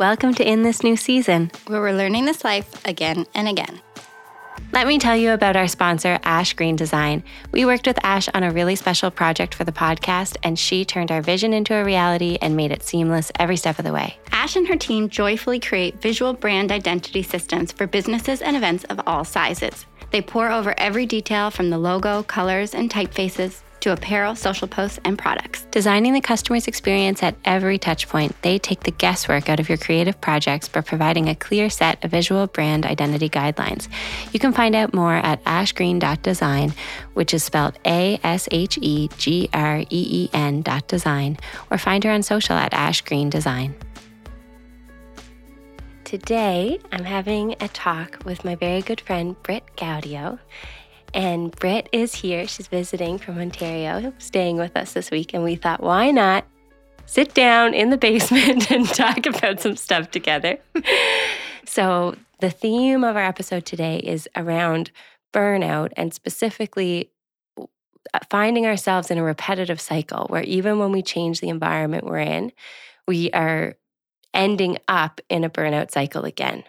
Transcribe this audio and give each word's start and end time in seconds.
Welcome 0.00 0.34
to 0.34 0.48
In 0.48 0.64
This 0.64 0.82
New 0.82 0.96
Season, 0.96 1.52
where 1.68 1.80
we're 1.80 1.92
learning 1.92 2.24
this 2.24 2.42
life 2.42 2.84
again 2.84 3.26
and 3.32 3.46
again. 3.46 3.80
Let 4.72 4.88
me 4.88 4.98
tell 4.98 5.16
you 5.16 5.30
about 5.30 5.54
our 5.54 5.68
sponsor, 5.68 6.18
Ash 6.24 6.52
Green 6.52 6.74
Design. 6.74 7.22
We 7.52 7.64
worked 7.64 7.86
with 7.86 8.04
Ash 8.04 8.28
on 8.30 8.42
a 8.42 8.50
really 8.50 8.74
special 8.74 9.12
project 9.12 9.54
for 9.54 9.62
the 9.62 9.70
podcast, 9.70 10.36
and 10.42 10.58
she 10.58 10.84
turned 10.84 11.12
our 11.12 11.22
vision 11.22 11.52
into 11.52 11.74
a 11.74 11.84
reality 11.84 12.38
and 12.42 12.56
made 12.56 12.72
it 12.72 12.82
seamless 12.82 13.30
every 13.38 13.56
step 13.56 13.78
of 13.78 13.84
the 13.84 13.92
way. 13.92 14.18
Ash 14.32 14.56
and 14.56 14.66
her 14.66 14.76
team 14.76 15.08
joyfully 15.08 15.60
create 15.60 16.02
visual 16.02 16.32
brand 16.32 16.72
identity 16.72 17.22
systems 17.22 17.70
for 17.70 17.86
businesses 17.86 18.42
and 18.42 18.56
events 18.56 18.82
of 18.84 19.00
all 19.06 19.24
sizes. 19.24 19.86
They 20.10 20.22
pour 20.22 20.50
over 20.50 20.74
every 20.76 21.06
detail 21.06 21.52
from 21.52 21.70
the 21.70 21.78
logo, 21.78 22.24
colors, 22.24 22.74
and 22.74 22.90
typefaces 22.90 23.62
to 23.84 23.92
apparel, 23.92 24.34
social 24.34 24.66
posts, 24.66 24.98
and 25.04 25.18
products. 25.18 25.66
Designing 25.70 26.14
the 26.14 26.20
customer's 26.22 26.66
experience 26.66 27.22
at 27.22 27.36
every 27.44 27.78
touchpoint, 27.78 28.32
they 28.40 28.58
take 28.58 28.80
the 28.80 28.90
guesswork 28.90 29.50
out 29.50 29.60
of 29.60 29.68
your 29.68 29.76
creative 29.76 30.18
projects 30.22 30.68
by 30.68 30.80
providing 30.80 31.28
a 31.28 31.34
clear 31.34 31.68
set 31.68 32.02
of 32.02 32.10
visual 32.10 32.46
brand 32.46 32.86
identity 32.86 33.28
guidelines. 33.28 33.88
You 34.32 34.40
can 34.40 34.54
find 34.54 34.74
out 34.74 34.94
more 34.94 35.14
at 35.14 35.44
ashgreen.design, 35.44 36.72
which 37.12 37.34
is 37.34 37.44
spelled 37.44 37.78
A 37.84 38.18
S 38.22 38.48
H 38.50 38.78
E 38.80 39.10
G 39.18 39.50
R 39.52 39.80
E 39.80 39.86
E 39.90 40.30
N 40.32 40.62
dot 40.62 40.88
design, 40.88 41.36
or 41.70 41.76
find 41.76 42.04
her 42.04 42.10
on 42.10 42.22
social 42.22 42.56
at 42.56 42.72
ashgreendesign. 42.72 43.74
Today, 46.04 46.78
I'm 46.90 47.04
having 47.04 47.56
a 47.60 47.68
talk 47.68 48.24
with 48.24 48.46
my 48.46 48.54
very 48.54 48.80
good 48.80 49.00
friend 49.02 49.36
Britt 49.42 49.64
Gaudio. 49.76 50.38
And 51.14 51.52
Britt 51.52 51.88
is 51.92 52.12
here. 52.12 52.46
She's 52.48 52.66
visiting 52.66 53.18
from 53.18 53.38
Ontario, 53.38 54.12
staying 54.18 54.56
with 54.56 54.76
us 54.76 54.92
this 54.92 55.12
week. 55.12 55.32
And 55.32 55.44
we 55.44 55.54
thought, 55.54 55.80
why 55.80 56.10
not 56.10 56.44
sit 57.06 57.34
down 57.34 57.72
in 57.72 57.90
the 57.90 57.96
basement 57.96 58.70
and 58.72 58.86
talk 58.88 59.24
about 59.24 59.60
some 59.60 59.76
stuff 59.76 60.10
together? 60.10 60.58
so, 61.64 62.16
the 62.40 62.50
theme 62.50 63.04
of 63.04 63.16
our 63.16 63.24
episode 63.24 63.64
today 63.64 63.98
is 63.98 64.28
around 64.36 64.90
burnout 65.32 65.92
and 65.96 66.12
specifically 66.12 67.10
finding 68.28 68.66
ourselves 68.66 69.10
in 69.10 69.16
a 69.16 69.22
repetitive 69.22 69.80
cycle 69.80 70.26
where 70.28 70.42
even 70.42 70.78
when 70.78 70.92
we 70.92 71.00
change 71.00 71.40
the 71.40 71.48
environment 71.48 72.04
we're 72.04 72.18
in, 72.18 72.52
we 73.06 73.30
are 73.30 73.76
ending 74.34 74.78
up 74.88 75.20
in 75.30 75.44
a 75.44 75.50
burnout 75.50 75.92
cycle 75.92 76.24
again. 76.24 76.64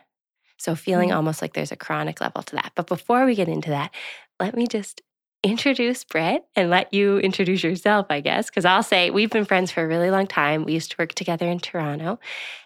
So, 0.57 0.75
feeling 0.75 1.09
mm-hmm. 1.09 1.17
almost 1.17 1.41
like 1.41 1.53
there's 1.53 1.71
a 1.71 1.75
chronic 1.75 2.21
level 2.21 2.43
to 2.43 2.55
that. 2.55 2.71
But 2.75 2.87
before 2.87 3.25
we 3.25 3.35
get 3.35 3.49
into 3.49 3.71
that, 3.71 3.93
let 4.39 4.55
me 4.55 4.67
just 4.67 5.01
introduce 5.43 6.03
Britt 6.03 6.43
and 6.55 6.71
let 6.71 6.91
you 6.93 7.19
introduce 7.19 7.63
yourself, 7.63 8.07
I 8.09 8.19
guess, 8.19 8.49
because 8.49 8.65
I'll 8.65 8.83
say 8.83 9.11
we've 9.11 9.29
been 9.29 9.45
friends 9.45 9.71
for 9.71 9.83
a 9.83 9.87
really 9.87 10.09
long 10.09 10.25
time. 10.25 10.65
We 10.65 10.73
used 10.73 10.91
to 10.91 10.97
work 10.97 11.13
together 11.13 11.47
in 11.47 11.59
Toronto, 11.59 12.19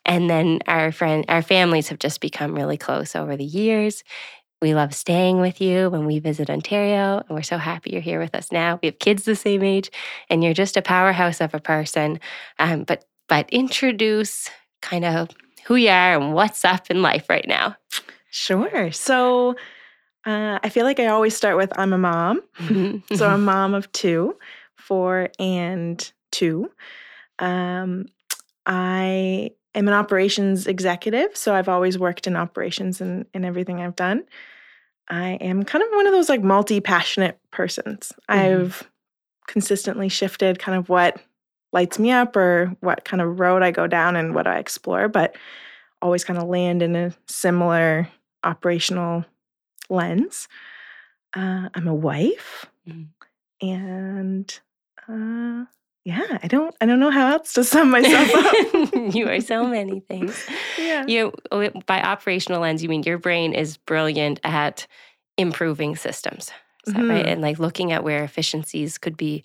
and 0.05 0.29
then 0.29 0.59
our 0.65 0.91
friend, 0.91 1.25
our 1.27 1.41
families 1.41 1.89
have 1.89 1.99
just 1.99 2.21
become 2.21 2.55
really 2.55 2.77
close 2.77 3.15
over 3.15 3.35
the 3.35 3.43
years. 3.43 4.03
We 4.61 4.73
love 4.73 4.93
staying 4.93 5.39
with 5.39 5.61
you 5.61 5.89
when 5.89 6.05
we 6.05 6.19
visit 6.19 6.49
Ontario, 6.49 7.17
and 7.17 7.29
we're 7.29 7.43
so 7.43 7.57
happy 7.57 7.91
you're 7.91 8.01
here 8.01 8.19
with 8.19 8.35
us 8.35 8.51
now. 8.51 8.79
We 8.81 8.87
have 8.87 8.99
kids 8.99 9.23
the 9.23 9.35
same 9.35 9.63
age, 9.63 9.91
and 10.29 10.43
you're 10.43 10.53
just 10.53 10.77
a 10.77 10.81
powerhouse 10.81 11.41
of 11.41 11.53
a 11.53 11.59
person. 11.59 12.19
Um, 12.59 12.83
but 12.83 13.05
but 13.27 13.49
introduce 13.51 14.49
kind 14.81 15.05
of 15.05 15.29
who 15.65 15.75
you 15.75 15.89
are 15.89 16.15
and 16.19 16.33
what's 16.33 16.65
up 16.65 16.89
in 16.89 17.01
life 17.01 17.29
right 17.29 17.47
now. 17.47 17.75
Sure. 18.31 18.91
So 18.91 19.55
uh, 20.25 20.59
I 20.61 20.69
feel 20.69 20.85
like 20.85 20.99
I 20.99 21.07
always 21.07 21.35
start 21.35 21.57
with 21.57 21.71
I'm 21.77 21.93
a 21.93 21.97
mom. 21.97 22.41
so 23.15 23.27
I'm 23.27 23.33
a 23.33 23.37
mom 23.37 23.73
of 23.73 23.91
two, 23.91 24.37
four 24.75 25.29
and 25.39 26.11
two. 26.31 26.69
Um, 27.39 28.05
I 28.65 29.51
am 29.73 29.87
an 29.87 29.93
operations 29.93 30.67
executive, 30.67 31.35
so 31.35 31.55
I've 31.55 31.69
always 31.69 31.97
worked 31.97 32.27
in 32.27 32.35
operations 32.35 33.01
and 33.01 33.25
in, 33.33 33.43
in 33.43 33.45
everything 33.45 33.81
I've 33.81 33.95
done. 33.95 34.23
I 35.09 35.31
am 35.41 35.63
kind 35.63 35.83
of 35.83 35.89
one 35.91 36.05
of 36.05 36.13
those 36.13 36.29
like 36.29 36.43
multi 36.43 36.81
passionate 36.81 37.39
persons. 37.51 38.11
Mm-hmm. 38.29 38.39
I've 38.39 38.89
consistently 39.47 40.09
shifted 40.09 40.59
kind 40.59 40.77
of 40.77 40.89
what 40.89 41.19
lights 41.71 41.97
me 41.97 42.11
up 42.11 42.35
or 42.35 42.75
what 42.81 43.05
kind 43.05 43.21
of 43.21 43.39
road 43.39 43.63
I 43.63 43.71
go 43.71 43.87
down 43.87 44.15
and 44.15 44.35
what 44.35 44.47
I 44.47 44.59
explore, 44.59 45.07
but 45.07 45.35
always 46.01 46.23
kind 46.23 46.39
of 46.39 46.47
land 46.47 46.81
in 46.81 46.95
a 46.95 47.13
similar 47.27 48.07
operational 48.43 49.25
lens. 49.89 50.47
Uh, 51.35 51.69
I'm 51.73 51.87
a 51.87 51.93
wife, 51.93 52.65
mm. 52.87 53.07
and 53.61 54.59
uh, 55.07 55.65
yeah, 56.05 56.39
I 56.41 56.47
don't, 56.47 56.75
I 56.81 56.85
don't 56.85 56.99
know 56.99 57.11
how 57.11 57.33
else 57.33 57.53
to 57.53 57.63
sum 57.63 57.91
myself 57.91 58.33
up. 58.35 59.13
you 59.13 59.27
are 59.29 59.41
so 59.41 59.65
many 59.65 59.99
things. 59.99 60.47
Yeah. 60.79 61.05
You 61.07 61.33
by 61.85 62.01
operational 62.01 62.61
lens, 62.61 62.81
you 62.81 62.89
mean 62.89 63.03
your 63.03 63.17
brain 63.17 63.53
is 63.53 63.77
brilliant 63.77 64.39
at 64.43 64.87
improving 65.37 65.97
systems, 65.97 66.51
is 66.87 66.93
mm-hmm. 66.93 67.09
right? 67.09 67.25
And 67.27 67.41
like 67.41 67.59
looking 67.59 67.91
at 67.91 68.03
where 68.03 68.23
efficiencies 68.23 68.97
could 68.97 69.17
be 69.17 69.43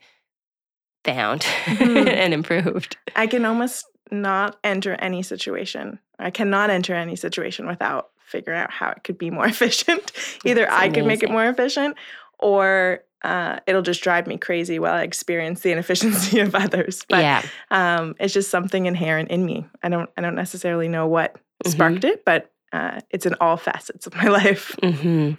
found 1.05 1.41
mm-hmm. 1.65 2.09
and 2.09 2.33
improved. 2.33 2.97
I 3.17 3.27
can 3.27 3.45
almost 3.45 3.87
not 4.11 4.57
enter 4.65 4.95
any 4.95 5.23
situation. 5.23 5.99
I 6.19 6.31
cannot 6.31 6.71
enter 6.71 6.95
any 6.95 7.17
situation 7.17 7.67
without 7.67 8.11
figure 8.25 8.53
out 8.55 8.71
how 8.71 8.91
it 8.91 9.05
could 9.05 9.19
be 9.19 9.31
more 9.31 9.47
efficient. 9.55 10.13
Either 10.45 10.63
That's 10.63 10.75
I 10.75 10.89
could 10.89 11.07
make 11.07 11.23
it 11.23 11.31
more 11.31 11.47
efficient 11.47 11.97
or 12.39 13.03
uh, 13.23 13.59
it'll 13.67 13.83
just 13.83 14.03
drive 14.03 14.27
me 14.27 14.37
crazy 14.37 14.79
while 14.79 14.95
I 14.95 15.03
experience 15.03 15.61
the 15.61 15.73
inefficiency 15.73 16.41
of 16.41 16.55
others. 16.55 17.05
But 17.09 17.23
yeah. 17.23 17.43
um, 17.71 18.15
it's 18.21 18.35
just 18.35 18.51
something 18.51 18.87
inherent 18.87 19.31
in 19.31 19.45
me. 19.45 19.67
I 19.83 19.89
don't 19.89 20.11
I 20.17 20.21
don't 20.21 20.35
necessarily 20.35 20.89
know 20.89 21.07
what 21.07 21.35
mm-hmm. 21.35 21.71
sparked 21.71 22.05
it, 22.05 22.25
but 22.25 22.51
uh, 22.73 23.01
it's 23.11 23.25
in 23.25 23.35
all 23.41 23.57
facets 23.57 24.07
of 24.07 24.15
my 24.17 24.25
life. 24.29 24.77
Mm-hmm. 24.83 25.35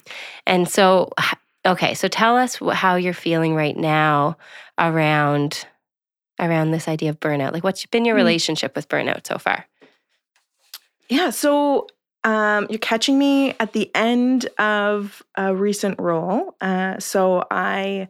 And 0.48 0.70
so, 0.70 1.12
okay, 1.66 1.94
so 1.94 2.08
tell 2.08 2.38
us 2.38 2.58
how 2.72 2.96
you're 2.96 3.14
feeling 3.14 3.56
right 3.56 3.78
now 3.78 4.38
around 4.80 5.68
around 6.40 6.72
this 6.72 6.88
idea 6.88 7.10
of 7.10 7.20
burnout. 7.20 7.54
Like, 7.54 7.64
what's 7.64 7.86
been 7.86 8.04
your 8.04 8.16
mm. 8.16 8.20
relationship 8.20 8.76
with 8.76 8.90
burnout 8.90 9.26
so 9.26 9.38
far? 9.38 9.66
Yeah, 11.08 11.30
so 11.30 11.88
um, 12.26 12.66
you're 12.72 12.80
catching 12.80 13.20
me 13.20 13.54
at 13.60 13.74
the 13.74 13.92
end 13.96 14.48
of 14.58 15.22
a 15.36 15.56
recent 15.56 16.00
role. 16.02 16.56
Uh, 16.60 17.00
so 17.00 17.46
I 17.52 18.10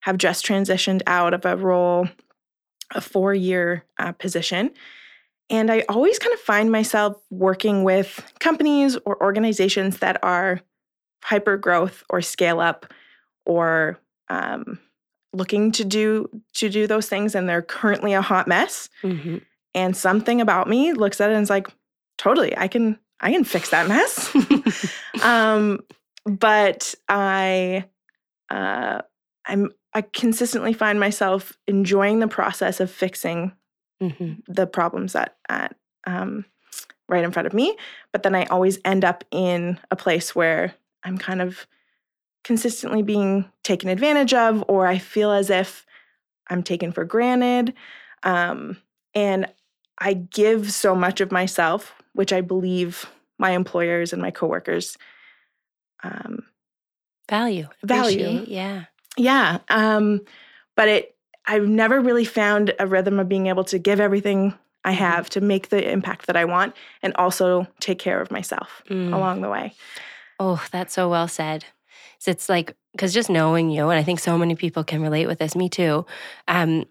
have 0.00 0.18
just 0.18 0.44
transitioned 0.44 1.00
out 1.06 1.32
of 1.32 1.46
a 1.46 1.56
role, 1.56 2.06
a 2.94 3.00
four 3.00 3.34
year 3.34 3.84
uh, 3.98 4.12
position. 4.12 4.70
And 5.48 5.72
I 5.72 5.80
always 5.88 6.18
kind 6.18 6.34
of 6.34 6.40
find 6.40 6.70
myself 6.70 7.16
working 7.30 7.84
with 7.84 8.22
companies 8.38 8.98
or 9.06 9.20
organizations 9.22 9.98
that 9.98 10.22
are 10.22 10.60
hyper 11.22 11.56
growth 11.56 12.04
or 12.10 12.20
scale 12.20 12.60
up 12.60 12.92
or 13.46 13.98
um, 14.28 14.78
looking 15.32 15.72
to 15.72 15.84
do 15.84 16.28
to 16.52 16.68
do 16.68 16.86
those 16.86 17.08
things 17.08 17.34
and 17.34 17.48
they're 17.48 17.62
currently 17.62 18.12
a 18.12 18.20
hot 18.20 18.46
mess 18.46 18.90
mm-hmm. 19.02 19.38
and 19.74 19.96
something 19.96 20.40
about 20.40 20.68
me 20.68 20.92
looks 20.92 21.20
at 21.20 21.30
it 21.30 21.34
and 21.34 21.42
is 21.42 21.50
like 21.50 21.68
totally 22.18 22.56
i 22.56 22.68
can 22.68 22.98
I 23.20 23.32
can 23.32 23.44
fix 23.44 23.70
that 23.70 23.88
mess. 23.88 24.34
um, 25.22 25.80
but 26.24 26.94
I, 27.08 27.84
uh, 28.50 29.02
I'm, 29.46 29.70
I 29.94 30.02
consistently 30.02 30.72
find 30.72 30.98
myself 30.98 31.56
enjoying 31.66 32.18
the 32.18 32.28
process 32.28 32.80
of 32.80 32.90
fixing 32.90 33.52
mm-hmm. 34.02 34.34
the 34.48 34.66
problems 34.66 35.14
at, 35.14 35.36
at 35.48 35.76
um, 36.06 36.44
right 37.08 37.24
in 37.24 37.32
front 37.32 37.46
of 37.46 37.54
me. 37.54 37.76
But 38.12 38.22
then 38.22 38.34
I 38.34 38.44
always 38.46 38.78
end 38.84 39.04
up 39.04 39.24
in 39.30 39.78
a 39.90 39.96
place 39.96 40.34
where 40.34 40.74
I'm 41.02 41.18
kind 41.18 41.40
of 41.40 41.66
consistently 42.42 43.02
being 43.02 43.50
taken 43.62 43.88
advantage 43.88 44.34
of, 44.34 44.64
or 44.68 44.86
I 44.86 44.98
feel 44.98 45.30
as 45.30 45.50
if 45.50 45.86
I'm 46.48 46.62
taken 46.62 46.92
for 46.92 47.04
granted. 47.04 47.74
Um, 48.22 48.78
and 49.14 49.46
I 49.98 50.14
give 50.14 50.72
so 50.72 50.94
much 50.94 51.20
of 51.20 51.32
myself 51.32 51.94
which 52.14 52.32
I 52.32 52.40
believe 52.40 53.06
my 53.38 53.50
employers 53.50 54.12
and 54.12 54.22
my 54.22 54.30
coworkers 54.30 54.96
um, 56.02 56.44
value. 57.28 57.68
Value. 57.82 58.44
Yeah. 58.46 58.84
Yeah. 59.16 59.58
Um, 59.68 60.20
but 60.76 60.88
it, 60.88 61.16
I've 61.46 61.66
never 61.66 62.00
really 62.00 62.24
found 62.24 62.74
a 62.78 62.86
rhythm 62.86 63.20
of 63.20 63.28
being 63.28 63.46
able 63.48 63.64
to 63.64 63.78
give 63.78 64.00
everything 64.00 64.54
I 64.84 64.92
mm-hmm. 64.92 64.98
have 64.98 65.30
to 65.30 65.40
make 65.40 65.68
the 65.68 65.90
impact 65.90 66.26
that 66.26 66.36
I 66.36 66.44
want 66.44 66.74
and 67.02 67.14
also 67.16 67.66
take 67.80 67.98
care 67.98 68.20
of 68.20 68.30
myself 68.30 68.82
mm. 68.88 69.12
along 69.12 69.40
the 69.40 69.50
way. 69.50 69.74
Oh, 70.38 70.64
that's 70.70 70.94
so 70.94 71.08
well 71.08 71.28
said. 71.28 71.64
So 72.18 72.30
it's 72.30 72.48
like, 72.48 72.74
because 72.92 73.12
just 73.12 73.30
knowing 73.30 73.70
you, 73.70 73.88
and 73.88 73.98
I 73.98 74.02
think 74.02 74.20
so 74.20 74.38
many 74.38 74.54
people 74.54 74.84
can 74.84 75.02
relate 75.02 75.26
with 75.26 75.38
this, 75.38 75.54
me 75.54 75.68
too, 75.68 76.06
um, 76.48 76.84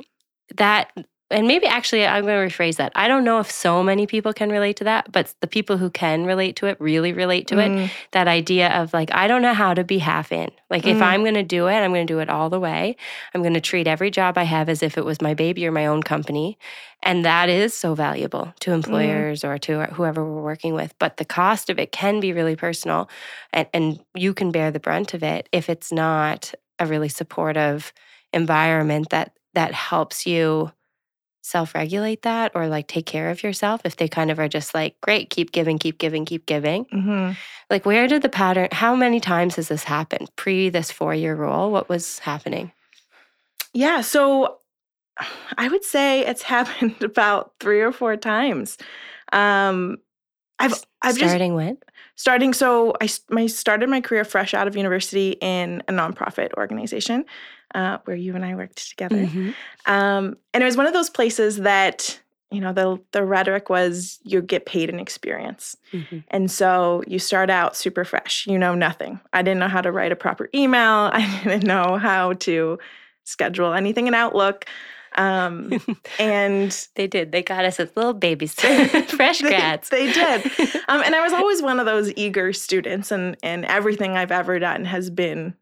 that 0.55 0.91
and 1.33 1.47
maybe 1.47 1.65
actually 1.65 2.05
I'm 2.05 2.23
going 2.25 2.47
to 2.47 2.55
rephrase 2.55 2.77
that. 2.77 2.91
I 2.95 3.07
don't 3.07 3.23
know 3.23 3.39
if 3.39 3.51
so 3.51 3.83
many 3.83 4.07
people 4.07 4.31
can 4.33 4.49
relate 4.49 4.77
to 4.77 4.83
that, 4.85 5.11
but 5.11 5.33
the 5.41 5.47
people 5.47 5.77
who 5.77 5.89
can 5.89 6.25
relate 6.25 6.55
to 6.57 6.67
it 6.67 6.77
really 6.79 7.11
relate 7.11 7.47
to 7.47 7.55
Mm. 7.55 7.85
it. 7.87 7.91
That 8.11 8.27
idea 8.27 8.69
of 8.69 8.93
like, 8.93 9.13
I 9.13 9.27
don't 9.27 9.41
know 9.41 9.53
how 9.53 9.73
to 9.73 9.83
be 9.83 9.97
half 9.97 10.31
in. 10.31 10.49
Like, 10.69 10.85
if 10.85 10.99
Mm. 10.99 11.01
I'm 11.01 11.21
going 11.23 11.33
to 11.33 11.43
do 11.43 11.67
it, 11.67 11.75
I'm 11.75 11.91
going 11.93 12.07
to 12.07 12.13
do 12.13 12.19
it 12.19 12.29
all 12.29 12.49
the 12.49 12.59
way. 12.59 12.95
I'm 13.33 13.41
going 13.41 13.53
to 13.55 13.61
treat 13.61 13.87
every 13.87 14.11
job 14.11 14.37
I 14.37 14.43
have 14.43 14.69
as 14.69 14.83
if 14.83 14.97
it 14.97 15.05
was 15.05 15.21
my 15.21 15.33
baby 15.33 15.67
or 15.67 15.71
my 15.71 15.85
own 15.87 16.03
company. 16.03 16.57
And 17.01 17.25
that 17.25 17.49
is 17.49 17.73
so 17.73 17.95
valuable 17.95 18.53
to 18.61 18.71
employers 18.71 19.43
or 19.43 19.57
to 19.59 19.81
whoever 19.93 20.23
we're 20.23 20.41
working 20.41 20.73
with. 20.73 20.93
But 20.99 21.17
the 21.17 21.25
cost 21.25 21.69
of 21.69 21.77
it 21.79 21.91
can 21.91 22.19
be 22.21 22.31
really 22.31 22.55
personal, 22.55 23.09
and, 23.51 23.67
and 23.73 23.99
you 24.15 24.33
can 24.33 24.51
bear 24.51 24.71
the 24.71 24.79
brunt 24.79 25.13
of 25.13 25.23
it 25.23 25.49
if 25.51 25.69
it's 25.69 25.91
not 25.91 26.53
a 26.79 26.85
really 26.85 27.09
supportive 27.09 27.91
environment 28.31 29.09
that 29.09 29.33
that 29.53 29.73
helps 29.73 30.25
you 30.25 30.71
self-regulate 31.43 32.21
that 32.23 32.51
or 32.55 32.67
like 32.67 32.87
take 32.87 33.05
care 33.05 33.29
of 33.29 33.43
yourself 33.43 33.81
if 33.83 33.97
they 33.97 34.07
kind 34.07 34.31
of 34.31 34.39
are 34.39 34.47
just 34.47 34.73
like 34.73 34.99
great 35.01 35.29
keep 35.29 35.51
giving 35.51 35.77
keep 35.77 35.97
giving 35.99 36.23
keep 36.25 36.45
giving 36.45 36.85
Mhm. 36.85 37.35
like 37.69 37.85
where 37.85 38.07
did 38.07 38.21
the 38.21 38.29
pattern 38.29 38.69
how 38.71 38.95
many 38.95 39.19
times 39.19 39.57
has 39.57 39.67
this 39.67 39.83
happened 39.83 40.29
pre 40.37 40.69
this 40.69 40.89
four 40.89 41.13
year 41.13 41.35
rule 41.35 41.69
what 41.69 41.89
was 41.89 42.19
happening 42.19 42.71
Yeah. 43.73 44.01
So 44.01 44.59
I 45.57 45.67
would 45.67 45.83
say 45.83 46.25
it's 46.25 46.41
happened 46.55 47.03
about 47.03 47.53
three 47.59 47.81
or 47.81 47.91
four 47.91 48.15
times. 48.17 48.77
Um, 49.31 49.97
I've 50.59 50.73
I've 51.01 51.17
just 51.17 51.31
starting 51.31 51.55
when 51.55 51.77
starting. 52.15 52.53
So 52.53 52.93
I 53.01 53.09
my 53.29 53.47
started 53.47 53.89
my 53.89 53.99
career 54.01 54.23
fresh 54.23 54.53
out 54.53 54.67
of 54.67 54.75
university 54.77 55.31
in 55.41 55.83
a 55.87 55.91
nonprofit 55.91 56.53
organization 56.55 57.25
uh, 57.73 57.97
where 58.05 58.15
you 58.15 58.35
and 58.35 58.45
I 58.45 58.55
worked 58.55 58.89
together. 58.89 59.17
Mhm. 59.17 59.53
Um, 59.85 60.37
and 60.53 60.63
it 60.63 60.65
was 60.65 60.77
one 60.77 60.85
of 60.87 60.93
those 60.93 61.09
places 61.09 61.57
that 61.57 62.19
you 62.51 62.61
know 62.61 62.71
the 62.71 62.99
the 63.11 63.23
rhetoric 63.23 63.69
was 63.69 64.19
you 64.23 64.41
get 64.41 64.65
paid 64.65 64.89
an 64.89 64.99
experience. 64.99 65.75
Mhm. 65.91 66.23
And 66.27 66.51
so 66.51 67.03
you 67.07 67.17
start 67.17 67.49
out 67.49 67.75
super 67.75 68.05
fresh. 68.05 68.45
You 68.47 68.59
know 68.59 68.75
nothing. 68.75 69.19
I 69.33 69.41
didn't 69.41 69.59
know 69.59 69.67
how 69.67 69.81
to 69.81 69.91
write 69.91 70.11
a 70.11 70.15
proper 70.15 70.49
email. 70.53 71.09
I 71.13 71.41
didn't 71.43 71.63
know 71.63 71.97
how 71.97 72.33
to 72.33 72.77
schedule 73.23 73.73
anything 73.73 74.07
in 74.07 74.13
Outlook. 74.13 74.65
Um, 75.15 75.71
and 76.19 76.87
they 76.95 77.07
did 77.07 77.31
they 77.31 77.41
got 77.43 77.65
us 77.65 77.79
as 77.79 77.89
little 77.95 78.13
babies 78.13 78.53
fresh 79.09 79.39
they, 79.39 79.49
grads 79.49 79.89
they 79.89 80.11
did. 80.11 80.45
Um, 80.87 81.01
and 81.03 81.15
I 81.15 81.21
was 81.21 81.33
always 81.33 81.61
one 81.61 81.79
of 81.79 81.85
those 81.85 82.11
eager 82.15 82.53
students, 82.53 83.11
and 83.11 83.35
and 83.41 83.65
everything 83.65 84.15
I've 84.17 84.31
ever 84.31 84.59
done 84.59 84.85
has 84.85 85.09
been 85.09 85.55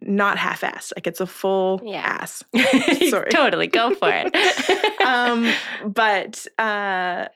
not 0.00 0.38
half 0.38 0.62
ass. 0.64 0.92
Like 0.96 1.06
it's 1.06 1.20
a 1.20 1.26
full 1.26 1.80
Yeah. 1.84 2.00
ass. 2.20 2.44
Sorry. 3.10 3.30
totally 3.30 3.66
go 3.66 3.94
for 3.94 4.10
it 4.12 5.00
um, 5.06 5.50
but 5.92 6.46
uh, 6.58 7.26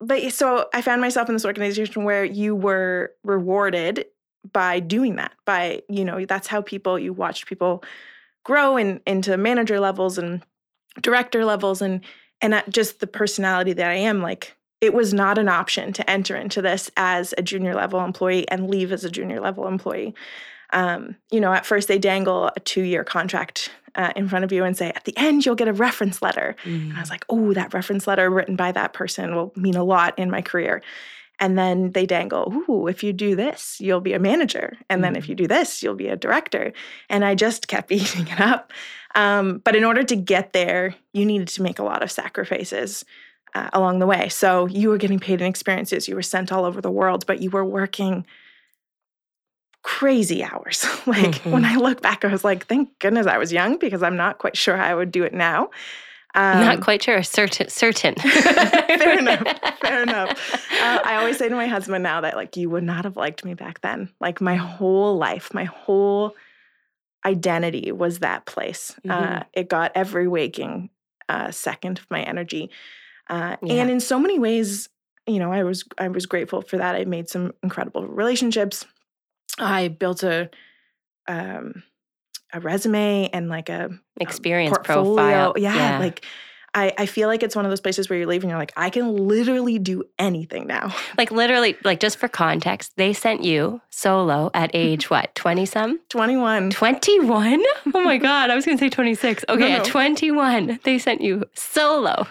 but 0.00 0.32
so 0.32 0.68
I 0.72 0.80
found 0.82 1.00
myself 1.00 1.28
in 1.28 1.34
this 1.34 1.44
organization 1.44 2.04
where 2.04 2.24
you 2.24 2.54
were 2.54 3.12
rewarded 3.24 4.06
by 4.52 4.80
doing 4.80 5.16
that. 5.16 5.32
By 5.44 5.82
you 5.88 6.04
know 6.04 6.24
that's 6.24 6.46
how 6.46 6.62
people 6.62 6.98
you 6.98 7.12
watched 7.12 7.46
people 7.46 7.82
grow 8.44 8.76
in, 8.76 9.00
into 9.06 9.36
manager 9.36 9.80
levels 9.80 10.16
and 10.18 10.42
director 11.02 11.44
levels 11.44 11.82
and 11.82 12.04
and 12.40 12.62
just 12.68 13.00
the 13.00 13.06
personality 13.06 13.72
that 13.72 13.90
I 13.90 13.94
am 13.94 14.22
like 14.22 14.54
it 14.80 14.94
was 14.94 15.12
not 15.12 15.38
an 15.38 15.48
option 15.48 15.92
to 15.94 16.08
enter 16.08 16.36
into 16.36 16.62
this 16.62 16.88
as 16.96 17.34
a 17.36 17.42
junior 17.42 17.74
level 17.74 17.98
employee 18.04 18.48
and 18.48 18.70
leave 18.70 18.92
as 18.92 19.04
a 19.04 19.10
junior 19.10 19.40
level 19.40 19.66
employee. 19.66 20.14
Um, 20.70 21.16
you 21.30 21.40
know, 21.40 21.52
at 21.52 21.66
first 21.66 21.88
they 21.88 21.98
dangle 21.98 22.50
a 22.54 22.60
two 22.60 22.82
year 22.82 23.04
contract 23.04 23.70
uh, 23.94 24.12
in 24.14 24.28
front 24.28 24.44
of 24.44 24.52
you 24.52 24.64
and 24.64 24.76
say, 24.76 24.90
at 24.90 25.04
the 25.04 25.16
end, 25.16 25.44
you'll 25.44 25.54
get 25.54 25.68
a 25.68 25.72
reference 25.72 26.22
letter. 26.22 26.54
And 26.90 26.96
I 26.96 27.00
was 27.00 27.10
like, 27.10 27.24
oh, 27.28 27.52
that 27.54 27.74
reference 27.74 28.06
letter 28.06 28.30
written 28.30 28.54
by 28.54 28.72
that 28.72 28.92
person 28.92 29.34
will 29.34 29.52
mean 29.56 29.76
a 29.76 29.84
lot 29.84 30.18
in 30.18 30.30
my 30.30 30.42
career. 30.42 30.82
And 31.40 31.56
then 31.56 31.92
they 31.92 32.04
dangle, 32.04 32.52
ooh, 32.68 32.88
if 32.88 33.02
you 33.02 33.12
do 33.12 33.36
this, 33.36 33.80
you'll 33.80 34.00
be 34.00 34.12
a 34.12 34.18
manager. 34.18 34.76
And 34.90 35.04
then 35.04 35.14
if 35.14 35.28
you 35.28 35.34
do 35.34 35.46
this, 35.46 35.82
you'll 35.82 35.94
be 35.94 36.08
a 36.08 36.16
director. 36.16 36.72
And 37.08 37.24
I 37.24 37.34
just 37.34 37.68
kept 37.68 37.92
eating 37.92 38.26
it 38.28 38.40
up. 38.40 38.72
Um, 39.14 39.58
but 39.64 39.76
in 39.76 39.84
order 39.84 40.02
to 40.02 40.16
get 40.16 40.52
there, 40.52 40.94
you 41.12 41.24
needed 41.24 41.48
to 41.48 41.62
make 41.62 41.78
a 41.78 41.84
lot 41.84 42.02
of 42.02 42.10
sacrifices 42.10 43.04
uh, 43.54 43.70
along 43.72 43.98
the 43.98 44.06
way. 44.06 44.28
So 44.28 44.66
you 44.66 44.88
were 44.90 44.98
getting 44.98 45.18
paid 45.18 45.40
in 45.40 45.46
experiences, 45.46 46.08
you 46.08 46.14
were 46.14 46.22
sent 46.22 46.52
all 46.52 46.64
over 46.64 46.80
the 46.80 46.90
world, 46.90 47.24
but 47.26 47.40
you 47.40 47.50
were 47.50 47.64
working 47.64 48.26
crazy 49.88 50.44
hours. 50.44 50.84
like 51.06 51.36
when 51.44 51.64
I 51.64 51.76
look 51.76 52.02
back, 52.02 52.22
I 52.22 52.28
was 52.28 52.44
like, 52.44 52.66
thank 52.66 52.98
goodness 52.98 53.26
I 53.26 53.38
was 53.38 53.50
young 53.52 53.78
because 53.78 54.02
I'm 54.02 54.16
not 54.16 54.36
quite 54.36 54.54
sure 54.54 54.76
how 54.76 54.84
I 54.84 54.94
would 54.94 55.10
do 55.10 55.24
it 55.24 55.32
now. 55.32 55.70
Um, 56.34 56.60
not 56.60 56.82
quite 56.82 57.02
sure 57.02 57.22
certain 57.22 57.70
certain 57.70 58.14
fair 59.00 59.18
enough. 59.18 59.42
Fair 59.80 60.02
enough. 60.02 60.30
Uh, 60.82 61.00
I 61.02 61.14
always 61.16 61.38
say 61.38 61.48
to 61.48 61.54
my 61.54 61.66
husband 61.68 62.02
now 62.02 62.20
that 62.20 62.36
like 62.36 62.54
you 62.56 62.68
would 62.68 62.84
not 62.84 63.04
have 63.04 63.16
liked 63.16 63.44
me 63.46 63.54
back 63.54 63.80
then. 63.80 64.10
Like 64.20 64.42
my 64.42 64.56
whole 64.56 65.16
life, 65.16 65.54
my 65.54 65.64
whole 65.64 66.34
identity 67.24 67.90
was 67.90 68.18
that 68.18 68.44
place. 68.44 68.94
Uh, 69.08 69.38
Mhm. 69.38 69.44
it 69.54 69.68
got 69.70 69.92
every 69.94 70.28
waking 70.28 70.90
uh, 71.30 71.50
second 71.50 71.98
of 71.98 72.06
my 72.10 72.20
energy, 72.22 72.70
uh, 73.30 73.56
Yeah. 73.62 73.80
and 73.82 73.90
in 73.90 74.00
so 74.00 74.18
many 74.18 74.38
ways, 74.38 74.88
you 75.26 75.38
know, 75.38 75.50
I 75.52 75.62
was 75.62 75.84
I 75.96 76.08
was 76.08 76.26
grateful 76.26 76.60
for 76.62 76.76
that. 76.76 76.94
I 76.94 77.04
made 77.06 77.28
some 77.30 77.52
incredible 77.62 78.06
relationships. 78.06 78.84
I 79.58 79.88
built 79.88 80.22
a 80.22 80.50
um, 81.26 81.82
a 82.52 82.60
resume 82.60 83.28
and 83.32 83.48
like 83.48 83.68
a 83.68 83.90
experience 84.20 84.76
portfolio. 84.76 85.52
profile 85.52 85.54
Yeah, 85.56 85.98
like 85.98 86.24
I, 86.74 86.92
I 86.98 87.06
feel 87.06 87.28
like 87.28 87.42
it's 87.42 87.56
one 87.56 87.64
of 87.64 87.70
those 87.70 87.80
places 87.80 88.08
where 88.10 88.18
you 88.18 88.26
leave 88.26 88.42
and 88.42 88.50
you're 88.50 88.58
like, 88.58 88.72
I 88.76 88.90
can 88.90 89.16
literally 89.26 89.78
do 89.78 90.04
anything 90.18 90.66
now. 90.66 90.94
like 91.18 91.30
literally 91.30 91.76
like 91.82 91.98
just 91.98 92.18
for 92.18 92.28
context 92.28 92.92
they 92.96 93.12
sent 93.12 93.42
you 93.42 93.80
solo 93.90 94.50
at 94.54 94.70
age 94.74 95.10
what 95.10 95.34
20 95.34 95.66
some 95.66 95.98
21. 96.10 96.70
21 96.70 97.62
oh 97.94 98.04
my 98.04 98.16
god 98.18 98.50
i 98.50 98.54
was 98.54 98.64
gonna 98.64 98.78
say 98.78 98.88
26 98.88 99.44
okay 99.48 99.72
No, 99.72 99.78
at 99.78 99.84
21 99.84 100.78
they 100.84 100.98
sent 100.98 101.20
you 101.20 101.44
solo 101.54 102.26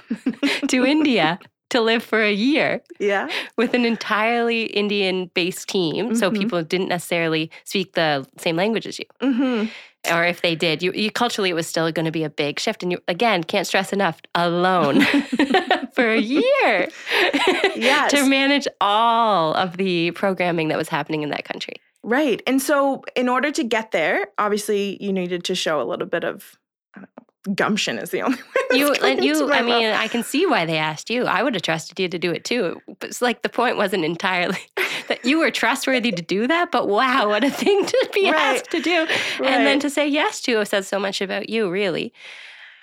to 0.68 0.86
india 0.86 1.40
to 1.70 1.82
live 1.82 2.04
for 2.04 2.22
a 2.22 2.32
year 2.34 2.82
Yeah. 3.00 3.28
with 3.58 3.74
an 3.74 3.84
entirely 3.86 4.64
indian 4.66 5.30
based 5.34 5.68
team 5.70 6.16
so 6.16 6.30
Mhm. 6.32 6.38
people 6.40 6.64
didn't 6.64 6.88
necessarily 6.90 7.50
speak 7.66 7.94
the 7.94 8.26
same 8.38 8.56
language 8.56 8.88
as 8.88 9.00
you 9.00 9.06
hmm 9.22 9.66
or 10.14 10.24
if 10.24 10.42
they 10.42 10.56
did 10.56 10.82
you, 10.82 10.94
you 10.94 11.12
culturally 11.12 11.50
it 11.50 11.54
was 11.54 11.68
still 11.68 11.92
going 11.92 12.06
to 12.06 12.12
be 12.12 12.24
a 12.24 12.30
big 12.30 12.60
shift 12.60 12.82
and 12.84 12.92
you 12.94 13.00
again 13.10 13.44
can't 13.44 13.68
stress 13.68 13.92
enough 13.92 14.22
alone 14.36 15.02
for 15.94 16.08
a 16.14 16.20
year 16.22 16.88
Yes. 17.76 18.12
to 18.12 18.26
manage 18.26 18.68
all 18.80 19.54
of 19.56 19.76
the 19.78 20.12
programming 20.12 20.70
that 20.70 20.78
was 20.78 20.88
happening 20.90 21.24
in 21.24 21.30
that 21.32 21.44
country 21.46 21.74
Right. 22.04 22.42
And 22.48 22.62
so, 22.62 23.04
in 23.18 23.28
order 23.28 23.52
to 23.52 23.64
get 23.66 23.92
there, 23.92 24.28
obviously, 24.38 24.98
you 25.04 25.12
needed 25.12 25.44
to 25.46 25.56
show 25.56 25.82
a 25.82 25.84
little 25.84 26.08
bit 26.08 26.24
of 26.24 26.56
I 26.96 27.00
don't 27.02 27.10
know, 27.18 27.26
gumption, 27.56 27.98
is 27.98 28.10
the 28.12 28.22
only 28.24 28.38
way. 28.38 28.78
you 28.78 28.92
and 28.94 29.24
you 29.24 29.46
i 29.52 29.62
mouth. 29.62 29.66
mean 29.66 29.88
i 29.94 30.08
can 30.08 30.24
see 30.24 30.46
why 30.46 30.66
they 30.66 30.78
asked 30.78 31.10
you 31.10 31.26
i 31.26 31.42
would 31.42 31.54
have 31.54 31.62
trusted 31.64 32.00
you 32.00 32.08
to 32.10 32.20
do 32.20 32.32
it 32.32 32.44
too 32.44 32.82
but 33.00 33.10
it's 33.10 33.22
like 33.22 33.42
the 33.42 33.50
point 33.50 33.78
wasn't 33.78 34.04
entirely 34.04 34.58
that 35.08 35.24
you 35.24 35.40
were 35.40 35.50
trustworthy 35.52 36.12
to 36.12 36.22
do 36.22 36.48
that 36.48 36.72
but 36.72 36.88
wow 36.88 37.30
what 37.30 37.44
a 37.44 37.50
thing 37.50 37.86
to 37.86 38.10
be 38.14 38.26
Right. 38.32 38.58
asked 38.58 38.72
to 38.72 38.80
do 38.82 39.08
and 39.46 39.66
then 39.66 39.80
to 39.80 39.90
say 39.90 40.08
yes 40.08 40.42
to 40.42 40.60
it 40.62 40.66
says 40.68 40.88
so 40.88 41.00
much 41.00 41.22
about 41.22 41.50
you 41.50 41.70
really 41.70 42.12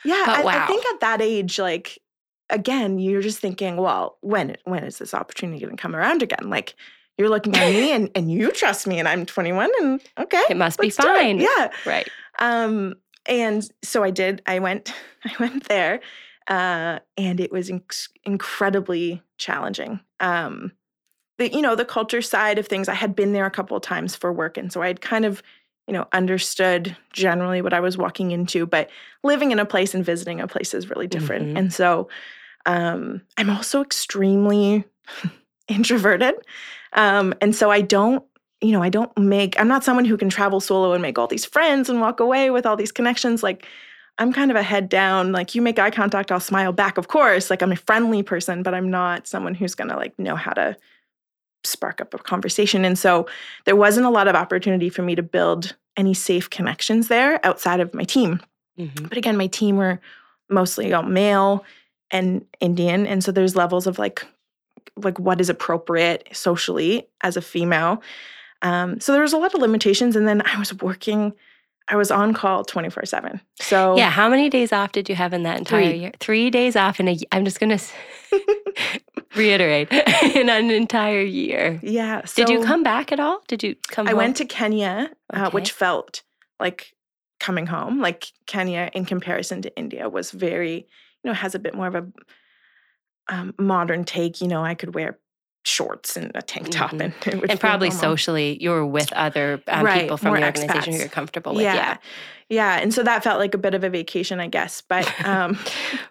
Yeah, 0.04 0.23
But 0.26 0.47
I, 0.47 0.62
I 0.64 0.66
think 0.66 0.85
at 0.94 1.00
that 1.00 1.21
age, 1.23 1.59
like 1.59 1.99
again, 2.50 2.99
you're 2.99 3.23
just 3.23 3.38
thinking, 3.40 3.76
well, 3.76 4.18
when 4.21 4.56
when 4.64 4.85
is 4.85 4.99
this 4.99 5.14
opportunity 5.14 5.61
going 5.64 5.76
to 5.76 5.80
come 5.83 5.97
around 5.97 6.23
again? 6.23 6.50
Like 6.50 6.75
you're 7.16 7.30
looking 7.30 7.54
at 7.56 7.66
me 7.68 7.90
and 7.92 8.11
and 8.14 8.30
you 8.30 8.50
trust 8.52 8.87
me, 8.87 8.99
and 8.99 9.09
I'm 9.09 9.25
21, 9.25 9.71
and 9.80 10.00
okay, 10.18 10.42
it 10.50 10.56
must 10.56 10.78
be 10.78 10.90
fine 10.90 11.40
Yeah. 11.40 11.71
right 11.87 12.09
Um, 12.38 12.94
and 13.26 13.69
so 13.83 14.02
I 14.02 14.11
did. 14.11 14.43
I 14.47 14.59
went. 14.59 14.93
I 15.25 15.33
went 15.40 15.69
there, 15.69 16.00
uh, 16.49 16.99
and 17.16 17.40
it 17.40 17.50
was 17.50 17.71
inc- 17.71 18.09
incredibly 18.25 19.23
challenging. 19.38 20.00
Um, 20.21 20.73
the 21.38 21.52
you 21.52 21.62
know 21.62 21.75
the 21.75 21.85
culture 21.85 22.23
side 22.23 22.59
of 22.59 22.66
things. 22.66 22.88
I 22.88 22.95
had 22.95 23.16
been 23.16 23.33
there 23.33 23.47
a 23.47 23.50
couple 23.50 23.76
of 23.76 23.83
times 23.83 24.14
for 24.14 24.33
work, 24.33 24.57
and 24.57 24.73
so 24.73 24.83
I 24.83 24.87
had 24.88 25.00
kind 25.00 25.25
of 25.25 25.43
you 25.87 25.93
know 25.93 26.07
understood 26.12 26.97
generally 27.12 27.62
what 27.62 27.73
I 27.73 27.81
was 27.81 27.97
walking 27.99 28.31
into. 28.31 28.66
But 28.66 28.90
living 29.23 29.50
in 29.50 29.59
a 29.59 29.66
place 29.66 29.95
and 29.95 30.04
visiting 30.04 30.40
a 30.40 30.47
place 30.47 30.75
is 30.75 30.90
really 30.90 31.07
different. 31.07 31.54
Mhm. 31.54 31.59
And 31.59 31.73
so 31.73 32.09
um, 32.66 33.23
I'm 33.37 33.50
also 33.50 33.83
extremely 33.83 34.85
introverted, 35.69 36.35
um, 36.93 37.35
and 37.40 37.54
so 37.54 37.71
I 37.71 37.81
don't 37.81 38.25
you 38.64 38.73
know, 38.73 38.83
I 38.83 38.88
don't 38.88 39.16
make, 39.18 39.61
I'm 39.61 39.68
not 39.68 39.85
someone 39.85 40.06
who 40.06 40.16
can 40.16 40.30
travel 40.30 40.59
solo 40.59 40.92
and 40.94 41.02
make 41.02 41.18
all 41.18 41.26
these 41.26 41.44
friends 41.44 41.90
and 41.90 42.00
walk 42.00 42.18
away 42.18 42.50
with 42.50 42.64
all 42.64 42.76
these 42.76 42.92
connections. 42.92 43.42
Like, 43.42 43.66
I'm 44.18 44.33
kind 44.33 44.50
of 44.50 44.56
a 44.56 44.62
head 44.62 44.88
down, 44.88 45.33
like, 45.33 45.54
you 45.54 45.61
make 45.61 45.78
eye 45.78 45.90
contact, 45.90 46.33
I'll 46.33 46.40
smile 46.40 46.73
back, 46.73 46.97
of 46.97 47.09
course. 47.09 47.50
Like, 47.50 47.61
I'm 47.61 47.73
a 47.73 47.76
friendly 47.76 48.23
person, 48.23 48.62
but 48.62 48.73
I'm 48.73 48.90
not 48.90 49.26
someone 49.26 49.54
who's 49.54 49.75
to, 49.75 49.85
like, 49.85 50.18
know 50.18 50.35
how 50.35 50.52
to 50.52 50.76
spark 51.62 52.00
up 52.00 52.14
a 52.14 52.18
conversation. 52.18 52.87
And 52.87 52.99
so 52.99 53.26
there 53.66 53.76
wasn't 53.76 54.06
a 54.06 54.11
lot 54.11 54.28
of 54.28 54.35
opportunity 54.35 54.88
for 54.88 55.02
me 55.02 55.14
to 55.14 55.23
build 55.23 55.76
any 55.97 56.14
safe 56.14 56.49
connections 56.49 57.09
there 57.09 57.44
outside 57.44 57.80
of 57.80 57.92
my 57.92 58.04
team. 58.04 58.40
Mhm. 58.78 59.09
But 59.09 59.18
again, 59.18 59.37
my 59.37 59.47
team 59.47 59.76
were 59.76 60.00
mostly 60.49 60.92
all 60.92 61.02
male 61.02 61.64
and 62.11 62.47
Indian. 62.61 63.06
And 63.06 63.23
so 63.23 63.30
there's 63.30 63.56
levels 63.56 63.87
of 63.87 63.99
like 63.99 64.26
like 65.02 65.18
what 65.18 65.40
is 65.40 65.49
appropriate 65.49 66.28
socially 66.33 67.06
as 67.23 67.37
a 67.37 67.42
female. 67.42 68.02
Um, 68.64 68.99
so 68.99 69.12
there 69.12 69.23
was 69.23 69.33
a 69.33 69.38
lot 69.38 69.54
of 69.54 69.61
limitations. 69.61 70.16
And 70.16 70.26
then 70.26 70.42
I 70.44 70.59
was 70.59 70.75
working, 70.75 71.33
I 71.88 71.94
was 71.97 72.11
on 72.11 72.35
call 72.35 72.64
24 72.64 73.04
7. 73.06 73.40
So 73.61 73.97
Yeah. 73.97 74.11
How 74.11 74.28
many 74.28 74.49
days 74.50 74.73
off 74.73 74.90
did 74.92 75.09
you 75.09 75.14
have 75.14 75.33
in 75.33 75.42
that 75.44 75.59
entire 75.59 75.85
Three. 75.90 75.99
year? 75.99 76.12
Three 76.18 76.50
days 76.50 76.75
off 76.75 76.99
in 76.99 77.06
a. 77.09 77.16
I'm 77.30 77.44
just 77.44 77.61
gonna 77.61 77.78
reiterate 79.37 79.92
in 80.35 80.49
an 80.49 80.71
entire 80.71 81.21
year. 81.23 81.78
yeah. 81.83 82.23
Did 82.35 82.49
you 82.49 82.62
come 82.64 82.83
back 82.83 83.12
at 83.12 83.21
all? 83.21 83.42
Did 83.49 83.62
you 83.62 83.76
come? 83.88 84.06
I 84.06 84.11
home? 84.11 84.18
went 84.18 84.37
to 84.38 84.44
Kenya, 84.44 85.11
uh, 85.33 85.50
which 85.50 85.73
felt 85.73 86.23
like 86.61 86.94
coming 87.40 87.66
home. 87.66 88.00
Like 88.00 88.26
Kenya, 88.47 88.90
in 88.94 89.04
comparison 89.04 89.62
to 89.62 89.76
India, 89.76 90.09
was 90.09 90.30
very, 90.30 90.75
you 91.23 91.30
know, 91.30 91.35
has 91.35 91.54
a 91.54 91.59
bit 91.59 91.75
more 91.75 91.88
of 91.88 91.94
a 91.97 92.06
um, 93.28 93.54
modern 93.59 94.04
take. 94.04 94.40
You 94.40 94.49
know, 94.49 94.64
I 94.64 94.75
could 94.75 94.94
wear 94.94 95.18
shorts 95.64 96.16
and 96.16 96.30
a 96.35 96.42
tank 96.42 96.68
top, 96.71 96.90
Mhm. 96.92 97.12
and 97.26 97.44
and 97.50 97.59
probably 97.61 97.88
normal. 97.88 98.02
socially, 98.02 98.59
you 98.62 98.71
were 98.71 98.85
with 98.87 99.12
other 99.14 99.62
um, 99.68 99.85
Right, 99.85 100.02
people 100.02 100.16
from 100.18 100.35
the 100.35 100.44
organization 100.44 100.92
who 100.92 100.99
you're 101.00 101.09
comfortable 101.09 101.54
with. 101.54 101.62
Yeah. 101.64 101.75
Yeah. 101.75 101.97
yeah, 102.50 102.78
and 102.83 102.92
so 102.92 103.02
that 103.02 103.25
felt 103.25 103.38
like 103.38 103.54
a 103.54 103.59
bit 103.59 103.73
of 103.75 103.83
a 103.83 103.88
vacation, 103.88 104.38
I 104.40 104.47
guess. 104.49 104.83
But 104.83 105.06
um, 105.26 105.59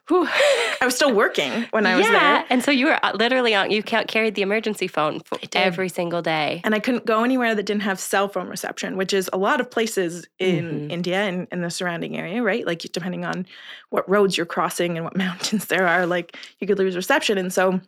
I 0.10 0.80
was 0.82 0.96
still 0.96 1.14
working 1.14 1.68
when 1.72 1.86
I 1.86 1.96
was 1.96 2.06
yeah. 2.08 2.12
there. 2.40 2.46
And 2.50 2.64
so 2.64 2.72
you 2.72 2.88
were 2.88 3.00
uh, 3.06 3.14
literally 3.14 3.54
on. 3.56 3.72
You 3.72 3.84
carried 3.84 4.36
the 4.36 4.42
emergency 4.42 4.88
phone 4.88 5.20
for 5.22 5.38
every 5.54 5.90
single 5.90 6.22
day. 6.22 6.62
And 6.64 6.74
I 6.74 6.80
couldn't 6.80 7.06
go 7.06 7.24
anywhere 7.24 7.54
that 7.56 7.64
didn't 7.66 7.84
have 7.84 8.00
cell 8.00 8.28
phone 8.28 8.48
reception, 8.48 8.98
which 8.98 9.14
is 9.14 9.30
a 9.32 9.38
lot 9.38 9.62
of 9.62 9.70
places 9.70 10.26
in 10.40 10.88
Mhm. 10.88 10.92
India 10.92 11.18
and 11.22 11.48
in 11.52 11.62
the 11.62 11.70
surrounding 11.70 12.18
area, 12.18 12.42
right? 12.42 12.66
Like 12.66 12.80
depending 12.80 13.24
on 13.26 13.46
what 13.92 14.10
roads 14.10 14.36
you're 14.36 14.46
crossing 14.48 14.98
and 14.98 15.06
what 15.06 15.16
mountains 15.26 15.66
there 15.66 15.88
are, 15.88 16.06
like 16.08 16.36
you 16.60 16.66
could 16.68 16.80
lose 16.80 16.96
reception. 16.96 17.38
And 17.38 17.54
so 17.54 17.80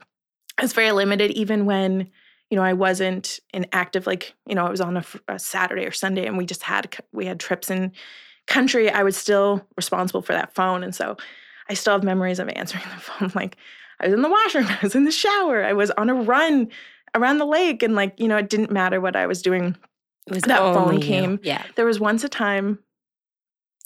it's 0.62 0.74
very 0.74 0.92
limited, 0.92 1.32
even 1.32 1.66
when 1.66 2.10
you 2.50 2.58
know 2.58 2.64
I 2.64 2.74
wasn't 2.74 3.40
in 3.54 3.66
active, 3.72 4.08
like 4.08 4.34
you 4.48 4.56
know 4.56 4.66
I 4.66 4.70
was 4.70 4.82
on 4.82 5.04
a 5.28 5.40
Saturday 5.40 5.86
or 5.86 5.92
Sunday, 5.92 6.26
and 6.26 6.38
we 6.38 6.46
just 6.46 6.64
had 6.64 6.96
we 7.12 7.26
had 7.26 7.40
trips 7.40 7.70
in 7.70 7.92
country. 8.48 8.90
I 8.90 9.04
was 9.04 9.18
still 9.18 9.66
responsible 9.76 10.22
for 10.22 10.34
that 10.34 10.54
phone, 10.54 10.84
and 10.84 10.96
so 10.96 11.18
I 11.70 11.74
still 11.74 11.94
have 11.94 12.04
memories 12.04 12.40
of 12.40 12.50
answering 12.50 12.84
the 12.96 13.02
phone. 13.02 13.32
Like 13.36 13.58
I 14.00 14.06
was 14.06 14.14
in 14.14 14.22
the 14.22 14.30
washroom, 14.30 14.68
I 14.70 14.80
was 14.82 14.96
in 14.96 15.06
the 15.06 15.12
shower, 15.12 15.64
I 15.64 15.74
was 15.74 15.92
on 15.92 16.10
a 16.10 16.16
run 16.16 16.70
around 17.14 17.38
the 17.38 17.46
lake, 17.46 17.84
and 17.84 17.96
like 17.96 18.20
you 18.20 18.28
know 18.28 18.38
it 18.38 18.50
didn't 18.50 18.72
matter 18.72 19.02
what 19.02 19.16
I 19.16 19.28
was 19.28 19.42
doing. 19.42 19.76
Was 20.30 20.44
that 20.44 20.58
phone 20.58 20.78
only 20.78 20.96
you. 20.96 21.04
came. 21.04 21.40
Yeah. 21.44 21.64
There 21.76 21.86
was 21.86 22.00
once 22.00 22.24
a 22.24 22.30
time 22.30 22.80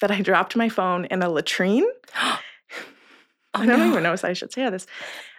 that 0.00 0.10
I 0.10 0.22
dropped 0.22 0.56
my 0.56 0.70
phone 0.70 1.04
in 1.06 1.22
a 1.22 1.28
latrine. 1.28 1.84
Oh, 2.22 2.40
Oh, 3.54 3.62
I 3.62 3.66
don't 3.66 3.88
even 3.90 4.02
know 4.02 4.12
if 4.12 4.24
I 4.24 4.32
should 4.32 4.52
say 4.52 4.68
this. 4.70 4.86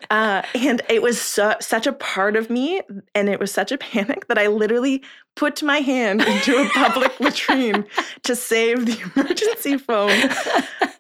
Uh, 0.09 0.41
and 0.53 0.81
it 0.89 1.01
was 1.01 1.19
su- 1.21 1.53
such 1.61 1.87
a 1.87 1.93
part 1.93 2.35
of 2.35 2.49
me, 2.49 2.81
and 3.15 3.29
it 3.29 3.39
was 3.39 3.51
such 3.51 3.71
a 3.71 3.77
panic 3.77 4.27
that 4.27 4.37
I 4.37 4.47
literally 4.47 5.01
put 5.35 5.63
my 5.63 5.77
hand 5.77 6.21
into 6.21 6.57
a 6.61 6.67
public 6.69 7.17
latrine 7.19 7.85
to 8.23 8.35
save 8.35 8.85
the 8.85 8.99
emergency 9.15 9.77
phone. 9.77 10.09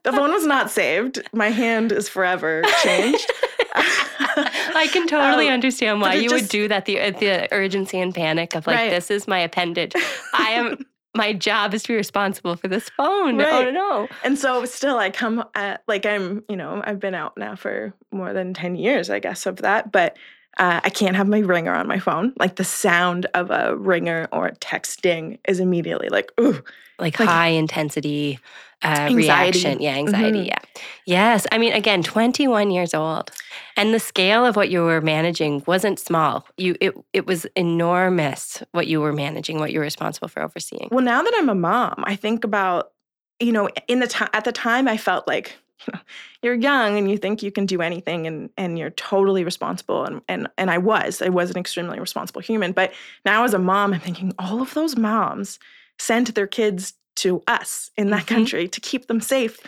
The 0.03 0.11
phone 0.13 0.31
was 0.31 0.45
not 0.45 0.71
saved. 0.71 1.21
My 1.33 1.49
hand 1.49 1.91
is 1.91 2.07
forever 2.07 2.63
changed. 2.83 3.29
I 3.75 4.87
can 4.91 5.07
totally 5.07 5.47
Um, 5.47 5.53
understand 5.55 5.99
why 6.01 6.13
you 6.15 6.29
would 6.31 6.47
do 6.47 6.67
that. 6.69 6.85
The 6.85 6.95
the 7.11 7.47
urgency 7.51 7.99
and 7.99 8.13
panic 8.15 8.55
of 8.55 8.65
like, 8.67 8.77
Right. 8.77 8.89
this 8.89 9.11
is 9.11 9.27
my 9.27 9.39
appendage. 9.39 9.93
I 10.33 10.51
am. 10.51 10.85
My 11.13 11.33
job 11.33 11.73
is 11.73 11.83
to 11.83 11.89
be 11.89 11.95
responsible 11.95 12.55
for 12.55 12.67
this 12.67 12.89
phone. 12.89 13.37
Right. 13.37 13.67
Oh 13.67 13.71
no! 13.71 14.07
And 14.23 14.37
so 14.39 14.63
still 14.65 14.97
I 14.97 15.09
come 15.09 15.43
at 15.55 15.83
like 15.87 16.05
I'm, 16.05 16.43
you 16.47 16.55
know, 16.55 16.81
I've 16.85 16.99
been 16.99 17.13
out 17.15 17.35
now 17.37 17.55
for 17.55 17.93
more 18.11 18.31
than 18.33 18.53
10 18.53 18.75
years, 18.75 19.09
I 19.09 19.19
guess, 19.19 19.45
of 19.45 19.57
that. 19.57 19.91
But 19.91 20.15
uh, 20.57 20.79
I 20.83 20.89
can't 20.89 21.15
have 21.17 21.27
my 21.27 21.39
ringer 21.39 21.73
on 21.73 21.87
my 21.87 21.99
phone. 21.99 22.33
Like 22.39 22.55
the 22.55 22.63
sound 22.63 23.25
of 23.33 23.51
a 23.51 23.75
ringer 23.75 24.27
or 24.31 24.47
a 24.47 24.55
texting 24.55 25.39
is 25.47 25.59
immediately 25.59 26.07
like, 26.09 26.31
ooh. 26.39 26.63
Like, 26.99 27.19
Like- 27.19 27.29
high 27.29 27.47
intensity 27.47 28.37
uh, 28.83 28.87
Anxiety. 29.09 29.15
reaction. 29.59 29.81
Yeah, 29.81 29.95
anxiety. 29.95 30.39
Mhm. 30.43 30.47
Yeah. 30.47 30.59
Yes. 31.05 31.45
I 31.51 31.57
mean, 31.57 31.73
again, 31.73 32.01
21 32.03 32.71
years 32.71 32.93
old, 32.93 33.31
and 33.77 33.93
the 33.93 33.99
scale 33.99 34.45
of 34.45 34.55
what 34.55 34.69
you 34.69 34.83
were 34.83 35.01
managing 35.01 35.63
wasn't 35.67 35.99
small. 35.99 36.45
You 36.57 36.75
it 36.81 36.93
it 37.13 37.25
was 37.25 37.45
enormous. 37.55 38.63
What 38.71 38.87
you 38.87 39.01
were 39.01 39.13
managing, 39.13 39.59
what 39.59 39.71
you 39.71 39.79
were 39.79 39.85
responsible 39.85 40.27
for 40.27 40.41
overseeing. 40.41 40.89
Well, 40.91 41.03
now 41.03 41.21
that 41.21 41.33
I'm 41.37 41.49
a 41.49 41.55
mom, 41.55 42.03
I 42.05 42.15
think 42.15 42.43
about, 42.43 42.91
you 43.39 43.51
know, 43.51 43.69
in 43.87 43.99
the 43.99 44.07
time 44.07 44.29
at 44.33 44.43
the 44.45 44.51
time 44.51 44.87
I 44.87 44.97
felt 44.97 45.27
like, 45.27 45.55
you 45.87 45.91
know, 45.93 45.99
you're 46.43 46.55
young 46.55 46.97
and 46.97 47.09
you 47.09 47.17
think 47.17 47.41
you 47.43 47.51
can 47.51 47.65
do 47.65 47.81
anything 47.81 48.27
and 48.27 48.49
and 48.57 48.77
you're 48.77 48.91
totally 48.91 49.43
responsible 49.43 50.05
and 50.05 50.21
and 50.27 50.47
and 50.57 50.69
I 50.71 50.77
was. 50.77 51.21
I 51.21 51.29
was 51.29 51.49
an 51.51 51.57
extremely 51.57 51.99
responsible 51.99 52.41
human. 52.41 52.71
But 52.71 52.93
now 53.25 53.43
as 53.43 53.53
a 53.53 53.59
mom, 53.59 53.93
I'm 53.93 53.99
thinking 53.99 54.33
all 54.39 54.61
of 54.61 54.73
those 54.73 54.95
moms 54.97 55.59
sent 55.99 56.33
their 56.35 56.47
kids 56.47 56.93
to 57.15 57.41
us 57.47 57.91
in 57.97 58.09
that 58.09 58.23
Mhm. 58.23 58.27
country 58.27 58.67
to 58.69 58.79
keep 58.79 59.07
them 59.07 59.21
safe. 59.21 59.59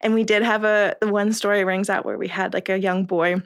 And 0.00 0.14
we 0.14 0.24
did 0.24 0.42
have 0.42 0.64
a 0.64 0.96
the 1.00 1.08
one 1.08 1.32
story 1.32 1.64
rings 1.64 1.90
out 1.90 2.04
where 2.04 2.18
we 2.18 2.28
had 2.28 2.54
like 2.54 2.68
a 2.68 2.78
young 2.78 3.04
boy, 3.04 3.42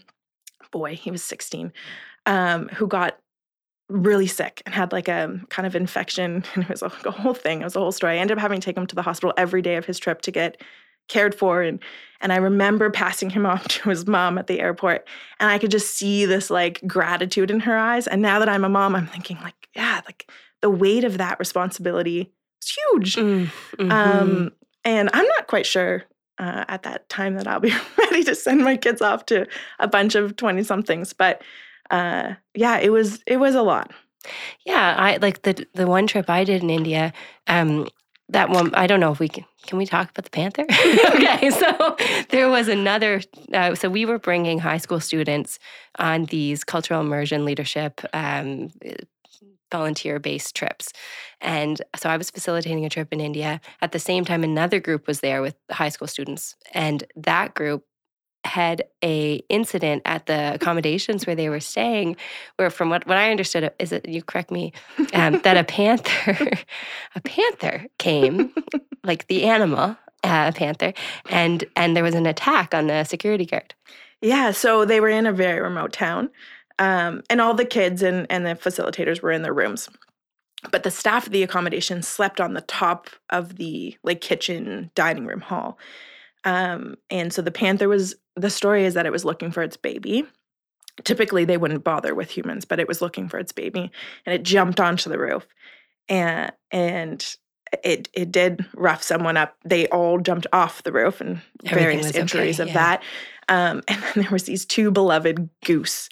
boy, 0.71 0.95
he 0.95 1.11
was 1.11 1.23
16, 1.23 1.73
um, 2.27 2.69
who 2.69 2.87
got 2.87 3.19
really 3.89 4.27
sick 4.27 4.63
and 4.65 4.75
had 4.75 4.93
like 4.93 5.09
a 5.09 5.41
kind 5.51 5.67
of 5.67 5.77
infection. 5.77 6.45
And 6.55 6.65
it 6.65 6.71
was 6.71 6.83
like 6.83 7.07
a 7.07 7.11
whole 7.11 7.35
thing. 7.35 7.61
It 7.61 7.65
was 7.65 7.77
a 7.77 7.81
whole 7.81 7.93
story. 7.93 8.15
I 8.15 8.19
ended 8.19 8.39
up 8.39 8.43
having 8.43 8.61
to 8.61 8.65
take 8.65 8.77
him 8.77 8.87
to 8.87 8.95
the 8.95 9.03
hospital 9.03 9.35
every 9.37 9.63
day 9.63 9.77
of 9.77 9.85
his 9.85 9.99
trip 9.99 10.23
to 10.23 10.31
get 10.31 10.61
cared 11.09 11.35
for. 11.35 11.63
And 11.63 11.81
and 12.21 12.33
i 12.33 12.37
remember 12.37 12.89
passing 12.89 13.29
him 13.29 13.45
off 13.53 13.69
to 13.69 13.91
his 13.91 14.07
mom 14.07 14.39
at 14.39 14.47
the 14.47 14.61
airport. 14.61 15.07
And 15.39 15.51
i 15.51 15.59
could 15.59 15.71
just 15.71 15.97
see 15.97 16.25
this 16.25 16.51
like 16.51 16.81
gratitude 16.87 17.51
in 17.51 17.61
her 17.61 17.77
eyes. 17.77 18.07
And 18.07 18.23
now 18.23 18.39
that 18.39 18.49
i'm 18.49 18.65
a 18.65 18.69
mom 18.69 18.95
i'm 18.95 19.07
thinking 19.07 19.39
like 19.43 19.69
yeah 19.75 20.01
like 20.07 20.31
the 20.63 20.71
weight 20.71 21.05
of 21.05 21.19
that 21.19 21.39
responsibility 21.39 22.33
is 22.63 22.71
huge. 22.71 23.17
Mm, 23.17 23.51
mhm. 23.77 23.91
um 23.91 24.53
and 24.85 25.11
i'm 25.13 25.27
not 25.27 25.47
quite 25.47 25.67
sure 25.67 26.05
uh, 26.39 26.65
at 26.69 26.83
that 26.83 27.09
time 27.09 27.35
that 27.37 27.47
i'll 27.47 27.61
be 27.61 27.73
ready 27.99 28.25
to 28.25 28.35
send 28.35 28.63
my 28.63 28.77
kids 28.77 29.03
off 29.03 29.27
to 29.27 29.47
a 29.79 29.89
bunch 29.89 30.15
of 30.15 30.37
20 30.37 30.63
somethings 30.63 31.13
but 31.13 31.43
uh 31.91 32.33
yeah 32.55 32.79
it 32.79 32.91
was 32.91 33.23
it 33.27 33.37
was 33.39 33.55
a 33.55 33.63
lot 33.63 33.93
Yeah, 34.65 34.95
I 34.97 35.19
like 35.19 35.43
the 35.43 35.67
the 35.75 35.87
one 35.87 36.07
trip 36.07 36.31
I 36.31 36.45
did 36.45 36.63
in 36.63 36.71
India. 36.71 37.13
Um, 37.47 37.89
that 38.31 38.49
one 38.49 38.75
I 38.75 38.87
don't 38.87 39.01
know 39.01 39.13
if 39.13 39.19
we 39.19 39.29
can. 39.29 39.45
Can 39.67 39.79
we 39.79 39.87
talk 39.87 40.11
about 40.11 40.25
the 40.25 40.31
panther? 40.31 40.65
okay, 41.15 41.51
so 41.63 41.97
there 42.31 42.49
was 42.49 42.69
another. 42.69 43.21
Uh, 43.53 43.75
so 43.75 43.89
we 43.91 44.07
were 44.07 44.19
bringing 44.19 44.59
high 44.59 44.79
school 44.79 45.01
students 45.01 45.59
on 45.99 46.25
these 46.27 46.65
cultural 46.65 47.01
immersion 47.01 47.45
leadership. 47.45 48.01
Um, 48.15 48.71
volunteer 49.71 50.19
based 50.19 50.55
trips. 50.55 50.93
And 51.41 51.81
so 51.97 52.09
i 52.09 52.17
was 52.17 52.31
facilitating 52.31 52.85
a 52.85 52.91
trip 52.91 53.13
in 53.13 53.21
india. 53.21 53.61
At 53.81 53.93
the 53.93 53.99
same 53.99 54.25
time 54.25 54.45
another 54.45 54.81
group 54.81 55.07
was 55.07 55.21
there 55.21 55.43
with 55.43 55.57
high 55.71 55.89
school 55.89 56.09
students 56.09 56.57
and 56.73 57.05
that 57.17 57.55
group 57.55 57.85
had 58.45 58.85
a 59.03 59.37
incident 59.49 60.03
at 60.05 60.27
the 60.27 60.55
accommodations 60.59 61.27
where 61.27 61.37
they 61.37 61.49
were 61.49 61.61
staying 61.61 62.17
where 62.57 62.71
from 62.71 62.91
what, 62.91 63.07
what 63.07 63.17
i 63.17 63.31
understood 63.31 63.73
is 63.79 63.91
it 63.91 64.07
you 64.07 64.23
correct 64.23 64.51
me 64.51 64.73
um, 65.15 65.41
that 65.45 65.57
a 65.57 65.65
panther 65.65 66.51
a 67.15 67.21
panther 67.23 67.87
came 67.99 68.53
like 69.03 69.27
the 69.29 69.45
animal 69.45 69.97
uh, 70.25 70.51
a 70.53 70.57
panther 70.57 70.93
and 71.31 71.65
and 71.77 71.95
there 71.95 72.03
was 72.03 72.15
an 72.15 72.27
attack 72.27 72.75
on 72.75 72.87
the 72.87 73.05
security 73.05 73.45
guard. 73.45 73.75
Yeah, 74.21 74.53
so 74.53 74.85
they 74.85 75.01
were 75.01 75.11
in 75.11 75.27
a 75.27 75.33
very 75.33 75.61
remote 75.61 75.93
town, 75.93 76.31
um, 76.79 77.23
and 77.31 77.41
all 77.41 77.55
the 77.55 77.65
kids 77.65 78.03
and, 78.03 78.27
and 78.31 78.47
the 78.47 78.55
facilitators 78.55 79.23
were 79.23 79.33
in 79.33 79.43
their 79.43 79.55
rooms. 79.55 79.89
But 80.71 80.83
the 80.83 80.91
staff 80.91 81.27
of 81.27 81.33
the 81.33 81.43
accommodation 81.43 82.03
slept 82.03 82.41
on 82.41 82.55
the 82.55 82.63
top 82.63 83.09
of 83.31 83.57
the 83.57 83.97
like 84.03 84.21
kitchen 84.21 84.91
dining 84.95 85.27
room 85.27 85.43
hall. 85.43 85.79
Um, 86.45 86.97
and 87.11 87.33
so 87.33 87.43
the 87.43 87.51
panther 87.51 87.89
was 87.89 88.15
the 88.37 88.51
story 88.51 88.85
is 88.85 88.95
that 88.95 89.07
it 89.07 89.13
was 89.13 89.25
looking 89.25 89.51
for 89.51 89.63
its 89.63 89.77
baby. 89.77 90.25
Typically, 91.03 91.45
they 91.45 91.57
wouldn't 91.57 91.85
bother 91.85 92.15
with 92.15 92.31
humans, 92.31 92.65
but 92.65 92.79
it 92.79 92.89
was 92.89 93.03
looking 93.03 93.29
for 93.29 93.39
its 93.39 93.53
baby, 93.53 93.91
and 94.25 94.35
it 94.35 94.45
jumped 94.45 94.79
onto 94.79 95.11
the 95.11 95.19
roof, 95.19 95.47
and 96.09 96.53
and 96.71 97.37
it 97.83 98.09
it 98.13 98.31
did 98.31 98.65
rough 98.75 99.03
someone 99.03 99.37
up. 99.37 99.57
They 99.65 99.89
all 99.89 100.21
jumped 100.21 100.47
off 100.53 100.83
the 100.83 100.93
roof, 100.93 101.21
and 101.21 101.41
Everything 101.65 101.79
various 101.79 102.07
was 102.07 102.11
okay, 102.11 102.21
injuries 102.21 102.61
of 102.61 102.69
yeah. 102.69 102.75
that. 102.75 103.03
Um, 103.49 103.83
and 103.89 104.03
then 104.03 104.13
there 104.23 104.31
was 104.31 104.45
these 104.45 104.65
two 104.65 104.91
beloved 104.91 105.49
goose, 105.65 106.09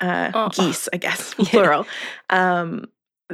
uh, 0.00 0.30
Oh. 0.34 0.48
geese, 0.48 0.88
I 0.92 0.96
guess, 0.98 1.34
Yeah. 1.38 1.44
plural. 1.50 1.86
Um, 2.30 2.86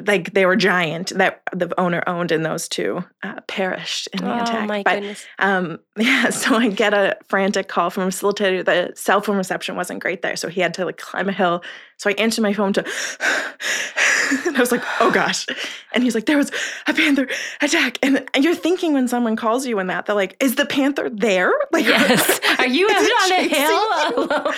like 0.06 0.32
they 0.35 0.47
were 0.47 0.56
giant 0.56 1.11
that 1.16 1.42
the 1.52 1.68
owner 1.78 2.02
owned 2.06 2.30
and 2.30 2.44
those 2.47 2.68
two 2.68 3.04
uh, 3.23 3.40
perished 3.49 4.09
in 4.12 4.25
the 4.25 4.35
attack. 4.35 4.40
oh 4.49 4.50
attack. 4.52 4.68
my 4.68 4.82
but 4.85 4.94
goodness. 4.94 5.26
um, 5.40 5.78
yeah, 5.99 6.30
so 6.30 6.54
I 6.54 6.68
get 6.68 6.94
a 6.94 7.16
frantic 7.28 7.68
call 7.68 7.90
from 7.90 8.04
a 8.04 8.06
facilitator. 8.09 8.64
The 8.64 8.92
cell 8.94 9.20
phone 9.20 9.37
reception 9.37 9.76
wasn't 9.76 10.00
great 10.00 10.23
there, 10.23 10.37
so 10.37 10.49
he 10.49 10.61
had 10.61 10.75
to 10.75 10.85
like 10.85 10.97
climb 10.99 11.28
a 11.28 11.32
hill. 11.32 11.62
So 11.99 12.09
I 12.09 12.14
answered 12.14 12.40
my 12.42 12.54
phone 12.54 12.73
to, 12.75 12.80
and 14.47 14.56
I 14.56 14.61
was 14.61 14.73
like, 14.73 14.82
"Oh 15.00 15.11
gosh!" 15.11 15.44
And 15.92 16.02
he's 16.04 16.14
like, 16.14 16.25
"There 16.26 16.38
was 16.38 16.50
a 16.87 16.94
panther 16.94 17.28
attack," 17.61 17.99
and 18.02 18.26
you're 18.38 18.54
thinking 18.54 18.92
when 18.94 19.06
someone 19.09 19.37
calls 19.37 19.66
you 19.66 19.78
in 19.80 19.88
that, 19.88 20.06
they're 20.06 20.14
like, 20.14 20.37
"Is 20.40 20.54
the 20.54 20.66
panther 20.66 21.11
there?" 21.11 21.52
Like, 21.73 21.85
Yes. 21.85 22.40
Are 22.59 22.66
you 22.66 22.88
out 22.90 23.02
on 23.02 23.32
a 23.32 23.49
hill 23.49 24.25
alone? 24.25 24.54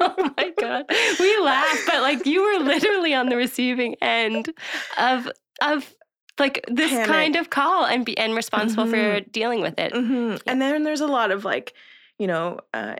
oh 0.00 0.32
my 0.36 0.52
god. 0.58 0.84
We 1.20 1.38
laugh, 1.40 1.78
but 1.86 2.00
like 2.02 2.26
you 2.26 2.42
were 2.42 2.64
literally 2.64 3.14
on 3.14 3.28
the 3.28 3.36
receiving 3.36 3.94
end 4.02 4.21
of 4.98 5.28
of 5.60 5.94
like 6.38 6.64
this 6.68 6.90
Panic. 6.90 7.06
kind 7.06 7.36
of 7.36 7.50
call 7.50 7.84
and 7.84 8.04
be 8.04 8.16
and 8.16 8.34
responsible 8.34 8.86
for 8.86 9.20
dealing 9.20 9.60
with 9.60 9.78
it. 9.78 9.92
hmm 9.92 10.36
And 10.46 10.60
then 10.62 10.82
there's 10.82 11.00
a 11.02 11.06
lot 11.06 11.30
of 11.30 11.44
like, 11.44 11.74
you 12.18 12.26
know, 12.26 12.60
uh, 12.72 12.96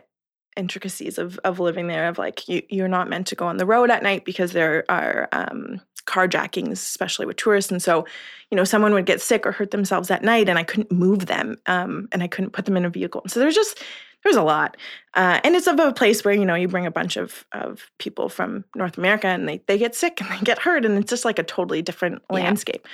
intricacies 0.55 1.17
of 1.17 1.39
of 1.43 1.59
living 1.59 1.87
there. 1.87 2.07
Of 2.07 2.17
like, 2.17 2.47
you 2.47 2.61
you're 2.69 2.87
not 2.87 3.09
meant 3.09 3.27
to 3.27 3.35
go 3.35 3.47
on 3.47 3.57
the 3.57 3.65
road 3.65 3.89
at 3.89 4.03
night 4.03 4.23
because 4.23 4.51
there 4.51 4.85
are 4.87 5.27
um, 5.31 5.81
carjackings, 6.05 6.73
especially 6.73 7.25
with 7.25 7.37
tourists. 7.37 7.71
And 7.71 7.81
so, 7.81 8.05
you 8.51 8.55
know, 8.55 8.63
someone 8.63 8.93
would 8.93 9.05
get 9.05 9.21
sick 9.21 9.45
or 9.45 9.51
hurt 9.51 9.71
themselves 9.71 10.11
at 10.11 10.23
night, 10.23 10.49
and 10.49 10.59
I 10.59 10.63
couldn't 10.63 10.91
move 10.91 11.25
them, 11.27 11.57
um, 11.65 12.07
and 12.11 12.21
I 12.23 12.27
couldn't 12.27 12.51
put 12.51 12.65
them 12.65 12.77
in 12.77 12.85
a 12.85 12.89
vehicle. 12.89 13.23
So 13.27 13.39
there's 13.39 13.55
just 13.55 13.81
there's 14.23 14.35
a 14.37 14.43
lot, 14.43 14.77
uh, 15.15 15.41
and 15.43 15.53
it's 15.55 15.67
of 15.67 15.79
a 15.79 15.91
place 15.91 16.23
where 16.23 16.33
you 16.33 16.45
know 16.45 16.55
you 16.55 16.67
bring 16.67 16.85
a 16.85 16.91
bunch 16.91 17.17
of 17.17 17.45
of 17.51 17.89
people 17.99 18.29
from 18.29 18.63
North 18.75 18.97
America, 18.97 19.27
and 19.27 19.47
they 19.47 19.61
they 19.67 19.77
get 19.77 19.95
sick 19.95 20.21
and 20.21 20.29
they 20.29 20.43
get 20.43 20.59
hurt, 20.59 20.85
and 20.85 20.97
it's 20.97 21.09
just 21.09 21.25
like 21.25 21.39
a 21.39 21.43
totally 21.43 21.81
different 21.81 22.21
Yeah. 22.29 22.35
landscape. 22.35 22.87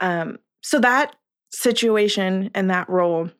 Um, 0.00 0.38
so 0.62 0.80
that 0.80 1.14
situation 1.52 2.50
and 2.54 2.70
that 2.70 2.88
role 2.88 3.30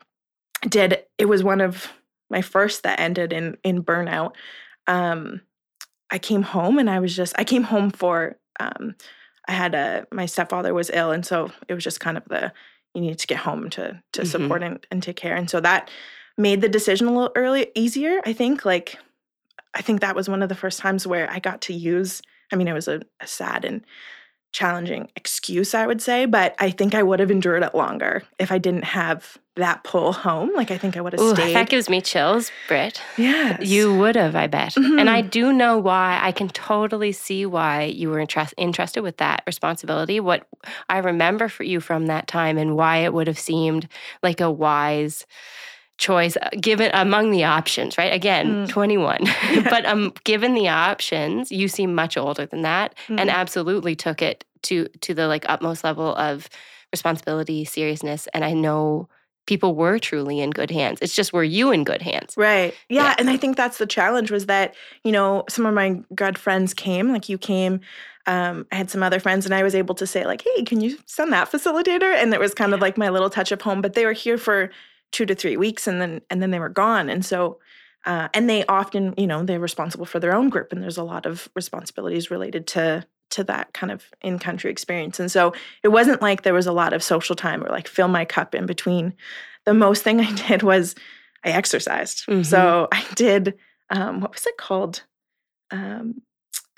did 0.68 1.02
it 1.18 1.26
was 1.26 1.42
one 1.42 1.60
of 1.60 1.92
my 2.30 2.40
first 2.40 2.84
that 2.84 3.00
ended 3.00 3.32
in 3.32 3.56
in 3.64 3.82
burnout 3.82 4.32
um 4.86 5.40
i 6.10 6.18
came 6.18 6.42
home 6.42 6.78
and 6.78 6.88
i 6.88 7.00
was 7.00 7.14
just 7.14 7.34
i 7.38 7.44
came 7.44 7.64
home 7.64 7.90
for 7.90 8.36
um 8.60 8.94
i 9.48 9.52
had 9.52 9.74
a 9.74 10.06
my 10.12 10.26
stepfather 10.26 10.72
was 10.74 10.90
ill 10.92 11.10
and 11.10 11.24
so 11.26 11.50
it 11.68 11.74
was 11.74 11.84
just 11.84 12.00
kind 12.00 12.16
of 12.16 12.24
the 12.28 12.52
you 12.94 13.00
need 13.00 13.18
to 13.18 13.26
get 13.26 13.38
home 13.38 13.68
to 13.70 14.00
to 14.12 14.22
Mhm. 14.22 14.26
support 14.26 14.62
and, 14.62 14.86
and 14.90 15.02
take 15.02 15.16
care 15.16 15.34
and 15.36 15.48
so 15.50 15.60
that 15.60 15.90
made 16.38 16.60
the 16.60 16.68
decision 16.68 17.06
a 17.06 17.12
little 17.12 17.32
early 17.36 17.70
easier 17.74 18.20
i 18.24 18.32
think 18.32 18.64
like 18.64 18.98
i 19.74 19.82
think 19.82 20.00
that 20.00 20.16
was 20.16 20.28
one 20.28 20.42
of 20.42 20.48
the 20.48 20.54
first 20.54 20.78
times 20.80 21.06
where 21.06 21.30
i 21.30 21.38
got 21.38 21.60
to 21.62 21.72
use 21.74 22.22
i 22.52 22.56
mean 22.56 22.68
it 22.68 22.72
was 22.72 22.88
a, 22.88 23.00
a 23.20 23.26
sad 23.26 23.64
and 23.64 23.84
challenging 24.54 25.10
excuse 25.16 25.74
i 25.74 25.84
would 25.84 26.00
say 26.00 26.26
but 26.26 26.54
i 26.60 26.70
think 26.70 26.94
i 26.94 27.02
would 27.02 27.18
have 27.18 27.30
endured 27.30 27.62
it 27.64 27.74
longer 27.74 28.22
if 28.38 28.52
i 28.52 28.56
didn't 28.56 28.84
have 28.84 29.36
that 29.56 29.82
pull 29.82 30.12
home 30.12 30.50
like 30.54 30.70
i 30.70 30.78
think 30.78 30.96
i 30.96 31.00
would 31.00 31.12
have 31.12 31.20
Ooh, 31.20 31.34
stayed 31.34 31.54
that 31.54 31.68
gives 31.68 31.88
me 31.88 32.00
chills, 32.00 32.52
Britt. 32.68 33.00
yeah 33.18 33.56
You 33.60 33.92
would 33.96 34.14
have, 34.16 34.34
I 34.36 34.46
bet. 34.46 34.76
And 34.76 34.98
Mhm. 34.98 35.08
I 35.08 35.20
do 35.22 35.52
know 35.52 35.78
why. 35.78 36.18
I 36.20 36.32
can 36.32 36.48
totally 36.48 37.12
see 37.12 37.46
why 37.46 37.82
you 37.84 38.10
were 38.10 38.18
interest, 38.18 38.54
interested 38.56 39.02
with 39.02 39.16
that 39.18 39.42
responsibility. 39.46 40.18
What 40.20 40.46
I 40.88 40.98
remember 40.98 41.48
for 41.48 41.62
you 41.64 41.80
from 41.80 42.06
that 42.06 42.26
time 42.26 42.58
and 42.58 42.74
why 42.76 42.98
it 42.98 43.12
would 43.14 43.26
have 43.28 43.38
seemed 43.38 43.86
like 44.22 44.40
a 44.40 44.50
wise 44.50 45.24
choice 45.98 46.36
uh, 46.36 46.48
given 46.60 46.90
among 46.92 47.30
the 47.30 47.44
options, 47.44 47.96
right? 47.96 48.12
Again, 48.12 48.66
Mm. 48.66 48.68
21. 48.68 49.18
but 49.70 49.86
um 49.86 50.12
given 50.24 50.54
the 50.54 50.68
options, 50.68 51.52
you 51.52 51.68
seem 51.68 51.94
much 51.94 52.16
older 52.16 52.46
than 52.46 52.62
that 52.62 52.94
and 53.08 53.30
Mhm. 53.30 53.34
absolutely 53.34 53.94
took 53.94 54.20
it 54.22 54.44
to 54.62 54.88
to 55.02 55.14
the 55.14 55.26
like 55.28 55.44
utmost 55.48 55.84
level 55.84 56.14
of 56.16 56.48
responsibility, 56.92 57.64
seriousness, 57.64 58.28
and 58.34 58.44
I 58.44 58.52
know 58.52 59.08
people 59.46 59.74
were 59.74 59.98
truly 59.98 60.40
in 60.40 60.50
good 60.50 60.70
hands. 60.70 60.98
It's 61.02 61.14
just 61.14 61.32
were 61.34 61.44
you 61.44 61.70
in 61.70 61.84
good 61.84 62.00
hands? 62.00 62.32
Right. 62.36 62.72
Yeah, 62.88 63.02
Yeah. 63.04 63.14
And 63.18 63.28
I 63.28 63.36
think 63.36 63.56
that's 63.58 63.76
the 63.76 63.86
challenge 63.86 64.30
was 64.30 64.46
that, 64.46 64.74
you 65.02 65.12
know, 65.12 65.44
some 65.50 65.66
of 65.66 65.74
my 65.74 66.00
good 66.14 66.38
friends 66.38 66.72
came, 66.72 67.12
like 67.12 67.28
you 67.28 67.36
came. 67.36 67.80
Um, 68.26 68.66
I 68.72 68.76
had 68.76 68.90
some 68.90 69.02
other 69.02 69.20
friends 69.20 69.44
and 69.44 69.54
I 69.54 69.62
was 69.62 69.74
able 69.74 69.94
to 69.96 70.06
say, 70.06 70.24
like, 70.24 70.42
hey, 70.42 70.62
can 70.64 70.80
you 70.80 70.96
send 71.04 71.30
that 71.34 71.52
facilitator? 71.52 72.14
And 72.14 72.32
it 72.32 72.40
was 72.40 72.54
kind 72.54 72.72
of 72.72 72.80
like 72.80 72.96
my 72.96 73.10
little 73.10 73.28
touch 73.28 73.52
of 73.52 73.60
home, 73.60 73.82
but 73.82 73.92
they 73.92 74.06
were 74.06 74.14
here 74.14 74.38
for 74.38 74.70
two 75.14 75.24
to 75.26 75.34
three 75.34 75.56
weeks 75.56 75.86
and 75.86 76.00
then 76.00 76.20
and 76.30 76.42
then 76.42 76.50
they 76.50 76.58
were 76.58 76.68
gone. 76.84 77.08
And 77.08 77.24
so 77.24 77.58
uh, 78.06 78.28
and 78.34 78.50
they 78.50 78.66
often, 78.66 79.14
you 79.16 79.26
know, 79.26 79.42
they're 79.44 79.58
responsible 79.70 80.04
for 80.06 80.20
their 80.20 80.34
own 80.34 80.50
group 80.50 80.72
and 80.72 80.82
there's 80.82 80.98
a 80.98 81.04
lot 81.14 81.24
of 81.24 81.48
responsibilities 81.54 82.30
related 82.30 82.66
to 82.74 83.06
to 83.30 83.42
that 83.44 83.72
kind 83.72 83.90
of 83.90 84.04
in-country 84.20 84.70
experience. 84.70 85.18
And 85.18 85.30
so 85.32 85.54
it 85.82 85.88
wasn't 85.88 86.20
like 86.20 86.42
there 86.42 86.52
was 86.54 86.66
a 86.66 86.72
lot 86.82 86.92
of 86.92 87.02
social 87.02 87.34
time 87.34 87.64
or 87.64 87.68
like 87.70 87.88
fill 87.88 88.08
my 88.08 88.24
cup 88.26 88.54
in 88.54 88.66
between. 88.66 89.14
The 89.64 89.74
most 89.74 90.02
thing 90.04 90.20
I 90.28 90.32
did 90.48 90.62
was 90.62 90.94
I 91.44 91.50
exercised. 91.50 92.26
Mhm. 92.26 92.44
So 92.44 92.88
I 92.92 93.02
did 93.14 93.54
um 93.90 94.20
what 94.20 94.32
was 94.34 94.46
it 94.46 94.56
called? 94.58 95.02
Um 95.70 96.20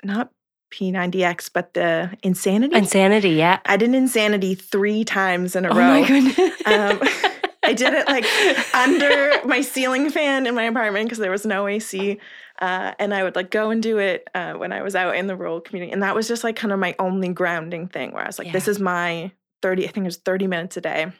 not 0.03 0.31
P90X, 0.73 1.49
but 1.53 1.73
the 1.73 2.11
insanity. 2.23 2.75
Insanity, 2.75 3.29
yeah. 3.31 3.59
I 3.65 3.77
did 3.77 3.93
insanity 3.95 4.53
three 4.55 5.03
times 5.05 5.55
in 5.55 5.65
a 5.65 5.69
Oh 5.69 5.77
row. 5.77 5.87
my 6.01 6.05
goodness. 6.07 6.37
Um, 6.65 6.99
I 7.67 7.73
did 7.73 7.93
it 7.93 8.07
like 8.07 8.25
under 8.73 9.45
my 9.45 9.61
ceiling 9.61 10.09
fan 10.09 10.47
in 10.47 10.55
my 10.55 10.63
apartment 10.63 11.05
because 11.05 11.17
there 11.19 11.31
was 11.31 11.45
no 11.45 11.67
AC. 11.67 12.19
Uh, 12.59 12.93
and 12.97 13.13
I 13.13 13.23
would 13.23 13.35
like 13.35 13.51
go 13.51 13.69
and 13.69 13.83
do 13.83 13.97
it 13.99 14.27
uh, 14.33 14.53
when 14.53 14.71
I 14.71 14.81
was 14.81 14.95
out 14.95 15.15
in 15.15 15.27
the 15.27 15.35
rural 15.35 15.61
community. 15.61 15.91
And 15.91 16.01
that 16.01 16.15
was 16.15 16.27
just 16.27 16.43
like 16.43 16.55
kind 16.55 16.73
of 16.73 16.79
my 16.79 16.95
only 16.97 17.29
grounding 17.29 17.87
thing 17.87 18.13
where 18.13 18.23
I 18.23 18.27
was 18.27 18.39
like, 18.39 18.51
this 18.51 18.67
is 18.67 18.79
my 18.79 19.31
30, 19.61 19.83
I 19.83 19.91
think 19.91 20.05
it 20.05 20.07
was 20.07 20.17
30 20.17 20.47
minutes 20.47 20.77
a 20.77 20.81
day. 20.81 21.11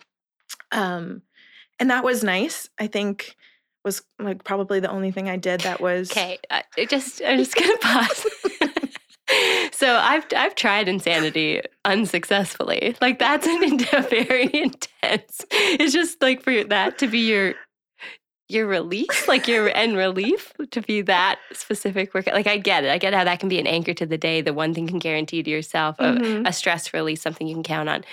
Um, 0.71 1.21
and 1.79 1.91
that 1.91 2.03
was 2.03 2.23
nice. 2.23 2.69
I 2.79 2.87
think 2.87 3.35
was 3.83 4.01
like 4.19 4.43
probably 4.43 4.79
the 4.79 4.89
only 4.89 5.11
thing 5.11 5.29
I 5.29 5.37
did 5.37 5.61
that 5.61 5.79
was 5.79 6.11
Okay, 6.11 6.39
uh, 6.49 6.61
just 6.89 7.21
I'm 7.25 7.37
just 7.37 7.55
gonna 7.55 7.77
pause. 7.77 8.25
so 9.77 9.95
I've 9.95 10.25
I've 10.35 10.55
tried 10.55 10.87
insanity 10.87 11.61
unsuccessfully. 11.85 12.95
Like 13.01 13.19
that's 13.19 13.45
an 13.45 13.63
in- 13.63 13.77
very 14.09 14.49
intense. 14.53 15.45
It's 15.51 15.93
just 15.93 16.21
like 16.21 16.41
for 16.41 16.63
that 16.63 16.97
to 16.99 17.07
be 17.07 17.19
your 17.29 17.53
your 18.49 18.65
release, 18.65 19.27
like 19.27 19.47
your 19.47 19.69
end 19.75 19.97
relief 19.97 20.53
to 20.71 20.81
be 20.81 21.01
that 21.01 21.37
specific 21.51 22.13
work. 22.13 22.27
Like 22.27 22.47
I 22.47 22.57
get 22.57 22.85
it. 22.85 22.89
I 22.91 22.97
get 22.97 23.13
how 23.13 23.25
that 23.25 23.39
can 23.39 23.49
be 23.49 23.59
an 23.59 23.67
anchor 23.67 23.93
to 23.93 24.05
the 24.05 24.17
day. 24.17 24.41
The 24.41 24.53
one 24.53 24.73
thing 24.73 24.85
you 24.85 24.89
can 24.89 24.99
guarantee 24.99 25.43
to 25.43 25.49
yourself 25.49 25.97
a, 25.99 26.13
Mhm. 26.13 26.47
a 26.47 26.53
stress 26.53 26.93
release, 26.93 27.21
something 27.21 27.45
you 27.47 27.55
can 27.55 27.63
count 27.63 27.89
on. 27.89 28.03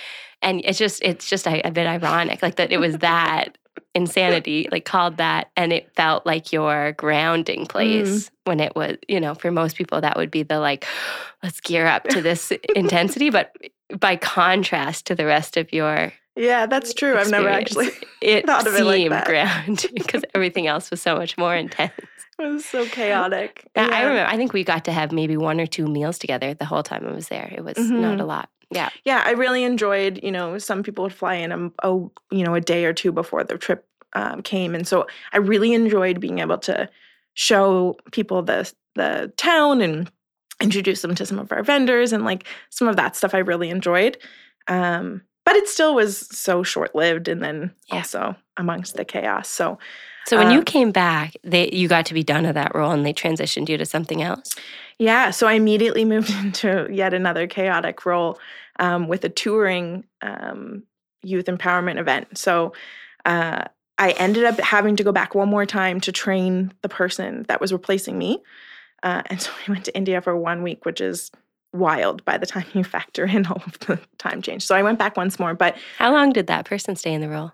And 0.42 0.60
it's 0.64 0.78
just 0.78 1.02
it's 1.02 1.28
just 1.30 1.46
a, 1.46 1.66
a 1.66 1.70
bit 1.70 1.86
ironic, 1.86 2.42
like 2.42 2.56
that 2.56 2.72
it 2.72 2.78
was 2.78 2.98
that 2.98 3.56
insanity, 3.94 4.68
like 4.72 4.84
called 4.84 5.16
that, 5.18 5.50
and 5.56 5.72
it 5.72 5.90
felt 5.94 6.26
like 6.26 6.52
your 6.52 6.92
grounding 6.92 7.66
place 7.66 8.30
when 8.44 8.60
it 8.60 8.74
was, 8.76 8.96
you 9.08 9.20
know, 9.20 9.34
for 9.34 9.50
most 9.50 9.76
people 9.76 10.00
that 10.00 10.16
would 10.16 10.30
be 10.30 10.42
the 10.42 10.58
like, 10.58 10.86
let's 11.42 11.60
gear 11.60 11.86
up 11.86 12.04
to 12.08 12.20
this 12.22 12.52
intensity, 12.74 13.30
but 13.30 13.54
by 13.98 14.16
contrast 14.16 15.06
to 15.06 15.14
the 15.14 15.26
rest 15.26 15.56
of 15.56 15.72
your 15.72 16.12
yeah, 16.36 16.66
that's 16.66 16.92
true. 16.94 17.16
I've 17.16 17.30
never 17.30 17.48
actually 17.48 17.90
it 18.20 18.44
thought 18.46 18.66
of 18.66 18.74
it 18.74 18.78
seemed 18.78 19.10
like 19.12 19.24
that. 19.24 19.26
grounding 19.26 19.90
because 19.94 20.24
everything 20.34 20.66
else 20.66 20.90
was 20.90 21.00
so 21.00 21.14
much 21.16 21.38
more 21.38 21.54
intense. 21.54 21.92
it 22.40 22.42
was 22.42 22.64
so 22.64 22.84
chaotic. 22.86 23.70
I- 23.76 23.88
I 23.88 24.02
remember. 24.02 24.28
I 24.28 24.36
think 24.36 24.52
we 24.52 24.64
got 24.64 24.84
to 24.86 24.92
have 24.92 25.12
maybe 25.12 25.36
one 25.36 25.60
or 25.60 25.66
two 25.66 25.86
meals 25.86 26.18
together 26.18 26.52
the 26.52 26.64
whole 26.64 26.82
time 26.82 27.06
I 27.06 27.12
was 27.12 27.28
there. 27.28 27.48
It 27.56 27.62
was 27.62 27.78
not 27.78 28.18
Mhm. 28.18 28.20
a 28.20 28.24
lot. 28.24 28.48
Yeah. 28.74 28.90
yeah, 29.04 29.22
I 29.24 29.30
really 29.32 29.64
enjoyed. 29.64 30.20
You 30.22 30.32
know, 30.32 30.58
some 30.58 30.82
people 30.82 31.04
would 31.04 31.14
fly 31.14 31.34
in 31.34 31.52
a, 31.52 31.70
a 31.82 31.90
you 32.30 32.44
know 32.44 32.54
a 32.54 32.60
day 32.60 32.84
or 32.84 32.92
two 32.92 33.12
before 33.12 33.44
their 33.44 33.58
trip 33.58 33.86
um, 34.14 34.42
came, 34.42 34.74
and 34.74 34.86
so 34.86 35.06
I 35.32 35.38
really 35.38 35.72
enjoyed 35.72 36.20
being 36.20 36.40
able 36.40 36.58
to 36.58 36.88
show 37.34 37.96
people 38.12 38.42
the 38.42 38.70
the 38.94 39.32
town 39.36 39.80
and 39.80 40.10
introduce 40.60 41.02
them 41.02 41.14
to 41.16 41.26
some 41.26 41.38
of 41.38 41.50
our 41.52 41.62
vendors 41.62 42.12
and 42.12 42.24
like 42.24 42.46
some 42.70 42.88
of 42.88 42.96
that 42.96 43.16
stuff. 43.16 43.34
I 43.34 43.38
really 43.38 43.70
enjoyed, 43.70 44.18
um, 44.68 45.22
but 45.44 45.56
it 45.56 45.68
still 45.68 45.94
was 45.94 46.18
so 46.36 46.62
short 46.62 46.94
lived, 46.94 47.28
and 47.28 47.42
then 47.42 47.72
Yeah. 47.88 47.96
also 47.96 48.36
amongst 48.56 48.96
the 48.96 49.04
chaos. 49.04 49.48
So 49.48 49.78
So 50.26 50.38
when 50.38 50.50
you 50.50 50.58
Um, 50.60 50.64
came 50.64 50.90
back, 50.92 51.34
they 51.42 51.70
you 51.72 51.88
got 51.88 52.06
to 52.06 52.14
be 52.14 52.22
done 52.22 52.46
of 52.46 52.54
that 52.54 52.74
role, 52.74 52.92
and 52.92 53.04
they 53.04 53.12
transitioned 53.12 53.68
you 53.68 53.76
to 53.78 53.84
something 53.86 54.22
else. 54.22 54.54
Yeah, 54.98 55.30
so 55.30 55.46
I 55.48 55.54
immediately 55.54 56.04
moved 56.14 56.30
into 56.30 56.86
yet 56.90 57.12
another 57.12 57.46
chaotic 57.46 58.06
role 58.06 58.38
um, 58.78 59.08
with 59.08 59.24
a 59.24 59.28
touring 59.28 60.04
um, 60.22 60.82
youth 61.22 61.46
empowerment 61.46 61.98
event. 61.98 62.36
So 62.38 62.72
uh, 63.24 63.64
I 63.98 64.10
ended 64.12 64.44
up 64.44 64.58
having 64.60 64.96
to 64.96 65.04
go 65.04 65.12
back 65.12 65.34
one 65.34 65.48
more 65.48 65.66
time 65.66 66.00
to 66.00 66.12
train 66.12 66.72
the 66.82 66.88
person 66.88 67.44
that 67.48 67.60
was 67.60 67.72
replacing 67.72 68.18
me. 68.18 68.42
Uh, 69.02 69.22
and 69.26 69.40
so 69.40 69.50
I 69.66 69.70
went 69.72 69.84
to 69.86 69.96
India 69.96 70.20
for 70.20 70.36
one 70.36 70.62
week, 70.62 70.84
which 70.84 71.00
is 71.00 71.30
wild 71.72 72.24
by 72.24 72.38
the 72.38 72.46
time 72.46 72.66
you 72.72 72.84
factor 72.84 73.24
in 73.24 73.46
all 73.46 73.62
of 73.66 73.78
the 73.80 73.98
time 74.18 74.42
change. 74.42 74.64
So 74.64 74.74
I 74.76 74.82
went 74.82 74.98
back 74.98 75.16
once 75.16 75.38
more, 75.38 75.54
but 75.54 75.76
How 75.98 76.12
long 76.12 76.32
did 76.32 76.46
that 76.46 76.66
person 76.66 76.96
stay 76.96 77.12
in 77.12 77.20
the 77.20 77.28
role? 77.28 77.52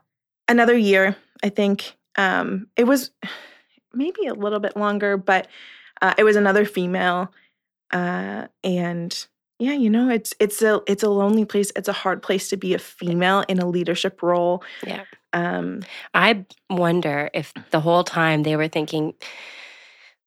another 0.48 0.76
year, 0.76 1.14
I 1.44 1.48
think. 1.48 1.96
Um, 2.16 2.66
it 2.76 2.84
was 2.84 3.12
maybe 3.94 4.26
a 4.26 4.34
little 4.34 4.58
bit 4.60 4.76
longer, 4.76 5.16
but 5.16 5.46
uh, 6.02 6.14
it 6.18 6.24
was 6.24 6.36
another 6.36 6.64
female. 6.64 7.32
Uh, 7.92 8.46
and 8.62 9.26
yeah, 9.60 9.72
you 9.74 9.90
know, 9.90 10.08
it's 10.10 10.34
it's 10.40 10.62
a 10.62 10.80
it's 10.88 11.02
a 11.04 11.10
lonely 11.10 11.44
place. 11.44 11.70
It's 11.76 11.88
a 11.88 11.92
hard 11.92 12.22
place 12.22 12.48
to 12.48 12.56
be 12.56 12.74
a 12.74 12.78
female 12.78 13.44
in 13.48 13.58
a 13.60 13.66
leadership 13.68 14.22
role. 14.22 14.64
Yeah. 14.86 15.04
Um, 15.32 15.82
I 16.14 16.44
wonder 16.68 17.30
if 17.34 17.52
the 17.70 17.78
whole 17.80 18.02
time 18.02 18.42
they 18.42 18.56
were 18.56 18.66
thinking, 18.68 19.14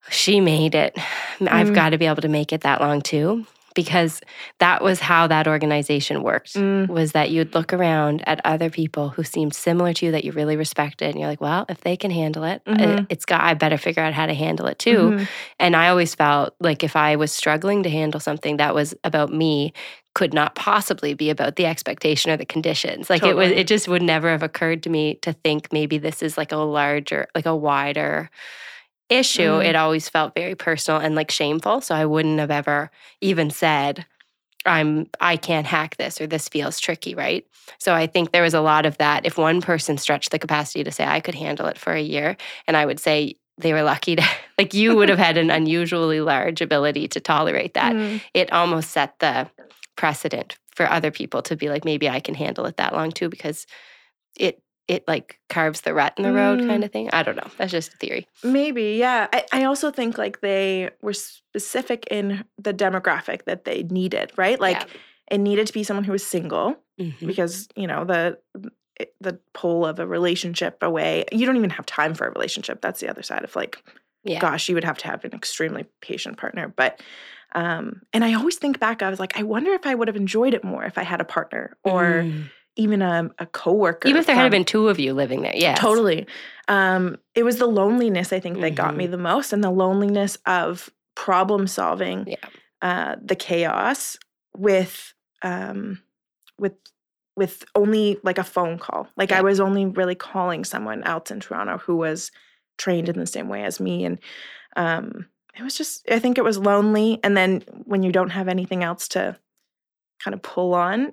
she 0.10 0.40
made 0.40 0.76
it. 0.76 0.98
I've 1.42 1.70
Mm. 1.72 1.76
got 1.76 1.90
to 1.90 1.98
be 1.98 2.06
able 2.06 2.22
to 2.22 2.30
make 2.30 2.54
it 2.54 2.62
that 2.62 2.80
long 2.80 3.02
too. 3.02 3.46
Because 3.74 4.22
that 4.60 4.84
was 4.84 5.00
how 5.00 5.28
that 5.28 5.48
organization 5.48 6.24
worked. 6.24 6.54
mm, 6.56 6.88
Was 6.88 7.12
that 7.14 7.32
you'd 7.32 7.54
look 7.56 7.74
around 7.74 8.24
at 8.28 8.40
other 8.46 8.70
people 8.70 9.10
who 9.10 9.24
seemed 9.24 9.54
similar 9.54 9.94
to 9.94 10.06
you 10.06 10.12
that 10.12 10.24
you 10.24 10.32
really 10.32 10.56
respected, 10.56 11.10
and 11.10 11.20
you're 11.20 11.28
like, 11.30 11.42
"Well, 11.42 11.66
if 11.70 11.82
they 11.82 11.98
can 11.98 12.12
handle 12.12 12.44
it, 12.44 12.62
I- 12.68 12.72
Mhm. 12.72 13.06
it's 13.10 13.26
got. 13.26 13.42
I 13.42 13.54
better 13.54 13.78
figure 13.78 14.04
out 14.04 14.14
how 14.14 14.26
to 14.26 14.34
handle 14.34 14.68
it 14.68 14.80
too." 14.80 15.12
mhm. 15.12 15.28
And 15.60 15.76
I 15.76 15.90
always 15.90 16.14
felt 16.16 16.54
like 16.60 16.84
if 16.84 16.96
I 16.96 17.16
was 17.16 17.32
struggling 17.32 17.84
to 17.84 17.90
handle 17.90 18.20
something 18.20 18.58
that 18.58 18.76
was 18.76 18.94
about 19.04 19.32
me, 19.32 19.74
could 20.16 20.34
not 20.34 20.54
possibly 20.54 21.16
be 21.16 21.32
about 21.32 21.56
the 21.56 21.66
expectation 21.66 22.30
or 22.32 22.38
the 22.38 22.46
conditions. 22.46 23.10
Like 23.10 23.24
it 23.24 23.36
was 23.36 23.50
it 23.52 23.66
just 23.66 23.88
would 23.88 24.04
never 24.04 24.30
have 24.30 24.44
occurred 24.44 24.84
to 24.84 24.90
me 24.90 25.16
to 25.24 25.34
think 25.34 25.74
maybe 25.74 25.98
this 25.98 26.22
is 26.22 26.38
like 26.38 26.52
a 26.52 26.58
larger, 26.58 27.28
like 27.34 27.48
a 27.48 27.56
wider 27.56 28.30
issue. 29.14 29.60
Mm. 29.60 29.66
It 29.66 29.76
always 29.76 30.10
felt 30.10 30.36
very 30.36 30.56
personal 30.56 31.00
and 31.00 31.16
like 31.16 31.32
shameful. 31.32 31.82
So 31.82 31.96
I 31.96 32.06
wouldn't 32.06 32.40
have 32.40 32.52
ever 32.52 32.92
even 33.22 33.50
said, 33.50 34.06
I'm 34.66 35.08
I 35.20 35.38
can't 35.38 35.68
hack 35.68 35.98
this 35.98 36.22
or 36.22 36.28
this 36.28 36.50
feels 36.50 36.80
tricky, 36.80 37.16
right? 37.16 37.46
So 37.80 37.94
I 37.94 38.08
think 38.08 38.32
there 38.32 38.44
was 38.44 38.54
a 38.54 38.62
lot 38.62 38.86
of 38.86 38.98
that. 38.98 39.26
If 39.26 39.38
one 39.38 39.62
person 39.62 39.98
stretched 39.98 40.32
the 40.32 40.40
capacity 40.40 40.84
to 40.84 40.92
say 40.92 41.06
I 41.06 41.20
could 41.20 41.36
handle 41.36 41.68
it 41.68 41.78
for 41.78 41.94
a 41.94 42.02
year, 42.02 42.38
and 42.68 42.78
I 42.78 42.86
would 42.86 43.00
say 43.00 43.36
they 43.58 43.74
were 43.74 43.84
lucky 43.84 44.16
to 44.16 44.24
like 44.58 44.74
you 44.74 44.96
would 44.96 45.10
have 45.10 45.20
had 45.20 45.38
an 45.38 45.50
unusually 45.50 46.22
large 46.22 46.62
ability 46.62 47.08
to 47.10 47.20
tolerate 47.20 47.74
that. 47.74 47.94
Mm. 47.94 48.22
It 48.34 48.52
almost 48.52 48.92
set 48.92 49.20
the 49.20 49.50
precedent 49.96 50.58
for 50.76 50.90
other 50.90 51.12
people 51.12 51.42
to 51.44 51.56
be 51.56 51.70
like, 51.70 51.86
maybe 51.86 52.10
I 52.10 52.20
can 52.20 52.36
handle 52.36 52.66
it 52.66 52.78
that 52.78 52.94
long 52.94 53.12
too, 53.12 53.30
because 53.30 53.68
it 54.38 54.62
it 54.88 55.08
like 55.08 55.40
carves 55.50 55.82
the 55.82 55.94
rut 55.94 56.14
in 56.18 56.24
the 56.24 56.34
road 56.34 56.60
Mm. 56.60 56.68
kind 56.68 56.84
of 56.84 56.92
thing. 56.92 57.10
I 57.14 57.24
don't 57.24 57.36
know. 57.38 57.50
That's 57.58 57.72
just 57.72 57.94
a 57.94 57.98
theory. 57.98 58.28
Maybe, 58.44 58.96
yeah. 59.00 59.28
I, 59.32 59.46
I 59.54 59.64
also 59.64 59.92
think 59.92 60.18
like 60.18 60.42
they 60.42 60.90
were 61.02 61.14
specific 61.14 62.06
in 62.12 62.44
the 62.58 62.74
demographic 62.74 63.46
that 63.46 63.64
they 63.66 63.84
needed, 63.84 64.32
right? 64.36 64.60
Like 64.60 64.78
Yeah. 64.82 64.86
it 65.32 65.38
needed 65.40 65.68
to 65.68 65.74
be 65.74 65.84
someone 65.84 66.04
who 66.04 66.12
was 66.12 66.26
single 66.26 66.78
Mhm. 67.00 67.26
because, 67.26 67.68
you 67.76 67.88
know, 67.88 68.04
the 68.06 68.40
the 69.20 69.40
pull 69.54 69.86
of 69.88 69.98
a 70.00 70.06
relationship 70.06 70.78
away. 70.84 71.26
You 71.32 71.48
don't 71.48 71.58
even 71.58 71.72
have 71.72 71.86
time 71.88 72.14
for 72.14 72.28
a 72.28 72.32
relationship. 72.32 72.80
That's 72.82 73.00
the 73.00 73.10
other 73.10 73.24
side 73.24 73.44
of 73.44 73.56
like, 73.56 73.84
Yeah. 74.24 74.40
gosh, 74.40 74.70
you 74.70 74.76
would 74.76 74.84
have 74.84 75.00
to 75.00 75.08
have 75.08 75.26
an 75.26 75.34
extremely 75.34 75.86
patient 76.02 76.38
partner. 76.38 76.68
But 76.76 77.02
um, 77.56 78.02
and 78.14 78.24
I 78.24 78.34
always 78.34 78.58
think 78.58 78.80
back, 78.80 79.02
I 79.02 79.10
was 79.10 79.20
like, 79.20 79.38
I 79.38 79.44
wonder 79.44 79.72
if 79.74 79.86
I 79.88 79.96
would 79.96 80.08
have 80.08 80.16
enjoyed 80.18 80.54
it 80.54 80.64
more 80.64 80.84
if 80.84 80.98
I 80.98 81.04
had 81.04 81.22
a 81.22 81.26
partner 81.26 81.76
or 81.84 82.24
Mm. 82.26 82.50
Even 82.76 83.02
a, 83.02 83.30
a 83.40 83.46
coworker. 83.46 84.08
even 84.10 84.20
if 84.20 84.26
there 84.26 84.36
had 84.36 84.52
been 84.52 84.66
two 84.66 84.90
of 84.90 85.00
you 85.00 85.14
living 85.14 85.42
there, 85.44 85.56
yeah, 85.56 85.76
Totally. 85.76 86.26
Um, 86.68 87.18
it 87.36 87.44
was 87.44 87.58
the 87.58 87.68
loneliness 87.68 88.32
I 88.34 88.40
think 88.40 88.60
that 88.62 88.76
got 88.76 88.90
Mm-hmm. 88.90 88.98
me 88.98 89.08
the 89.08 89.18
most, 89.18 89.54
and 89.54 89.64
the 89.64 89.70
loneliness 89.72 90.38
of 90.46 90.90
problem 91.16 91.68
solving 91.68 92.26
Yeah. 92.28 92.36
uh, 92.82 93.16
the 93.24 93.36
chaos 93.36 94.18
with 94.56 95.14
um, 95.42 96.00
with 96.58 96.74
with 97.36 97.64
only 97.76 98.18
like 98.24 98.38
a 98.38 98.44
phone 98.44 98.78
call. 98.78 99.08
Like 99.18 99.32
I 99.32 99.42
was 99.42 99.60
only 99.60 99.86
really 99.86 100.16
calling 100.16 100.64
someone 100.64 101.04
else 101.04 101.32
in 101.32 101.40
Toronto 101.40 101.80
who 101.80 101.96
was 101.98 102.32
trained 102.78 103.10
in 103.10 103.20
the 103.20 103.26
same 103.28 103.50
way 103.50 103.64
as 103.64 103.80
me, 103.80 104.06
and 104.06 104.20
um, 104.76 105.28
it 105.58 105.64
was 105.64 105.76
just 105.76 106.10
I 106.10 106.20
think 106.20 106.38
it 106.38 106.44
was 106.44 106.58
lonely. 106.58 107.20
And 107.24 107.36
then 107.36 107.64
when 107.86 108.04
you 108.04 108.12
don't 108.12 108.30
have 108.32 108.48
anything 108.48 108.84
else 108.84 109.08
to 109.10 109.38
kind 110.24 110.34
of 110.34 110.42
pull 110.42 110.74
on, 110.74 111.12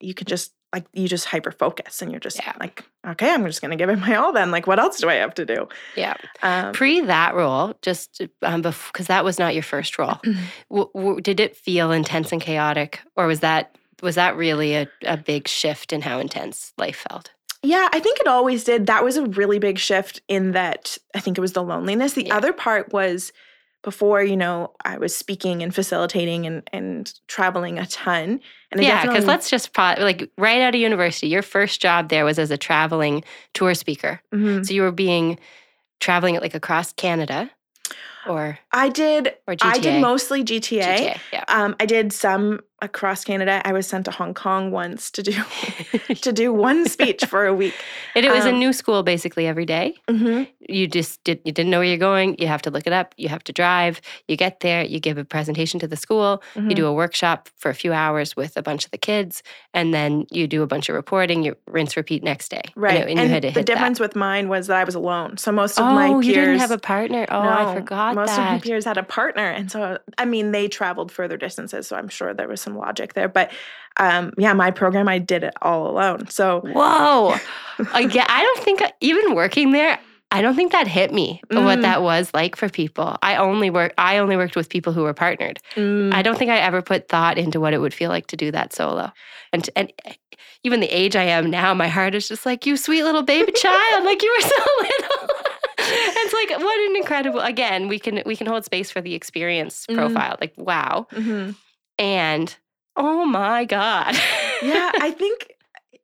you 0.00 0.14
can 0.14 0.26
just 0.26 0.52
like 0.72 0.84
you 0.92 1.06
just 1.08 1.26
hyper 1.26 1.50
focus 1.52 2.00
and 2.02 2.10
you're 2.10 2.20
just 2.20 2.38
Yeah. 2.38 2.52
like, 2.58 2.84
okay, 3.06 3.30
I'm 3.32 3.44
just 3.46 3.60
gonna 3.60 3.76
give 3.76 3.90
it 3.90 3.96
my 3.98 4.14
all 4.16 4.32
then. 4.32 4.50
Like, 4.50 4.66
what 4.66 4.78
else 4.78 4.98
do 4.98 5.08
I 5.08 5.14
have 5.14 5.34
to 5.34 5.44
do? 5.44 5.68
Yeah. 5.96 6.14
Um, 6.42 6.72
Pre 6.72 7.00
that 7.02 7.34
role, 7.34 7.74
just 7.82 8.22
um, 8.42 8.62
because 8.62 9.06
that 9.08 9.24
was 9.24 9.38
not 9.38 9.54
your 9.54 9.62
first 9.62 9.98
role, 9.98 10.18
w- 10.70 10.90
w- 10.94 11.20
did 11.20 11.40
it 11.40 11.56
feel 11.56 11.92
intense 11.92 12.32
and 12.32 12.40
chaotic, 12.40 13.00
or 13.16 13.26
was 13.26 13.40
that 13.40 13.76
was 14.02 14.14
that 14.16 14.36
really 14.36 14.74
a, 14.74 14.88
a 15.04 15.16
big 15.16 15.46
shift 15.46 15.92
in 15.92 16.00
how 16.02 16.18
intense 16.18 16.72
life 16.78 17.04
felt? 17.08 17.30
yeah, 17.64 17.88
I 17.92 18.00
think 18.00 18.18
it 18.18 18.26
always 18.26 18.64
did. 18.64 18.86
That 18.86 19.04
was 19.04 19.16
a 19.16 19.24
really 19.24 19.60
big 19.60 19.78
shift 19.78 20.20
in 20.26 20.50
that 20.50 20.98
I 21.14 21.20
think 21.20 21.38
it 21.38 21.40
was 21.40 21.52
the 21.52 21.62
loneliness. 21.62 22.14
The 22.14 22.26
Yeah. 22.26 22.36
other 22.36 22.52
part 22.52 22.92
was 22.92 23.32
before, 23.82 24.22
you 24.22 24.36
know, 24.36 24.72
I 24.84 24.98
was 24.98 25.14
speaking 25.14 25.62
and 25.62 25.74
facilitating 25.74 26.46
and 26.46 26.68
and 26.72 27.12
traveling 27.26 27.78
a 27.78 27.86
ton. 27.86 28.40
And 28.70 28.80
I 28.80 28.84
yeah, 28.84 29.02
because 29.04 29.26
let's 29.26 29.50
just 29.50 29.72
pro- 29.72 29.94
like 29.98 30.30
right 30.38 30.62
out 30.62 30.74
of 30.74 30.80
university, 30.80 31.28
your 31.28 31.42
first 31.42 31.82
job 31.82 32.08
there 32.08 32.24
was 32.24 32.38
as 32.38 32.50
a 32.50 32.56
traveling 32.56 33.24
tour 33.54 33.74
speaker. 33.74 34.20
Mhm. 34.32 34.64
So 34.66 34.72
you 34.72 34.82
were 34.82 34.92
being 34.92 35.38
traveling 36.00 36.36
like 36.36 36.54
across 36.54 36.92
Canada, 36.92 37.50
or 38.26 38.58
I 38.72 38.88
did 38.88 39.34
or 39.46 39.56
I 39.60 39.78
did 39.78 40.00
mostly 40.00 40.44
GTA. 40.44 40.82
GTA, 40.82 41.20
yeah. 41.32 41.44
Um, 41.48 41.76
I 41.80 41.86
did 41.86 42.12
some 42.12 42.60
across 42.82 43.24
Canada. 43.24 43.62
I 43.64 43.72
was 43.72 43.86
sent 43.86 44.04
to 44.04 44.10
Hong 44.10 44.34
Kong 44.34 44.70
once 44.72 45.10
to 45.12 45.22
do 45.22 45.32
to 46.26 46.32
do 46.32 46.52
one 46.52 46.86
speech 46.86 47.24
for 47.24 47.46
a 47.46 47.54
week. 47.54 47.74
and 48.14 48.26
it 48.26 48.30
was 48.32 48.44
a 48.44 48.50
um, 48.50 48.58
new 48.58 48.72
school 48.72 49.02
basically 49.02 49.46
every 49.46 49.64
day. 49.64 49.94
Mhm. 50.10 50.48
You 50.68 50.86
just 50.86 51.22
did 51.24 51.40
you 51.44 51.52
didn't 51.52 51.70
know 51.70 51.78
where 51.78 51.88
you're 51.88 51.96
going. 51.98 52.36
You 52.38 52.48
have 52.48 52.62
to 52.62 52.70
look 52.70 52.86
it 52.86 52.92
up. 52.92 53.14
You 53.16 53.28
have 53.28 53.44
to 53.44 53.52
drive. 53.52 54.00
You 54.28 54.36
get 54.36 54.60
there. 54.60 54.84
You 54.84 55.00
give 55.00 55.16
a 55.16 55.24
presentation 55.24 55.80
to 55.80 55.88
the 55.88 55.96
school. 55.96 56.42
You 56.54 56.62
Mhm. 56.62 56.74
do 56.74 56.86
a 56.86 56.92
workshop 56.92 57.48
for 57.56 57.70
a 57.70 57.74
few 57.74 57.92
hours 57.92 58.36
with 58.36 58.56
a 58.56 58.62
bunch 58.62 58.84
of 58.84 58.90
the 58.90 58.98
kids, 58.98 59.42
and 59.72 59.94
then 59.94 60.26
you 60.30 60.46
do 60.46 60.62
a 60.62 60.66
bunch 60.66 60.88
of 60.88 60.94
reporting. 60.96 61.42
You 61.44 61.56
rinse, 61.66 61.96
repeat 61.96 62.22
next 62.22 62.50
day. 62.50 62.62
And 62.74 62.82
Right. 62.82 63.08
And, 63.08 63.18
you 63.20 63.28
had 63.28 63.42
to 63.42 63.48
the 63.48 63.52
hit 63.52 63.54
that. 63.54 63.66
difference 63.66 64.00
with 64.00 64.14
mine 64.16 64.48
was 64.48 64.66
that 64.66 64.76
I 64.76 64.84
was 64.84 64.94
alone. 64.96 65.36
So 65.38 65.52
most 65.52 65.78
of 65.78 65.86
oh, 65.86 65.92
my 65.94 66.08
peers 66.08 66.26
you 66.26 66.34
didn't 66.34 66.58
have 66.58 66.70
a 66.70 66.78
partner. 66.78 67.26
Oh, 67.30 67.40
I 67.40 67.74
forgot 67.74 68.14
most 68.14 68.32
of 68.32 68.38
my 68.38 68.58
peers 68.58 68.84
had 68.84 68.98
a 68.98 69.02
partner, 69.04 69.48
and 69.48 69.70
so 69.70 69.98
I 70.18 70.24
mean 70.24 70.50
they 70.52 70.66
traveled 70.68 71.12
further 71.12 71.36
distances, 71.36 71.86
so 71.86 71.96
I'm 71.96 72.08
sure 72.08 72.34
there 72.34 72.48
was 72.48 72.60
some 72.60 72.71
logic 72.76 73.14
there. 73.14 73.28
But 73.28 73.50
um, 73.98 74.32
yeah, 74.38 74.52
my 74.54 74.70
program 74.70 75.08
I 75.08 75.18
did 75.18 75.44
it 75.44 75.54
all 75.62 75.90
alone. 75.90 76.28
So 76.28 76.60
Whoa. 76.60 77.34
Again, 77.94 78.26
I 78.28 78.42
don't 78.42 78.64
think 78.64 78.82
even 79.00 79.34
working 79.34 79.72
there, 79.72 79.98
I 80.30 80.40
don't 80.40 80.54
think 80.56 80.72
that 80.72 80.86
hit 80.86 81.12
me 81.12 81.42
what 81.50 81.78
Mm. 81.78 81.82
that 81.82 82.02
was 82.02 82.30
like 82.32 82.56
for 82.56 82.70
people. 82.70 83.18
I 83.22 83.36
only 83.36 83.68
work 83.68 83.92
I 83.98 84.16
only 84.18 84.36
worked 84.38 84.56
with 84.56 84.70
people 84.70 84.94
who 84.94 85.02
were 85.02 85.12
partnered. 85.12 85.58
mm, 85.74 86.12
I 86.14 86.22
don't 86.22 86.38
think 86.38 86.50
I 86.50 86.56
ever 86.58 86.80
put 86.80 87.08
thought 87.08 87.36
into 87.36 87.60
what 87.60 87.74
it 87.74 87.78
would 87.78 87.92
feel 87.92 88.08
like 88.08 88.28
to 88.28 88.36
do 88.36 88.50
that 88.50 88.72
solo. 88.72 89.12
And 89.52 89.68
and 89.76 89.92
even 90.64 90.80
the 90.80 90.86
age 90.86 91.14
I 91.16 91.24
am 91.24 91.50
now, 91.50 91.74
my 91.74 91.88
heart 91.88 92.14
is 92.14 92.26
just 92.28 92.46
like 92.46 92.64
you 92.64 92.78
sweet 92.78 93.02
little 93.02 93.22
baby 93.22 93.52
child, 93.56 94.04
like 94.04 94.22
you 94.22 94.34
were 94.34 94.48
so 94.48 94.64
little. 94.80 95.28
it's 95.78 96.32
like 96.32 96.58
what 96.64 96.90
an 96.90 96.96
incredible 96.96 97.40
again, 97.40 97.88
we 97.88 97.98
can 97.98 98.22
we 98.24 98.34
can 98.36 98.46
hold 98.46 98.64
space 98.64 98.90
for 98.90 99.02
the 99.02 99.12
experience 99.14 99.84
Mm. 99.90 99.96
profile. 99.96 100.38
Like 100.40 100.54
wow. 100.56 101.08
mhm. 101.12 101.56
And 101.98 102.56
oh 102.96 103.24
my 103.24 103.64
god. 103.64 104.14
yeah, 104.62 104.90
I 105.00 105.10
think 105.18 105.54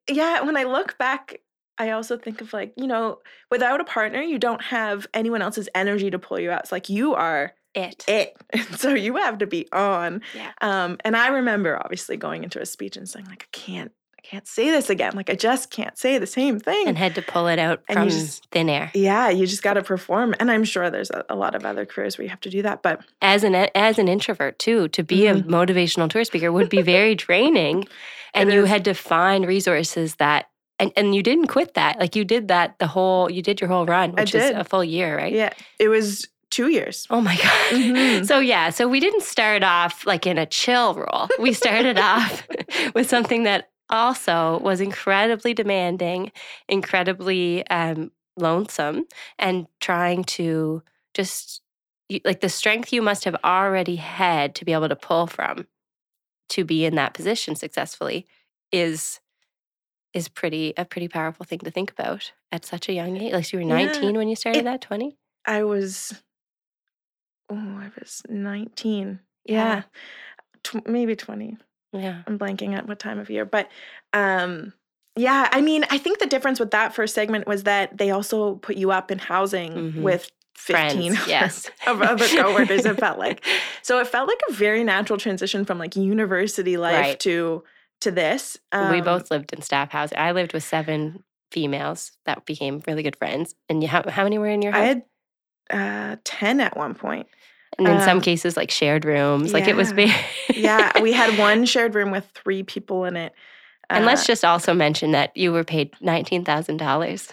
yeah. 0.09 0.43
When 0.43 0.57
I 0.57 0.65
look 0.65 0.99
back, 0.99 1.41
I 1.79 1.91
also 1.91 2.17
think 2.17 2.41
of 2.41 2.53
like 2.53 2.73
you 2.77 2.87
know, 2.87 3.19
without 3.51 3.81
a 3.81 3.85
partner, 3.85 4.21
you 4.21 4.39
don't 4.39 4.63
have 4.63 5.07
anyone 5.15 5.43
else's 5.43 5.69
energy 5.75 6.11
to 6.11 6.19
pull 6.19 6.39
you 6.39 6.51
out. 6.51 6.61
It's 6.61 6.73
like 6.73 6.89
you 6.89 7.15
are 7.15 7.55
it. 7.75 8.05
it, 8.09 8.37
so 8.77 8.95
you 8.95 9.17
have 9.17 9.39
to 9.39 9.47
be 9.47 9.69
on. 9.73 10.23
Yeah. 10.35 10.53
Um, 10.61 10.99
and 11.05 11.17
I 11.17 11.29
remember 11.29 11.77
obviously 11.77 12.17
going 12.17 12.45
into 12.45 12.61
a 12.61 12.67
speech 12.67 12.97
and 12.97 13.09
saying 13.09 13.27
like, 13.27 13.45
I 13.45 13.57
can't, 13.57 13.93
can't 14.31 14.47
say 14.47 14.71
this 14.71 14.91
again. 14.91 15.13
Like 15.15 15.31
I 15.31 15.35
just 15.35 15.71
can't 15.71 15.97
say 15.97 16.19
the 16.19 16.27
same 16.27 16.59
thing. 16.61 16.87
and 16.87 16.99
had 16.99 17.15
to 17.15 17.23
pull 17.23 17.47
it 17.49 17.59
out 17.59 17.83
And 17.89 17.97
from 17.99 18.09
just- 18.09 18.47
thin 18.51 18.69
air. 18.69 18.91
yeah, 18.95 19.29
you 19.31 19.47
just 19.47 19.63
got 19.63 19.75
to 19.75 19.83
perform. 19.83 20.35
And 20.39 20.51
I'm 20.51 20.65
sure 20.65 20.91
there's 20.91 21.11
a, 21.11 21.25
a 21.29 21.35
lot 21.37 21.55
of 21.55 21.65
other 21.65 21.87
careers 21.87 22.19
where 22.19 22.25
you 22.25 22.29
have 22.31 22.41
to 22.41 22.51
do 22.51 22.63
that. 22.63 22.83
But 22.83 23.01
As 23.23 23.43
an 23.45 23.55
as 23.55 23.99
an 23.99 24.09
introvert 24.09 24.59
too, 24.59 24.89
to 24.89 25.03
be 25.03 25.21
Mhm. 25.21 25.41
a 25.41 25.43
motivational 25.45 26.11
tour 26.11 26.25
speaker 26.25 26.53
would 26.53 26.69
be 26.69 26.83
very 26.83 27.15
draining, 27.27 27.87
and 28.35 28.51
It 28.51 28.55
you 28.55 28.63
is. 28.65 28.69
had 28.69 28.85
to 28.85 28.95
find 28.95 29.47
resources 29.47 30.17
that. 30.17 30.49
And, 30.81 30.93
and 30.97 31.13
you 31.13 31.25
didn't 31.25 31.49
quit 31.49 31.75
that. 31.75 31.99
Like 31.99 32.15
you 32.15 32.25
did 32.25 32.47
that 32.49 32.79
the 32.79 32.87
whole, 32.87 33.29
you 33.29 33.43
did 33.43 33.61
your 33.61 33.67
whole 33.67 33.85
run, 33.85 34.13
which 34.13 34.33
is 34.33 34.51
a 34.51 34.63
full 34.63 34.85
year, 34.85 35.17
right? 35.17 35.33
yeah, 35.33 35.51
it 35.81 35.89
was 35.89 36.29
two 36.51 36.69
years. 36.69 37.05
Oh 37.11 37.21
my 37.21 37.35
God. 37.35 37.73
Mhm. 37.73 38.25
So, 38.31 38.39
yeah, 38.39 38.71
so 38.71 38.87
we 38.87 39.01
didn't 39.01 39.23
start 39.25 39.65
off 39.65 40.07
like 40.07 40.25
in 40.25 40.39
a 40.39 40.47
chill 40.47 40.95
role. 40.95 41.27
We 41.41 41.53
started 41.53 41.99
off 41.99 42.47
with 42.95 43.09
something 43.11 43.43
that 43.43 43.71
also 43.91 44.59
was 44.61 44.81
incredibly 44.81 45.55
demanding, 45.55 46.33
incredibly 46.69 47.67
um, 47.69 48.11
lonesome, 48.37 49.07
and 49.39 49.67
trying 49.81 50.25
to 50.25 50.83
just 51.15 51.63
like 52.25 52.41
the 52.41 52.49
strength 52.49 52.93
you 52.93 53.03
must 53.03 53.25
have 53.25 53.37
already 53.45 53.97
had 53.97 54.55
to 54.55 54.65
be 54.65 54.73
able 54.73 54.89
to 54.89 54.97
pull 54.97 55.27
from 55.27 55.67
to 56.51 56.65
be 56.65 56.85
in 56.87 56.95
that 56.95 57.13
position 57.15 57.55
successfully 57.55 58.27
is 58.73 59.21
is 60.15 60.29
pretty 60.29 60.73
a 60.79 60.85
pretty 60.87 61.09
powerful 61.09 61.45
thing 61.45 61.59
to 61.59 61.71
think 61.71 61.91
about 61.91 62.33
at 62.51 62.65
such 62.65 62.89
a 62.89 62.93
young 62.95 63.17
age. 63.19 63.33
Like 63.33 63.53
you 63.53 63.59
were 63.59 63.65
Yeah. 63.65 63.87
19 63.87 64.17
when 64.17 64.29
you 64.29 64.37
started 64.37 64.61
It- 64.61 64.65
that, 64.65 64.81
20? 64.81 65.19
I 65.45 65.65
was, 65.65 66.23
oh, 67.51 67.55
I 67.57 67.91
was 67.99 68.23
19. 68.29 69.21
Yeah. 69.45 69.55
Yeah. 69.77 69.83
tw- 70.63 70.87
maybe 70.87 71.15
20. 71.17 71.57
Yeah. 71.93 72.23
I'm 72.27 72.39
blanking 72.39 72.75
at 72.77 72.87
what 72.87 72.99
time 72.99 73.19
of 73.19 73.31
year, 73.31 73.45
but 73.45 73.69
um, 74.13 74.73
yeah, 75.17 75.49
I 75.51 75.61
mean, 75.61 75.85
I 75.91 75.99
think 75.99 76.19
the 76.19 76.27
difference 76.27 76.61
with 76.61 76.71
that 76.73 76.95
first 76.95 77.15
segment 77.15 77.47
was 77.47 77.65
that 77.65 77.97
they 77.99 78.11
also 78.11 78.57
put 78.57 78.77
you 78.77 78.91
up 78.91 79.11
in 79.11 79.19
housing 79.19 79.73
Mhm. 79.73 80.03
with 80.03 80.31
15 80.57 81.15
Friends, 81.15 81.29
yes. 81.29 81.71
of 81.87 82.03
other 82.03 82.27
coworkers. 82.27 82.85
It 82.85 82.99
felt 82.99 83.19
like 83.19 83.45
so. 83.83 83.99
It 84.01 84.07
felt 84.09 84.29
like 84.29 84.41
a 84.49 84.53
very 84.53 84.83
natural 84.85 85.19
transition 85.19 85.65
from 85.65 85.79
like 85.79 85.95
university 85.97 86.77
life 86.77 86.95
Right. 86.95 87.21
to 87.21 87.63
to 88.01 88.11
this. 88.11 88.59
we 88.73 88.79
Um, 88.79 89.01
both 89.05 89.31
lived 89.31 89.53
in 89.53 89.63
staff 89.63 89.91
housing. 89.91 90.19
I 90.19 90.33
lived 90.33 90.53
with 90.53 90.63
seven 90.65 91.23
females 91.53 92.13
that 92.27 92.45
became 92.45 92.83
really 92.87 93.03
good 93.03 93.17
friends. 93.17 93.55
And 93.69 93.83
you, 93.83 93.89
how, 93.89 94.03
how 94.09 94.23
many 94.25 94.39
were 94.39 94.49
in 94.49 94.63
your 94.63 94.73
house? 94.73 94.81
I 94.81 94.85
had 94.87 95.03
uh, 95.71 96.17
ten 96.25 96.61
at 96.61 96.77
one 96.77 96.95
point. 96.95 97.27
And 97.79 97.89
in 97.89 98.01
some 98.01 98.19
um, 98.19 98.21
cases, 98.21 98.57
like 98.57 98.71
shared 98.71 99.05
rooms. 99.05 99.53
Like 99.53 99.69
it 99.69 99.77
was 99.77 99.91
yeah. 99.91 99.95
big. 99.95 100.57
Yeah, 100.57 101.01
we 101.01 101.13
had 101.13 101.39
one 101.49 101.65
shared 101.65 101.95
room 101.95 102.11
with 102.11 102.29
three 102.35 102.63
people 102.63 103.05
in 103.05 103.17
it. 103.17 103.33
And 103.91 104.05
let's 104.05 104.23
Uh, 104.25 104.27
just 104.27 104.45
also 104.45 104.75
mention 104.75 105.13
that 105.13 105.35
you 105.37 105.53
were 105.53 105.65
paid 105.65 105.95
nineteen 106.01 106.45
thousand 106.45 106.77
dollars 106.79 107.29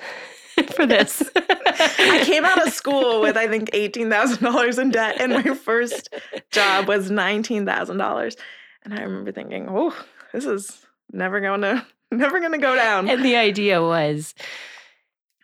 for 0.76 0.86
this. 0.86 1.22
I 1.36 2.22
came 2.24 2.46
out 2.46 2.66
of 2.66 2.74
school 2.74 3.22
with 3.22 3.36
I 3.36 3.48
think 3.48 3.72
eighteen 3.74 4.10
thousand 4.10 4.44
dollars 4.44 4.78
in 4.78 4.92
debt, 4.92 5.20
and 5.20 5.34
my 5.34 5.54
first 5.56 6.14
job 6.52 6.88
was 6.88 7.12
nineteen 7.12 7.66
thousand 7.66 7.98
dollars. 7.98 8.38
And 8.84 8.94
I 8.94 9.02
remember 9.02 9.32
thinking, 9.32 9.68
"Oh, 9.70 9.96
this 10.32 10.46
is 10.46 10.86
never 11.12 11.42
going 11.42 11.62
to, 11.62 11.86
never 12.12 12.40
going 12.40 12.54
to 12.54 12.58
go 12.58 12.76
down." 12.76 13.10
and 13.10 13.26
the 13.26 13.36
idea 13.36 13.82
was 13.82 14.34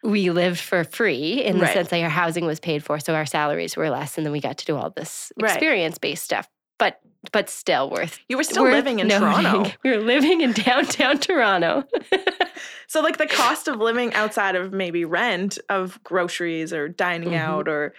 we 0.04 0.30
lived 0.32 0.60
for 0.60 0.84
free 0.84 1.44
in 1.44 1.58
the 1.58 1.66
Right. 1.66 1.74
sense 1.74 1.90
that 1.90 2.02
our 2.02 2.10
housing 2.10 2.46
was 2.46 2.60
paid 2.60 2.84
for, 2.84 3.00
so 3.00 3.14
our 3.14 3.26
salaries 3.26 3.76
were 3.78 3.90
less, 3.90 4.18
and 4.18 4.26
then 4.26 4.32
we 4.32 4.40
got 4.42 4.58
to 4.58 4.66
do 4.66 4.76
all 4.76 4.90
this 4.90 5.32
experience 5.38 5.98
based 5.98 6.24
stuff. 6.24 6.48
But 6.80 7.00
but 7.32 7.50
still 7.52 7.92
worth. 7.92 8.18
you 8.28 8.36
were 8.38 8.44
still 8.44 8.64
living 8.64 8.98
in 9.00 9.08
noting. 9.08 9.44
Toronto, 9.44 9.72
We 9.84 9.92
were 9.92 10.02
living 10.04 10.42
in 10.42 10.54
downtown 10.54 11.20
Toronto. 11.20 11.84
so 12.88 13.02
like 13.02 13.18
the 13.20 13.28
cost 13.28 13.68
of 13.68 13.76
living 13.80 14.14
outside 14.16 14.56
of 14.56 14.74
maybe 14.74 15.06
rent 15.06 15.60
of 15.70 16.04
groceries 16.04 16.74
or 16.74 16.88
dining 16.90 17.30
Mhm. 17.30 17.38
out 17.40 17.68
or 17.68 17.94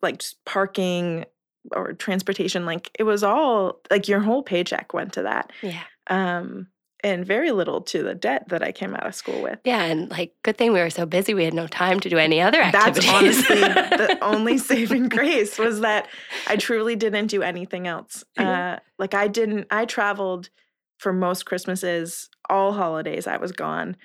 like 0.00 0.18
just 0.18 0.44
parking 0.44 1.24
or 1.72 1.92
transportation, 1.94 2.64
like 2.66 2.90
it 2.98 3.02
was 3.02 3.24
all 3.24 3.80
like 3.90 4.06
your 4.06 4.20
whole 4.20 4.44
paycheck 4.44 4.94
went 4.94 5.12
to 5.14 5.22
that, 5.22 5.50
yeah. 5.60 5.80
um, 6.08 6.68
and 7.02 7.26
very 7.26 7.50
little 7.50 7.80
to 7.80 8.02
the 8.02 8.14
debt 8.14 8.48
that 8.48 8.62
I 8.62 8.72
came 8.72 8.94
out 8.94 9.06
of 9.06 9.14
school 9.14 9.42
with. 9.42 9.58
Yeah, 9.64 9.82
and 9.82 10.10
like 10.10 10.34
good 10.42 10.56
thing 10.56 10.72
we 10.72 10.80
were 10.80 10.90
so 10.90 11.06
busy 11.06 11.34
we 11.34 11.44
had 11.44 11.54
no 11.54 11.66
time 11.66 12.00
to 12.00 12.08
do 12.08 12.18
any 12.18 12.40
other 12.40 12.60
activities. 12.60 13.04
That's 13.04 13.14
honestly 13.14 13.60
the 13.60 14.18
only 14.22 14.58
saving 14.58 15.08
grace 15.08 15.58
was 15.58 15.80
that 15.80 16.08
I 16.46 16.56
truly 16.56 16.96
didn't 16.96 17.26
do 17.26 17.42
anything 17.42 17.86
else. 17.86 18.24
Yeah. 18.38 18.74
Uh, 18.74 18.78
like 18.98 19.14
I 19.14 19.28
didn't. 19.28 19.66
I 19.70 19.84
traveled 19.84 20.50
for 20.98 21.12
most 21.12 21.46
Christmases, 21.46 22.28
all 22.48 22.72
holidays. 22.72 23.26
I 23.26 23.38
was 23.38 23.52
gone. 23.52 23.96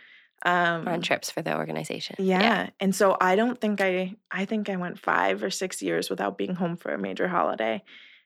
Um, 0.46 0.88
on 0.88 1.02
trips 1.02 1.32
for 1.32 1.42
the 1.42 1.58
organization. 1.58 2.16
yeah. 2.20 2.70
and 2.80 2.94
so 2.94 3.18
I 3.20 3.36
don't 3.36 3.60
think 3.60 3.82
I. 3.82 4.16
I 4.32 4.46
think 4.46 4.70
I 4.70 4.76
went 4.76 5.00
five 5.00 5.44
or 5.44 5.50
six 5.50 5.82
years 5.82 6.10
without 6.10 6.38
being 6.38 6.56
home 6.56 6.78
for 6.78 6.94
a 6.94 6.98
major 6.98 7.28
holiday 7.28 7.84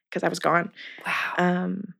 because 0.09 0.23
I 0.23 0.29
was 0.29 0.39
gone. 0.39 0.71
Wow. 1.05 1.33
Um, 1.37 1.93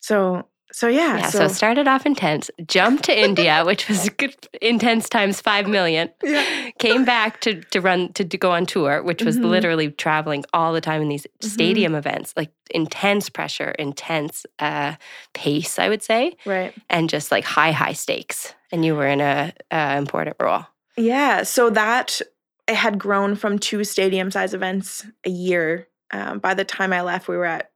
so 0.00 0.48
so 0.70 0.88
yeah. 0.88 1.18
yeah, 1.18 1.26
so, 1.30 1.44
it 1.44 1.50
started 1.50 1.86
off 1.88 2.06
intense, 2.06 2.50
jumped 2.66 3.04
to 3.04 3.18
India, 3.18 3.62
which 3.66 3.88
was 3.88 4.08
good, 4.10 4.34
intense 4.62 5.08
times 5.08 5.40
5 5.40 5.66
million. 5.68 6.08
yeah. 6.22 6.70
Came 6.78 7.04
back 7.04 7.40
to, 7.42 7.60
to 7.62 7.80
run, 7.80 8.12
to, 8.14 8.24
to 8.24 8.38
go 8.38 8.52
on 8.52 8.64
tour, 8.66 9.02
which 9.02 9.22
was 9.22 9.36
Mhm. 9.38 9.44
literally 9.50 9.90
traveling 9.90 10.44
all 10.54 10.72
the 10.72 10.80
time 10.80 11.02
in 11.02 11.08
these 11.08 11.26
Mhm. 11.42 11.48
stadium 11.50 11.94
events, 11.94 12.32
like 12.36 12.50
intense 12.70 13.28
pressure, 13.28 13.70
intense 13.78 14.46
uh, 14.60 14.94
pace, 15.34 15.78
I 15.78 15.88
would 15.90 16.02
say, 16.02 16.36
Right. 16.46 16.72
and 16.88 17.10
just 17.10 17.30
like 17.30 17.44
high, 17.44 17.72
high 17.72 17.92
stakes. 17.92 18.54
And 18.70 18.84
you 18.84 18.94
were 18.94 19.06
in 19.06 19.20
a, 19.20 19.52
a 19.70 19.98
important 19.98 20.36
role. 20.40 20.64
Yeah, 20.96 21.42
so 21.42 21.68
that 21.70 22.20
it 22.66 22.76
had 22.76 22.98
grown 22.98 23.34
from 23.36 23.58
two 23.58 23.84
stadium 23.84 24.30
size 24.30 24.54
events 24.54 25.04
a 25.26 25.30
year. 25.30 25.88
Um, 26.12 26.38
by 26.38 26.54
the 26.54 26.64
time 26.64 26.92
I 26.94 27.02
left, 27.02 27.28
we 27.28 27.36
were 27.36 27.44
at 27.44 27.70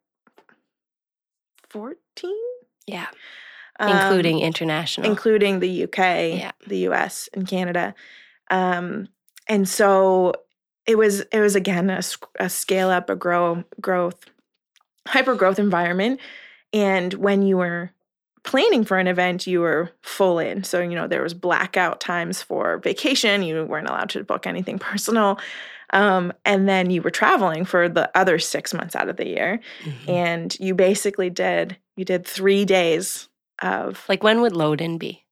14, 1.68 2.32
Yeah. 2.86 3.06
Um, 3.78 3.90
Including 3.90 4.40
international. 4.40 5.10
including 5.10 5.60
the 5.60 5.84
UK, 5.84 5.98
Yeah. 5.98 6.52
the 6.66 6.88
US, 6.88 7.28
and 7.34 7.46
Canada. 7.46 7.94
Um, 8.50 9.08
and 9.48 9.68
so 9.68 10.32
it 10.86 10.96
was 10.96 11.20
it 11.32 11.40
was 11.40 11.54
again 11.56 11.90
a, 11.90 12.00
a 12.38 12.48
scale 12.48 12.88
up, 12.88 13.10
a 13.10 13.16
grow 13.16 13.64
growth, 13.80 14.24
hyper 15.06 15.34
growth 15.34 15.58
environment. 15.58 16.20
And 16.72 17.12
when 17.14 17.42
you 17.42 17.56
were 17.58 17.90
planning 18.44 18.84
for 18.84 18.96
an 18.98 19.08
event, 19.08 19.46
you 19.46 19.60
were 19.60 19.90
full 20.02 20.38
in. 20.38 20.64
So 20.64 20.80
you 20.80 20.94
know 20.94 21.06
there 21.06 21.22
was 21.22 21.34
blackout 21.34 22.00
times 22.00 22.40
for 22.42 22.78
vacation. 22.78 23.42
You 23.42 23.64
weren't 23.64 23.88
allowed 23.88 24.10
to 24.10 24.24
book 24.24 24.46
anything 24.46 24.78
personal. 24.90 25.38
Um, 25.90 26.32
and 26.44 26.68
then 26.68 26.90
you 26.90 27.00
were 27.02 27.10
traveling 27.10 27.64
for 27.64 27.88
the 27.88 28.10
other 28.16 28.38
six 28.38 28.74
months 28.74 28.96
out 28.96 29.08
of 29.08 29.16
the 29.16 29.26
year, 29.28 29.60
Mhm. 29.84 30.08
and 30.08 30.56
you 30.60 30.74
basically 30.74 31.30
did 31.30 31.76
you 31.96 32.04
did 32.04 32.26
three 32.26 32.64
days 32.64 33.28
of 33.62 34.04
like 34.08 34.22
when 34.22 34.40
would 34.40 34.54
load-in 34.56 34.98
be? 34.98 35.22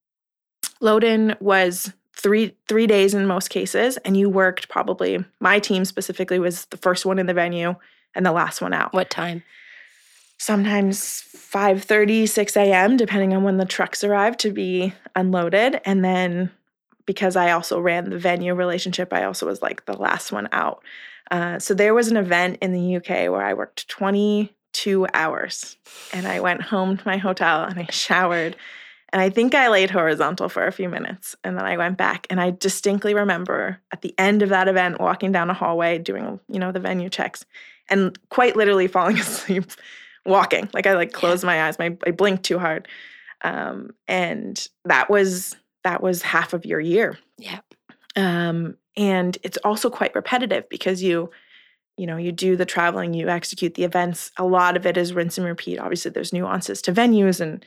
load 0.80 1.04
in 1.04 1.34
was 1.40 1.92
three 2.16 2.54
three 2.68 2.86
days 2.86 3.14
in 3.14 3.26
most 3.26 3.48
cases 3.48 3.96
and 3.98 4.16
you 4.16 4.28
worked 4.28 4.68
probably 4.68 5.24
my 5.40 5.58
team 5.58 5.84
specifically 5.84 6.38
was 6.38 6.66
the 6.66 6.76
first 6.76 7.06
one 7.06 7.18
in 7.18 7.26
the 7.26 7.32
venue 7.34 7.74
and 8.14 8.24
the 8.26 8.32
last 8.32 8.60
one 8.60 8.72
out 8.74 8.92
What 8.92 9.08
time? 9.10 9.42
sometimes 10.38 11.22
5.30 11.36 12.26
6 12.28 12.56
a.m 12.56 12.96
depending 12.96 13.34
on 13.34 13.44
when 13.44 13.56
the 13.56 13.64
trucks 13.64 14.02
arrive 14.04 14.36
to 14.38 14.50
be 14.50 14.92
unloaded 15.14 15.80
and 15.84 16.04
then 16.04 16.50
because 17.06 17.36
i 17.36 17.50
also 17.50 17.80
ran 17.80 18.10
the 18.10 18.18
venue 18.18 18.54
relationship 18.54 19.12
i 19.12 19.24
also 19.24 19.46
was 19.46 19.62
like 19.62 19.84
the 19.86 19.96
last 19.96 20.32
one 20.32 20.48
out 20.52 20.82
uh, 21.30 21.58
so 21.58 21.72
there 21.72 21.94
was 21.94 22.08
an 22.08 22.16
event 22.16 22.58
in 22.60 22.72
the 22.72 22.96
uk 22.96 23.08
where 23.08 23.42
i 23.42 23.54
worked 23.54 23.88
22 23.88 25.06
hours 25.14 25.76
and 26.12 26.26
i 26.26 26.40
went 26.40 26.62
home 26.62 26.96
to 26.96 27.06
my 27.06 27.16
hotel 27.16 27.64
and 27.64 27.78
i 27.78 27.84
showered 27.90 28.56
and 29.12 29.22
i 29.22 29.30
think 29.30 29.54
i 29.54 29.68
laid 29.68 29.90
horizontal 29.90 30.48
for 30.48 30.66
a 30.66 30.72
few 30.72 30.88
minutes 30.88 31.34
and 31.44 31.56
then 31.56 31.64
i 31.64 31.76
went 31.76 31.96
back 31.96 32.26
and 32.30 32.40
i 32.40 32.50
distinctly 32.50 33.14
remember 33.14 33.80
at 33.92 34.02
the 34.02 34.14
end 34.18 34.42
of 34.42 34.48
that 34.48 34.68
event 34.68 35.00
walking 35.00 35.32
down 35.32 35.50
a 35.50 35.54
hallway 35.54 35.98
doing 35.98 36.40
you 36.48 36.58
know 36.58 36.72
the 36.72 36.80
venue 36.80 37.08
checks 37.08 37.44
and 37.88 38.18
quite 38.30 38.56
literally 38.56 38.86
falling 38.86 39.18
asleep 39.20 39.64
walking. 40.26 40.68
Like 40.72 40.86
I 40.86 40.94
like 40.94 41.12
Yeah. 41.12 41.18
closed 41.18 41.44
my 41.44 41.64
eyes, 41.64 41.78
my 41.78 41.96
I 42.06 42.10
blinked 42.10 42.44
too 42.44 42.58
hard. 42.58 42.88
Um, 43.42 43.90
and 44.08 44.66
that 44.86 45.10
was 45.10 45.54
that 45.84 46.02
was 46.02 46.22
half 46.22 46.52
of 46.52 46.66
your 46.66 46.80
year. 46.80 47.18
Yeah. 47.38 47.60
Um, 48.16 48.76
and 48.96 49.36
it's 49.42 49.58
also 49.58 49.90
quite 49.90 50.14
repetitive 50.14 50.68
because 50.68 51.02
you, 51.02 51.30
you 51.96 52.06
know, 52.06 52.16
you 52.16 52.32
do 52.32 52.56
the 52.56 52.64
traveling, 52.64 53.14
you 53.14 53.28
execute 53.28 53.74
the 53.74 53.84
events. 53.84 54.32
A 54.36 54.44
lot 54.44 54.76
of 54.76 54.86
it 54.86 54.96
is 54.96 55.12
rinse 55.12 55.38
and 55.38 55.46
repeat. 55.46 55.78
Obviously, 55.78 56.10
there's 56.10 56.32
nuances 56.32 56.82
to 56.82 56.92
venues 56.92 57.40
and 57.40 57.64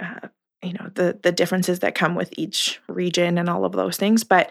uh, 0.00 0.28
you 0.62 0.72
know 0.72 0.90
the 0.94 1.18
the 1.22 1.32
differences 1.32 1.80
that 1.80 1.94
come 1.94 2.14
with 2.14 2.32
each 2.36 2.80
region 2.88 3.38
and 3.38 3.48
all 3.48 3.64
of 3.64 3.72
those 3.72 3.96
things. 3.96 4.24
But 4.24 4.50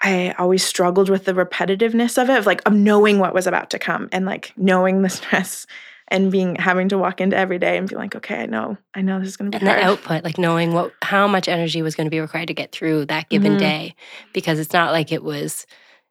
I 0.00 0.34
always 0.38 0.64
struggled 0.64 1.08
with 1.08 1.24
the 1.24 1.32
repetitiveness 1.32 2.20
of 2.20 2.28
it, 2.28 2.38
of 2.38 2.46
like 2.46 2.62
of 2.66 2.72
knowing 2.72 3.18
what 3.18 3.34
was 3.34 3.46
about 3.46 3.70
to 3.70 3.78
come 3.78 4.08
and 4.12 4.26
like 4.26 4.52
knowing 4.56 5.02
the 5.02 5.08
stress 5.10 5.66
and 6.12 6.30
being 6.30 6.54
having 6.56 6.88
to 6.90 6.98
walk 6.98 7.20
into 7.20 7.36
every 7.36 7.58
day 7.58 7.76
and 7.76 7.88
be 7.88 7.96
like, 7.96 8.14
okay, 8.14 8.42
I 8.42 8.46
know, 8.46 8.76
I 8.94 9.00
know 9.02 9.18
this 9.18 9.28
is 9.30 9.36
gonna 9.36 9.50
be 9.50 9.58
and 9.58 9.66
the 9.66 9.72
output 9.72 10.22
like 10.22 10.38
knowing 10.38 10.72
what 10.74 10.92
how 11.02 11.26
much 11.26 11.48
energy 11.48 11.82
was 11.82 11.96
going 11.96 12.06
to 12.06 12.10
be 12.10 12.20
required 12.20 12.48
to 12.48 12.54
get 12.54 12.70
through 12.70 13.06
that 13.06 13.28
given 13.30 13.54
Mhm. 13.54 13.58
day 13.58 13.94
because 14.32 14.60
it's 14.60 14.72
not 14.72 14.92
like 14.92 15.10
it 15.10 15.24
was 15.24 15.66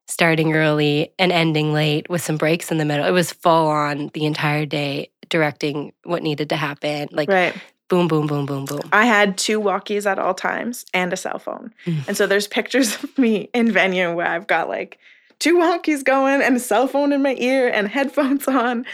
starting 0.07 0.53
early 0.53 1.13
and 1.17 1.31
ending 1.31 1.71
late 1.71 2.09
with 2.09 2.21
some 2.21 2.35
breaks 2.35 2.71
in 2.71 2.77
the 2.77 2.83
middle 2.85 3.05
it 3.05 3.11
was 3.11 3.31
full 3.31 3.67
on 3.67 4.09
the 4.13 4.25
entire 4.25 4.65
day 4.65 5.09
directing 5.29 5.93
what 6.03 6.21
needed 6.21 6.49
to 6.49 6.55
happen 6.57 7.07
like 7.11 7.29
right. 7.29 7.55
boom 7.87 8.07
boom 8.07 8.27
boom 8.27 8.45
boom 8.45 8.65
boom 8.65 8.81
I 8.91 9.05
had 9.05 9.37
two 9.37 9.61
walkies 9.61 10.05
at 10.09 10.19
all 10.19 10.33
times 10.33 10.85
and 10.93 11.13
a 11.13 11.17
cell 11.17 11.39
phone. 11.39 11.73
Mm. 11.85 12.07
And 12.09 12.17
so 12.17 12.27
there's 12.27 12.47
pictures 12.47 12.95
of 13.03 13.17
me 13.17 13.49
in 13.53 13.71
venue 13.71 14.13
where 14.13 14.27
I've 14.27 14.47
got 14.47 14.67
like 14.67 14.97
two 15.39 15.57
walkies 15.57 16.03
going 16.03 16.41
and 16.41 16.57
a 16.57 16.59
cell 16.59 16.87
phone 16.87 17.13
in 17.13 17.21
my 17.21 17.35
ear 17.37 17.69
and 17.69 17.87
headphones 17.87 18.47
on. 18.63 18.85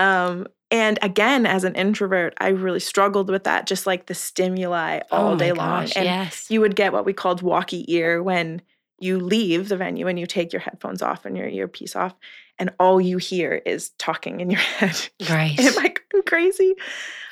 Um, 0.00 0.46
and 0.70 0.98
again, 1.02 1.46
as 1.46 1.64
an 1.64 1.74
introvert, 1.74 2.34
I 2.40 2.48
really 2.48 2.80
struggled 2.80 3.28
with 3.28 3.44
that, 3.44 3.66
just 3.66 3.86
like 3.86 4.06
the 4.06 4.14
stimuli 4.14 5.00
all 5.10 5.32
oh 5.32 5.36
day 5.36 5.52
long. 5.52 5.82
gosh, 5.82 5.96
And 5.96 6.04
yes 6.04 6.46
you 6.50 6.60
would 6.60 6.74
get 6.76 6.92
what 6.92 7.04
we 7.04 7.12
called 7.12 7.42
walkie 7.42 7.84
ear 7.92 8.22
when 8.22 8.62
you 8.98 9.18
leave 9.18 9.68
the 9.68 9.76
venue 9.76 10.06
and 10.06 10.18
you 10.18 10.26
take 10.26 10.52
your 10.52 10.60
headphones 10.60 11.02
off 11.02 11.24
and 11.24 11.36
your 11.36 11.48
earpiece 11.48 11.96
off, 11.96 12.14
and 12.58 12.70
all 12.78 13.00
you 13.00 13.18
hear 13.18 13.62
is 13.66 13.90
talking 13.98 14.40
in 14.40 14.50
your 14.50 14.60
head. 14.78 15.08
right 15.28 15.58
Am 15.58 15.78
I 15.78 15.94
going 16.12 16.24
crazy? 16.26 16.74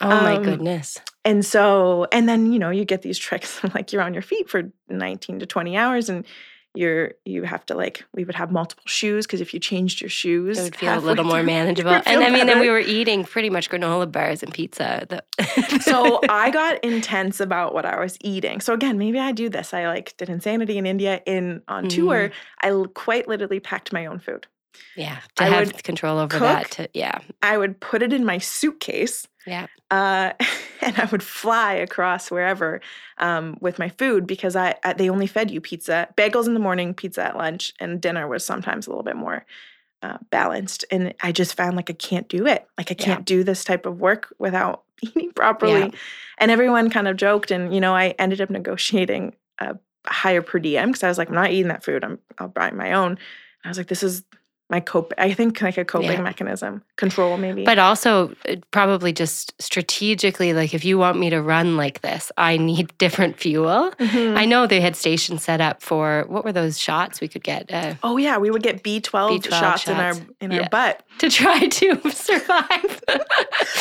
oh 0.01 0.09
my 0.09 0.37
um, 0.37 0.43
goodness 0.43 0.99
And 1.25 1.45
so, 1.45 2.07
and 2.11 2.29
then, 2.29 2.53
you 2.53 2.59
know, 2.59 2.71
you 2.71 2.85
get 2.85 3.03
these 3.03 3.19
tricks 3.19 3.63
like 3.75 3.93
you're 3.93 4.03
on 4.03 4.15
your 4.15 4.23
feet 4.23 4.49
for 4.49 4.73
19 4.89 5.41
to 5.41 5.47
20 5.47 5.77
hours 5.77 6.09
and 6.09 6.27
you're 6.79 7.13
you 7.25 7.43
have 7.43 7.67
to 7.67 7.75
like 7.75 8.05
we 8.15 8.25
would 8.25 8.35
have 8.37 8.51
multiple 8.53 8.85
shoes 8.87 9.27
because 9.27 9.41
if 9.41 9.53
you 9.53 9.59
changed 9.61 10.01
your 10.01 10.09
shoes 10.11 10.59
It 10.59 10.63
would 10.63 10.77
feel 10.77 10.97
a 10.97 11.01
little 11.01 11.25
more 11.25 11.39
through, 11.39 11.47
manageable. 11.47 11.91
And 11.91 12.23
I 12.23 12.31
mean, 12.31 12.47
then 12.47 12.47
better. 12.47 12.61
we 12.61 12.71
were 12.71 12.79
eating 12.79 13.25
pretty 13.25 13.51
much 13.51 13.69
granola 13.69 14.11
bars 14.11 14.43
and 14.43 14.53
pizza. 14.55 15.07
So 15.81 16.21
I 16.29 16.51
got 16.51 16.83
intense 16.85 17.41
about 17.41 17.75
what 17.75 17.85
I 17.85 17.99
was 17.99 18.17
eating. 18.21 18.61
So 18.61 18.73
again, 18.75 18.97
maybe 18.99 19.19
I 19.19 19.33
do 19.33 19.49
this. 19.49 19.75
I 19.75 19.87
like 19.89 20.17
did 20.17 20.29
insanity 20.29 20.79
in 20.79 20.87
India 20.87 21.21
in 21.27 21.63
on 21.69 21.85
Mm-hmm. 21.89 21.97
tour. 22.01 22.31
I 22.63 22.85
quite 22.95 23.27
literally 23.29 23.61
packed 23.61 23.93
my 23.93 24.07
own 24.07 24.19
food. 24.19 24.47
Yeah, 24.97 25.19
to 25.37 25.45
I 25.45 25.47
have 25.49 25.83
control 25.83 26.19
over 26.19 26.39
that. 26.39 26.71
To, 26.73 26.89
yeah, 26.95 27.21
I 27.43 27.59
would 27.59 27.81
put 27.81 28.03
it 28.03 28.13
in 28.13 28.25
my 28.25 28.39
suitcase. 28.39 29.27
Yeah. 29.47 29.67
Uh, 29.91 30.33
and 30.83 30.99
I 30.99 31.07
would 31.07 31.23
fly 31.23 31.75
across 31.75 32.31
wherever 32.31 32.81
um, 33.19 33.57
with 33.61 33.79
my 33.79 33.89
food 33.89 34.27
because 34.27 34.57
I, 34.57 34.75
I 34.85 34.93
they 34.93 35.09
only 35.09 35.27
fed 35.27 35.51
you 35.51 35.61
pizza, 35.61 36.09
bagels 36.17 36.47
in 36.47 36.55
the 36.55 36.61
morning, 36.61 36.95
pizza 36.95 37.25
at 37.25 37.37
lunch, 37.37 37.73
and 37.81 38.01
dinner 38.01 38.27
was 38.27 38.45
sometimes 38.45 38.87
a 38.87 38.91
little 38.91 39.05
bit 39.05 39.17
more 39.17 39.45
uh, 40.03 40.19
balanced. 40.31 40.85
And 40.91 41.15
I 41.23 41.33
just 41.33 41.55
found 41.55 41.77
like 41.77 41.91
I 41.91 41.95
can't 41.95 42.29
do 42.29 42.47
it. 42.47 42.67
Like 42.77 42.91
I 42.91 42.95
can't 42.95 43.25
do 43.25 43.43
this 43.43 43.65
type 43.65 43.87
of 43.87 44.01
work 44.01 44.33
without 44.39 44.83
eating 45.03 45.33
properly. 45.33 45.81
Yeah. 45.81 45.91
And 46.39 46.51
everyone 46.51 46.91
kind 46.91 47.09
of 47.09 47.17
joked, 47.17 47.51
and 47.51 47.75
you 47.75 47.81
know, 47.81 47.95
I 47.95 48.15
ended 48.19 48.41
up 48.41 48.51
negotiating 48.51 49.35
a 49.59 49.77
higher 50.07 50.43
per 50.43 50.59
diem 50.59 50.91
because 50.91 51.03
I 51.03 51.09
was 51.09 51.19
like, 51.19 51.29
I'm 51.29 51.35
not 51.35 51.51
eating 51.51 51.69
that 51.69 51.85
food. 51.85 52.05
I'm 52.05 52.19
I'll 52.39 52.49
buy 52.49 52.71
my 52.71 52.93
own. 52.93 53.19
I 53.65 53.69
was 53.69 53.79
like, 53.79 53.89
this 53.89 54.03
is 54.03 54.23
my 54.71 54.81
cope. 54.81 55.13
I 55.19 55.33
think 55.33 55.61
like 55.63 55.79
a 55.79 55.85
coping 55.85 56.13
Yeah. 56.13 56.21
mechanism, 56.23 56.83
control 56.97 57.37
maybe. 57.39 57.65
but 57.65 57.79
also 57.79 58.35
uh, 58.49 58.57
probably 58.71 59.13
just 59.13 59.55
strategically, 59.61 60.53
like 60.53 60.75
if 60.75 60.85
you 60.85 60.99
want 60.99 61.19
me 61.19 61.31
to 61.31 61.41
run 61.41 61.77
like 61.77 62.01
this, 62.03 62.31
I 62.37 62.57
need 62.59 62.93
different 62.99 63.39
fuel. 63.39 63.93
Mhm. 63.99 64.37
I 64.37 64.45
know 64.45 64.67
they 64.67 64.81
had 64.81 64.95
stations 64.97 65.43
set 65.43 65.61
up 65.61 65.83
for 65.83 66.25
what 66.29 66.45
were 66.45 66.53
those 66.53 66.79
shots 66.79 67.21
we 67.21 67.29
could 67.29 67.43
get 67.45 67.73
uh, 67.73 67.95
Oh 68.03 68.17
yeah, 68.19 68.37
we 68.39 68.51
would 68.51 68.63
get 68.63 68.83
B 68.83 69.01
twelve 69.01 69.31
B12 69.43 69.51
shots, 69.59 69.89
in 69.89 69.97
our 69.97 70.15
in 70.41 70.51
Yeah. 70.51 70.63
our 70.63 70.69
butt. 70.69 71.03
to 71.19 71.31
try 71.31 71.67
to 71.67 72.11
survive. 72.11 73.03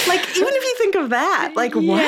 Like 0.07 0.21
even 0.37 0.53
if 0.53 0.63
you 0.63 0.75
think 0.77 0.95
of 0.95 1.09
that, 1.09 1.51
like 1.55 1.75
what? 1.75 2.01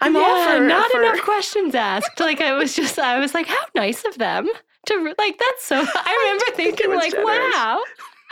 I'm 0.00 0.16
all 0.16 0.46
for- 0.48 0.60
not 0.60 0.90
for- 0.90 1.02
enough 1.02 1.20
questions 1.22 1.74
asked. 1.74 2.18
Like 2.18 2.40
I 2.40 2.54
was 2.54 2.74
just, 2.74 2.98
I 2.98 3.18
was 3.18 3.34
like, 3.34 3.46
how 3.46 3.64
nice 3.74 4.04
of 4.04 4.18
them 4.18 4.48
to 4.86 5.14
like. 5.18 5.38
That's 5.38 5.64
so. 5.64 5.76
I 5.94 6.12
remember 6.24 6.44
thinking 6.56 6.90
like, 6.94 7.12
generous. 7.12 7.54
wow. 7.54 7.82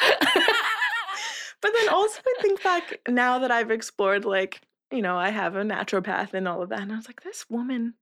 But 1.60 1.70
then 1.78 1.88
also 1.90 2.20
I 2.26 2.42
think 2.42 2.60
back 2.64 3.00
now 3.08 3.38
that 3.38 3.52
I've 3.52 3.70
explored 3.70 4.24
like, 4.24 4.60
you 4.90 5.00
know, 5.00 5.16
I 5.16 5.30
have 5.30 5.54
a 5.54 5.62
naturopath 5.62 6.34
and 6.34 6.48
all 6.48 6.60
of 6.60 6.70
that. 6.70 6.80
And 6.80 6.92
I 6.92 6.96
was 6.96 7.06
like, 7.06 7.22
this 7.22 7.48
woman 7.48 7.94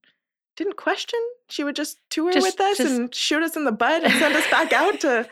didn't 0.56 0.78
question. 0.78 1.20
She 1.50 1.62
would 1.62 1.76
just 1.76 1.98
tour 2.08 2.32
Just- 2.32 2.46
with 2.46 2.58
us 2.60 2.78
just- 2.78 2.90
and 2.90 3.14
shoot 3.14 3.42
us 3.42 3.56
in 3.56 3.64
the 3.66 3.72
butt 3.72 4.02
and 4.02 4.12
send 4.14 4.34
us 4.34 4.48
back 4.50 4.72
out 4.72 4.98
to 5.00 5.28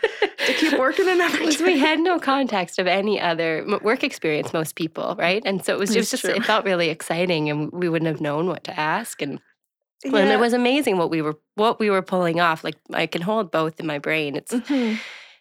to 0.47 0.53
keep 0.55 0.79
working 0.79 1.09
another 1.09 1.43
was 1.43 1.57
day. 1.57 1.65
we 1.65 1.79
had 1.79 2.01
no 2.01 2.19
context 2.19 2.79
of 2.79 2.87
any 2.87 3.19
other 3.19 3.65
work 3.83 4.05
experience 4.05 4.53
most 4.53 4.75
people 4.77 5.17
right 5.19 5.43
and 5.47 5.65
so 5.65 5.73
it 5.73 5.79
was, 5.79 5.97
It's 5.97 6.11
just 6.11 6.25
it 6.27 6.45
felt 6.45 6.67
really 6.67 6.91
exciting 6.91 7.49
and 7.49 7.73
we 7.73 7.89
wouldn't 7.89 8.09
have 8.11 8.21
known 8.21 8.47
what 8.47 8.65
to 8.65 8.79
ask 8.79 9.23
and 9.23 9.41
Yeah. 10.05 10.33
it 10.35 10.39
was 10.41 10.53
amazing 10.53 10.99
what 10.99 11.09
we 11.11 11.23
were 11.23 11.37
what 11.55 11.81
we 11.81 11.89
were 11.91 12.03
pulling 12.03 12.41
off 12.41 12.63
like 12.63 12.77
i 12.93 13.07
can 13.07 13.23
hold 13.23 13.51
both 13.51 13.81
in 13.81 13.87
my 13.87 13.99
brain 13.99 14.37
it's 14.37 14.53
Mhm. 14.53 14.99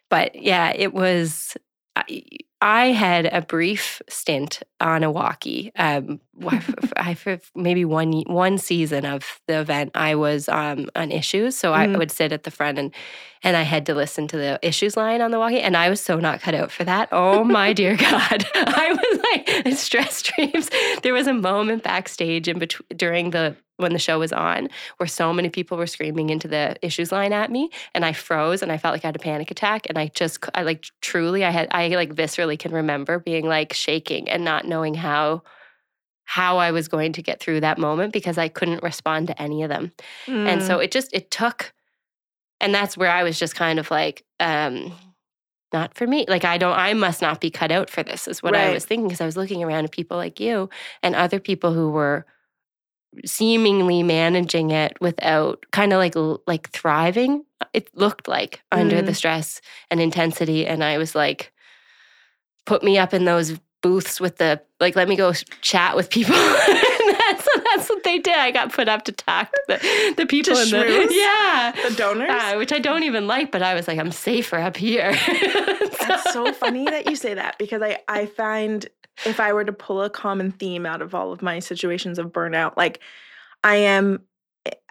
But 0.09 0.35
yeah 0.41 0.71
it 0.75 0.93
was 0.93 1.55
I, 1.95 2.21
I 2.61 2.85
had 2.87 3.25
a 3.27 3.41
brief 3.41 4.01
stint 4.07 4.61
on 4.79 5.03
a 5.03 5.09
walkie. 5.11 5.71
Um, 5.75 6.19
I 6.95 7.13
for 7.15 7.39
maybe 7.55 7.85
one 7.85 8.23
one 8.27 8.57
season 8.59 9.03
of 9.05 9.41
the 9.47 9.59
event, 9.59 9.91
I 9.95 10.13
was 10.15 10.47
um, 10.49 10.89
on 10.95 11.11
issues, 11.11 11.57
so 11.57 11.73
I 11.73 11.87
Mhm. 11.87 11.97
would 11.97 12.11
sit 12.11 12.31
at 12.31 12.43
the 12.43 12.51
front 12.51 12.77
and 12.79 12.93
and 13.43 13.55
I 13.57 13.61
had 13.63 13.85
to 13.87 13.95
listen 13.95 14.27
to 14.29 14.37
the 14.37 14.59
issues 14.61 14.95
line 14.97 15.21
on 15.21 15.31
the 15.31 15.39
walkie, 15.39 15.59
and 15.61 15.75
I 15.77 15.89
was 15.89 16.01
so 16.01 16.19
not 16.19 16.39
cut 16.41 16.53
out 16.55 16.71
for 16.71 16.83
that. 16.83 17.09
Oh 17.11 17.43
my 17.43 17.73
dear 17.73 17.95
God, 18.09 18.45
I 18.55 18.93
was 18.93 19.65
like 19.65 19.75
stress 19.77 20.21
dreams. 20.23 20.69
There 21.03 21.13
was 21.13 21.25
a 21.27 21.33
moment 21.33 21.83
backstage 21.83 22.47
in 22.47 22.59
between 22.59 22.87
during 22.95 23.29
the 23.31 23.55
when 23.77 23.93
the 23.93 23.99
show 23.99 24.19
was 24.19 24.33
on 24.33 24.69
where 24.97 25.07
so 25.07 25.31
many 25.33 25.49
people 25.49 25.77
were 25.77 25.87
screaming 25.87 26.29
into 26.29 26.47
the 26.47 26.75
issues 26.81 27.11
line 27.11 27.31
at 27.33 27.49
me 27.49 27.69
and 27.93 28.03
I 28.03 28.11
froze 28.13 28.61
and 28.61 28.71
I 28.71 28.77
felt 28.77 28.93
like 28.93 29.05
I 29.05 29.07
had 29.07 29.15
a 29.15 29.19
panic 29.19 29.49
attack 29.51 29.85
and 29.87 29.97
I 29.97 30.07
just 30.13 30.43
I 30.53 30.63
like 30.63 30.85
truly 31.01 31.45
I 31.45 31.49
had 31.51 31.67
I 31.71 31.87
like 31.89 32.13
viscerally 32.13 32.59
can 32.59 32.71
remember 32.73 33.19
being 33.19 33.47
like 33.47 33.73
shaking 33.73 34.29
and 34.29 34.43
not 34.43 34.65
knowing 34.65 34.93
how 34.95 35.43
how 36.25 36.57
I 36.57 36.71
was 36.71 36.89
going 36.89 37.13
to 37.13 37.21
get 37.21 37.39
through 37.39 37.61
that 37.61 37.77
moment 37.77 38.11
because 38.11 38.37
I 38.37 38.49
couldn't 38.49 38.83
respond 38.83 39.27
to 39.27 39.41
any 39.41 39.63
of 39.63 39.69
them. 39.69 39.93
And 40.27 40.61
Mm. 40.61 40.67
so 40.67 40.79
it 40.79 40.91
just 40.91 41.13
it 41.13 41.31
took 41.31 41.73
and 42.59 42.73
that's 42.75 42.97
where 42.97 43.11
I 43.11 43.23
was 43.23 43.39
just 43.39 43.55
kind 43.55 43.79
of 43.79 43.89
like 43.91 44.25
um 44.39 44.91
not 45.73 45.93
for 45.95 46.07
me. 46.07 46.25
Like 46.27 46.45
I 46.45 46.57
don't 46.57 46.77
I 46.77 46.93
must 46.93 47.21
not 47.21 47.39
be 47.41 47.51
cut 47.51 47.71
out 47.71 47.89
for 47.89 48.01
this 48.03 48.27
is 48.27 48.41
what 48.41 48.55
I 48.55 48.69
was 48.73 48.85
thinking 48.85 49.07
because 49.07 49.21
I 49.21 49.25
was 49.25 49.37
looking 49.37 49.63
around 49.63 49.85
at 49.85 49.91
people 49.91 50.17
like 50.17 50.39
you 50.39 50.69
and 51.03 51.13
other 51.15 51.39
people 51.39 51.73
who 51.73 51.91
were 51.91 52.25
seemingly 53.25 54.03
managing 54.03 54.71
it 54.71 54.97
without 55.01 55.65
kind 55.71 55.93
of 55.93 55.97
like 55.97 56.15
like 56.47 56.69
thriving 56.69 57.43
it 57.73 57.89
looked 57.95 58.27
like 58.27 58.61
under 58.71 59.01
the 59.01 59.11
Mm. 59.11 59.15
stress 59.15 59.61
and 59.89 59.99
intensity 59.99 60.67
and 60.67 60.83
i 60.83 60.97
was 60.97 61.15
like 61.15 61.51
put 62.65 62.83
me 62.83 62.97
up 62.97 63.13
in 63.13 63.25
those 63.25 63.57
booths 63.81 64.19
with 64.19 64.37
the 64.37 64.61
like 64.79 64.95
let 64.95 65.07
me 65.07 65.15
go 65.15 65.33
chat 65.61 65.95
with 65.95 66.09
people 66.09 66.35
that's, 67.77 67.89
what 67.89 68.03
they 68.03 68.19
did 68.19 68.37
i 68.37 68.51
got 68.51 68.71
put 68.71 68.87
up 68.87 69.03
to 69.03 69.11
talk 69.11 69.51
to 69.51 69.61
the, 69.67 70.13
the 70.17 70.25
people 70.25 70.57
in 70.57 70.69
the 70.69 70.77
schmooze? 70.77 71.07
yeah 71.11 71.89
the 71.89 71.95
donors. 71.95 72.29
uh, 72.29 72.55
which 72.57 72.71
i 72.71 72.79
don't 72.79 73.03
even 73.03 73.27
like 73.27 73.51
but 73.51 73.61
i 73.61 73.73
was 73.73 73.87
like 73.87 73.99
i'm 73.99 74.11
safer 74.11 74.57
up 74.57 74.77
here 74.77 75.13
That's 76.07 76.33
so 76.33 76.51
funny 76.53 76.85
that 76.85 77.09
you 77.09 77.15
say 77.15 77.33
that 77.33 77.57
because 77.57 77.81
I 77.81 77.99
I 78.07 78.25
find 78.25 78.87
if 79.25 79.39
I 79.39 79.53
were 79.53 79.65
to 79.65 79.73
pull 79.73 80.01
a 80.01 80.09
common 80.09 80.51
theme 80.51 80.85
out 80.85 81.01
of 81.01 81.13
all 81.13 81.31
of 81.31 81.41
my 81.41 81.59
situations 81.59 82.19
of 82.19 82.27
burnout, 82.27 82.77
like 82.77 82.99
I 83.63 83.75
am 83.77 84.21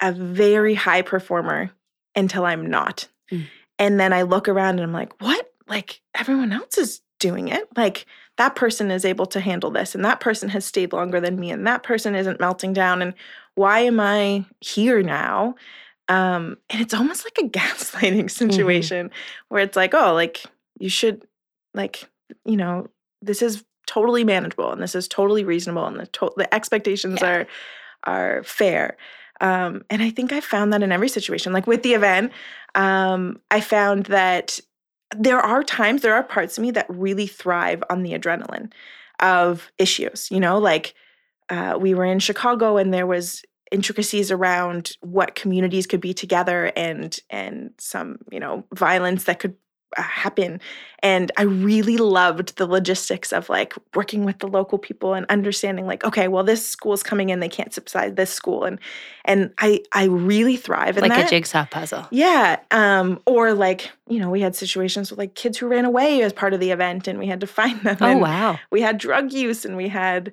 a 0.00 0.12
very 0.12 0.74
high 0.74 1.02
performer 1.02 1.70
until 2.14 2.44
I'm 2.44 2.66
not. 2.66 3.08
Mm. 3.30 3.46
And 3.78 4.00
then 4.00 4.12
I 4.12 4.22
look 4.22 4.48
around 4.48 4.78
and 4.78 4.82
I'm 4.82 4.92
like, 4.92 5.20
what? 5.20 5.52
Like 5.68 6.00
everyone 6.14 6.52
else 6.52 6.78
is 6.78 7.00
doing 7.18 7.48
it. 7.48 7.68
Like 7.76 8.06
that 8.36 8.54
person 8.54 8.90
is 8.90 9.04
able 9.04 9.26
to 9.26 9.40
handle 9.40 9.70
this 9.70 9.94
and 9.94 10.04
that 10.04 10.20
person 10.20 10.48
has 10.50 10.64
stayed 10.64 10.92
longer 10.92 11.20
than 11.20 11.38
me 11.38 11.50
and 11.50 11.66
that 11.66 11.82
person 11.82 12.14
isn't 12.14 12.40
melting 12.40 12.72
down 12.72 13.02
and 13.02 13.14
why 13.54 13.80
am 13.80 13.98
I 14.00 14.44
here 14.60 15.02
now? 15.02 15.54
Um 16.08 16.58
and 16.70 16.80
it's 16.82 16.94
almost 16.94 17.24
like 17.24 17.38
a 17.46 17.48
gaslighting 17.58 18.30
situation 18.30 19.10
where 19.48 19.62
it's 19.62 19.76
like, 19.76 19.94
oh, 19.94 20.12
like 20.14 20.42
you 20.78 20.88
should 20.88 21.24
like, 21.74 22.08
you 22.44 22.56
know, 22.56 22.88
this 23.22 23.42
is 23.42 23.64
totally 23.86 24.24
manageable 24.24 24.72
and 24.72 24.82
this 24.82 24.94
is 24.94 25.08
totally 25.08 25.44
reasonable 25.44 25.86
and 25.86 25.98
the 25.98 26.06
to- 26.08 26.32
the 26.36 26.52
expectations 26.54 27.20
Yeah. 27.22 27.28
are 27.28 27.46
are 28.04 28.42
fair. 28.44 28.96
Um, 29.40 29.84
and 29.90 30.02
I 30.02 30.10
think 30.10 30.32
I 30.32 30.40
found 30.40 30.72
that 30.72 30.82
in 30.82 30.92
every 30.92 31.08
situation. 31.08 31.52
Like 31.52 31.66
with 31.66 31.82
the 31.82 31.92
event, 31.94 32.32
um, 32.74 33.40
I 33.50 33.60
found 33.60 34.06
that 34.06 34.60
there 35.16 35.40
are 35.40 35.62
times, 35.62 36.02
there 36.02 36.14
are 36.14 36.22
parts 36.22 36.58
of 36.58 36.62
me 36.62 36.70
that 36.72 36.86
really 36.88 37.26
thrive 37.26 37.82
on 37.90 38.02
the 38.02 38.12
adrenaline 38.12 38.72
of 39.20 39.70
issues. 39.78 40.30
You 40.30 40.40
know, 40.40 40.58
like 40.58 40.94
uh, 41.48 41.76
we 41.80 41.94
were 41.94 42.04
in 42.04 42.18
Chicago 42.18 42.76
and 42.76 42.92
there 42.92 43.06
was 43.06 43.42
intricacies 43.72 44.30
around 44.30 44.96
what 45.00 45.34
communities 45.34 45.86
could 45.86 46.00
be 46.00 46.14
together 46.14 46.72
and 46.76 47.18
and 47.30 47.70
some 47.78 48.18
you 48.30 48.38
know 48.38 48.64
violence 48.72 49.24
that 49.24 49.40
could 49.40 49.56
happen 49.96 50.60
and 51.00 51.30
i 51.36 51.42
really 51.42 51.96
loved 51.96 52.56
the 52.56 52.66
logistics 52.66 53.32
of 53.32 53.48
like 53.48 53.74
working 53.94 54.24
with 54.24 54.40
the 54.40 54.48
local 54.48 54.78
people 54.78 55.14
and 55.14 55.24
understanding 55.28 55.86
like 55.86 56.04
okay 56.04 56.28
well 56.28 56.42
this 56.42 56.66
school's 56.66 57.02
coming 57.02 57.30
in 57.30 57.40
they 57.40 57.48
can't 57.48 57.72
subside 57.72 58.16
this 58.16 58.30
school 58.30 58.64
and 58.64 58.78
and 59.24 59.52
i 59.58 59.80
i 59.92 60.04
really 60.04 60.56
thrive 60.56 60.96
in 60.96 61.02
like 61.02 61.12
that 61.12 61.26
a 61.26 61.30
jigsaw 61.30 61.64
puzzle 61.66 62.06
yeah. 62.10 62.60
Um, 62.70 63.20
or 63.26 63.52
like, 63.52 63.90
you 64.08 64.18
know, 64.18 64.30
we 64.30 64.40
had 64.40 64.56
situations 64.56 65.10
with 65.10 65.18
like 65.18 65.34
kids 65.34 65.58
who 65.58 65.68
ran 65.68 65.84
away 65.84 66.22
as 66.22 66.32
part 66.32 66.54
of 66.54 66.60
the 66.60 66.70
event 66.70 67.06
and 67.06 67.18
we 67.18 67.26
had 67.26 67.40
to 67.40 67.46
find 67.46 67.80
them. 67.82 67.98
oh 68.00 68.16
wow 68.16 68.58
We 68.70 68.80
had 68.80 68.98
drug 68.98 69.32
use 69.32 69.64
and 69.64 69.76
we 69.76 69.88
had 69.88 70.32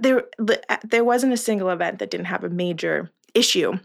there 0.00 0.24
uh, 0.68 0.76
there 0.84 1.04
wasn't 1.04 1.32
a 1.32 1.36
single 1.36 1.70
event 1.70 1.98
that 1.98 2.10
didn't 2.10 2.26
have 2.26 2.44
a 2.44 2.50
major 2.50 3.10
issue. 3.34 3.78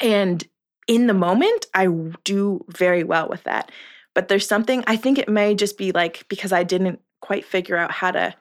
And 0.00 0.44
in 0.88 1.06
the 1.06 1.14
moment, 1.14 1.66
I 1.74 1.86
do 2.24 2.64
very 2.68 3.04
well 3.04 3.28
with 3.28 3.44
that. 3.44 3.70
But 4.14 4.28
there's 4.28 4.46
something 4.46 4.84
I 4.86 4.96
think 4.96 5.18
it 5.18 5.28
may 5.28 5.54
just 5.54 5.78
be 5.78 5.92
like 5.92 6.26
because 6.28 6.52
I 6.52 6.64
didn't 6.64 7.00
quite 7.20 7.44
figure 7.44 7.76
out 7.76 7.90
how 7.90 8.10
to 8.10 8.34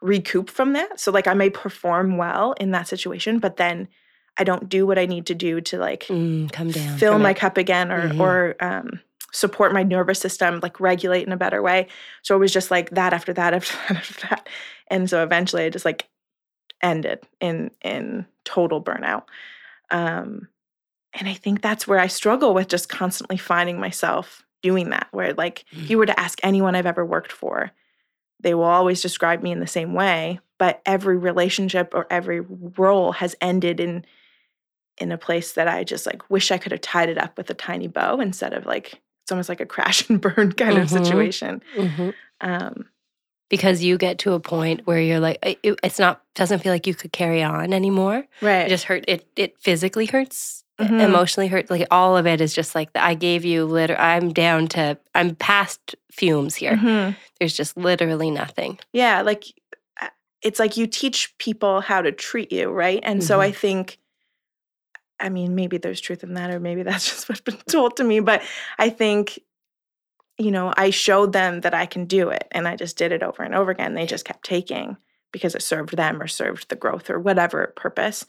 recoup 0.00 0.50
from 0.50 0.74
that. 0.74 1.00
So 1.00 1.10
like 1.10 1.26
I 1.26 1.34
may 1.34 1.50
perform 1.50 2.16
well 2.16 2.52
in 2.60 2.70
that 2.72 2.88
situation, 2.88 3.38
but 3.38 3.56
then 3.56 3.88
I 4.36 4.44
don't 4.44 4.68
do 4.68 4.86
what 4.86 4.98
I 4.98 5.06
need 5.06 5.26
to 5.26 5.34
do 5.34 5.60
to 5.62 5.78
like 5.78 6.04
Mm, 6.08 6.52
come 6.52 6.70
down 6.70 6.98
fill 6.98 7.14
from 7.14 7.22
my 7.22 7.30
it. 7.30 7.36
cup 7.38 7.56
again 7.56 7.90
or 7.90 8.10
Mhm. 8.10 8.20
or 8.20 8.56
um, 8.60 9.00
support 9.32 9.72
my 9.72 9.82
nervous 9.82 10.20
system, 10.20 10.60
like 10.62 10.78
regulate 10.80 11.26
in 11.26 11.32
a 11.32 11.36
better 11.36 11.60
way. 11.62 11.88
So 12.22 12.36
it 12.36 12.38
was 12.38 12.52
just 12.52 12.70
like 12.70 12.90
that 12.90 13.12
after 13.12 13.32
that 13.32 13.54
after 13.58 13.76
that 13.88 13.96
after 13.96 14.28
that, 14.28 14.48
and 14.88 15.08
so 15.10 15.22
eventually 15.22 15.64
I 15.64 15.70
just 15.70 15.84
like 15.84 16.06
ended 16.82 17.20
in 17.40 17.70
in 17.82 18.26
total 18.44 18.82
burnout. 18.82 19.24
Um, 19.90 20.48
and 21.14 21.26
I 21.28 21.34
think 21.34 21.60
that's 21.62 21.88
where 21.88 21.98
I 21.98 22.06
struggle 22.06 22.54
with 22.54 22.68
just 22.68 22.88
constantly 22.88 23.36
finding 23.38 23.80
myself 23.80 24.44
doing 24.62 24.90
that. 24.90 25.08
Where, 25.10 25.32
like, 25.34 25.64
if 25.72 25.78
Mm. 25.78 25.90
you 25.90 25.98
were 25.98 26.06
to 26.06 26.18
ask 26.20 26.38
anyone 26.42 26.74
I've 26.74 26.86
ever 26.86 27.04
worked 27.04 27.32
for, 27.32 27.70
they 28.40 28.54
will 28.54 28.64
always 28.64 29.02
describe 29.02 29.42
me 29.42 29.50
in 29.52 29.60
the 29.60 29.66
same 29.66 29.94
way. 29.94 30.40
But 30.58 30.80
every 30.86 31.16
relationship 31.16 31.92
or 31.94 32.06
every 32.10 32.40
role 32.40 33.12
has 33.12 33.34
ended 33.40 33.80
in 33.80 34.04
in 35.00 35.12
a 35.12 35.18
place 35.18 35.52
that 35.52 35.68
I 35.68 35.84
just 35.84 36.06
like 36.06 36.28
wish 36.28 36.50
I 36.50 36.58
could 36.58 36.72
have 36.72 36.80
tied 36.80 37.08
it 37.08 37.18
up 37.18 37.36
with 37.38 37.48
a 37.50 37.54
tiny 37.54 37.86
bow 37.86 38.18
instead 38.18 38.52
of 38.52 38.66
like 38.66 39.00
it's 39.22 39.30
almost 39.30 39.48
like 39.48 39.60
a 39.60 39.66
crash 39.66 40.02
and 40.10 40.20
burn 40.20 40.50
kind 40.52 40.76
of 40.76 40.88
Mhm. 40.88 41.04
situation. 41.04 41.62
Mhm. 41.76 42.14
Um, 42.40 42.88
Because 43.48 43.82
you 43.82 43.96
get 43.96 44.18
to 44.20 44.32
a 44.32 44.40
point 44.40 44.86
where 44.86 45.00
you're 45.00 45.20
like, 45.20 45.38
it- 45.42 45.78
it's 45.84 45.98
not, 46.00 46.22
doesn't 46.34 46.58
feel 46.58 46.72
like 46.72 46.86
you 46.86 46.94
could 46.94 47.12
carry 47.12 47.42
on 47.42 47.72
anymore. 47.72 48.26
right. 48.42 48.66
It 48.66 48.68
just 48.70 48.84
hurt. 48.84 49.04
It 49.08 49.26
it 49.36 49.56
physically 49.60 50.06
hurts. 50.06 50.64
Mhm. 50.80 51.00
Emotionally 51.00 51.48
hurt. 51.48 51.70
Like 51.70 51.86
all 51.90 52.16
of 52.16 52.26
it 52.26 52.40
is 52.40 52.54
just 52.54 52.74
like 52.74 52.88
I 52.94 53.14
gave 53.14 53.44
you. 53.44 53.64
Liter- 53.64 53.98
I'm 53.98 54.32
down 54.32 54.68
to. 54.68 54.96
I'm 55.14 55.34
past 55.34 55.96
fumes 56.12 56.54
here. 56.54 56.76
Mhm. 56.76 57.16
There's 57.40 57.56
just 57.56 57.76
literally 57.76 58.30
nothing. 58.30 58.78
Yeah, 58.92 59.22
like 59.22 59.44
uh, 60.00 60.08
it's 60.42 60.58
like 60.60 60.76
you 60.76 60.86
teach 60.86 61.36
people 61.38 61.80
how 61.80 62.00
to 62.02 62.12
treat 62.12 62.52
you, 62.52 62.70
right? 62.70 63.00
And 63.02 63.22
so 63.24 63.40
I 63.40 63.50
think, 63.52 63.98
I 65.20 65.28
mean, 65.30 65.54
maybe 65.56 65.78
there's 65.78 66.00
truth 66.00 66.22
in 66.22 66.34
that, 66.34 66.50
or 66.50 66.60
maybe 66.60 66.82
that's 66.84 67.08
just 67.08 67.28
what's 67.28 67.40
been 67.40 67.56
told 67.68 67.96
to 67.96 68.04
me, 68.04 68.20
but 68.20 68.42
I 68.78 68.88
think, 68.90 69.40
you 70.38 70.52
know, 70.52 70.72
I 70.76 70.90
showed 70.90 71.32
them 71.32 71.62
that 71.62 71.74
I 71.74 71.86
can 71.86 72.04
do 72.04 72.28
it 72.30 72.46
and 72.52 72.68
I 72.68 72.76
just 72.76 72.96
did 72.96 73.10
it 73.10 73.24
over 73.24 73.42
and 73.42 73.54
over 73.54 73.72
again. 73.72 73.94
They 73.94 74.06
just 74.06 74.24
kept 74.24 74.44
taking 74.44 74.96
because 75.32 75.56
it 75.56 75.62
served 75.62 75.96
them 75.96 76.22
or 76.22 76.28
served 76.28 76.68
the 76.68 76.76
growth 76.76 77.10
or 77.10 77.18
whatever 77.18 77.72
purpose. 77.76 78.24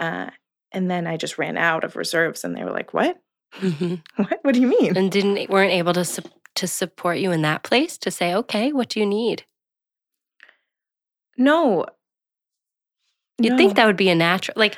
Uh, 0.00 0.30
and 0.74 0.90
then 0.90 1.06
I 1.06 1.16
just 1.16 1.38
ran 1.38 1.56
out 1.56 1.84
of 1.84 1.96
reserves 1.96 2.44
and 2.44 2.54
they 2.56 2.64
were 2.64 2.70
like, 2.72 2.92
what? 2.92 3.16
Mhm. 3.60 4.02
What? 4.16 4.38
What 4.42 4.54
do 4.54 4.60
you 4.60 4.66
mean? 4.66 4.96
And 4.96 5.10
didn't 5.10 5.48
weren't 5.48 5.72
able 5.72 5.92
to 5.94 6.04
sup- 6.04 6.28
to 6.56 6.66
support 6.66 7.18
you 7.18 7.30
in 7.32 7.42
that 7.42 7.62
place 7.62 7.96
to 7.98 8.10
say, 8.10 8.34
okay, 8.34 8.72
what 8.72 8.88
do 8.90 9.00
you 9.00 9.06
need? 9.06 9.44
No. 11.36 11.86
You'd 13.38 13.56
think 13.56 13.74
that 13.74 13.86
would 13.86 13.96
be 13.96 14.10
a 14.10 14.14
natural 14.14 14.54
like 14.56 14.76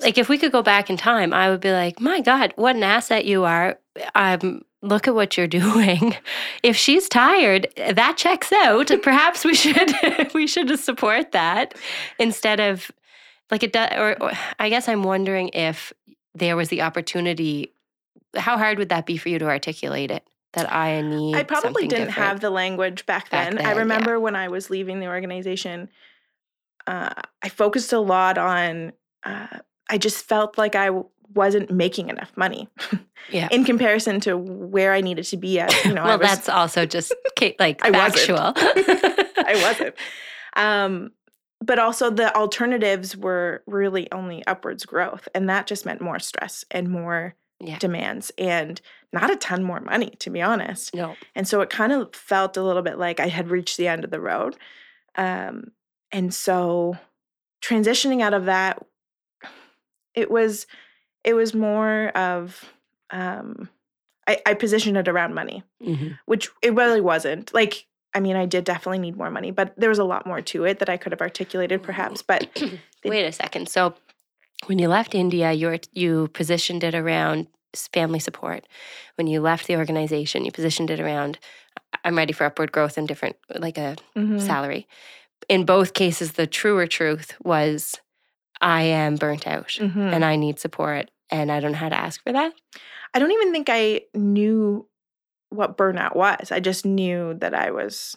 like 0.00 0.18
if 0.18 0.28
we 0.28 0.38
could 0.38 0.52
go 0.52 0.62
back 0.62 0.88
in 0.88 0.96
time, 0.96 1.32
I 1.32 1.50
would 1.50 1.60
be 1.60 1.72
like, 1.72 2.00
my 2.00 2.20
God, 2.20 2.52
what 2.54 2.76
an 2.76 2.84
asset 2.84 3.24
you 3.24 3.42
are. 3.44 3.76
Um, 4.14 4.62
look 4.82 5.08
at 5.08 5.14
what 5.16 5.36
you're 5.36 5.48
doing. 5.62 6.14
If 6.62 6.76
she's 6.76 7.08
tired, 7.08 7.66
that 7.76 8.16
checks 8.16 8.52
out. 8.52 8.92
Perhaps 9.02 9.44
we 9.44 9.54
should 9.54 9.92
we 10.34 10.46
should 10.46 10.78
support 10.78 11.32
that 11.32 11.74
instead 12.20 12.60
of 12.60 12.90
like 13.50 13.62
it 13.62 13.72
does. 13.72 13.90
Or, 13.96 14.22
or 14.22 14.32
I 14.58 14.68
guess 14.68 14.88
I'm 14.88 15.02
wondering 15.02 15.48
if 15.54 15.92
there 16.34 16.56
was 16.56 16.68
the 16.68 16.82
opportunity. 16.82 17.72
How 18.36 18.58
hard 18.58 18.78
would 18.78 18.90
that 18.90 19.06
be 19.06 19.16
for 19.16 19.28
you 19.28 19.38
to 19.38 19.46
articulate 19.46 20.10
it? 20.10 20.24
That 20.54 20.72
I 20.72 21.02
need. 21.02 21.34
I 21.36 21.42
probably 21.42 21.86
didn't 21.88 22.06
different? 22.08 22.26
have 22.28 22.40
the 22.40 22.50
language 22.50 23.04
back 23.06 23.30
Back 23.30 23.48
then. 23.50 23.56
then, 23.56 23.66
I 23.66 23.72
yeah. 23.72 23.78
remember 23.78 24.18
when 24.18 24.34
I 24.34 24.48
was 24.48 24.70
leaving 24.70 24.98
the 25.00 25.06
organization, 25.06 25.90
uh, 26.86 27.10
I 27.42 27.48
focused 27.48 27.92
a 27.92 27.98
lot 28.00 28.38
on. 28.38 28.92
Uh, 29.24 29.46
I 29.90 29.98
just 29.98 30.24
felt 30.24 30.56
like 30.58 30.74
I 30.74 30.86
w- 30.86 31.06
wasn't 31.34 31.70
making 31.70 32.08
enough 32.08 32.32
money 32.36 32.68
Yeah. 33.30 33.48
in 33.52 33.64
comparison 33.64 34.20
to 34.20 34.36
where 34.38 34.92
I 34.94 35.00
needed 35.02 35.24
to 35.26 35.36
be 35.36 35.60
at. 35.60 35.72
You 35.84 35.92
know, 35.92 36.02
I 36.02 36.06
well, 36.06 36.18
was, 36.18 36.28
that's 36.28 36.48
also 36.48 36.86
just 36.86 37.14
like 37.58 37.84
I 37.84 37.90
wasn't. 37.90 38.14
factual. 38.14 38.52
I 38.56 39.60
wasn't. 39.62 39.94
Um, 40.56 41.12
but 41.60 41.78
also 41.78 42.10
the 42.10 42.34
alternatives 42.36 43.16
were 43.16 43.62
really 43.66 44.10
only 44.12 44.46
upwards 44.46 44.84
growth, 44.86 45.28
and 45.34 45.48
that 45.48 45.66
just 45.66 45.84
meant 45.86 46.00
more 46.00 46.18
stress 46.18 46.64
and 46.70 46.88
more 46.88 47.34
Yeah. 47.60 47.78
demands 47.78 48.30
and 48.38 48.80
not 49.12 49.30
a 49.32 49.36
ton 49.36 49.64
more 49.64 49.80
money, 49.80 50.10
to 50.20 50.30
be 50.30 50.40
honest. 50.42 50.94
No. 50.94 51.16
And 51.34 51.48
so 51.48 51.60
it 51.60 51.70
kind 51.70 51.92
of 51.92 52.14
felt 52.14 52.56
a 52.56 52.62
little 52.62 52.82
bit 52.82 52.98
like 52.98 53.18
I 53.20 53.26
had 53.28 53.50
reached 53.50 53.76
the 53.76 53.88
end 53.88 54.04
of 54.04 54.10
the 54.10 54.20
road. 54.20 54.56
Um, 55.16 55.72
and 56.12 56.32
so 56.32 56.96
transitioning 57.60 58.22
out 58.22 58.34
of 58.34 58.44
that, 58.44 58.84
it 60.14 60.30
was 60.30 60.66
it 61.24 61.34
was 61.34 61.52
more 61.54 62.08
of 62.10 62.64
um, 63.10 63.68
I, 64.26 64.40
I 64.46 64.54
positioned 64.54 64.96
it 64.96 65.08
around 65.08 65.34
money, 65.34 65.64
hmm 65.82 66.08
which 66.26 66.48
it 66.62 66.74
really 66.74 67.00
wasn't. 67.00 67.52
Like, 67.52 67.86
I 68.14 68.20
mean, 68.20 68.36
I 68.36 68.46
did 68.46 68.64
definitely 68.64 68.98
need 68.98 69.16
more 69.16 69.30
money, 69.30 69.50
but 69.50 69.74
there 69.76 69.88
was 69.90 69.98
a 69.98 70.04
lot 70.04 70.26
more 70.26 70.40
to 70.40 70.64
it 70.64 70.78
that 70.78 70.88
I 70.88 70.96
could 70.96 71.12
have 71.12 71.20
articulated 71.20 71.82
perhaps. 71.82 72.22
But 72.22 72.48
They- 73.02 73.10
Wait 73.10 73.24
a 73.26 73.32
second. 73.32 73.68
So 73.68 73.94
when 74.66 74.78
you 74.78 74.88
left 74.88 75.14
India, 75.14 75.52
you 75.52 75.68
were, 75.68 75.78
you 75.92 76.28
positioned 76.34 76.82
it 76.82 76.94
around 76.94 77.46
family 77.92 78.18
support. 78.18 78.66
When 79.16 79.26
you 79.26 79.40
left 79.40 79.66
the 79.66 79.76
organization, 79.76 80.44
you 80.44 80.50
positioned 80.50 80.90
it 80.90 81.00
around 81.00 81.38
I'm 82.04 82.16
ready 82.16 82.32
for 82.32 82.44
upward 82.44 82.72
growth 82.72 82.98
and 82.98 83.06
different 83.08 83.36
like 83.54 83.78
a 83.78 83.96
Mhm. 84.16 84.40
salary. 84.40 84.86
In 85.48 85.64
both 85.64 85.94
cases, 85.94 86.32
the 86.32 86.46
truer 86.46 86.86
truth 86.86 87.34
was 87.42 87.94
I 88.60 88.82
am 88.82 89.16
burnt 89.16 89.46
out 89.46 89.68
Mhm. 89.80 90.12
and 90.12 90.24
I 90.24 90.36
need 90.36 90.58
support 90.58 91.10
and 91.30 91.52
I 91.52 91.60
don't 91.60 91.72
know 91.72 91.78
how 91.78 91.88
to 91.88 91.96
ask 91.98 92.22
for 92.22 92.32
that. 92.32 92.52
I 93.14 93.18
don't 93.20 93.30
even 93.32 93.52
think 93.52 93.68
I 93.70 94.02
knew 94.14 94.86
what 95.50 95.76
burnout 95.78 96.14
was. 96.16 96.52
I 96.52 96.60
just 96.60 96.84
knew 96.84 97.34
that 97.34 97.54
I 97.54 97.70
was 97.70 98.16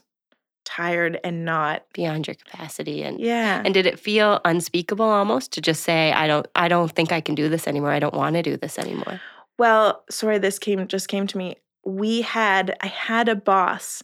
tired 0.63 1.19
and 1.23 1.43
not. 1.43 1.83
beyond 1.93 2.27
your 2.27 2.35
capacity 2.35 3.03
and 3.03 3.19
Yeah. 3.19 3.61
and 3.65 3.73
did 3.73 3.85
it 3.85 3.99
feel 3.99 4.39
unspeakable 4.45 5.05
almost 5.05 5.51
to 5.53 5.61
just 5.61 5.83
say 5.83 6.11
I 6.13 6.27
don't 6.27 6.47
I 6.55 6.67
don't 6.67 6.91
think 6.91 7.11
I 7.11 7.19
can 7.21 7.35
do 7.35 7.49
this 7.49 7.67
anymore. 7.67 7.91
I 7.91 7.99
don't 7.99 8.13
want 8.13 8.35
to 8.35 8.43
do 8.43 8.57
this 8.57 8.77
anymore. 8.77 9.19
Well, 9.57 10.03
sorry, 10.09 10.37
this 10.37 10.59
came 10.59 10.87
just 10.87 11.07
came 11.07 11.25
to 11.27 11.37
me. 11.37 11.55
We 11.83 12.21
had 12.21 12.77
I 12.81 12.87
had 12.87 13.27
a 13.27 13.35
boss 13.35 14.03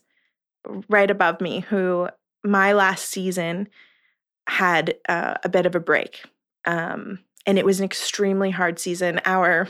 right 0.89 1.09
above 1.11 1.41
me 1.41 1.59
who 1.61 2.09
my 2.43 2.73
last 2.73 3.09
season 3.09 3.69
had 4.47 4.95
uh, 5.07 5.35
a 5.43 5.49
bit 5.49 5.65
of 5.65 5.75
a 5.75 5.79
break, 5.79 6.23
um, 6.65 7.19
and 7.45 7.59
it 7.59 7.65
was 7.65 7.79
an 7.79 7.85
extremely 7.85 8.49
hard 8.51 8.79
season. 8.79 9.21
Our 9.25 9.67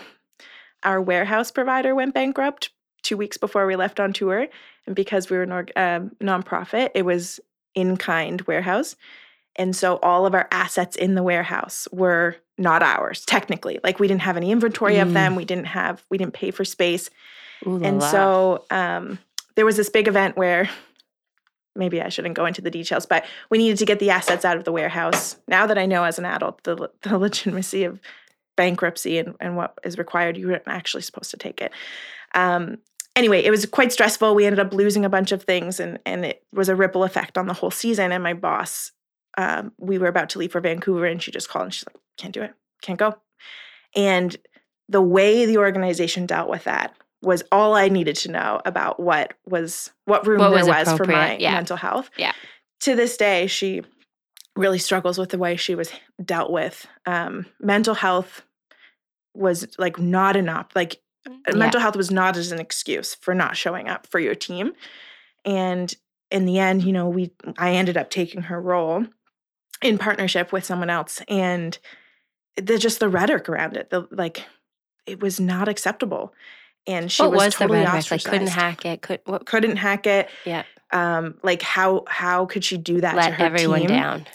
our 0.84 1.02
warehouse 1.02 1.52
provider 1.52 1.94
went 1.96 2.14
bankrupt 2.14 2.70
two 3.08 3.18
weeks 3.18 3.38
before 3.38 3.66
we 3.66 3.76
left 3.78 4.00
on 4.00 4.12
tour, 4.12 4.48
and 4.86 4.96
because 4.96 5.30
we 5.30 5.38
were 5.38 5.44
an 5.44 5.52
org- 5.52 5.72
um, 5.78 6.12
nonprofit, 6.22 6.90
it 6.94 7.04
was 7.06 7.40
in 7.74 7.96
kind 7.96 8.42
warehouse. 8.42 8.96
And 9.56 9.76
so 9.76 9.98
all 10.04 10.26
of 10.26 10.34
our 10.36 10.48
assets 10.52 10.96
in 10.96 11.16
the 11.16 11.24
warehouse 11.24 11.88
were 11.92 12.36
not 12.58 12.84
ours, 12.84 13.24
technically. 13.26 13.80
Like 13.84 14.00
we 14.00 14.08
didn't 14.08 14.22
have 14.22 14.36
any 14.38 14.52
inventory 14.52 14.98
of 15.00 15.08
Mm. 15.08 15.14
them. 15.14 15.36
We 15.36 15.46
didn't 15.46 15.66
have, 15.66 16.04
we 16.10 16.18
didn't 16.18 16.34
pay 16.34 16.52
for 16.52 16.66
space. 16.66 17.10
Ooh 17.66 17.82
and 17.84 18.00
la. 18.00 18.12
so 18.12 18.66
um, 18.70 19.20
there 19.56 19.66
was 19.66 19.78
this 19.78 19.90
big 19.90 20.08
event 20.08 20.38
where 20.38 20.70
maybe 21.76 22.02
I 22.02 22.10
shouldn't 22.10 22.36
go 22.36 22.46
into 22.46 22.62
the 22.62 22.70
details, 22.72 23.06
but 23.06 23.26
we 23.50 23.58
needed 23.58 23.78
to 23.78 23.86
get 23.86 24.00
the 24.00 24.10
assets 24.10 24.44
out 24.46 24.58
of 24.58 24.64
the 24.64 24.72
warehouse. 24.72 25.38
Now 25.48 25.66
that 25.68 25.78
I 25.78 25.86
know 25.86 26.04
as 26.04 26.20
an 26.20 26.26
adult 26.26 26.64
the, 26.64 26.90
the 27.04 27.18
legitimacy 27.18 27.84
of 27.84 28.00
bankruptcy 28.56 29.18
and, 29.20 29.36
and 29.40 29.56
what 29.56 29.78
is 29.84 29.98
required, 29.98 30.36
you 30.38 30.48
weren't 30.48 30.64
actually 30.68 31.04
supposed 31.04 31.32
to 31.32 31.38
take 31.38 31.62
it. 31.62 31.72
Um, 32.36 32.78
anyway, 33.18 33.44
it 33.44 33.52
was 33.52 33.66
quite 33.66 33.92
stressful. 33.92 34.36
We 34.36 34.46
ended 34.46 34.60
up 34.60 34.74
losing 34.74 35.04
a 35.04 35.10
bunch 35.10 35.32
of 35.32 35.44
things, 35.44 35.80
and 35.80 36.00
and 36.06 36.24
it 36.24 36.44
was 36.54 36.70
a 36.70 36.76
ripple 36.76 37.04
effect 37.04 37.38
on 37.38 37.48
the 37.48 37.54
whole 37.54 37.72
season. 37.72 38.12
And 38.12 38.24
my 38.24 38.34
boss, 38.34 38.92
um, 39.38 39.74
we 39.78 39.98
were 39.98 40.08
about 40.08 40.30
to 40.30 40.40
leave 40.40 40.52
for 40.52 40.62
Vancouver, 40.62 41.06
and 41.06 41.22
she 41.22 41.32
just 41.32 41.50
called 41.50 41.66
and 41.66 41.74
she's 41.74 41.86
like, 41.88 41.98
"Can't 42.18 42.34
do 42.34 42.42
it, 42.44 42.54
can't 42.82 43.00
go." 43.00 43.16
And 43.96 44.38
the 44.88 45.02
way 45.02 45.46
the 45.46 45.58
organization 45.58 46.26
dealt 46.26 46.50
with 46.50 46.64
that 46.64 46.96
was 47.22 47.44
all 47.52 47.74
I 47.74 47.90
needed 47.90 48.16
to 48.18 48.32
know 48.32 48.62
about 48.64 49.00
what 49.00 49.34
was 49.46 49.92
what 50.06 50.26
room 50.28 50.40
What 50.40 50.50
there 50.50 50.66
was 50.66 50.88
was, 50.88 50.98
for 50.98 51.06
my 51.06 51.38
yeah. 51.38 51.54
mental 51.54 51.78
health. 51.78 52.10
Yeah. 52.18 52.34
To 52.82 52.96
this 52.96 53.18
day, 53.18 53.48
she 53.48 53.82
really 54.56 54.80
struggles 54.80 55.18
with 55.18 55.30
the 55.30 55.38
way 55.38 55.56
she 55.56 55.76
was 55.76 55.92
dealt 56.24 56.52
with. 56.52 56.88
Um, 57.06 57.48
mental 57.60 57.96
health 57.96 58.44
was 59.34 59.68
like 59.78 60.00
not 60.00 60.36
enough. 60.36 60.68
Like 60.76 61.02
Yeah. 61.30 61.56
mental 61.56 61.82
health 61.82 61.96
was 61.96 62.12
not 62.12 62.38
as 62.38 62.52
an 62.52 62.60
excuse 62.60 63.16
for 63.16 63.34
not 63.34 63.58
showing 63.58 63.88
up 63.90 64.08
for 64.08 64.20
your 64.20 64.36
team. 64.36 64.74
And 65.46 65.94
in 66.32 66.46
the 66.46 66.60
end, 66.60 66.84
you 66.84 66.92
know, 66.92 67.08
we 67.08 67.32
I 67.58 67.74
ended 67.74 67.98
up 67.98 68.10
taking 68.10 68.44
her 68.44 68.62
role 68.62 69.06
in 69.82 69.98
partnership 69.98 70.52
with 70.52 70.66
someone 70.66 70.90
else 70.90 71.22
and 71.28 71.78
the 72.56 72.78
just 72.78 73.00
the 73.00 73.10
rhetoric 73.10 73.48
around 73.48 73.78
it, 73.78 73.90
the 73.90 74.08
like 74.12 74.46
it 75.06 75.22
was 75.22 75.40
not 75.40 75.68
acceptable. 75.68 76.34
And 76.86 77.12
she 77.12 77.22
what 77.22 77.32
was, 77.32 77.46
was, 77.46 77.56
totally 77.56 77.80
the 77.80 77.86
rhetoric? 77.86 78.12
Like 78.12 78.24
couldn't 78.24 78.48
hack 78.48 78.86
it. 78.86 79.02
Could 79.02 79.22
what, 79.26 79.46
couldn't 79.46 79.78
hack 79.78 80.08
it. 80.08 80.30
Yeah. 80.46 80.64
Um, 80.92 81.36
like 81.44 81.62
how 81.62 82.04
how 82.08 82.46
could 82.46 82.64
she 82.64 82.78
do 82.78 83.02
that 83.02 83.12
to 83.12 83.18
let 83.18 83.34
her 83.34 83.46
everyone 83.46 83.82
team? 83.82 83.90
down. 83.90 84.26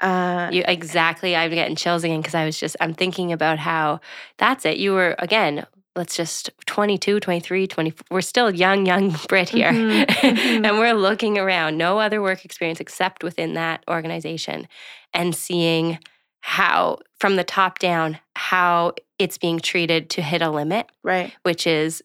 Uh, 0.00 0.50
You 0.52 0.64
exactly. 0.66 1.36
I'm 1.36 1.50
getting 1.52 1.76
chills 1.76 2.02
again 2.02 2.20
because 2.20 2.34
I 2.34 2.44
was 2.44 2.58
just 2.58 2.76
I'm 2.80 2.92
thinking 2.92 3.32
about 3.32 3.58
how 3.58 4.00
that's 4.38 4.64
it. 4.64 4.78
You 4.78 4.92
were 4.92 5.14
again. 5.18 5.66
Let's 5.94 6.16
just 6.16 6.48
22, 6.66 7.20
23, 7.20 7.66
24. 7.66 8.04
We're 8.10 8.20
still 8.22 8.54
young, 8.54 8.86
young 8.86 9.10
Britt 9.28 9.50
here. 9.50 9.70
Mhm, 9.70 10.06
mhm. 10.06 10.38
and 10.66 10.78
we're 10.78 10.94
looking 10.94 11.38
around, 11.38 11.76
no 11.76 11.98
other 11.98 12.22
work 12.22 12.44
experience 12.44 12.80
except 12.80 13.22
within 13.22 13.54
that 13.54 13.84
organization 13.90 14.68
and 15.12 15.34
seeing 15.34 15.98
how 16.40 16.98
from 17.20 17.36
the 17.36 17.44
top 17.44 17.78
down 17.78 18.18
how 18.36 18.94
it's 19.18 19.36
being 19.38 19.60
treated 19.60 20.08
to 20.10 20.22
hit 20.22 20.40
a 20.42 20.50
limit, 20.50 20.86
Right. 21.04 21.32
which 21.42 21.66
is 21.66 22.02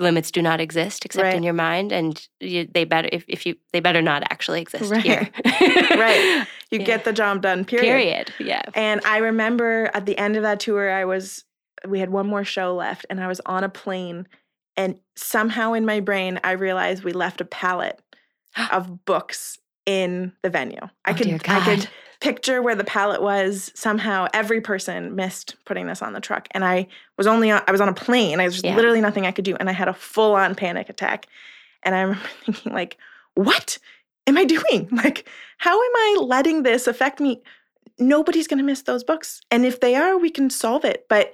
limits 0.00 0.30
do 0.30 0.42
not 0.42 0.60
exist 0.60 1.04
except 1.04 1.24
Right. 1.24 1.34
in 1.34 1.42
your 1.42 1.54
mind, 1.54 1.90
and 1.92 2.20
you, 2.40 2.68
they 2.72 2.84
better 2.84 3.08
if, 3.12 3.24
if 3.28 3.46
you 3.46 3.56
they 3.72 3.80
better 3.80 4.02
not 4.02 4.22
actually 4.30 4.60
exist 4.66 4.90
Right. 4.90 5.02
here. 5.02 5.28
Right. 5.96 6.46
You 6.70 6.80
Yeah. 6.80 6.84
get 6.84 7.04
the 7.04 7.12
job 7.12 7.40
done, 7.42 7.64
period. 7.64 7.84
Period. 7.86 8.32
Yeah. 8.40 8.62
And 8.74 9.00
I 9.06 9.18
remember 9.18 9.90
at 9.94 10.06
the 10.06 10.18
end 10.18 10.36
of 10.36 10.42
that 10.42 10.60
tour, 10.60 10.90
I 10.92 11.04
was, 11.04 11.44
we 11.86 12.00
had 12.00 12.10
one 12.10 12.26
more 12.26 12.44
show 12.44 12.74
left, 12.74 13.06
and 13.10 13.20
I 13.20 13.26
was 13.28 13.40
on 13.46 13.64
a 13.64 13.68
plane. 13.68 14.26
And 14.76 14.98
somehow 15.16 15.72
in 15.72 15.84
my 15.84 16.00
brain, 16.00 16.40
I 16.44 16.52
realized 16.52 17.04
we 17.04 17.12
left 17.12 17.40
a 17.40 17.44
pallet 17.44 18.00
of 18.72 19.04
books 19.04 19.58
in 19.86 20.32
the 20.42 20.50
venue. 20.50 20.80
I 21.04 21.10
Oh, 21.10 21.14
could, 21.14 21.26
dear 21.26 21.38
I 21.46 21.64
could 21.64 21.88
picture 22.20 22.60
where 22.62 22.74
the 22.74 22.84
pallet 22.84 23.22
was. 23.22 23.70
Somehow, 23.74 24.26
every 24.34 24.60
person 24.60 25.14
missed 25.14 25.56
putting 25.64 25.86
this 25.86 26.02
on 26.02 26.12
the 26.12 26.20
truck, 26.20 26.48
and 26.52 26.64
I 26.64 26.86
was 27.16 27.26
only 27.26 27.50
on, 27.50 27.62
I 27.66 27.72
was 27.72 27.80
on 27.80 27.88
a 27.88 27.94
plane. 27.94 28.40
I 28.40 28.44
was 28.44 28.54
just 28.54 28.64
Yeah. 28.64 28.76
literally 28.76 29.00
nothing 29.00 29.26
I 29.26 29.32
could 29.32 29.44
do, 29.44 29.56
and 29.56 29.68
I 29.68 29.72
had 29.72 29.88
a 29.88 29.94
full 29.94 30.34
on 30.34 30.54
panic 30.54 30.88
attack. 30.88 31.26
And 31.82 31.94
I 31.94 32.00
remember 32.02 32.28
thinking, 32.44 32.72
like, 32.72 32.96
what 33.34 33.78
am 34.26 34.36
I 34.36 34.44
doing? 34.44 34.88
Like, 34.92 35.28
how 35.58 35.72
am 35.74 35.90
I 35.96 36.18
letting 36.20 36.62
this 36.62 36.86
affect 36.86 37.18
me? 37.20 37.40
Nobody's 37.98 38.46
going 38.46 38.58
to 38.58 38.64
miss 38.64 38.82
those 38.82 39.02
books, 39.02 39.40
and 39.50 39.64
if 39.64 39.80
they 39.80 39.96
are, 39.96 40.18
we 40.18 40.30
can 40.30 40.50
solve 40.50 40.84
it. 40.84 41.06
But 41.08 41.32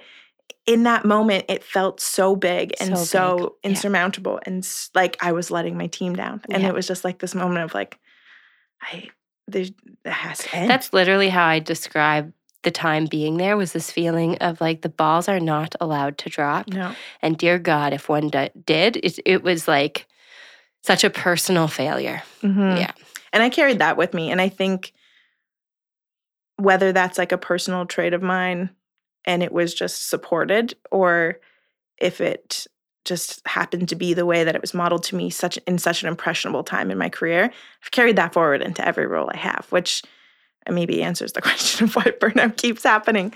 in 0.65 0.83
that 0.83 1.05
moment, 1.05 1.45
it 1.47 1.63
felt 1.63 1.99
so 2.01 2.35
big 2.35 2.73
and 2.79 2.97
So 2.97 3.03
so, 3.03 3.37
big, 3.37 3.43
yeah. 3.63 3.69
insurmountable, 3.69 4.39
and 4.45 4.67
like 4.95 5.17
I 5.21 5.31
was 5.31 5.51
letting 5.51 5.77
my 5.77 5.87
team 5.87 6.15
down, 6.15 6.41
and 6.49 6.63
Yeah. 6.63 6.69
it 6.69 6.73
was 6.73 6.87
just 6.87 7.03
like 7.03 7.19
this 7.19 7.35
moment 7.35 7.63
of 7.65 7.73
like, 7.73 7.99
I 8.81 9.09
there's 9.47 9.69
it 10.03 10.11
has 10.11 10.39
to 10.39 10.55
end. 10.55 10.69
That's 10.69 10.91
literally 10.91 11.29
how 11.29 11.45
I 11.45 11.59
describe 11.59 12.33
the 12.63 12.71
time 12.71 13.05
being 13.05 13.37
there 13.37 13.55
was 13.57 13.73
this 13.73 13.91
feeling 13.91 14.37
of 14.39 14.59
like 14.59 14.81
the 14.81 14.89
balls 14.89 15.29
are 15.29 15.39
not 15.39 15.75
allowed 15.79 16.17
to 16.17 16.29
drop. 16.29 16.67
no, 16.67 16.95
And 17.21 17.37
dear 17.37 17.59
God, 17.59 17.93
if 17.93 18.09
one 18.09 18.29
d- 18.29 18.49
did, 18.65 18.97
it, 18.97 19.19
it 19.23 19.43
was 19.43 19.67
like 19.67 20.07
such 20.81 21.03
a 21.03 21.11
personal 21.11 21.67
failure. 21.67 22.23
Mhm. 22.41 22.79
Yeah. 22.79 22.91
and 23.31 23.43
I 23.43 23.49
carried 23.49 23.77
that 23.79 23.97
with 23.97 24.15
me, 24.15 24.31
and 24.31 24.41
I 24.41 24.49
think 24.49 24.93
whether 26.57 26.91
that's 26.91 27.17
like 27.17 27.31
a 27.31 27.37
personal 27.37 27.85
trait 27.85 28.13
of 28.13 28.21
mine, 28.23 28.69
and 29.25 29.43
it 29.43 29.51
was 29.51 29.73
just 29.73 30.09
supported, 30.09 30.75
or 30.91 31.39
if 31.97 32.21
it 32.21 32.67
just 33.05 33.45
happened 33.47 33.87
to 33.89 33.95
be 33.95 34.13
the 34.13 34.25
way 34.25 34.43
that 34.43 34.55
it 34.55 34.61
was 34.61 34.73
modeled 34.73 35.03
to 35.03 35.15
me 35.15 35.29
such 35.29 35.57
in 35.67 35.77
such 35.77 36.01
an 36.03 36.09
impressionable 36.09 36.63
time 36.63 36.91
in 36.91 36.97
my 36.97 37.07
career 37.07 37.43
i've 37.83 37.91
carried 37.91 38.15
that 38.15 38.33
forward 38.33 38.61
into 38.61 38.85
every 38.85 39.05
role 39.05 39.29
i 39.31 39.37
have 39.37 39.67
which 39.69 40.01
uh, 40.67 40.73
maybe 40.73 41.01
answers 41.01 41.31
the 41.33 41.41
question 41.43 41.85
of 41.85 41.95
why 41.95 42.03
burnout 42.03 42.57
keeps 42.57 42.83
happening 42.83 43.31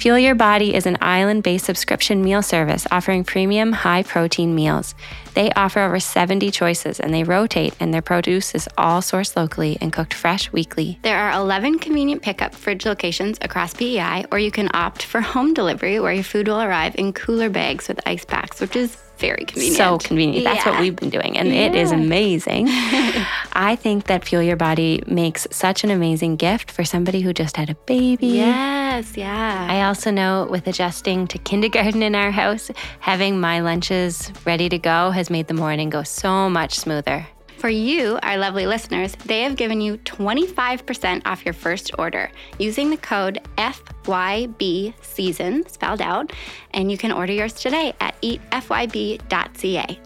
Fuel 0.00 0.18
Your 0.18 0.34
Body 0.34 0.74
is 0.74 0.86
an 0.86 0.98
island 1.00 1.42
based 1.42 1.64
subscription 1.64 2.22
meal 2.22 2.42
service 2.42 2.86
offering 2.90 3.24
premium, 3.24 3.72
high 3.72 4.02
protein 4.02 4.54
meals. 4.54 4.94
They 5.34 5.50
offer 5.52 5.80
over 5.80 5.98
70 5.98 6.50
choices 6.50 7.00
and 7.00 7.12
they 7.12 7.24
rotate, 7.24 7.74
and 7.80 7.92
their 7.92 8.02
produce 8.02 8.54
is 8.54 8.68
all 8.78 9.00
sourced 9.00 9.36
locally 9.36 9.78
and 9.80 9.92
cooked 9.92 10.14
fresh 10.14 10.52
weekly. 10.52 10.98
There 11.02 11.18
are 11.18 11.32
11 11.38 11.78
convenient 11.78 12.22
pickup 12.22 12.54
fridge 12.54 12.86
locations 12.86 13.38
across 13.40 13.74
PEI, 13.74 14.26
or 14.30 14.38
you 14.38 14.50
can 14.50 14.68
opt 14.74 15.02
for 15.02 15.20
home 15.20 15.54
delivery 15.54 15.98
where 15.98 16.12
your 16.12 16.24
food 16.24 16.46
will 16.46 16.60
arrive 16.60 16.94
in 16.96 17.12
cooler 17.12 17.50
bags 17.50 17.88
with 17.88 18.00
ice 18.06 18.24
packs, 18.24 18.60
which 18.60 18.76
is 18.76 18.96
very 19.18 19.44
convenient. 19.44 19.76
So 19.76 19.98
convenient. 19.98 20.44
That's 20.44 20.64
what 20.66 20.80
we've 20.80 20.96
been 20.96 21.10
doing, 21.10 21.36
and 21.38 21.48
it 21.48 21.74
is 21.74 21.92
amazing. 21.92 22.66
I 23.52 23.76
think 23.80 24.04
that 24.04 24.24
Fuel 24.24 24.42
Your 24.42 24.56
Body 24.56 25.02
makes 25.06 25.46
such 25.50 25.84
an 25.84 25.90
amazing 25.90 26.36
gift 26.36 26.70
for 26.70 26.84
somebody 26.84 27.20
who 27.20 27.32
just 27.32 27.56
had 27.56 27.70
a 27.70 27.74
baby. 27.86 28.26
Yes, 28.26 29.16
yeah. 29.16 29.66
I 29.68 29.82
also 29.84 30.10
know 30.10 30.46
with 30.50 30.66
adjusting 30.66 31.26
to 31.28 31.38
kindergarten 31.38 32.02
in 32.02 32.14
our 32.14 32.30
house, 32.30 32.70
having 33.00 33.40
my 33.40 33.60
lunches 33.60 34.32
ready 34.44 34.68
to 34.68 34.78
go 34.78 35.10
has 35.10 35.30
made 35.30 35.48
the 35.48 35.54
morning 35.54 35.90
go 35.90 36.02
so 36.02 36.48
much 36.48 36.74
smoother. 36.74 37.26
For 37.58 37.70
you, 37.70 38.18
our 38.22 38.36
lovely 38.36 38.66
listeners, 38.66 39.14
they 39.24 39.40
have 39.42 39.56
given 39.56 39.80
you 39.80 39.96
25% 39.98 41.22
off 41.24 41.44
your 41.44 41.54
first 41.54 41.90
order 41.98 42.30
using 42.58 42.90
the 42.90 42.98
code 42.98 43.40
FYB 43.56 44.92
season 45.02 45.66
spelled 45.68 46.02
out, 46.02 46.32
and 46.72 46.90
you 46.90 46.98
can 46.98 47.12
order 47.12 47.32
yours 47.32 47.54
today 47.54 47.94
at 48.00 48.20
eatfyb.ca. 48.20 50.00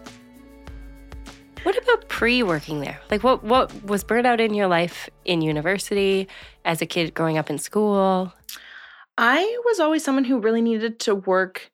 What 1.63 1.77
about 1.77 2.09
pre-working 2.09 2.79
there? 2.79 2.99
Like 3.11 3.23
what 3.23 3.43
what 3.43 3.83
was 3.83 4.03
burnout 4.03 4.39
in 4.39 4.55
your 4.55 4.67
life 4.67 5.09
in 5.25 5.41
university, 5.41 6.27
as 6.65 6.81
a 6.81 6.87
kid 6.87 7.13
growing 7.13 7.37
up 7.37 7.49
in 7.51 7.59
school? 7.59 8.33
I 9.17 9.57
was 9.65 9.79
always 9.79 10.03
someone 10.03 10.23
who 10.23 10.39
really 10.39 10.61
needed 10.61 10.99
to 11.01 11.13
work. 11.13 11.69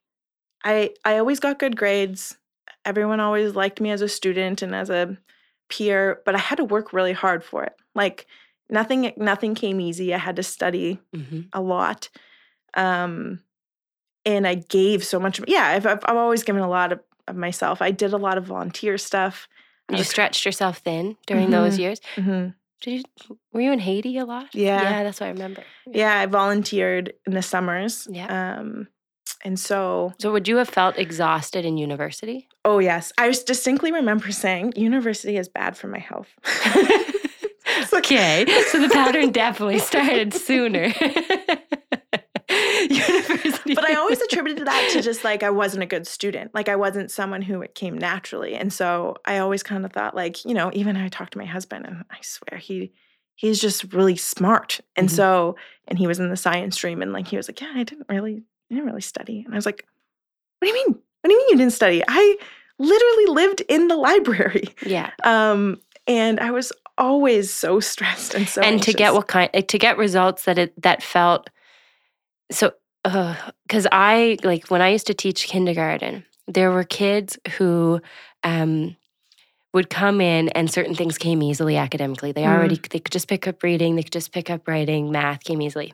I 0.65 0.91
I 1.05 1.19
always 1.19 1.39
got 1.39 1.59
good 1.59 1.77
grades. 1.77 2.35
Everyone 2.83 3.21
always 3.21 3.55
liked 3.55 3.79
me 3.79 3.91
as 3.91 4.01
a 4.01 4.09
student 4.09 4.61
and 4.61 4.75
as 4.75 4.89
a 4.89 5.17
peer, 5.69 6.21
but 6.25 6.35
I 6.35 6.39
had 6.39 6.55
to 6.57 6.63
work 6.65 6.93
really 6.93 7.13
hard 7.13 7.43
for 7.43 7.63
it. 7.63 7.73
Like 7.95 8.25
nothing 8.69 9.11
nothing 9.17 9.55
came 9.55 9.79
easy. 9.81 10.13
I 10.13 10.17
had 10.17 10.35
to 10.37 10.43
study 10.43 10.99
Mm-hmm. 11.15 11.41
a 11.53 11.61
lot. 11.61 12.09
Um 12.73 13.41
and 14.25 14.45
I 14.45 14.55
gave 14.55 15.03
so 15.05 15.19
much. 15.19 15.39
Yeah, 15.47 15.65
I've 15.67 15.85
I've, 15.85 15.99
I've 16.05 16.17
always 16.17 16.43
given 16.43 16.61
a 16.61 16.69
lot 16.69 16.91
of, 16.91 16.99
of 17.27 17.35
myself. 17.35 17.81
I 17.81 17.91
did 17.91 18.13
a 18.13 18.17
lot 18.17 18.37
of 18.37 18.45
volunteer 18.45 18.97
stuff. 18.97 19.47
I 19.89 19.93
You 19.93 19.97
was- 19.99 20.09
stretched 20.09 20.45
yourself 20.45 20.79
thin 20.79 21.15
during 21.25 21.49
those 21.49 21.75
Mhm. 21.75 21.79
years. 21.79 22.01
Mhm. 22.15 22.53
Did 22.81 22.91
you, 23.27 23.37
were 23.53 23.61
you 23.61 23.71
in 23.71 23.79
Haiti 23.79 24.17
a 24.19 24.25
lot? 24.25 24.53
Yeah. 24.53 24.81
yeah, 24.83 25.03
that's 25.03 25.19
what 25.19 25.27
I 25.27 25.31
remember. 25.31 25.63
Yeah, 25.87 26.19
I 26.19 26.25
volunteered 26.27 27.13
in 27.25 27.33
the 27.33 27.41
summers. 27.41 28.07
Yeah. 28.11 28.57
Um 28.59 28.87
and 29.43 29.59
so 29.59 30.13
So 30.19 30.31
would 30.31 30.47
you 30.47 30.57
have 30.57 30.69
felt 30.69 30.97
exhausted 30.97 31.65
in 31.65 31.77
university? 31.77 32.47
Oh 32.65 32.79
yes, 32.79 33.11
I 33.17 33.29
distinctly 33.29 33.91
remember 33.91 34.31
saying 34.31 34.73
university 34.75 35.37
is 35.37 35.47
bad 35.49 35.77
for 35.77 35.87
my 35.87 35.99
health. 35.99 36.27
okay, 37.93 38.45
so 38.71 38.79
the 38.81 38.89
pattern 38.89 39.31
definitely 39.43 39.79
started 39.79 40.33
sooner. 40.33 40.93
university. 42.89 43.73
but 43.75 43.83
I 43.89 43.95
always 43.95 44.21
attributed 44.21 44.65
that 44.67 44.89
to 44.93 45.01
just 45.01 45.23
like 45.23 45.43
I 45.43 45.49
wasn't 45.49 45.83
a 45.83 45.85
good 45.87 46.07
student. 46.07 46.53
Like 46.53 46.69
I 46.69 46.75
wasn't 46.75 47.11
someone 47.11 47.41
who 47.41 47.61
it 47.61 47.75
came 47.75 47.97
naturally. 47.97 48.55
And 48.55 48.71
so 48.71 49.15
I 49.25 49.39
always 49.39 49.63
kind 49.63 49.85
of 49.85 49.91
thought 49.91 50.15
like, 50.15 50.45
you 50.45 50.53
know, 50.53 50.71
even 50.73 50.95
I 50.95 51.09
talked 51.09 51.33
to 51.33 51.37
my 51.39 51.45
husband 51.45 51.85
and 51.85 52.03
I 52.09 52.17
swear 52.21 52.59
he 52.59 52.93
he's 53.35 53.59
just 53.59 53.93
really 53.93 54.15
smart. 54.15 54.79
And 54.95 55.09
Mhm. 55.09 55.11
so 55.15 55.55
and 55.87 55.99
he 55.99 56.07
was 56.07 56.19
in 56.19 56.29
the 56.29 56.37
science 56.37 56.75
stream 56.75 57.01
and 57.01 57.13
like 57.13 57.27
he 57.27 57.37
was 57.37 57.47
like, 57.49 57.61
"Yeah, 57.61 57.71
I 57.75 57.83
didn't 57.83 58.07
really 58.09 58.43
I 58.69 58.75
didn't 58.75 58.87
really 58.87 59.01
study." 59.01 59.43
And 59.45 59.53
I 59.53 59.57
was 59.57 59.65
like, 59.65 59.85
"What 60.59 60.67
do 60.67 60.67
you 60.67 60.85
mean? 60.85 60.95
What 61.21 61.29
do 61.29 61.31
you 61.31 61.37
mean 61.37 61.49
you 61.51 61.57
didn't 61.57 61.73
study? 61.73 62.03
I 62.07 62.37
literally 62.79 63.25
lived 63.27 63.61
in 63.61 63.87
the 63.87 63.95
library." 64.09 64.69
yeah, 64.85 65.11
Um 65.23 65.81
and 66.07 66.39
I 66.39 66.51
was 66.51 66.71
always 66.97 67.53
so 67.53 67.79
stressed 67.79 68.33
and 68.33 68.49
so 68.49 68.61
and 68.61 68.81
to 68.81 68.93
get 68.93 69.13
what 69.13 69.27
kind 69.27 69.49
eh, 69.53 69.61
to 69.61 69.77
get 69.77 69.97
results 69.97 70.45
that 70.45 70.57
it 70.57 70.81
that 70.81 71.03
felt 71.03 71.49
so 72.51 72.73
because 73.03 73.87
I 73.91 74.37
like 74.43 74.69
when 74.69 74.81
I 74.81 74.89
used 74.89 75.07
to 75.07 75.13
teach 75.13 75.47
kindergarten, 75.47 76.25
there 76.47 76.71
were 76.71 76.83
kids 76.83 77.37
who 77.57 78.01
um, 78.43 78.97
would 79.73 79.89
come 79.89 80.19
in 80.19 80.49
and 80.49 80.69
certain 80.71 80.95
things 80.95 81.17
came 81.17 81.41
easily 81.41 81.77
academically. 81.77 82.31
They 82.31 82.43
Mm. 82.43 82.51
already 82.53 82.81
they 82.89 82.99
could 82.99 83.13
just 83.13 83.27
pick 83.27 83.47
up 83.47 83.63
reading, 83.63 83.95
they 83.95 84.03
could 84.03 84.11
just 84.11 84.31
pick 84.31 84.49
up 84.49 84.67
writing, 84.67 85.11
math 85.11 85.43
came 85.43 85.61
easily, 85.61 85.93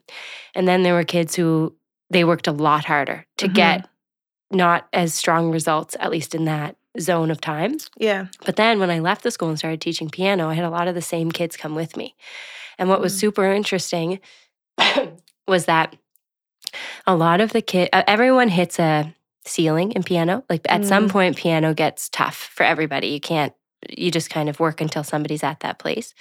and 0.56 0.68
then 0.68 0.84
there 0.84 0.94
were 0.94 1.04
kids 1.04 1.36
who 1.36 1.76
they 2.14 2.24
worked 2.24 2.47
a 2.47 2.51
lot 2.51 2.86
harder 2.86 3.26
to 3.38 3.47
Mhm. 3.47 3.53
get 3.53 3.89
not 4.51 4.88
as 4.93 5.14
strong 5.14 5.51
results, 5.51 5.95
at 5.99 6.11
least 6.11 6.36
in 6.36 6.45
that 6.45 6.76
zone 6.99 7.32
of 7.32 7.41
time. 7.41 7.78
Yeah. 7.97 8.28
But 8.45 8.55
then 8.55 8.80
when 8.80 8.91
I 8.91 8.99
left 8.99 9.24
the 9.24 9.32
school 9.32 9.49
and 9.49 9.57
started 9.57 9.82
teaching 9.82 10.09
piano, 10.09 10.47
I 10.49 10.53
had 10.53 10.66
a 10.66 10.70
lot 10.70 10.88
of 10.88 10.93
the 10.95 11.01
same 11.01 11.32
kids 11.32 11.57
come 11.57 11.74
with 11.76 11.97
me. 11.97 12.16
And 12.78 12.88
what 12.88 13.01
was 13.01 13.16
Mm. 13.16 13.20
super 13.20 13.51
interesting 13.51 14.20
was 15.47 15.66
that 15.66 15.95
a 17.07 17.16
lot 17.16 17.41
of 17.41 17.51
the 17.51 17.61
kid, 17.61 17.89
uh, 17.93 18.03
everyone 18.07 18.49
hits 18.49 18.80
a 18.80 19.14
ceiling 19.45 19.91
in 19.93 20.03
piano. 20.03 20.43
Like 20.49 20.61
at 20.70 20.86
some 20.86 21.07
Mm. 21.07 21.11
point, 21.11 21.36
piano 21.38 21.74
gets 21.74 22.09
tough 22.09 22.36
for 22.53 22.64
everybody. 22.64 23.07
You 23.07 23.20
can't, 23.20 23.53
you 23.89 24.09
just 24.11 24.30
kind 24.30 24.49
of 24.49 24.59
work 24.59 24.80
until 24.82 25.03
somebody's 25.03 25.43
at 25.43 25.59
that 25.61 25.80
place. 25.80 26.14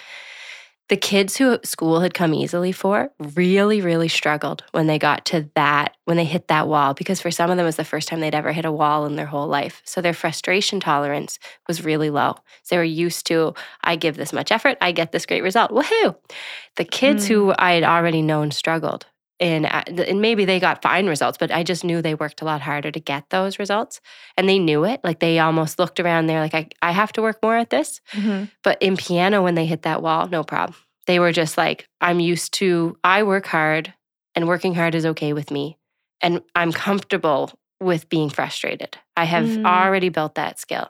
The 0.93 0.99
kids 0.99 1.39
who 1.39 1.59
school 1.65 2.01
had 2.01 2.13
come 2.13 2.35
easily 2.35 2.71
for 2.71 3.11
really, 3.19 3.81
really 3.81 4.09
struggled 4.09 4.63
when 4.73 4.89
they 4.89 4.99
got 4.99 5.25
to 5.25 5.49
that, 5.55 5.97
when 6.05 6.19
they 6.19 6.27
hit 6.27 6.49
that 6.49 6.69
wall, 6.69 6.93
because 6.93 7.19
for 7.19 7.31
some 7.31 7.51
of 7.51 7.57
them 7.57 7.65
it 7.65 7.67
was 7.67 7.77
the 7.77 7.85
first 7.85 8.09
time 8.09 8.21
they'd 8.21 8.35
ever 8.35 8.53
hit 8.53 8.67
a 8.67 8.71
wall 8.71 9.07
in 9.07 9.17
their 9.17 9.25
whole 9.25 9.47
life. 9.47 9.81
So 9.87 10.03
their 10.03 10.13
frustration 10.13 10.81
tolerance 10.81 11.39
was 11.67 11.83
really 11.83 12.11
low. 12.11 12.35
So 12.63 12.75
they 12.75 12.77
were 12.77 12.85
used 12.85 13.27
to, 13.29 13.55
I 13.83 13.97
give 13.97 14.19
this 14.19 14.35
much 14.35 14.53
effort, 14.53 14.77
I 14.83 14.93
get 14.93 15.13
this 15.13 15.25
great 15.25 15.43
result. 15.43 15.71
Woohoo! 15.71 16.15
The 16.77 16.85
kids 16.85 17.25
Mm. 17.25 17.29
who 17.29 17.55
I 17.59 17.73
had 17.73 17.85
already 17.85 18.21
known 18.21 18.51
struggled. 18.51 19.07
And, 19.43 19.67
and 19.99 20.21
maybe 20.23 20.45
they 20.45 20.61
got 20.61 20.83
fine 20.83 21.07
results, 21.09 21.37
but 21.37 21.51
I 21.51 21.63
just 21.65 21.83
knew 21.85 22.01
they 22.01 22.15
worked 22.15 22.41
a 22.43 22.45
lot 22.45 22.61
harder 22.63 22.91
to 22.93 23.01
get 23.01 23.29
those 23.31 23.59
results. 23.59 24.01
And 24.37 24.49
they 24.49 24.59
knew 24.59 24.85
it. 24.85 25.01
Like 25.03 25.19
they 25.19 25.39
almost 25.41 25.79
looked 25.81 25.99
around 25.99 26.29
there 26.29 26.41
like, 26.41 26.55
I, 26.55 26.69
I 26.81 26.93
have 26.93 27.13
to 27.15 27.23
work 27.23 27.39
more 27.43 27.57
at 27.57 27.69
this. 27.71 28.01
Mhm. 28.13 28.49
But 28.63 28.81
in 28.81 28.97
piano, 28.97 29.43
when 29.43 29.57
they 29.57 29.67
hit 29.67 29.83
that 29.83 30.01
wall, 30.03 30.29
no 30.29 30.45
problem. 30.45 30.77
They 31.07 31.19
were 31.19 31.33
just 31.33 31.59
like, 31.59 31.89
I'm 32.01 32.21
used 32.21 32.55
to, 32.55 32.97
I 33.03 33.25
work 33.25 33.47
hard 33.47 33.93
and 34.37 34.47
working 34.47 34.75
hard 34.77 34.95
is 34.95 35.05
okay 35.07 35.33
with 35.33 35.51
me. 35.51 35.77
And 36.21 36.41
I'm 36.55 36.71
comfortable 36.73 37.51
with 37.81 38.09
being 38.09 38.31
frustrated. 38.31 38.97
I 39.17 39.25
have 39.25 39.47
Mm. 39.47 39.67
already 39.67 40.09
built 40.09 40.37
that 40.37 40.61
skill. 40.61 40.87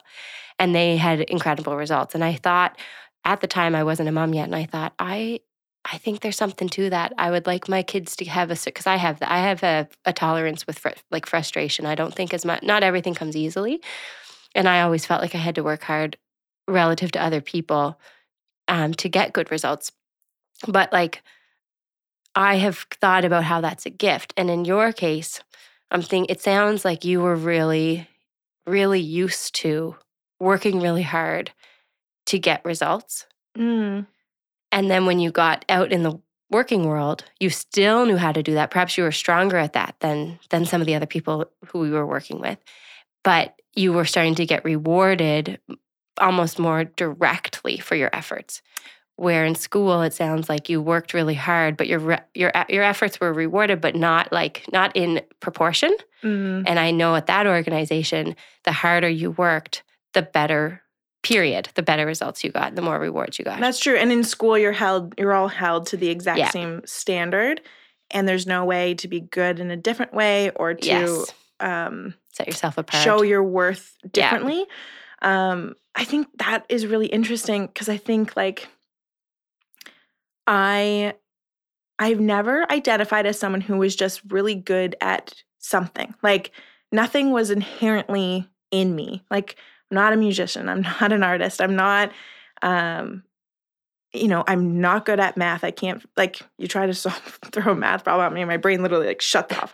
And 0.59 0.75
they 0.75 0.95
had 0.97 1.21
incredible 1.21 1.75
results. 1.75 2.13
And 2.13 2.23
I 2.23 2.33
thought 2.35 2.77
at 3.25 3.41
the 3.41 3.47
time 3.47 3.73
I 3.73 3.83
wasn't 3.83 4.09
a 4.09 4.11
mom 4.11 4.35
yet, 4.35 4.43
and 4.45 4.55
I 4.55 4.65
thought, 4.65 4.93
I 4.99 5.39
I 5.85 5.97
think 5.97 6.21
there's 6.21 6.37
something 6.37 6.69
to 6.69 6.89
that. 6.91 7.13
I 7.17 7.29
would 7.29 7.45
like 7.45 7.67
my 7.67 7.83
kids 7.83 8.15
to 8.17 8.25
have 8.25 8.49
a 8.51 8.57
because 8.63 8.87
I 8.87 8.95
have 8.95 9.17
I 9.21 9.39
have 9.39 9.63
a, 9.63 9.87
a 10.05 10.13
tolerance 10.13 10.65
with 10.65 10.79
fr- 10.79 10.89
like 11.11 11.25
frustration. 11.25 11.85
I 11.85 11.95
don't 11.95 12.13
think 12.13 12.33
as 12.33 12.45
much. 12.45 12.63
Not 12.63 12.83
everything 12.83 13.13
comes 13.13 13.35
easily, 13.35 13.81
and 14.55 14.67
I 14.67 14.81
always 14.81 15.05
felt 15.05 15.21
like 15.21 15.35
I 15.35 15.39
had 15.39 15.55
to 15.55 15.63
work 15.63 15.83
hard 15.83 16.17
relative 16.67 17.11
to 17.13 17.23
other 17.23 17.41
people 17.41 17.99
um, 18.67 18.93
to 18.95 19.09
get 19.09 19.33
good 19.33 19.51
results. 19.51 19.91
But 20.67 20.93
like, 20.93 21.21
I 22.33 22.55
have 22.55 22.85
thought 23.01 23.25
about 23.25 23.43
how 23.43 23.59
that's 23.59 23.85
a 23.85 23.89
gift, 23.89 24.33
and 24.37 24.49
in 24.49 24.63
your 24.63 24.93
case, 24.93 25.41
I'm 25.91 26.01
thinking 26.01 26.33
it 26.33 26.41
sounds 26.41 26.85
like 26.85 27.03
you 27.03 27.21
were 27.21 27.35
really, 27.35 28.07
really 28.65 29.01
used 29.01 29.53
to 29.55 29.97
working 30.39 30.79
really 30.79 31.03
hard 31.03 31.51
to 32.27 32.39
get 32.39 32.63
results. 32.63 33.25
Mm. 33.57 34.07
And 34.73 34.89
then 34.89 35.05
when 35.05 35.19
you 35.19 35.31
got 35.31 35.63
out 35.69 35.91
in 35.91 36.01
the 36.01 36.19
working 36.49 36.85
world, 36.85 37.23
you 37.39 37.51
still 37.51 38.05
knew 38.07 38.17
how 38.17 38.31
to 38.31 38.41
do 38.41 38.55
that. 38.55 38.71
Perhaps 38.71 38.97
you 38.97 39.03
were 39.03 39.11
stronger 39.11 39.55
at 39.57 39.73
that 39.73 39.95
than 39.99 40.39
than 40.49 40.65
some 40.65 40.81
of 40.81 40.87
the 40.87 40.95
other 40.95 41.05
people 41.05 41.45
who 41.67 41.79
we 41.79 41.91
were 41.91 42.05
working 42.05 42.41
with. 42.41 42.57
But 43.23 43.55
you 43.75 43.93
were 43.93 44.05
starting 44.05 44.35
to 44.35 44.45
get 44.45 44.65
rewarded 44.65 45.59
almost 46.19 46.59
more 46.59 46.83
directly 46.83 47.77
for 47.77 47.95
your 47.95 48.09
efforts. 48.13 48.61
Where 49.15 49.45
in 49.45 49.53
school 49.53 50.01
it 50.01 50.13
sounds 50.13 50.49
like 50.49 50.69
you 50.69 50.81
worked 50.81 51.13
really 51.13 51.35
hard, 51.35 51.77
but 51.77 51.87
your 51.87 51.99
re- 51.99 52.25
your 52.33 52.51
your 52.67 52.83
efforts 52.83 53.19
were 53.19 53.31
rewarded, 53.31 53.79
but 53.79 53.95
not 53.95 54.33
like 54.33 54.65
not 54.73 54.95
in 54.95 55.21
proportion. 55.39 55.95
Mm. 56.23 56.63
And 56.65 56.79
I 56.79 56.89
know 56.89 57.15
at 57.15 57.27
that 57.27 57.45
organization, 57.45 58.35
the 58.63 58.71
harder 58.71 59.09
you 59.09 59.29
worked, 59.31 59.83
the 60.13 60.23
better. 60.23 60.81
Period. 61.23 61.69
The 61.75 61.81
better 61.83 62.05
results 62.05 62.43
you 62.43 62.51
got, 62.51 62.75
the 62.75 62.81
more 62.81 62.99
rewards 62.99 63.39
you 63.39 63.45
got. 63.45 63.59
That's 63.59 63.79
true. 63.79 63.95
And 63.95 64.11
in 64.11 64.23
school, 64.23 64.57
you're 64.57 64.71
held. 64.73 65.13
You're 65.17 65.33
all 65.33 65.47
held 65.47 65.87
to 65.87 65.97
the 65.97 66.09
exact 66.09 66.37
Yeah. 66.37 66.49
same 66.49 66.81
standard, 66.85 67.61
and 68.11 68.27
there's 68.27 68.45
no 68.45 68.65
way 68.65 68.93
to 68.95 69.07
be 69.07 69.21
good 69.21 69.59
in 69.59 69.71
a 69.71 69.77
different 69.77 70.13
way 70.13 70.51
or 70.51 70.73
to 70.73 70.85
yes. 70.85 71.33
um, 71.59 72.13
Set 72.33 72.47
yourself 72.47 72.77
apart. 72.77 73.03
show 73.03 73.21
your 73.23 73.41
worth 73.43 73.97
Yeah. 74.03 74.09
differently. 74.11 74.65
Um, 75.21 75.75
I 75.95 76.03
think 76.03 76.27
that 76.39 76.65
is 76.69 76.85
really 76.85 77.07
interesting 77.07 77.67
because 77.67 77.87
I 77.87 77.97
think 77.97 78.35
like 78.35 78.67
I 80.47 81.13
I've 81.99 82.19
never 82.19 82.69
identified 82.71 83.25
as 83.25 83.39
someone 83.39 83.61
who 83.61 83.77
was 83.77 83.95
just 83.95 84.21
really 84.29 84.55
good 84.55 84.95
at 84.99 85.33
something. 85.59 86.13
Like 86.21 86.51
nothing 86.91 87.31
was 87.31 87.49
inherently 87.51 88.49
in 88.71 88.95
me. 88.95 89.23
Like 89.31 89.55
I'm 89.93 89.95
not 89.95 90.13
a 90.13 90.17
musician, 90.17 90.69
I'm 90.69 90.81
not 91.01 91.11
an 91.11 91.23
artist, 91.23 91.61
I'm 91.61 91.75
not 91.75 92.11
um 92.61 93.23
you 94.15 94.27
know, 94.27 94.43
I'm 94.47 94.79
not 94.79 95.05
good 95.05 95.19
at 95.19 95.37
math. 95.37 95.63
I 95.63 95.71
can't 95.71 96.03
like 96.15 96.39
you 96.57 96.67
try 96.67 96.85
to 96.85 96.93
solve, 96.93 97.39
throw 97.51 97.71
a 97.71 97.75
math 97.75 98.03
problem 98.03 98.27
at 98.27 98.33
me, 98.33 98.41
and 98.41 98.47
my 98.47 98.57
brain 98.57 98.81
literally 98.81 99.07
like 99.07 99.21
shuts 99.21 99.55
off. 99.57 99.73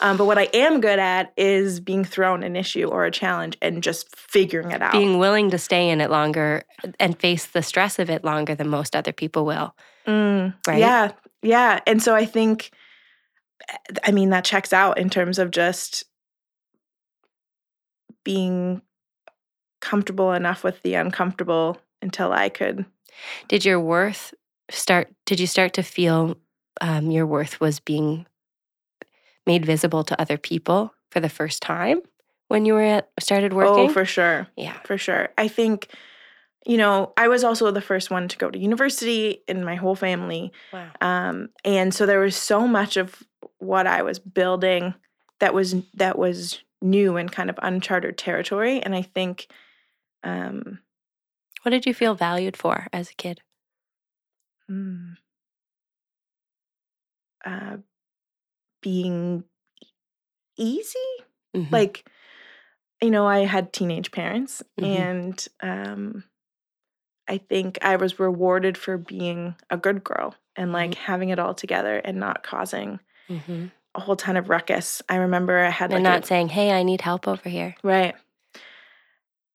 Um, 0.00 0.16
but 0.16 0.24
what 0.24 0.38
I 0.38 0.48
am 0.52 0.80
good 0.80 0.98
at 0.98 1.32
is 1.36 1.78
being 1.78 2.04
thrown 2.04 2.42
an 2.42 2.56
issue 2.56 2.86
or 2.86 3.04
a 3.04 3.10
challenge 3.10 3.56
and 3.62 3.82
just 3.84 4.14
figuring 4.16 4.72
it 4.72 4.82
out. 4.82 4.90
being 4.90 5.18
willing 5.18 5.50
to 5.50 5.58
stay 5.58 5.88
in 5.90 6.00
it 6.00 6.10
longer 6.10 6.64
and 6.98 7.18
face 7.20 7.46
the 7.46 7.62
stress 7.62 8.00
of 8.00 8.10
it 8.10 8.24
longer 8.24 8.56
than 8.56 8.68
most 8.68 8.96
other 8.96 9.12
people 9.12 9.44
will. 9.44 9.76
Mm, 10.06 10.54
Right? 10.66 10.80
Yeah, 10.80 11.12
yeah. 11.42 11.78
And 11.86 12.02
so 12.02 12.16
I 12.16 12.24
think, 12.24 12.72
I 14.02 14.10
mean, 14.10 14.30
that 14.30 14.44
checks 14.44 14.72
out 14.72 14.98
in 14.98 15.08
terms 15.08 15.38
of 15.38 15.52
just 15.52 16.04
being 18.24 18.82
comfortable 19.82 20.32
enough 20.32 20.64
with 20.64 20.80
the 20.82 20.94
uncomfortable 20.94 21.76
until 22.00 22.32
I 22.32 22.48
could. 22.48 22.86
Did 23.48 23.66
your 23.66 23.78
worth 23.78 24.32
start? 24.70 25.12
Did 25.26 25.38
you 25.38 25.46
start 25.46 25.74
to 25.74 25.82
feel 25.82 26.38
um, 26.80 27.10
your 27.10 27.26
worth 27.26 27.60
was 27.60 27.80
being 27.80 28.24
made 29.46 29.66
visible 29.66 30.04
to 30.04 30.18
other 30.18 30.38
people 30.38 30.94
for 31.10 31.20
the 31.20 31.28
first 31.28 31.60
time 31.60 32.00
when 32.48 32.64
you 32.64 32.74
were 32.74 32.82
at 32.82 33.10
started 33.20 33.52
working? 33.52 33.90
Oh, 33.90 33.92
for 33.92 34.06
sure. 34.06 34.46
yeah. 34.56 34.78
For 34.84 34.96
sure. 34.96 35.28
I 35.36 35.48
think, 35.48 35.88
you 36.64 36.76
know, 36.76 37.12
I 37.16 37.28
was 37.28 37.44
also 37.44 37.70
the 37.70 37.80
first 37.80 38.10
one 38.10 38.28
to 38.28 38.38
go 38.38 38.50
to 38.50 38.58
university 38.58 39.42
in 39.46 39.64
my 39.64 39.74
whole 39.74 39.96
family. 39.96 40.52
Wow. 40.72 40.88
um, 41.00 41.48
and 41.64 41.92
so 41.92 42.06
there 42.06 42.20
was 42.20 42.36
so 42.36 42.66
much 42.66 42.96
of 42.96 43.22
what 43.58 43.86
I 43.86 44.02
was 44.02 44.18
building 44.18 44.94
that 45.40 45.54
was 45.54 45.74
that 45.94 46.18
was 46.18 46.62
new 46.80 47.16
and 47.16 47.30
kind 47.30 47.50
of 47.50 47.58
uncharted 47.62 48.16
territory. 48.16 48.80
And 48.80 48.94
I 48.94 49.02
think, 49.02 49.48
um, 50.24 50.78
What 51.62 51.70
did 51.70 51.86
you 51.86 51.94
feel 51.94 52.14
valued 52.14 52.56
for 52.56 52.86
as 52.92 53.10
a 53.10 53.14
kid? 53.14 53.40
hmm, 54.68 55.12
uh, 57.44 57.76
being 58.80 59.44
easy, 60.56 60.98
Mhm. 61.54 61.70
like 61.72 62.08
you 63.00 63.10
know, 63.10 63.26
I 63.26 63.40
had 63.40 63.72
teenage 63.72 64.12
parents, 64.12 64.62
Mhm. 64.80 64.86
and 64.86 65.48
um, 65.60 66.24
I 67.28 67.38
think 67.38 67.78
I 67.82 67.96
was 67.96 68.20
rewarded 68.20 68.78
for 68.78 68.96
being 68.96 69.56
a 69.70 69.76
good 69.76 70.04
girl 70.04 70.36
and 70.54 70.72
like 70.72 70.94
having 70.94 71.30
it 71.30 71.38
all 71.40 71.54
together 71.54 71.96
and 71.98 72.18
not 72.20 72.42
causing 72.44 73.00
Mhm. 73.28 73.72
a 73.96 74.00
whole 74.00 74.14
ton 74.16 74.36
of 74.36 74.48
ruckus. 74.48 75.02
I 75.08 75.16
remember 75.16 75.58
I 75.58 75.70
had 75.70 75.90
and 75.92 76.04
like 76.04 76.10
a- 76.12 76.16
not 76.18 76.26
saying, 76.26 76.50
"Hey, 76.50 76.70
I 76.72 76.82
need 76.84 77.00
help 77.00 77.26
over 77.26 77.48
here." 77.48 77.74
right. 77.82 78.14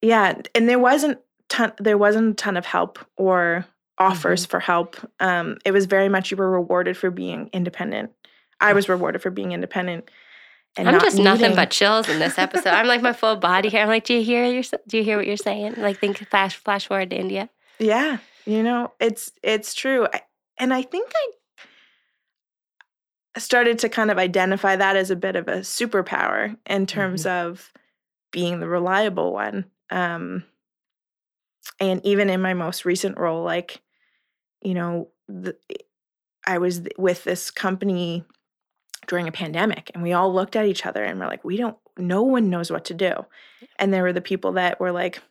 Yeah, 0.02 0.40
and 0.56 0.68
there 0.70 0.80
wasn't 0.80 1.20
ton 1.50 1.74
there 1.80 1.98
wasn't 1.98 2.32
a 2.32 2.34
ton 2.36 2.58
of 2.58 2.66
help 2.66 3.00
or 3.16 3.66
offers 3.98 4.44
Mm-hmm. 4.44 4.50
for 4.52 4.60
help. 4.60 4.96
Um, 5.20 5.58
it 5.66 5.72
was 5.72 5.86
very 5.86 6.10
much 6.10 6.30
you 6.32 6.38
were 6.38 6.50
rewarded 6.52 6.96
for 6.98 7.10
being 7.10 7.50
independent. 7.54 8.12
I 8.60 8.74
was 8.74 8.88
rewarded 8.90 9.22
for 9.22 9.30
being 9.32 9.52
independent. 9.54 10.10
And 10.76 10.88
I'm 10.88 11.00
just 11.00 11.18
nothing 11.18 11.56
but 11.56 11.72
chills 11.72 12.08
in 12.08 12.20
this 12.20 12.38
episode. 12.38 12.70
I'm 12.70 12.86
like 12.86 13.02
my 13.02 13.14
full 13.14 13.36
body 13.36 13.70
here. 13.70 13.82
I'm 13.82 13.88
like, 13.88 14.04
do 14.04 14.14
you 14.14 14.24
hear 14.24 14.46
your, 14.46 14.62
do 14.88 14.98
you 14.98 15.04
hear 15.04 15.18
what 15.18 15.26
you're 15.26 15.36
saying? 15.38 15.74
Like 15.78 15.98
think 16.00 16.18
flash 16.30 16.56
flash 16.58 16.88
forward 16.88 17.10
to 17.10 17.16
India. 17.18 17.50
Yeah, 17.80 18.18
you 18.46 18.62
know, 18.62 18.92
it's 19.00 19.32
it's 19.42 19.74
true. 19.74 20.08
I, 20.14 20.22
and 20.60 20.72
I 20.72 20.84
think 20.84 21.12
I 23.36 23.40
started 23.40 23.80
to 23.80 23.90
kind 23.90 24.12
of 24.12 24.18
identify 24.18 24.76
that 24.76 24.96
as 24.96 25.10
a 25.12 25.16
bit 25.16 25.36
of 25.36 25.48
a 25.48 25.58
superpower 25.58 26.56
in 26.66 26.86
terms 26.86 27.26
of 27.26 27.72
being 28.32 28.60
the 28.60 28.68
reliable 28.68 29.34
one. 29.34 29.66
Um 29.90 30.44
and 31.80 32.04
even 32.06 32.30
in 32.30 32.42
my 32.42 32.54
most 32.54 32.86
recent 32.86 33.18
role 33.18 33.44
like 33.44 33.82
you 34.62 34.74
know, 34.74 35.10
the, 35.28 35.56
I 36.46 36.58
was 36.58 36.80
th- 36.80 36.94
with 36.98 37.24
this 37.24 37.52
company 37.52 38.24
during 39.06 39.28
a 39.28 39.32
pandemic 39.32 39.92
and 39.94 40.02
we 40.02 40.14
all 40.14 40.34
looked 40.34 40.56
at 40.56 40.66
each 40.66 40.86
other 40.86 41.04
and 41.04 41.20
we're 41.20 41.28
like 41.28 41.44
we 41.44 41.58
don't 41.58 41.78
no 41.98 42.22
one 42.22 42.50
knows 42.50 42.72
what 42.72 42.86
to 42.86 42.94
do. 42.94 43.14
And 43.80 43.94
there 43.94 44.04
were 44.04 44.14
the 44.14 44.22
people 44.22 44.54
that 44.54 44.80
were 44.80 44.92
like 44.92 45.22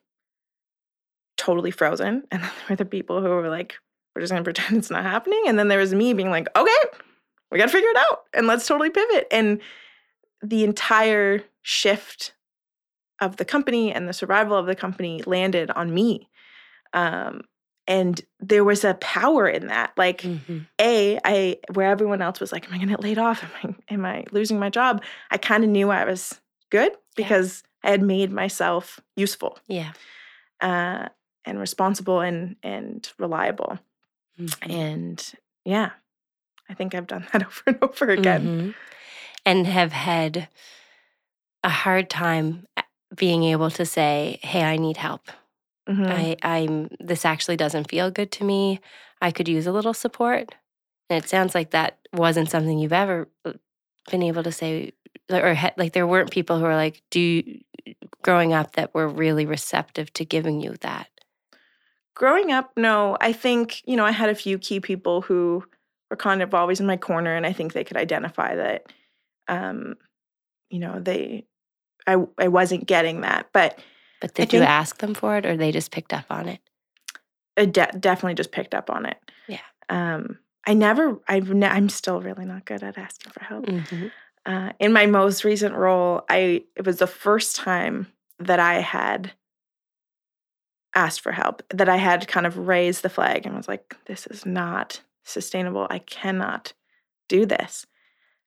totally 1.37 1.71
frozen. 1.71 2.25
And 2.31 2.43
then 2.43 2.51
there 2.51 2.71
were 2.71 2.77
the 2.77 2.85
people 2.85 3.21
who 3.21 3.29
were 3.29 3.49
like, 3.49 3.77
we're 4.15 4.23
just 4.23 4.33
gonna 4.33 4.45
pretend 4.45 4.79
it's 4.79 4.91
not 4.91 5.05
happening. 5.05 5.45
And 5.47 5.59
then 5.59 5.69
there 5.69 5.79
was 5.79 5.95
me 5.95 6.13
being 6.13 6.31
like, 6.31 6.49
okay, 6.57 6.99
we 7.51 7.59
gotta 7.59 7.71
figure 7.71 7.91
it 7.91 7.97
out 8.11 8.25
and 8.35 8.47
let's 8.47 8.67
totally 8.67 8.91
pivot. 8.91 9.27
And 9.31 9.61
the 10.43 10.65
entire 10.65 11.43
shift 11.63 12.33
of 13.21 13.37
the 13.37 13.45
company 13.45 13.93
and 13.93 14.09
the 14.09 14.13
survival 14.13 14.57
of 14.57 14.67
the 14.67 14.75
company 14.77 15.23
landed 15.27 15.71
on 15.71 15.93
me. 15.95 16.29
Um, 16.93 17.43
and 17.89 18.21
there 18.41 18.65
was 18.65 18.85
a 18.85 18.95
power 18.95 19.49
in 19.49 19.69
that. 19.69 19.93
Like, 19.97 20.23
Mhm. 20.23 20.67
a 20.79 21.19
i 21.25 21.57
where 21.73 21.89
everyone 21.91 22.21
else 22.21 22.39
was 22.39 22.53
like 22.53 22.67
am 22.67 22.75
i 22.75 22.77
going 22.77 22.89
to 22.89 22.93
get 22.93 23.03
laid 23.03 23.17
off 23.19 23.43
am 23.43 23.51
i 23.89 23.95
am 23.95 24.05
i 24.05 24.25
losing 24.31 24.59
my 24.59 24.69
job 24.69 25.03
i 25.31 25.39
kind 25.39 25.65
of 25.65 25.71
knew 25.71 25.89
i 25.91 26.05
was 26.05 26.39
good 26.69 26.93
because 27.15 27.63
i 27.83 27.89
had 27.89 28.03
made 28.03 28.31
myself 28.31 29.01
useful 29.17 29.59
Yeah. 29.69 29.93
uh, 30.61 31.09
and 31.47 31.59
responsible 31.59 32.21
and 32.21 32.57
and 32.63 33.11
reliable 33.19 33.79
Mhm. 34.39 34.71
and 34.71 35.33
yeah 35.65 35.91
i 36.69 36.75
think 36.75 36.95
i've 36.95 37.07
done 37.07 37.27
that 37.33 37.43
over 37.47 37.63
and 37.67 37.79
over 37.83 38.11
again 38.11 38.43
Mhm. 38.49 38.75
And 39.47 39.67
have 39.67 39.93
had 39.93 40.49
a 41.65 41.71
hard 41.71 42.11
time 42.11 42.67
being 43.15 43.45
able 43.45 43.71
to 43.71 43.85
say, 43.87 44.39
"Hey, 44.43 44.63
I 44.63 44.77
need 44.77 44.97
help. 44.97 45.31
Mhm. 45.89 46.11
I, 46.11 46.37
I'm. 46.43 46.89
This 47.01 47.25
actually 47.25 47.57
doesn't 47.57 47.91
feel 47.91 48.11
good 48.11 48.33
to 48.33 48.45
me. 48.45 48.81
I 49.21 49.31
could 49.31 49.49
use 49.49 49.67
a 49.67 49.73
little 49.73 49.95
support." 49.95 50.55
And 51.09 51.23
it 51.23 51.29
sounds 51.29 51.55
like 51.55 51.71
that 51.71 51.99
wasn't 52.13 52.51
something 52.51 52.79
you've 52.79 52.93
ever 52.93 53.29
uh, 53.45 53.53
been 54.11 54.23
able 54.23 54.43
to 54.43 54.53
say, 54.53 54.93
or 55.31 55.55
had, 55.55 55.75
like 55.77 55.93
there 55.93 56.07
weren't 56.07 56.31
people 56.31 56.59
who 56.59 56.65
were 56.65 56.75
like, 56.75 57.03
"Do 57.11 57.21
you, 57.21 57.61
growing 58.23 58.53
up 58.53 58.73
that 58.73 58.95
were 58.95 59.09
really 59.09 59.47
receptive 59.47 60.13
to 60.15 60.25
giving 60.25 60.61
you 60.61 60.75
that." 60.81 61.09
growing 62.15 62.51
up 62.51 62.73
no 62.79 63.15
i 63.21 63.31
think 63.31 63.83
you 63.85 63.95
know 63.95 64.05
i 64.07 64.11
had 64.11 64.31
a 64.31 64.35
few 64.35 64.59
key 64.59 64.81
people 64.81 65.21
who 65.21 65.63
were 66.11 66.17
kind 66.17 66.43
of 66.43 66.55
always 66.55 66.81
in 66.81 66.87
my 66.87 66.97
corner, 66.97 67.35
and 67.35 67.47
I 67.47 67.53
think 67.53 67.73
they 67.73 67.85
could 67.85 67.97
identify 67.97 68.55
that, 68.55 68.93
um, 69.49 69.97
you 70.71 70.79
know, 70.79 71.01
they, 71.01 71.47
I, 72.07 72.17
I 72.39 72.49
wasn't 72.49 72.87
getting 72.87 73.23
that. 73.23 73.49
But 73.53 73.79
But 74.21 74.35
did 74.35 74.53
you 74.53 74.61
ask 74.63 74.99
them 74.99 75.15
for 75.15 75.37
it 75.37 75.47
or 75.47 75.57
they 75.57 75.73
just 75.73 75.91
picked 75.91 76.13
up 76.13 76.27
on 76.31 76.49
it? 76.49 76.61
I 77.57 77.65
de- 77.67 77.97
definitely 77.99 78.35
just 78.35 78.53
picked 78.53 78.75
up 78.75 78.91
on 78.91 79.07
it. 79.07 79.19
Yeah. 79.49 79.59
Um, 79.89 80.39
I 80.67 80.75
never, 80.75 81.21
I've, 81.29 81.49
ne- 81.51 81.67
I'm 81.69 81.89
still 81.89 82.21
really 82.21 82.45
not 82.45 82.65
good 82.65 82.83
at 82.83 82.99
asking 82.99 83.33
for 83.33 83.45
help. 83.45 83.67
Mhm. 83.67 84.11
Uh, 84.45 84.73
in 84.79 84.93
my 84.93 85.07
most 85.07 85.43
recent 85.45 85.75
role, 85.75 86.23
I 86.29 86.65
it 86.77 86.87
was 86.87 86.99
the 86.99 87.07
first 87.09 87.57
time 87.57 88.13
that 88.39 88.61
I 88.61 88.75
had 88.81 89.33
asked 90.95 91.21
for 91.21 91.33
help, 91.33 91.63
that 91.71 91.89
I 91.89 91.97
had 91.97 92.29
kind 92.29 92.47
of 92.47 92.57
raised 92.57 93.03
the 93.03 93.09
flag 93.09 93.45
and 93.45 93.57
was 93.57 93.67
like, 93.69 93.97
"This 94.07 94.27
is 94.29 94.47
not 94.47 95.01
sustainable. 95.25 95.87
I 95.91 95.99
cannot 95.99 96.73
do 97.29 97.45
this." 97.45 97.87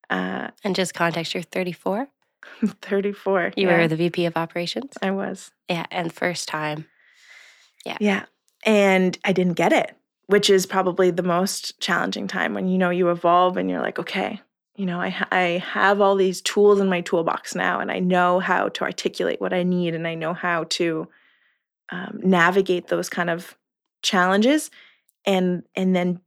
Uh, 0.10 0.52
And 0.64 0.76
just 0.76 0.94
context, 0.94 1.34
you're 1.34 1.44
34. 1.44 2.08
34. 2.82 3.54
You 3.56 3.68
yeah, 3.68 3.78
were 3.78 3.88
the 3.88 3.96
VP 3.96 4.26
of 4.26 4.38
operations. 4.38 4.94
I 5.02 5.12
was. 5.12 5.52
Yeah. 5.70 5.86
And 5.92 6.12
first 6.12 6.48
time. 6.48 6.86
Yeah. 7.86 7.98
Yeah. 8.00 8.26
And 8.66 9.18
I 9.24 9.32
didn't 9.32 9.54
get 9.54 9.72
it, 9.72 9.96
which 10.28 10.50
is 10.50 10.66
probably 10.66 11.12
the 11.12 11.24
most 11.24 11.80
challenging 11.80 12.28
time 12.28 12.54
when 12.54 12.68
you 12.68 12.78
know 12.78 12.90
you 12.90 13.10
evolve 13.10 13.58
and 13.58 13.70
you're 13.70 13.82
like, 13.82 14.00
okay, 14.00 14.42
you 14.76 14.86
know, 14.86 15.02
I, 15.02 15.16
I 15.32 15.64
have 15.66 16.02
all 16.02 16.16
these 16.16 16.42
tools 16.42 16.80
in 16.80 16.88
my 16.88 17.02
toolbox 17.02 17.56
now 17.56 17.80
and 17.80 17.92
I 17.92 18.00
know 18.00 18.40
how 18.40 18.70
to 18.70 18.84
articulate 18.84 19.42
what 19.42 19.54
I 19.54 19.64
need 19.64 19.94
and 19.94 20.08
I 20.08 20.16
know 20.16 20.34
how 20.34 20.66
to 20.70 21.08
um, 21.92 22.20
navigate 22.24 22.88
those 22.88 23.10
kind 23.10 23.30
of 23.30 23.58
challenges 24.02 24.72
and 25.26 25.64
and 25.76 25.96
then 25.96 26.22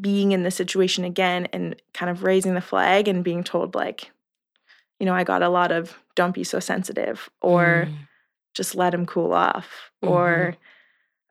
being 0.00 0.32
in 0.32 0.42
the 0.42 0.50
situation 0.50 1.04
again 1.04 1.46
and 1.52 1.80
kind 1.92 2.10
of 2.10 2.24
raising 2.24 2.54
the 2.54 2.60
flag 2.60 3.06
and 3.08 3.22
being 3.22 3.44
told 3.44 3.74
like 3.74 4.10
you 5.02 5.06
know 5.06 5.14
i 5.14 5.24
got 5.24 5.42
a 5.42 5.48
lot 5.48 5.72
of 5.72 5.98
don't 6.14 6.32
be 6.34 6.44
so 6.44 6.60
sensitive 6.60 7.28
or 7.40 7.88
Mm. 7.88 7.96
just 8.54 8.76
let 8.76 8.94
him 8.94 9.04
cool 9.04 9.32
off 9.32 9.90
or 10.00 10.56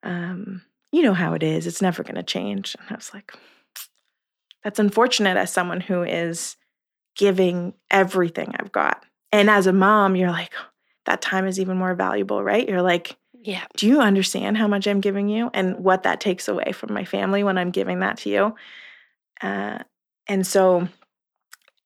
um, 0.03 0.61
you 0.91 1.01
know 1.03 1.13
how 1.13 1.33
it 1.35 1.41
is 1.43 1.65
it's 1.67 1.81
never 1.81 2.03
going 2.03 2.15
to 2.15 2.23
change 2.23 2.75
and 2.77 2.85
i 2.89 2.95
was 2.95 3.13
like 3.13 3.31
that's 4.61 4.77
unfortunate 4.79 5.37
as 5.37 5.53
someone 5.53 5.79
who 5.79 6.03
is 6.03 6.57
giving 7.15 7.73
everything 7.89 8.53
i've 8.59 8.73
got 8.73 9.05
and 9.31 9.49
as 9.49 9.67
a 9.67 9.73
mom 9.73 10.17
you're 10.17 10.31
like 10.31 10.53
that 11.05 11.21
time 11.21 11.47
is 11.47 11.57
even 11.57 11.77
more 11.77 11.95
valuable 11.95 12.43
right 12.43 12.67
you're 12.67 12.81
like 12.81 13.15
Yeah. 13.33 13.63
do 13.77 13.87
you 13.87 14.01
understand 14.01 14.57
how 14.57 14.67
much 14.67 14.85
i'm 14.85 14.99
giving 14.99 15.29
you 15.29 15.49
and 15.53 15.77
what 15.79 16.03
that 16.03 16.19
takes 16.19 16.49
away 16.49 16.73
from 16.73 16.93
my 16.93 17.05
family 17.05 17.41
when 17.43 17.57
i'm 17.57 17.71
giving 17.71 17.99
that 18.01 18.17
to 18.17 18.29
you 18.29 18.55
uh, 19.41 19.79
and 20.27 20.45
so 20.45 20.87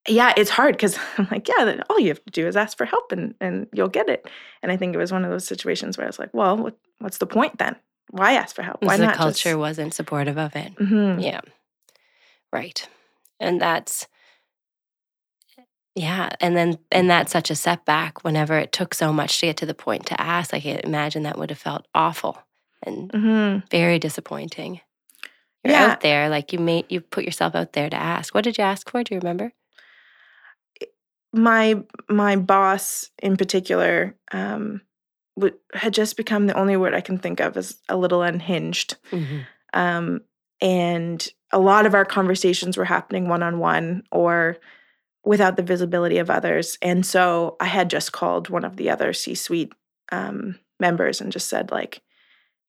yeah 0.07 0.33
it's 0.37 0.49
hard 0.49 0.75
because 0.75 0.97
i'm 1.17 1.27
like 1.31 1.47
yeah 1.47 1.81
all 1.89 1.99
you 1.99 2.09
have 2.09 2.23
to 2.25 2.31
do 2.31 2.47
is 2.47 2.55
ask 2.55 2.77
for 2.77 2.85
help 2.85 3.11
and, 3.11 3.33
and 3.41 3.67
you'll 3.73 3.87
get 3.87 4.09
it 4.09 4.27
and 4.61 4.71
i 4.71 4.77
think 4.77 4.93
it 4.93 4.97
was 4.97 5.11
one 5.11 5.25
of 5.25 5.31
those 5.31 5.45
situations 5.47 5.97
where 5.97 6.05
i 6.05 6.09
was 6.09 6.19
like 6.19 6.33
well 6.33 6.55
what, 6.57 6.77
what's 6.99 7.17
the 7.17 7.25
point 7.27 7.57
then 7.57 7.75
why 8.11 8.33
ask 8.33 8.55
for 8.55 8.61
help 8.63 8.83
why 8.83 8.97
the 8.97 9.05
not 9.05 9.15
culture 9.15 9.57
wasn't 9.57 9.93
supportive 9.93 10.37
of 10.37 10.55
it. 10.55 10.71
just, 10.77 10.91
Mhm. 10.91 11.23
Yeah. 11.23 11.41
Right. 12.53 12.87
And 13.39 13.59
that's 13.59 14.07
yeah, 15.95 16.29
and 16.41 16.57
then 16.57 16.77
and 16.91 17.09
that's 17.09 17.31
such 17.31 17.49
a 17.49 17.55
setback 17.55 18.23
whenever 18.25 18.57
it 18.57 18.73
took 18.73 18.93
so 18.93 19.13
much 19.13 19.39
to 19.39 19.45
get 19.47 19.57
to 19.57 19.65
the 19.65 19.73
point 19.73 20.05
to 20.07 20.19
ask. 20.21 20.53
I 20.53 20.59
can 20.59 20.79
imagine 20.79 21.23
that 21.23 21.37
would 21.37 21.49
have 21.49 21.59
felt 21.59 21.87
awful 21.95 22.37
and 22.83 23.09
Mhm. 23.11 23.69
very 23.71 23.97
disappointing. 23.97 24.81
You're 25.63 25.73
Yeah. 25.73 25.91
out 25.91 26.01
there, 26.01 26.27
like 26.27 26.51
you 26.51 26.59
made 26.59 26.85
you 26.89 26.99
put 26.99 27.23
yourself 27.23 27.55
out 27.55 27.71
there 27.73 27.89
to 27.89 27.95
ask. 27.95 28.35
What 28.35 28.43
did 28.43 28.57
you 28.57 28.63
ask 28.65 28.89
for? 28.89 29.03
Do 29.05 29.15
you 29.15 29.21
remember? 29.21 29.53
My 31.36 31.83
my 32.09 32.36
boss 32.36 33.09
in 33.21 33.38
particular 33.38 34.15
um, 34.31 34.81
would, 35.36 35.53
had 35.73 35.93
just 35.93 36.17
become 36.17 36.47
the 36.47 36.57
only 36.57 36.77
word 36.77 36.93
i 36.93 37.01
can 37.01 37.17
think 37.17 37.39
of 37.39 37.57
as 37.57 37.77
a 37.89 37.97
little 37.97 38.21
unhinged 38.21 38.95
Um, 39.73 40.21
and 40.61 41.27
a 41.51 41.59
lot 41.59 41.86
of 41.86 41.93
our 41.93 42.05
conversations 42.05 42.77
were 42.77 42.86
happening 42.86 43.27
one 43.27 43.43
on 43.43 43.59
one 43.59 44.03
or 44.11 44.57
without 45.25 45.57
the 45.57 45.63
visibility 45.63 46.17
of 46.17 46.29
others. 46.29 46.77
And 46.81 47.05
so 47.05 47.57
I 47.59 47.65
had 47.65 47.89
just 47.89 48.11
called 48.13 48.49
one 48.49 48.63
of 48.63 48.77
the 48.77 48.89
other 48.89 49.11
C 49.11 49.36
suite 49.36 49.73
um, 50.11 50.57
members 50.79 51.19
and 51.19 51.31
just 51.31 51.49
said, 51.49 51.71
like, 51.71 52.01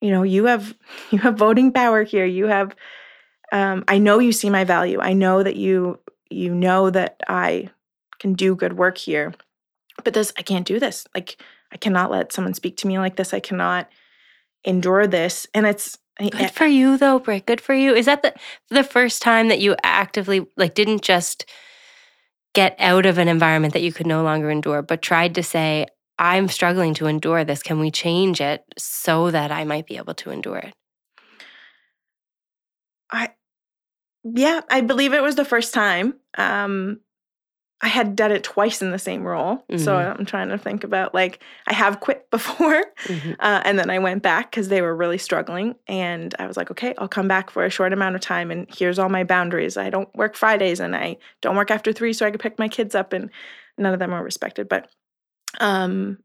you 0.01 0.11
know, 0.11 0.25
you 0.25 0.47
have 0.47 0.75
you 1.11 1.19
have 1.21 1.37
voting 1.37 1.73
power 1.73 2.03
here. 2.03 2.27
You 2.27 2.47
have. 2.47 2.75
Um, 3.53 3.85
I 3.87 3.99
know 3.99 4.19
you 4.19 4.33
see 4.33 4.51
my 4.51 4.65
value. 4.65 4.99
I 5.01 5.13
know 5.13 5.43
that 5.43 5.57
you 5.57 6.01
you 6.31 6.53
know 6.53 6.91
that 6.91 7.21
I 7.29 7.71
can 8.27 8.35
do 8.35 8.57
good 8.57 8.77
work 8.77 8.99
here, 8.99 9.33
but 10.03 10.13
this 10.13 10.33
I 10.37 10.43
can't 10.43 10.67
do 10.67 10.81
this. 10.81 11.07
Like 11.15 11.41
I 11.73 11.77
cannot 11.77 12.11
let 12.11 12.33
someone 12.33 12.55
speak 12.55 12.77
to 12.79 12.89
me 12.89 12.99
like 12.99 13.15
this. 13.15 13.33
I 13.33 13.39
cannot 13.41 13.89
endure 14.65 15.07
this. 15.07 15.47
And 15.55 15.65
it's 15.65 15.97
Good 16.19 16.51
for 16.51 16.67
you 16.67 16.97
though, 16.97 17.19
Britt. 17.19 17.47
Good 17.47 17.61
for 17.61 17.75
you. 17.75 17.95
Is 17.95 18.07
that 18.07 18.23
the 18.23 18.35
the 18.71 18.83
first 18.83 19.23
time 19.23 19.49
that 19.49 19.61
you 19.61 19.77
actively 19.85 20.47
like 20.57 20.75
didn't 20.75 21.03
just 21.03 21.49
get 22.55 22.75
out 22.79 23.07
of 23.07 23.19
an 23.19 23.29
environment 23.29 23.75
that 23.75 23.83
you 23.83 23.93
could 23.93 24.07
no 24.07 24.23
longer 24.23 24.51
endure, 24.51 24.83
but 24.83 25.03
tried 25.03 25.35
to 25.35 25.43
say, 25.43 25.87
I'm 26.19 26.49
struggling 26.49 26.95
to 26.95 27.07
endure 27.07 27.45
this. 27.45 27.63
Can 27.63 27.79
we 27.79 27.91
change 27.91 28.41
it 28.41 28.65
so 28.79 29.31
that 29.31 29.53
I 29.53 29.65
might 29.65 29.87
be 29.87 29.99
able 29.99 30.15
to 30.15 30.31
endure 30.31 30.57
it? 30.57 30.75
I 33.13 33.35
yeah, 34.25 34.63
I 34.69 34.81
believe 34.81 35.13
it 35.13 35.23
was 35.23 35.37
the 35.37 35.45
first 35.45 35.73
time. 35.75 36.15
Um 36.37 37.01
I 37.83 37.89
had 37.89 38.17
done 38.17 38.33
it 38.33 38.43
twice 38.43 38.81
in 38.81 38.91
the 38.91 38.99
same 38.99 39.23
role. 39.23 39.63
So 39.77 39.95
Mhm. 39.97 40.19
I'm 40.19 40.25
trying 40.25 40.49
to 40.49 40.57
think 40.57 40.83
about 40.83 41.13
like 41.15 41.41
I 41.67 41.75
have 41.75 42.01
quit 42.01 42.31
before 42.31 42.83
uh, 43.39 43.61
and 43.65 43.79
then 43.79 43.91
I 43.91 43.99
went 43.99 44.23
back 44.23 44.51
because 44.51 44.69
they 44.69 44.81
were 44.81 44.97
really 44.97 45.19
struggling. 45.19 45.75
And 45.87 46.35
I 46.39 46.47
was 46.47 46.57
like, 46.57 46.71
okay, 46.71 46.95
I'll 46.97 47.07
come 47.09 47.29
back 47.29 47.51
for 47.51 47.65
a 47.67 47.71
short 47.71 47.93
amount 47.93 48.15
of 48.15 48.23
time. 48.23 48.51
And 48.51 48.67
here's 48.75 48.99
all 48.99 49.11
my 49.11 49.25
boundaries. 49.25 49.77
I 49.77 49.91
don't 49.91 50.09
work 50.17 50.37
Fridays 50.37 50.81
and 50.81 50.97
I 50.97 51.19
don't 51.43 51.57
work 51.57 51.71
after 51.71 51.93
three 51.93 52.13
so 52.15 52.25
I 52.27 52.31
could 52.31 52.41
pick 52.41 52.59
my 52.59 52.69
kids 52.69 52.95
up. 52.95 53.13
And 53.13 53.31
none 53.77 53.93
of 53.93 53.99
them 53.99 54.13
were 54.13 54.23
respected. 54.23 54.69
But 54.71 54.89
um, 55.61 56.19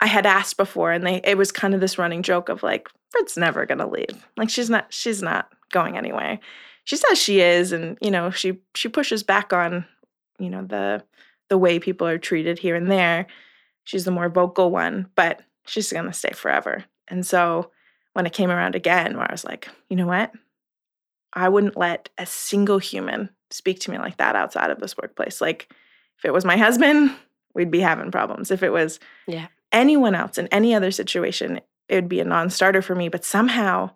I 0.00 0.06
had 0.06 0.26
asked 0.26 0.56
before 0.56 0.92
and 0.92 1.06
they 1.06 1.20
it 1.24 1.36
was 1.38 1.50
kind 1.52 1.74
of 1.74 1.80
this 1.80 1.98
running 1.98 2.22
joke 2.22 2.48
of 2.50 2.62
like, 2.62 2.88
Fred's 3.10 3.36
never 3.36 3.64
gonna 3.66 3.88
leave. 3.88 4.26
Like 4.36 4.50
she's 4.50 4.70
not 4.70 4.86
she's 4.92 5.22
not 5.22 5.48
going 5.72 5.96
anywhere. 5.96 6.38
She 6.84 6.96
says 6.96 7.18
she 7.18 7.40
is, 7.40 7.72
and 7.72 7.96
you 8.00 8.10
know, 8.10 8.30
she 8.30 8.60
she 8.74 8.88
pushes 8.88 9.22
back 9.22 9.52
on, 9.52 9.84
you 10.40 10.50
know, 10.50 10.64
the 10.64 11.04
the 11.48 11.58
way 11.58 11.78
people 11.78 12.06
are 12.06 12.18
treated 12.18 12.58
here 12.58 12.76
and 12.76 12.90
there. 12.90 13.26
She's 13.84 14.04
the 14.04 14.10
more 14.12 14.28
vocal 14.28 14.70
one, 14.70 15.08
but 15.16 15.42
she's 15.66 15.92
gonna 15.92 16.12
stay 16.12 16.30
forever. 16.32 16.84
And 17.08 17.26
so 17.26 17.70
when 18.12 18.26
it 18.26 18.32
came 18.32 18.50
around 18.50 18.74
again, 18.74 19.16
where 19.16 19.28
I 19.28 19.32
was 19.32 19.44
like, 19.44 19.68
you 19.88 19.96
know 19.96 20.06
what? 20.06 20.32
I 21.32 21.48
wouldn't 21.48 21.76
let 21.76 22.08
a 22.18 22.26
single 22.26 22.78
human 22.78 23.30
speak 23.50 23.80
to 23.80 23.90
me 23.90 23.98
like 23.98 24.16
that 24.18 24.36
outside 24.36 24.70
of 24.70 24.78
this 24.78 24.96
workplace. 24.96 25.40
Like 25.40 25.72
if 26.18 26.24
it 26.24 26.32
was 26.32 26.44
my 26.44 26.56
husband, 26.56 27.12
we'd 27.54 27.70
be 27.70 27.80
having 27.80 28.10
problems. 28.10 28.50
If 28.50 28.62
it 28.62 28.70
was 28.70 29.00
Yeah. 29.26 29.46
anyone 29.72 30.14
else 30.14 30.38
in 30.38 30.46
any 30.48 30.74
other 30.74 30.90
situation, 30.90 31.60
it 31.88 31.94
would 31.96 32.08
be 32.08 32.20
a 32.20 32.24
non-starter 32.24 32.82
for 32.82 32.94
me. 32.94 33.08
But 33.08 33.24
somehow 33.24 33.90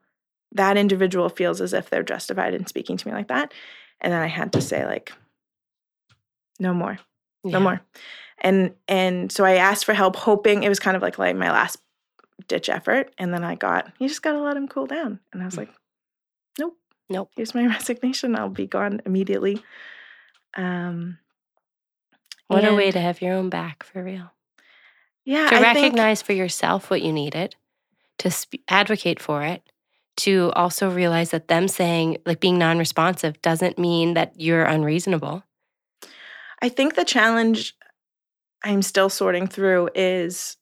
that 0.53 0.77
individual 0.77 1.29
feels 1.29 1.61
as 1.61 1.73
if 1.73 1.91
they're 1.91 2.03
justified 2.03 2.55
in 2.55 2.67
speaking 2.67 2.97
to 2.97 3.09
me 3.09 3.15
like 3.15 3.29
that. 3.29 3.53
And 4.01 4.13
then 4.13 4.23
I 4.23 4.27
had 4.27 4.53
to 4.55 4.61
say, 4.61 4.85
like, 4.87 5.13
no 6.61 6.73
more 6.75 6.99
no 7.45 7.61
more 7.61 7.81
and 8.39 8.73
and 8.89 9.31
so 9.31 9.45
i 9.45 9.57
asked 9.57 9.85
for 9.85 9.93
help 9.95 10.17
hoping 10.17 10.63
it 10.63 10.69
was 10.69 10.81
kind 10.81 10.97
of 10.97 11.03
like 11.03 11.19
like 11.19 11.37
my 11.37 11.51
last 11.51 11.79
ditch 12.49 12.69
effort 12.69 13.13
and 13.19 13.33
then 13.35 13.45
i 13.45 13.55
got 13.55 13.93
you 13.99 14.09
just 14.09 14.23
gotta 14.23 14.41
let 14.41 14.57
him 14.57 14.67
cool 14.69 14.87
down 14.87 15.21
and 15.33 15.43
i 15.43 15.45
was 15.45 15.55
Mm. 15.55 15.59
like 15.59 15.71
nope 16.59 16.77
Nope. 17.11 17.31
here's 17.37 17.55
my 17.55 17.67
resignation 17.77 18.35
i'll 18.37 18.49
be 18.49 18.67
gone 18.67 19.01
immediately 19.05 19.63
um 20.57 21.19
What 22.49 22.65
a 22.65 22.75
way 22.75 22.91
to 22.91 23.01
have 23.01 23.21
your 23.21 23.35
own 23.35 23.51
back 23.51 23.83
for 23.85 24.03
real. 24.03 24.31
yeah 25.25 25.49
to 25.49 25.57
I 25.57 25.61
think- 25.75 25.77
recognize 25.77 26.23
for 26.23 26.33
yourself 26.33 26.91
what 26.91 27.03
you 27.03 27.13
needed, 27.13 27.57
to 28.19 28.31
sp- 28.31 28.63
advocate 28.69 29.21
for 29.21 29.43
it, 29.43 29.63
to 30.19 30.53
also 30.55 30.91
realize 30.91 31.31
that 31.31 31.49
them 31.49 31.67
saying, 31.67 32.19
like 32.27 32.39
being 32.41 32.59
non 32.59 32.79
responsive, 32.79 33.41
doesn't 33.43 33.79
mean 33.79 34.15
that 34.15 34.35
you're 34.39 34.65
unreasonable. 34.65 35.43
I 36.65 36.71
think 36.71 36.95
the 36.95 37.05
challenge 37.05 37.77
I'm 38.63 38.81
still 38.81 39.11
sorting 39.11 39.47
through 39.47 39.91
is 39.95 40.57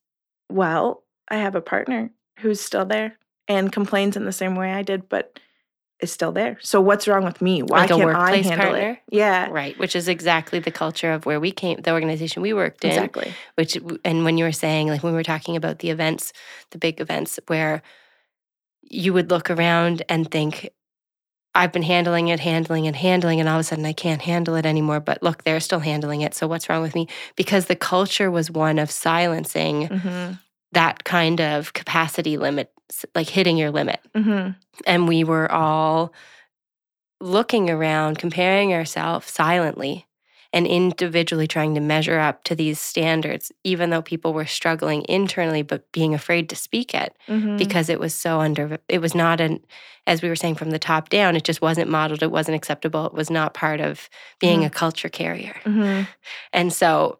well, 0.51 1.05
I 1.29 1.37
have 1.37 1.55
a 1.55 1.61
partner 1.61 2.11
who's 2.41 2.61
still 2.61 2.85
there 2.85 3.17
and 3.47 3.71
complains 3.71 4.17
in 4.17 4.25
the 4.25 4.33
same 4.33 4.57
way 4.57 4.73
I 4.73 4.83
did, 4.83 5.09
but 5.09 5.39
is 6.01 6.11
still 6.11 6.33
there. 6.33 6.59
So 6.61 6.81
what's 6.81 7.07
wrong 7.07 7.25
with 7.25 7.41
me? 7.41 7.63
Why 7.63 7.83
Like 7.83 7.91
can't 7.91 8.17
I 8.17 8.39
handle 8.39 8.71
partner? 8.71 8.91
it? 8.91 8.99
Yeah, 9.13 9.49
Right. 9.49 9.79
Which 9.79 9.95
is 9.95 10.09
exactly 10.09 10.59
the 10.59 10.73
culture 10.73 11.13
of 11.13 11.25
where 11.25 11.39
we 11.39 11.53
came, 11.53 11.81
the 11.81 11.93
organization 11.93 12.43
we 12.43 12.53
worked 12.53 12.85
in. 12.85 12.91
exactly. 12.91 13.33
Which, 13.55 13.79
and 14.05 14.25
when 14.25 14.39
you 14.39 14.45
were 14.45 14.51
saying, 14.51 14.89
like 14.89 15.05
when 15.05 15.13
we 15.13 15.19
were 15.19 15.23
talking 15.23 15.55
about 15.55 15.79
the 15.79 15.91
events, 15.91 16.33
the 16.73 16.79
big 16.79 17.01
events 17.01 17.39
where 17.47 17.81
you 18.83 19.13
would 19.13 19.31
look 19.31 19.51
around 19.51 20.03
and 20.09 20.29
think, 20.29 20.69
I've 21.55 21.73
been 21.73 21.83
handling 21.83 22.29
it, 22.29 22.41
handling 22.41 22.87
it, 22.87 22.95
handling, 22.95 23.39
and 23.41 23.49
all 23.49 23.57
of 23.57 23.61
a 23.61 23.65
sudden 23.65 23.85
I 23.85 23.93
can't 23.93 24.23
handle 24.23 24.55
it 24.55 24.65
anymore. 24.65 25.01
But 25.01 25.23
look, 25.23 25.45
they're 25.45 25.61
still 25.61 25.81
handling 25.81 26.23
it. 26.23 26.35
So 26.35 26.47
what's 26.47 26.69
wrong 26.69 26.83
with 26.83 26.95
me? 26.95 27.09
Because 27.37 27.67
the 27.67 27.77
culture 27.77 28.31
was 28.31 28.51
one 28.51 28.79
of 28.79 28.91
silencing 28.91 29.89
Mm-hmm. 29.89 30.35
that 30.73 31.05
kind 31.05 31.41
of 31.41 31.75
capacity 31.75 32.39
limit, 32.39 32.71
like 33.15 33.29
hitting 33.29 33.59
your 33.59 33.71
limit. 33.71 34.01
Mm-hmm. 34.15 34.53
And 34.87 35.09
we 35.09 35.25
were 35.25 35.51
all 35.53 36.15
looking 37.21 37.69
around, 37.71 38.19
comparing 38.19 38.73
ourselves 38.73 39.31
silently 39.31 40.07
and 40.53 40.67
individually 40.67 41.47
trying 41.47 41.75
to 41.75 41.81
measure 41.81 42.19
up 42.19 42.45
to 42.45 42.55
these 42.55 42.79
standards, 42.79 43.51
even 43.65 43.91
though 43.91 44.03
people 44.03 44.35
were 44.35 44.45
struggling 44.47 45.05
internally, 45.09 45.63
but 45.63 45.91
being 45.93 46.13
afraid 46.15 46.49
to 46.51 46.57
speak 46.57 46.93
it 46.95 47.17
Mm-hmm. 47.29 47.57
because 47.57 47.89
it 47.89 47.99
was 47.99 48.13
so 48.15 48.41
under, 48.41 48.79
it 48.89 48.99
was 49.01 49.15
not 49.15 49.41
an, 49.41 49.61
as 50.07 50.21
we 50.21 50.29
were 50.29 50.37
saying 50.37 50.57
from 50.57 50.71
the 50.71 50.79
top 50.79 51.09
down, 51.09 51.37
it 51.37 51.45
just 51.45 51.63
wasn't 51.63 51.89
modeled, 51.91 52.23
it 52.23 52.31
wasn't 52.31 52.55
acceptable, 52.57 53.07
it 53.07 53.15
was 53.15 53.31
not 53.31 53.55
part 53.55 53.81
of 53.81 54.11
being 54.41 54.61
Mhm. 54.61 54.67
a 54.67 54.71
culture 54.71 55.09
carrier. 55.09 55.55
Mm-hmm. 55.65 56.03
And 56.53 56.73
so 56.73 57.19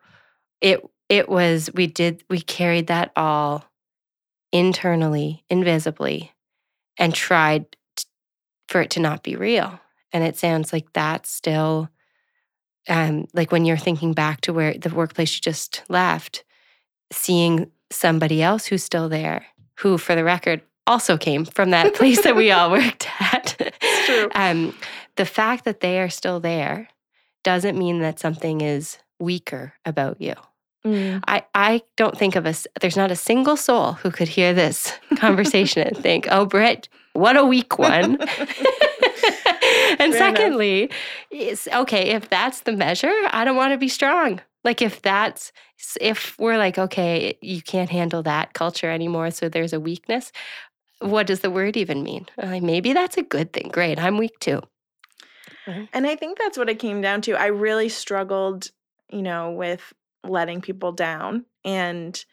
it 0.61 0.81
it 1.09 1.29
was 1.29 1.71
we 1.75 1.87
did 1.87 2.23
we 2.31 2.41
carried 2.41 2.87
that 2.89 3.13
all 3.17 3.65
internally, 4.53 5.45
invisibly, 5.49 6.33
and 6.99 7.15
tried 7.15 7.65
t- 7.97 8.05
for 8.69 8.81
it 8.83 8.91
to 8.91 9.01
not 9.01 9.23
be 9.23 9.37
real. 9.37 9.81
And 10.13 10.23
it 10.25 10.37
sounds 10.37 10.73
like 10.73 10.93
that's 10.93 11.31
still 11.31 11.89
um 12.89 13.27
like 13.33 13.53
when 13.53 13.65
you're 13.65 13.77
thinking 13.77 14.13
back 14.13 14.41
to 14.43 14.53
where 14.53 14.75
the 14.75 14.91
workplace 14.91 15.35
you 15.35 15.41
just 15.41 15.83
left, 15.89 16.45
seeing 17.13 17.71
somebody 17.91 18.43
else 18.43 18.67
who's 18.67 18.83
still 18.83 19.09
there, 19.09 19.47
who 19.79 19.99
for 19.99 20.15
the 20.15 20.25
record 20.25 20.63
also 20.87 21.17
came 21.17 21.45
from 21.45 21.71
that 21.71 21.95
place 21.99 22.23
that 22.23 22.37
we 22.37 22.51
all 22.51 22.71
worked 22.71 23.09
at. 23.21 23.57
It's 23.59 24.07
true. 24.07 24.29
Um, 24.35 24.75
the 25.17 25.25
fact 25.25 25.65
that 25.65 25.81
they 25.81 26.01
are 26.01 26.09
still 26.09 26.41
there 26.41 26.89
doesn't 27.45 27.79
mean 27.79 28.01
that 28.01 28.19
something 28.19 28.61
is 28.61 28.99
weaker 29.19 29.75
about 29.85 30.21
you. 30.21 30.35
Mm. 30.85 31.23
I, 31.29 31.45
I 31.55 31.83
don't 31.97 32.17
think 32.17 32.35
of 32.35 32.47
us, 32.47 32.67
there's 32.81 32.97
not 32.97 33.11
a 33.11 33.17
single 33.17 33.57
soul 33.57 33.93
who 33.93 34.11
could 34.11 34.29
hear 34.29 34.53
this 34.53 34.93
conversation 35.17 35.87
and 35.87 35.97
think, 35.97 36.27
oh, 36.31 36.45
Britt, 36.45 36.89
what 37.13 37.37
a 37.37 37.45
weak 37.45 37.79
one. 37.79 38.19
and 39.99 40.13
Fair 40.13 40.35
secondly, 40.35 40.91
it's 41.31 41.69
okay, 41.69 42.11
if 42.11 42.29
that's 42.29 42.61
the 42.61 42.73
measure, 42.73 43.13
I 43.31 43.45
don't 43.45 43.57
want 43.57 43.73
to 43.73 43.79
be 43.79 43.89
strong. 43.89 44.41
Like 44.65 44.81
if 44.81 45.03
that's 45.03 45.53
if 46.01 46.39
we're 46.39 46.59
like, 46.59 46.79
okay, 46.79 47.37
you 47.41 47.63
can't 47.63 47.91
handle 47.91 48.23
that 48.23 48.55
culture 48.55 48.91
anymore, 48.91 49.31
so 49.31 49.49
there's 49.49 49.73
a 49.73 49.81
weakness. 49.81 50.33
What 51.01 51.27
does 51.27 51.41
the 51.41 51.51
word 51.51 51.77
even 51.77 52.03
mean? 52.03 52.27
Like 52.37 52.63
maybe 52.63 52.93
that's 52.93 53.17
a 53.17 53.23
good 53.23 53.53
thing. 53.53 53.71
Great, 53.73 53.99
I'm 53.99 54.19
weak 54.19 54.39
too. 54.39 54.63
And 55.93 56.07
I 56.07 56.17
think 56.17 56.39
that's 56.39 56.59
what 56.59 56.69
it 56.69 56.79
came 56.79 57.01
down 57.01 57.21
to. 57.23 57.35
I 57.35 57.47
really 57.47 57.89
struggled, 57.89 58.71
you 59.11 59.23
know, 59.23 59.53
with 59.53 59.93
letting 60.25 60.61
people 60.61 60.93
down 60.93 61.45
and 61.65 62.25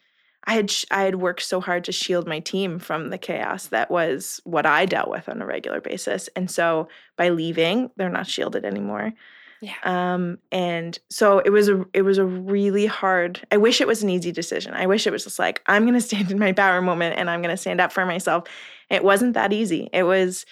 I 0.49 0.53
had 0.53 0.71
sh- 0.71 0.85
I 0.89 1.03
had 1.03 1.17
worked 1.17 1.43
so 1.43 1.61
hard 1.61 1.83
to 1.83 1.91
shield 1.91 2.27
my 2.27 2.39
team 2.39 2.79
from 2.79 3.11
the 3.11 3.19
chaos 3.19 3.67
that 3.67 3.91
was 3.91 4.41
what 4.45 4.65
I 4.65 4.87
dealt 4.87 5.07
with 5.07 5.29
on 5.29 5.43
a 5.43 5.45
regular 5.45 5.79
basis. 5.79 6.27
And 6.35 6.49
so 6.49 6.87
by 7.17 7.29
leaving, 7.29 7.91
they're 7.97 8.09
not 8.09 8.25
shielded 8.25 8.65
anymore. 8.65 9.13
Yeah. 9.61 9.75
Um 9.83 10.39
and 10.51 10.97
so 11.11 11.37
it 11.37 11.51
was 11.51 11.69
a 11.69 11.85
it 11.93 12.01
was 12.01 12.17
a 12.17 12.25
really 12.25 12.87
hard 12.87 13.45
I 13.51 13.57
wish 13.57 13.79
it 13.79 13.85
was 13.85 14.01
an 14.01 14.09
easy 14.09 14.31
decision. 14.31 14.73
I 14.73 14.87
wish 14.87 15.05
it 15.05 15.11
was 15.11 15.23
just 15.23 15.37
like 15.37 15.61
I'm 15.67 15.83
going 15.83 15.93
to 15.99 16.01
stand 16.01 16.31
in 16.31 16.39
my 16.39 16.51
power 16.51 16.81
moment 16.81 17.19
and 17.19 17.29
I'm 17.29 17.43
going 17.43 17.53
to 17.53 17.57
stand 17.57 17.79
up 17.79 17.91
for 17.91 18.03
myself. 18.07 18.45
It 18.89 19.03
wasn't 19.03 19.35
that 19.35 19.53
easy. 19.53 19.87
It 19.93 20.03
was 20.03 20.47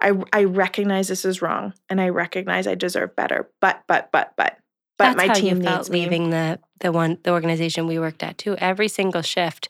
I 0.00 0.12
I 0.32 0.44
recognize 0.44 1.08
this 1.08 1.26
is 1.26 1.42
wrong 1.42 1.74
and 1.90 2.00
I 2.00 2.08
recognize 2.08 2.66
I 2.66 2.74
deserve 2.74 3.14
better. 3.16 3.50
But 3.60 3.82
but 3.86 4.10
but 4.12 4.32
but 4.38 4.56
but 5.02 5.16
That's 5.16 5.16
my 5.16 5.28
how 5.28 5.34
team 5.40 5.56
you 5.58 5.62
felt 5.62 5.90
leaving 5.90 6.30
the 6.30 6.58
the 6.80 6.92
one 6.92 7.18
the 7.22 7.30
organization 7.32 7.86
we 7.86 7.98
worked 7.98 8.22
at 8.22 8.38
too. 8.38 8.56
Every 8.56 8.88
single 8.88 9.22
shift, 9.22 9.68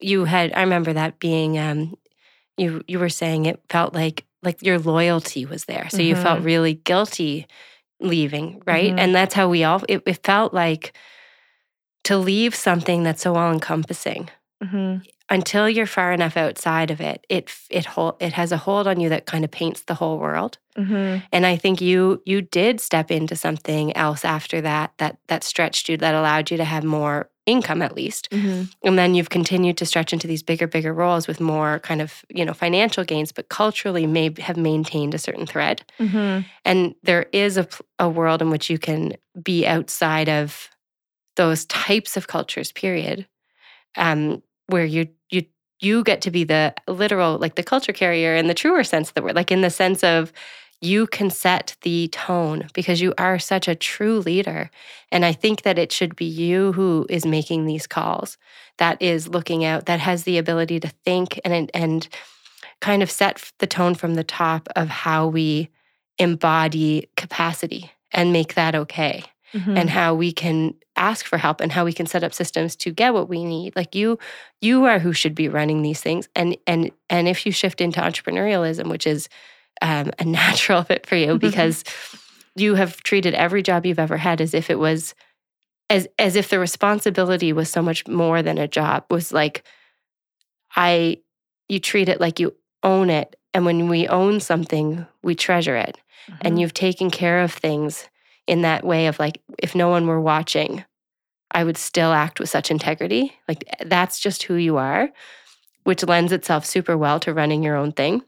you 0.00 0.24
had. 0.24 0.52
I 0.54 0.60
remember 0.62 0.92
that 0.92 1.18
being. 1.18 1.58
Um, 1.58 1.96
you 2.56 2.82
you 2.88 2.98
were 2.98 3.08
saying 3.10 3.46
it 3.46 3.60
felt 3.68 3.94
like 3.94 4.24
like 4.42 4.62
your 4.62 4.78
loyalty 4.78 5.44
was 5.46 5.64
there, 5.64 5.88
so 5.90 5.98
you 5.98 6.14
felt 6.14 6.40
Mhm. 6.40 6.44
really 6.44 6.74
guilty 6.74 7.46
leaving, 8.00 8.62
right? 8.66 8.92
Mhm. 8.94 8.98
And 8.98 9.14
that's 9.14 9.34
how 9.34 9.48
we 9.48 9.64
all. 9.64 9.82
It, 9.88 10.02
it 10.06 10.24
felt 10.24 10.52
like 10.54 10.92
to 12.04 12.16
leave 12.16 12.54
something 12.54 13.02
that's 13.02 13.22
so 13.22 13.34
all 13.36 13.52
encompassing 13.52 14.30
Mhm. 14.62 15.02
Until 15.28 15.68
you're 15.68 15.86
far 15.86 16.12
enough 16.12 16.36
outside 16.36 16.90
of 16.90 17.00
it. 17.00 17.26
It 17.28 17.52
it 17.70 17.84
hold 17.86 18.16
it 18.20 18.32
has 18.34 18.52
a 18.52 18.56
hold 18.56 18.86
on 18.86 19.00
you 19.00 19.08
that 19.08 19.26
kind 19.26 19.44
of 19.44 19.50
paints 19.50 19.82
the 19.82 19.94
whole 19.94 20.18
world. 20.18 20.58
Mhm. 20.78 21.22
And 21.32 21.46
I 21.46 21.56
think 21.56 21.80
you 21.80 22.22
you 22.26 22.42
did 22.42 22.80
step 22.80 23.10
into 23.10 23.34
something 23.36 23.96
else 23.96 24.24
after 24.24 24.60
that 24.60 24.92
that 24.98 25.18
that 25.28 25.42
stretched 25.44 25.88
you 25.88 25.96
that 25.98 26.14
allowed 26.14 26.50
you 26.50 26.56
to 26.58 26.64
have 26.64 26.84
more 26.84 27.28
income 27.46 27.80
at 27.82 27.94
least. 27.94 28.28
Mhm. 28.30 28.68
And 28.84 28.98
then 28.98 29.14
you've 29.14 29.30
continued 29.30 29.76
to 29.78 29.86
stretch 29.86 30.12
into 30.12 30.26
these 30.26 30.42
bigger 30.42 30.66
bigger 30.66 30.92
roles 30.92 31.26
with 31.28 31.40
more 31.40 31.78
kind 31.80 32.00
of, 32.02 32.24
you 32.28 32.44
know, 32.44 32.54
financial 32.54 33.04
gains 33.04 33.32
but 33.32 33.48
culturally 33.48 34.06
may 34.06 34.30
have 34.40 34.56
maintained 34.56 35.14
a 35.14 35.18
certain 35.18 35.46
thread. 35.46 35.82
Mhm. 36.00 36.44
And 36.64 36.94
there 37.02 37.26
is 37.32 37.56
a 37.56 37.66
a 37.98 38.08
world 38.08 38.42
in 38.42 38.50
which 38.50 38.68
you 38.70 38.78
can 38.78 39.14
be 39.42 39.66
outside 39.66 40.28
of 40.28 40.68
those 41.36 41.64
types 41.66 42.16
of 42.16 42.28
cultures 42.28 42.72
period. 42.72 43.26
Um 43.96 44.42
where 44.68 44.84
you 44.84 45.08
you 45.30 45.44
you 45.80 46.02
get 46.04 46.20
to 46.22 46.30
be 46.30 46.44
the 46.44 46.74
literal 46.88 47.38
like 47.38 47.54
the 47.54 47.62
culture 47.62 47.92
carrier 47.92 48.34
in 48.34 48.46
the 48.46 48.54
truer 48.54 48.84
sense 48.84 49.08
of 49.08 49.14
the 49.14 49.22
word 49.22 49.34
like 49.34 49.52
in 49.52 49.60
the 49.60 49.70
sense 49.70 50.02
of 50.02 50.32
you 50.80 51.06
can 51.06 51.30
set 51.30 51.76
the 51.82 52.08
tone 52.08 52.68
because 52.74 53.00
you 53.00 53.14
are 53.16 53.38
such 53.38 53.66
a 53.66 53.74
true 53.74 54.20
leader. 54.20 54.70
And 55.10 55.24
I 55.24 55.32
think 55.32 55.62
that 55.62 55.78
it 55.78 55.90
should 55.90 56.14
be 56.16 56.26
you 56.26 56.72
who 56.72 57.06
is 57.08 57.24
making 57.24 57.64
these 57.64 57.86
calls, 57.86 58.36
that 58.78 59.00
is 59.00 59.28
looking 59.28 59.64
out, 59.64 59.86
that 59.86 60.00
has 60.00 60.24
the 60.24 60.38
ability 60.38 60.80
to 60.80 60.88
think 60.88 61.40
and, 61.44 61.70
and 61.72 62.08
kind 62.80 63.02
of 63.02 63.10
set 63.10 63.52
the 63.58 63.66
tone 63.66 63.94
from 63.94 64.14
the 64.14 64.24
top 64.24 64.68
of 64.76 64.88
how 64.88 65.26
we 65.26 65.70
embody 66.18 67.08
capacity 67.16 67.90
and 68.12 68.32
make 68.32 68.54
that 68.54 68.74
okay 68.74 69.24
Mhm. 69.54 69.78
and 69.78 69.90
how 69.90 70.14
we 70.14 70.32
can 70.32 70.74
ask 70.96 71.26
for 71.26 71.38
help 71.38 71.60
and 71.60 71.72
how 71.72 71.84
we 71.84 71.92
can 71.92 72.06
set 72.06 72.24
up 72.24 72.32
systems 72.34 72.76
to 72.76 72.90
get 72.90 73.14
what 73.14 73.28
we 73.28 73.44
need. 73.44 73.74
Like 73.76 73.94
you 73.94 74.18
you 74.60 74.84
are 74.84 74.98
who 74.98 75.12
should 75.12 75.34
be 75.34 75.48
running 75.48 75.82
these 75.82 76.00
things. 76.00 76.28
And 76.34 76.56
and 76.66 76.90
and 77.10 77.28
if 77.28 77.46
you 77.46 77.52
shift 77.52 77.80
into 77.80 78.00
entrepreneurialism 78.00 78.88
which 78.88 79.06
is 79.06 79.28
um, 79.82 80.10
a 80.18 80.24
natural 80.40 80.82
fit 80.82 81.06
for 81.06 81.16
you 81.16 81.38
because 81.38 81.84
you 82.54 82.74
have 82.74 83.02
treated 83.02 83.34
every 83.34 83.62
job 83.62 83.84
you've 83.84 83.98
ever 83.98 84.16
had 84.16 84.40
as 84.40 84.54
if 84.54 84.70
it 84.70 84.78
was 84.78 85.14
as 85.90 86.08
as 86.18 86.34
if 86.36 86.48
the 86.48 86.58
responsibility 86.58 87.52
was 87.52 87.70
so 87.70 87.82
much 87.82 88.06
more 88.08 88.42
than 88.42 88.58
a 88.58 88.66
job 88.66 89.04
was 89.10 89.32
like 89.32 89.62
i 90.74 91.18
you 91.68 91.78
treat 91.80 92.08
it 92.08 92.20
like 92.20 92.38
you 92.40 92.54
own 92.82 93.10
it. 93.10 93.34
And 93.52 93.64
when 93.64 93.88
we 93.88 94.06
own 94.06 94.38
something 94.40 95.06
we 95.22 95.34
treasure 95.34 95.76
it. 95.76 95.98
And 96.42 96.56
Mhm. 96.56 96.60
you've 96.60 96.74
taken 96.74 97.10
care 97.10 97.40
of 97.42 97.52
things 97.52 98.08
in 98.46 98.62
that 98.62 98.84
way 98.84 99.06
of 99.06 99.18
like 99.18 99.40
if 99.58 99.74
no 99.74 99.88
one 99.88 100.06
were 100.06 100.20
watching 100.20 100.84
i 101.52 101.62
would 101.64 101.76
still 101.76 102.12
act 102.12 102.40
with 102.40 102.48
such 102.48 102.70
integrity 102.70 103.32
like 103.48 103.64
that's 103.86 104.18
just 104.20 104.44
who 104.44 104.54
you 104.54 104.76
are 104.76 105.08
which 105.84 106.02
lends 106.04 106.32
itself 106.32 106.64
super 106.64 106.96
well 106.96 107.20
to 107.20 107.32
running 107.34 107.62
your 107.62 107.76
own 107.76 107.92
thing 107.92 108.22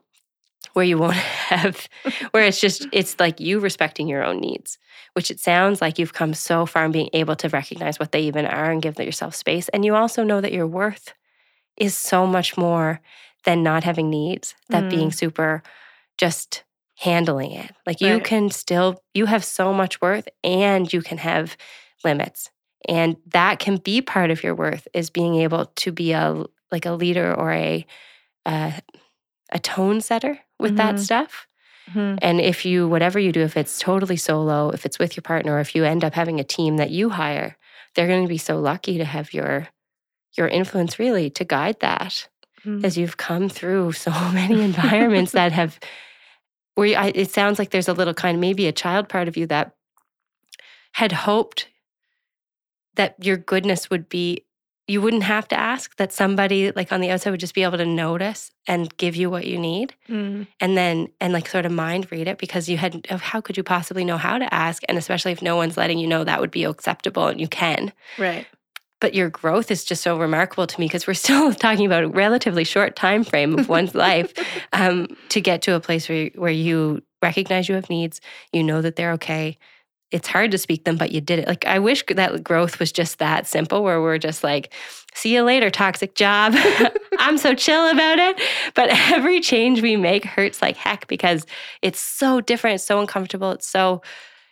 where 0.75 0.85
you 0.85 0.99
won't 0.99 1.15
have 1.51 1.89
where 2.33 2.45
it's 2.45 2.61
just 2.61 2.87
it's 2.93 3.19
like 3.19 3.41
you 3.41 3.59
respecting 3.61 4.09
your 4.09 4.25
own 4.25 4.39
needs 4.41 4.79
which 5.15 5.31
it 5.31 5.41
sounds 5.41 5.81
like 5.81 5.99
you've 5.99 6.13
come 6.13 6.35
so 6.35 6.67
far 6.67 6.85
in 6.85 6.93
being 6.93 7.11
able 7.13 7.35
to 7.35 7.49
recognize 7.49 7.99
what 7.99 8.13
they 8.13 8.21
even 8.21 8.47
are 8.47 8.71
and 8.71 8.83
give 8.83 8.99
yourself 8.99 9.35
space 9.35 9.69
and 9.71 9.85
you 9.85 9.95
also 9.95 10.23
know 10.23 10.41
that 10.41 10.53
your 10.53 10.67
worth 10.67 11.15
is 11.77 11.97
so 11.97 12.27
much 12.27 12.57
more 12.57 13.01
than 13.45 13.63
not 13.63 13.85
having 13.85 14.11
needs 14.11 14.55
that 14.71 14.85
Mm. 14.85 14.91
being 14.91 15.13
super 15.13 15.63
just 16.19 16.65
handling 16.99 17.53
it 17.53 17.71
like 17.87 18.01
you 18.01 18.19
can 18.21 18.51
still 18.51 19.01
you 19.15 19.27
have 19.27 19.45
so 19.45 19.73
much 19.73 20.01
worth 20.01 20.29
and 20.43 20.93
you 20.93 21.01
can 21.01 21.17
have 21.19 21.57
limits 22.05 22.51
and 22.89 23.17
that 23.27 23.59
can 23.61 23.77
be 23.77 24.03
part 24.03 24.31
of 24.33 24.43
your 24.43 24.55
worth 24.55 24.89
is 24.93 25.11
being 25.11 25.37
able 25.37 25.67
to 25.77 25.93
be 25.93 26.11
a 26.13 26.45
like 26.73 26.87
a 26.87 26.93
leader 26.93 27.33
or 27.35 27.53
a 27.53 27.87
uh, 28.47 28.73
a 29.53 29.59
tone 29.61 30.01
setter 30.01 30.39
with 30.59 30.77
that 30.77 30.97
Mhm. 30.97 30.99
stuff 30.99 31.47
Mhm. 31.95 32.19
and 32.21 32.41
if 32.41 32.65
you 32.65 32.89
whatever 32.89 33.19
you 33.21 33.31
do 33.33 33.43
if 33.43 33.57
it's 33.57 33.79
totally 33.79 34.17
solo 34.17 34.71
if 34.71 34.85
it's 34.85 34.99
with 34.99 35.17
your 35.17 35.23
partner 35.23 35.55
or 35.55 35.61
if 35.61 35.75
you 35.77 35.85
end 35.85 36.03
up 36.05 36.15
having 36.15 36.41
a 36.41 36.45
team 36.45 36.79
that 36.79 36.91
you 36.91 37.11
hire 37.11 37.57
they're 37.95 38.09
going 38.09 38.25
to 38.25 38.29
be 38.29 38.39
so 38.39 38.59
lucky 38.59 38.99
to 38.99 39.05
have 39.05 39.33
your 39.33 39.69
your 40.37 40.49
influence 40.49 40.99
really 40.99 41.31
to 41.31 41.45
guide 41.45 41.79
that 41.81 42.29
Mhm. 42.67 42.85
as 42.85 42.99
you've 42.99 43.17
come 43.17 43.49
through 43.49 43.93
so 43.93 44.11
many 44.33 44.63
environments 44.71 45.33
that 45.33 45.53
have 45.53 45.79
where 46.79 46.87
you, 46.87 46.95
I, 46.95 47.11
it 47.13 47.33
sounds 47.33 47.59
like 47.59 47.71
there's 47.71 47.89
a 47.89 47.93
little 47.93 48.15
kind 48.15 48.37
of 48.37 48.41
maybe 48.41 48.69
a 48.69 48.73
child 48.73 49.09
part 49.09 49.27
of 49.27 49.37
you 49.37 49.49
that 49.49 49.75
had 50.93 51.11
hoped 51.11 51.67
that 52.95 53.17
your 53.21 53.37
goodness 53.37 53.91
would 53.91 54.09
be 54.09 54.45
you 54.87 55.03
wouldn't 55.03 55.25
have 55.25 55.47
to 55.49 55.59
ask 55.59 55.97
that 55.97 56.13
somebody 56.13 56.71
like 56.73 56.93
on 56.93 57.01
the 57.01 57.11
outside 57.11 57.31
would 57.33 57.41
just 57.41 57.55
be 57.55 57.65
able 57.65 57.77
to 57.79 57.85
notice 57.85 58.53
and 58.69 58.97
give 58.97 59.17
you 59.17 59.29
what 59.29 59.45
you 59.47 59.59
need 59.59 59.95
Mm. 60.09 60.47
and 60.61 60.77
then 60.79 61.09
and 61.21 61.33
like 61.33 61.49
sort 61.49 61.67
of 61.67 61.73
mind 61.73 62.11
read 62.13 62.29
it 62.29 62.39
because 62.39 62.69
you 62.69 62.77
had 62.79 63.07
oh, 63.11 63.17
how 63.17 63.41
could 63.41 63.57
you 63.57 63.65
possibly 63.65 64.05
know 64.05 64.17
how 64.17 64.39
to 64.39 64.55
ask 64.55 64.85
and 64.89 64.97
especially 64.97 65.33
if 65.33 65.43
no 65.43 65.57
one's 65.57 65.77
letting 65.77 65.99
you 65.99 66.07
know 66.07 66.23
that 66.23 66.41
would 66.41 66.53
be 66.53 66.63
acceptable 66.65 67.27
and 67.27 67.41
you 67.41 67.49
can 67.49 67.93
Right. 68.19 68.47
But 69.01 69.15
your 69.15 69.31
growth 69.31 69.71
is 69.71 69.85
just 69.85 70.03
so 70.03 70.19
remarkable 70.19 70.67
to 70.67 70.81
me 70.81 70.87
because 70.87 71.07
we're 71.07 71.15
still 71.29 71.53
talking 71.53 71.87
about 71.87 72.05
a 72.05 72.09
relatively 72.09 72.65
short 72.65 72.97
time 72.97 73.25
frame 73.25 73.59
of 73.59 73.69
one's 73.69 73.95
life 73.95 74.33
um, 74.73 75.09
to 75.29 75.41
get 75.41 75.63
to 75.63 75.75
a 75.75 75.81
place 75.81 76.09
where, 76.09 76.31
where 76.35 76.51
you 76.51 77.03
recognize 77.23 77.69
you 77.69 77.75
have 77.75 77.91
needs 77.91 78.21
you 78.53 78.63
know 78.63 78.81
that 78.81 78.97
they're 78.97 79.13
okay. 79.13 79.59
It's 80.11 80.29
hard 80.29 80.53
to 80.53 80.59
speak 80.59 80.85
them 80.85 80.97
but 80.97 81.13
you 81.13 81.21
did 81.21 81.41
it. 81.41 81.49
Like 81.49 81.67
i 81.67 81.79
wish 81.79 82.05
that 82.09 82.43
growth 82.43 82.79
was 82.79 82.93
just 82.93 83.19
that 83.19 83.47
simple 83.47 83.83
where 83.83 84.01
we're 84.01 84.19
just 84.19 84.43
like 84.43 84.73
see 85.15 85.35
you 85.35 85.43
later 85.43 85.71
toxic 85.71 86.15
job. 86.15 86.55
I'm 87.19 87.39
so 87.39 87.55
chill 87.55 87.91
about 87.91 88.19
it. 88.19 88.41
But 88.75 88.89
every 89.13 89.41
change 89.41 89.83
we 89.83 89.97
make 89.97 90.25
hurts 90.25 90.63
like 90.63 90.77
heck 90.77 91.07
because 91.09 91.45
it's 91.83 92.01
so 92.01 92.41
different 92.41 92.77
it's 92.77 92.85
so 92.85 93.01
uncomfortable 93.01 93.51
it's 93.51 93.67
so 93.67 94.01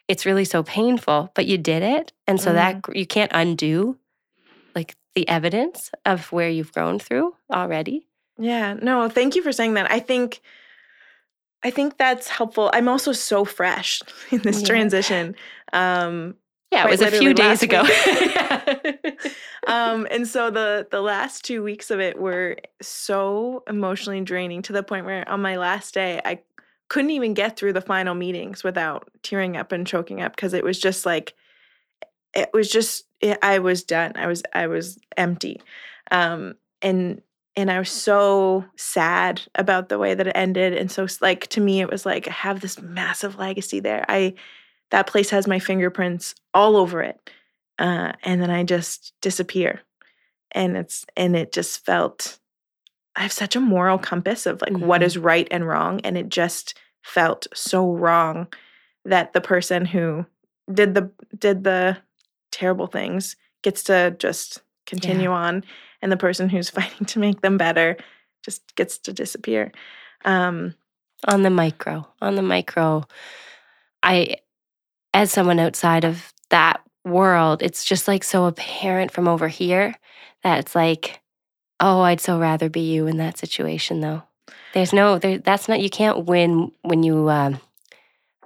it's 0.09 0.27
really 0.27 0.45
so 0.45 0.63
painful 0.63 1.31
but 1.35 1.47
you 1.47 1.57
did 1.57 1.83
it. 1.83 2.13
And 2.27 2.41
so 2.41 2.53
that 2.53 2.85
you 2.95 3.07
can't 3.07 3.31
undo 3.33 3.97
like 4.77 4.95
the 5.17 5.29
evidence 5.29 5.91
of 6.05 6.31
where 6.31 6.49
you've 6.51 6.73
grown 6.73 6.99
through 7.01 7.35
already 7.53 8.07
Yeah. 8.39 8.75
No, 8.75 9.09
thank 9.09 9.35
you 9.35 9.43
for 9.43 9.51
saying 9.51 9.75
that. 9.75 9.91
I 9.91 9.99
think 9.99 10.41
I 11.65 11.71
think 11.71 11.97
that's 11.97 12.29
helpful. 12.29 12.71
I'm 12.75 12.87
also 12.89 13.13
so 13.13 13.45
fresh 13.45 14.03
in 14.31 14.43
this 14.43 14.61
Yeah. 14.61 14.67
transition. 14.69 15.35
Um 15.73 16.37
yeah 16.73 16.85
it 16.87 16.91
was 16.91 17.01
a 17.01 17.11
few 17.11 17.33
days 17.33 17.63
ago 17.63 17.83
um 19.67 20.07
and 20.11 20.27
so 20.29 20.51
the 20.51 20.87
the 20.91 21.01
last 21.01 21.45
2 21.45 21.63
weeks 21.63 21.91
of 21.91 22.01
it 22.01 22.19
were 22.19 22.57
so 22.83 23.63
emotionally 23.69 24.21
draining 24.21 24.63
to 24.63 24.73
the 24.73 24.83
point 24.83 25.07
where 25.07 25.27
on 25.29 25.41
my 25.41 25.57
last 25.57 25.95
day 25.95 26.21
I 26.25 26.41
couldn't 26.89 27.11
even 27.11 27.35
get 27.35 27.57
through 27.57 27.73
the 27.73 27.81
final 27.81 28.15
meetings 28.15 28.63
without 28.63 29.09
tearing 29.23 29.57
up 29.57 29.73
and 29.73 29.87
choking 29.87 30.21
up 30.21 30.37
because 30.37 30.53
it 30.55 30.63
was 30.65 30.79
just 30.79 31.07
like 31.07 31.35
it 32.35 32.51
was 32.53 32.69
just 32.71 33.06
it, 33.21 33.39
I 33.43 33.59
was 33.59 33.83
done. 33.85 34.13
I 34.17 34.27
was 34.27 34.43
I 34.53 34.67
was 34.67 34.99
empty. 35.17 35.61
Um 36.11 36.55
and 36.83 37.23
and 37.57 37.71
I 37.71 37.79
was 37.79 37.91
so 37.91 38.65
sad 38.77 39.41
about 39.55 39.89
the 39.89 39.99
way 39.99 40.15
that 40.15 40.27
it 40.27 40.37
ended 40.37 40.75
and 40.75 40.91
so 40.91 41.07
like 41.21 41.47
to 41.49 41.61
me 41.61 41.81
it 41.81 41.91
was 41.91 42.05
like 42.07 42.29
I 42.29 42.33
have 42.33 42.61
this 42.61 42.81
massive 42.81 43.39
legacy 43.39 43.81
there. 43.81 44.05
I 44.09 44.35
that 44.91 45.07
place 45.09 45.31
has 45.31 45.47
my 45.49 45.59
fingerprints 45.59 46.35
all 46.55 46.77
over 46.77 47.03
it. 47.03 47.31
Uh 47.79 48.13
and 48.23 48.41
then 48.43 48.51
I 48.51 48.65
just 48.65 49.13
disappear. 49.23 49.81
And 50.53 50.77
it's 50.77 51.07
and 51.17 51.37
it 51.37 51.53
just 51.53 51.85
felt 51.85 52.39
I 53.17 53.23
have 53.23 53.33
such 53.33 53.57
a 53.57 53.61
moral 53.61 53.99
compass 53.99 54.47
of 54.47 54.61
like 54.63 54.77
what 54.77 55.01
Mhm. 55.01 55.05
is 55.05 55.19
right 55.19 55.49
and 55.51 55.67
wrong 55.67 56.01
and 56.03 56.19
it 56.19 56.29
just 56.29 56.75
felt 57.03 57.47
so 57.55 57.93
wrong 57.93 58.49
that 59.05 59.33
the 59.33 59.41
person 59.41 59.87
who 59.87 60.27
did 60.73 60.95
the 60.95 61.11
did 61.39 61.65
the 61.65 61.97
terrible 62.57 62.87
things 62.87 63.37
gets 63.63 63.83
to 63.85 64.17
just 64.19 64.63
continue 64.87 65.31
on 65.31 65.63
and 66.01 66.11
the 66.11 66.17
person 66.17 66.49
who's 66.49 66.71
fighting 66.79 67.07
to 67.07 67.19
make 67.19 67.43
them 67.43 67.59
better 67.59 67.97
just 68.43 68.75
gets 68.77 68.99
to 68.99 69.13
disappear. 69.13 69.73
Um 70.25 70.75
on 71.27 71.43
the 71.43 71.51
micro 71.51 72.07
on 72.21 72.35
the 72.35 72.43
micro 72.43 73.03
i 74.03 74.37
as 75.15 75.33
someone 75.33 75.59
outside 75.59 76.05
of 76.05 76.31
that 76.51 76.83
world 77.07 77.63
it's 77.63 77.87
just 77.87 78.07
like 78.07 78.23
so 78.23 78.45
apparent 78.45 79.11
from 79.11 79.27
over 79.27 79.49
here 79.49 79.95
that 80.43 80.59
it's 80.59 80.75
like 80.75 81.23
oh 81.81 82.03
i'd 82.03 82.21
so 82.21 82.39
rather 82.39 82.69
be 82.69 82.93
you 82.93 83.07
in 83.07 83.17
that 83.17 83.39
situation 83.39 84.01
though. 84.01 84.23
There's 84.77 84.93
no 84.93 85.19
there 85.19 85.39
that's 85.39 85.69
not 85.69 85.81
you 85.81 85.89
can't 85.89 86.27
win 86.27 86.71
when 86.83 87.03
you 87.03 87.31
um, 87.31 87.59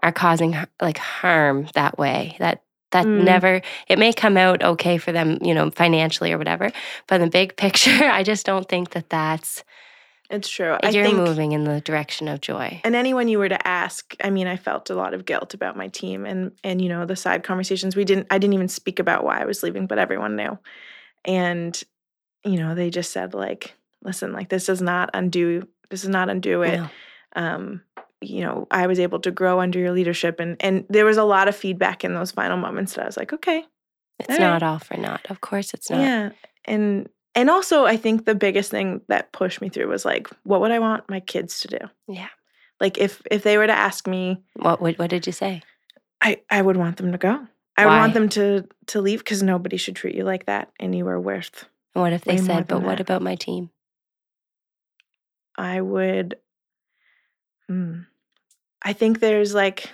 are 0.03 0.13
causing 0.13 0.57
like 0.81 0.99
harm 0.99 1.67
that 1.75 1.99
way. 1.99 2.37
That 2.39 2.63
that 2.91 3.07
Mm. 3.07 3.25
never 3.25 3.63
it 3.89 3.99
may 3.99 4.13
come 4.13 4.37
out 4.37 4.63
okay 4.63 4.99
for 4.99 5.13
them 5.13 5.39
you 5.43 5.55
know 5.55 5.71
financially 5.71 6.33
or 6.33 6.39
whatever 6.39 6.71
but 7.07 7.17
in 7.17 7.21
the 7.23 7.31
big 7.31 7.57
picture 7.65 8.05
i 8.05 8.23
just 8.23 8.47
don't 8.47 8.69
think 8.69 8.91
that 8.91 9.09
that's 9.11 9.65
it's 10.33 10.49
true. 10.49 10.77
I 10.81 10.91
you're 10.91 11.13
moving 11.13 11.53
in 11.53 11.65
the 11.65 11.81
direction 11.81 12.29
of 12.29 12.41
joy. 12.41 12.81
And 12.85 12.95
anyone 12.95 13.27
you 13.27 13.39
were 13.39 13.49
to 13.49 13.67
ask 13.67 14.15
i 14.23 14.31
mean 14.31 14.47
i 14.47 14.57
felt 14.57 14.89
a 14.89 14.95
lot 14.95 15.13
of 15.13 15.25
guilt 15.25 15.55
about 15.55 15.77
my 15.77 15.89
team 15.89 16.25
and 16.25 16.53
and 16.63 16.81
you 16.81 16.89
know 16.89 17.05
the 17.05 17.17
side 17.17 17.43
conversations. 17.43 17.97
We 17.97 18.05
didn't 18.05 18.29
i 18.31 18.39
didn't 18.39 18.55
even 18.55 18.69
speak 18.69 19.01
about 19.01 19.25
why 19.25 19.41
i 19.41 19.45
was 19.45 19.63
leaving 19.65 19.87
but 19.87 19.99
everyone 19.99 20.37
knew. 20.37 20.57
And 21.25 21.81
you 22.45 22.59
know 22.59 22.75
they 22.75 22.91
just 22.91 23.11
said 23.13 23.35
like 23.35 23.75
listen 24.03 24.33
like 24.33 24.49
this 24.49 24.67
does 24.67 24.81
not 24.81 25.11
undo 25.15 25.67
this 25.91 26.03
does 26.03 26.11
not 26.11 26.31
undo 26.31 26.63
it. 26.63 26.77
No. 26.77 26.89
um 27.35 27.83
you 28.23 28.43
know 28.43 28.67
i 28.71 28.87
was 28.87 28.99
able 29.01 29.19
to 29.21 29.31
grow 29.31 29.61
under 29.61 29.79
your 29.79 29.93
leadership 29.93 30.41
and 30.41 30.57
and 30.61 30.85
there 30.91 31.05
was 31.07 31.17
a 31.17 31.25
lot 31.25 31.49
of 31.49 31.57
feedback 31.57 32.05
in 32.05 32.13
those 32.15 32.31
final 32.31 32.57
moments 32.57 32.95
that 32.95 33.03
i 33.03 33.07
was 33.07 33.17
like 33.17 33.33
okay 33.33 33.65
It's 34.19 34.31
All 34.31 34.39
not 34.39 34.63
all 34.63 34.79
for 34.79 34.97
naught. 34.99 35.27
Of 35.31 35.41
course, 35.41 35.73
it's 35.75 35.89
not. 35.91 36.01
yeah 36.01 36.31
and 36.67 37.09
and 37.35 37.49
also 37.49 37.85
i 37.87 37.97
think 37.97 38.25
the 38.27 38.35
biggest 38.35 38.71
thing 38.71 39.01
that 39.09 39.33
pushed 39.33 39.61
me 39.63 39.69
through 39.71 39.89
was 39.89 40.05
like 40.05 40.29
what 40.45 40.61
would 40.61 40.71
i 40.71 40.79
want 40.79 41.09
my 41.09 41.21
kids 41.21 41.61
to 41.61 41.69
do 41.69 41.79
Yeah. 42.09 42.29
like 42.81 42.99
if 42.99 43.23
if 43.31 43.43
they 43.43 43.57
were 43.57 43.67
to 43.67 43.73
ask 43.89 44.07
me 44.07 44.43
What 44.55 44.81
would 44.83 44.99
what 44.99 45.11
did 45.11 45.27
you 45.27 45.33
say? 45.33 45.63
i 46.21 46.43
i 46.51 46.61
would 46.61 46.77
want 46.77 46.97
them 46.99 47.13
to 47.13 47.19
go 47.19 47.47
i 47.79 47.87
would 47.87 47.97
want 47.97 48.13
them 48.15 48.29
to 48.29 48.69
to 48.89 49.01
leave 49.01 49.21
because 49.21 49.43
nobody 49.43 49.79
should 49.79 49.97
treat 49.97 50.15
you 50.15 50.25
like 50.25 50.45
that 50.47 50.69
and 50.79 50.95
you 50.95 51.09
are 51.09 51.21
worth 51.21 51.65
And 51.95 52.03
what 52.03 52.13
if 52.13 52.25
they 52.25 52.37
said, 52.37 52.69
"But 52.69 52.83
what 52.83 52.99
that. 52.99 53.01
about 53.09 53.23
my 53.23 53.37
team?" 53.37 53.71
i 55.57 55.81
would 55.81 56.37
hmm, 57.69 58.01
i 58.83 58.93
think 58.93 59.21
there's 59.21 59.55
like 59.55 59.91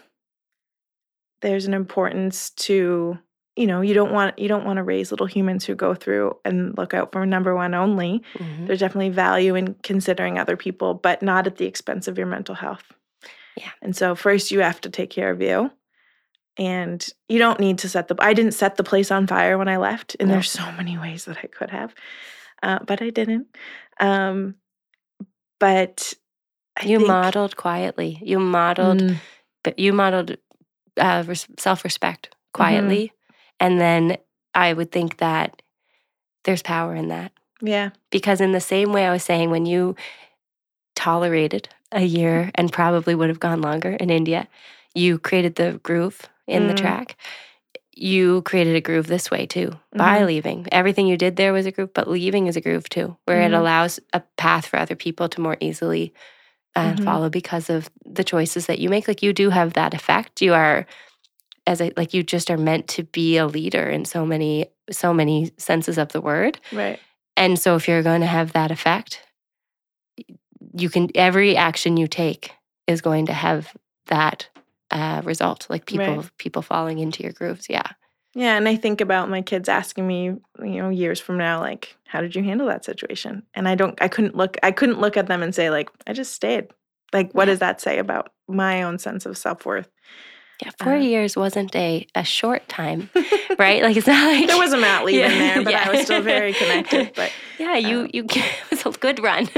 there's 1.43 1.67
an 1.67 1.75
importance 1.75 2.51
to 2.51 3.19
you 3.57 3.67
know 3.67 3.81
you 3.81 3.95
don't 3.95 4.13
want 4.13 4.39
you 4.39 4.49
don't 4.49 4.65
want 4.65 4.77
to 4.79 4.83
raise 4.83 5.11
little 5.11 5.27
humans 5.27 5.65
who 5.65 5.75
go 5.75 5.95
through 5.95 6.37
and 6.45 6.77
look 6.77 6.95
out 6.95 7.13
for 7.13 7.25
number 7.27 7.55
one 7.55 7.75
only 7.75 8.23
Mhm. 8.39 8.67
there's 8.67 8.81
definitely 8.81 9.11
value 9.11 9.55
in 9.55 9.75
considering 9.83 10.39
other 10.39 10.57
people, 10.57 10.95
but 10.95 11.23
not 11.23 11.47
at 11.47 11.57
the 11.57 11.67
expense 11.67 12.09
of 12.09 12.19
your 12.19 12.27
mental 12.27 12.55
health. 12.55 12.93
Yeah. 13.57 13.71
And 13.83 13.97
so 13.97 14.15
first 14.15 14.51
you 14.51 14.61
have 14.61 14.81
to 14.83 14.91
take 14.91 15.09
care 15.11 15.31
of 15.31 15.41
you. 15.41 15.71
And 16.59 17.07
you 17.29 17.39
don't 17.39 17.61
need 17.61 17.79
to 17.79 17.89
set 17.89 18.09
the 18.09 18.17
I 18.19 18.33
didn't 18.35 18.53
set 18.53 18.77
the 18.77 18.85
place 18.85 19.11
on 19.11 19.27
fire 19.27 19.57
when 19.59 19.69
I 19.69 19.77
left. 19.79 20.17
And 20.21 20.29
No. 20.29 20.35
there's 20.35 20.51
so 20.51 20.71
many 20.73 20.97
ways 20.99 21.25
that 21.27 21.39
I 21.43 21.47
could 21.47 21.71
have. 21.71 21.95
Uh, 22.63 22.79
but 22.87 23.01
I 23.03 23.11
didn't. 23.11 23.47
Um, 24.01 24.55
but 25.61 26.13
I 26.77 26.85
You 26.87 26.99
think- 26.99 27.09
modeled 27.09 27.57
quietly. 27.57 28.19
You 28.23 28.39
modeled, 28.39 29.01
Mm, 29.01 29.17
but 29.65 29.79
you 29.79 29.93
modeled 29.93 30.37
uh, 30.99 31.25
res- 31.27 31.47
self-respect 31.59 32.29
Mm-hmm. 32.31 32.53
quietly, 32.63 33.13
and 33.61 33.79
then 33.81 34.17
I 34.55 34.73
would 34.73 34.91
think 34.93 35.19
that 35.19 35.61
there's 36.45 36.63
power 36.63 36.95
in 36.95 37.09
that 37.09 37.33
yeah. 37.61 37.91
because 38.11 38.41
in 38.41 38.53
the 38.53 38.61
same 38.61 38.93
way 38.93 39.07
I 39.07 39.13
was 39.13 39.23
saying, 39.25 39.51
when 39.51 39.67
you 39.67 39.95
tolerated 40.95 41.69
a 41.93 42.03
year 42.03 42.51
and 42.55 42.73
probably 42.73 43.15
would 43.15 43.29
have 43.29 43.41
gone 43.41 43.61
longer 43.61 43.91
in 43.91 44.11
India, 44.11 44.49
you 44.95 45.19
created 45.19 45.57
the 45.57 45.79
groove 45.83 46.23
in 46.47 46.69
the 46.69 46.75
Mm. 46.75 46.79
track. 46.79 47.17
You 47.93 48.43
created 48.43 48.77
a 48.77 48.81
groove 48.81 49.07
this 49.07 49.31
way 49.31 49.47
too 49.47 49.73
by 49.95 50.21
Mhm. 50.21 50.27
leaving. 50.27 50.67
Everything 50.73 51.07
you 51.07 51.17
did 51.17 51.37
there 51.37 51.53
was 51.53 51.67
a 51.67 51.73
groove, 51.73 51.93
but 51.95 52.09
leaving 52.09 52.47
is 52.47 52.57
a 52.57 52.61
groove 52.61 52.89
too, 52.89 53.17
where 53.25 53.41
it 53.43 53.53
Mhm. 53.53 53.59
allows 53.59 54.01
a 54.13 54.21
path 54.37 54.67
for 54.67 54.79
other 54.79 54.97
people 54.97 55.29
to 55.31 55.41
more 55.41 55.57
easily 55.61 56.13
uh, 56.77 56.93
Mhm. 56.95 57.05
follow 57.05 57.29
because 57.31 57.69
of 57.71 57.91
the 58.05 58.23
choices 58.25 58.67
that 58.67 58.79
you 58.79 58.89
make. 58.91 59.09
Like 59.09 59.23
you 59.23 59.33
do 59.33 59.51
have 59.51 59.73
that 59.73 59.95
effect. 59.95 60.41
You 60.43 60.55
are, 60.55 60.87
as 61.67 61.81
a, 61.81 61.91
like 61.97 62.15
you 62.15 62.23
just 62.23 62.51
are 62.51 62.59
meant 62.59 62.87
to 62.89 63.03
be 63.05 63.37
a 63.39 63.47
leader 63.47 63.89
in 63.91 64.05
so 64.05 64.25
many 64.25 64.67
so 64.91 65.13
many 65.13 65.51
senses 65.59 65.99
of 65.99 66.09
the 66.13 66.21
word. 66.21 66.61
Right. 66.71 67.01
And 67.37 67.59
so 67.59 67.75
if 67.75 67.89
you're 67.89 68.05
going 68.05 68.21
to 68.21 68.27
have 68.29 68.53
that 68.53 68.71
effect, 68.71 69.21
you 70.75 70.89
can 70.89 71.09
every 71.15 71.57
action 71.57 71.97
you 71.97 72.07
take 72.07 72.53
is 72.87 73.01
going 73.01 73.27
to 73.27 73.33
have 73.33 73.75
that 74.07 74.49
uh, 74.93 75.23
result, 75.25 75.67
like 75.69 75.87
people 75.87 76.17
Right. 76.19 76.31
people 76.39 76.63
falling 76.63 76.99
into 77.01 77.23
your 77.25 77.33
grooves. 77.33 77.67
Yeah, 77.69 77.91
Yeah. 78.37 78.57
And 78.57 78.69
I 78.69 78.77
think 78.77 79.01
about 79.01 79.31
my 79.31 79.41
kids 79.43 79.69
asking 79.69 80.07
me, 80.07 80.25
you 80.25 80.43
know, 80.83 80.91
years 80.91 81.19
from 81.21 81.39
now, 81.39 81.59
like, 81.61 81.97
how 82.07 82.21
did 82.21 82.37
you 82.37 82.43
handle 82.45 82.67
that 82.69 82.85
situation? 82.85 83.43
And 83.55 83.67
I 83.67 83.75
don't 83.75 83.97
I 84.03 84.09
couldn't 84.09 84.37
look 84.37 84.57
I 84.63 84.71
couldn't 84.73 85.01
look 85.01 85.17
at 85.17 85.27
them 85.27 85.43
and 85.43 85.55
say, 85.55 85.71
like, 85.71 85.89
I 86.07 86.13
just 86.13 86.33
stayed. 86.35 86.69
Like, 87.13 87.33
what 87.33 87.49
Yeah. 87.49 87.53
does 87.53 87.59
that 87.61 87.81
say 87.81 87.99
about 87.99 88.31
my 88.47 88.83
own 88.83 88.99
sense 88.99 89.25
of 89.27 89.39
self 89.39 89.65
worth? 89.65 89.89
yeah. 90.63 90.71
Four 90.79 90.95
Uh, 90.97 91.01
years 91.01 91.37
wasn't 91.37 91.75
a 91.77 92.07
a 92.15 92.25
short 92.25 92.69
time, 92.69 93.09
right? 93.59 93.83
Like 93.83 93.97
it's 93.97 94.07
not 94.07 94.27
like 94.33 94.47
there 94.47 94.59
was 94.59 94.73
a 94.73 94.79
mat 94.79 95.05
leave 95.05 95.23
in 95.25 95.39
there, 95.39 95.63
but 95.63 95.75
I 95.75 95.91
was 95.91 96.03
still 96.03 96.23
very 96.23 96.53
connected. 96.53 97.13
But 97.17 97.31
yeah, 97.59 97.77
you 97.77 98.01
um, 98.01 98.11
you 98.13 98.25
it 98.29 98.71
was 98.71 98.85
a 98.87 98.91
good 98.99 99.19
run, 99.23 99.49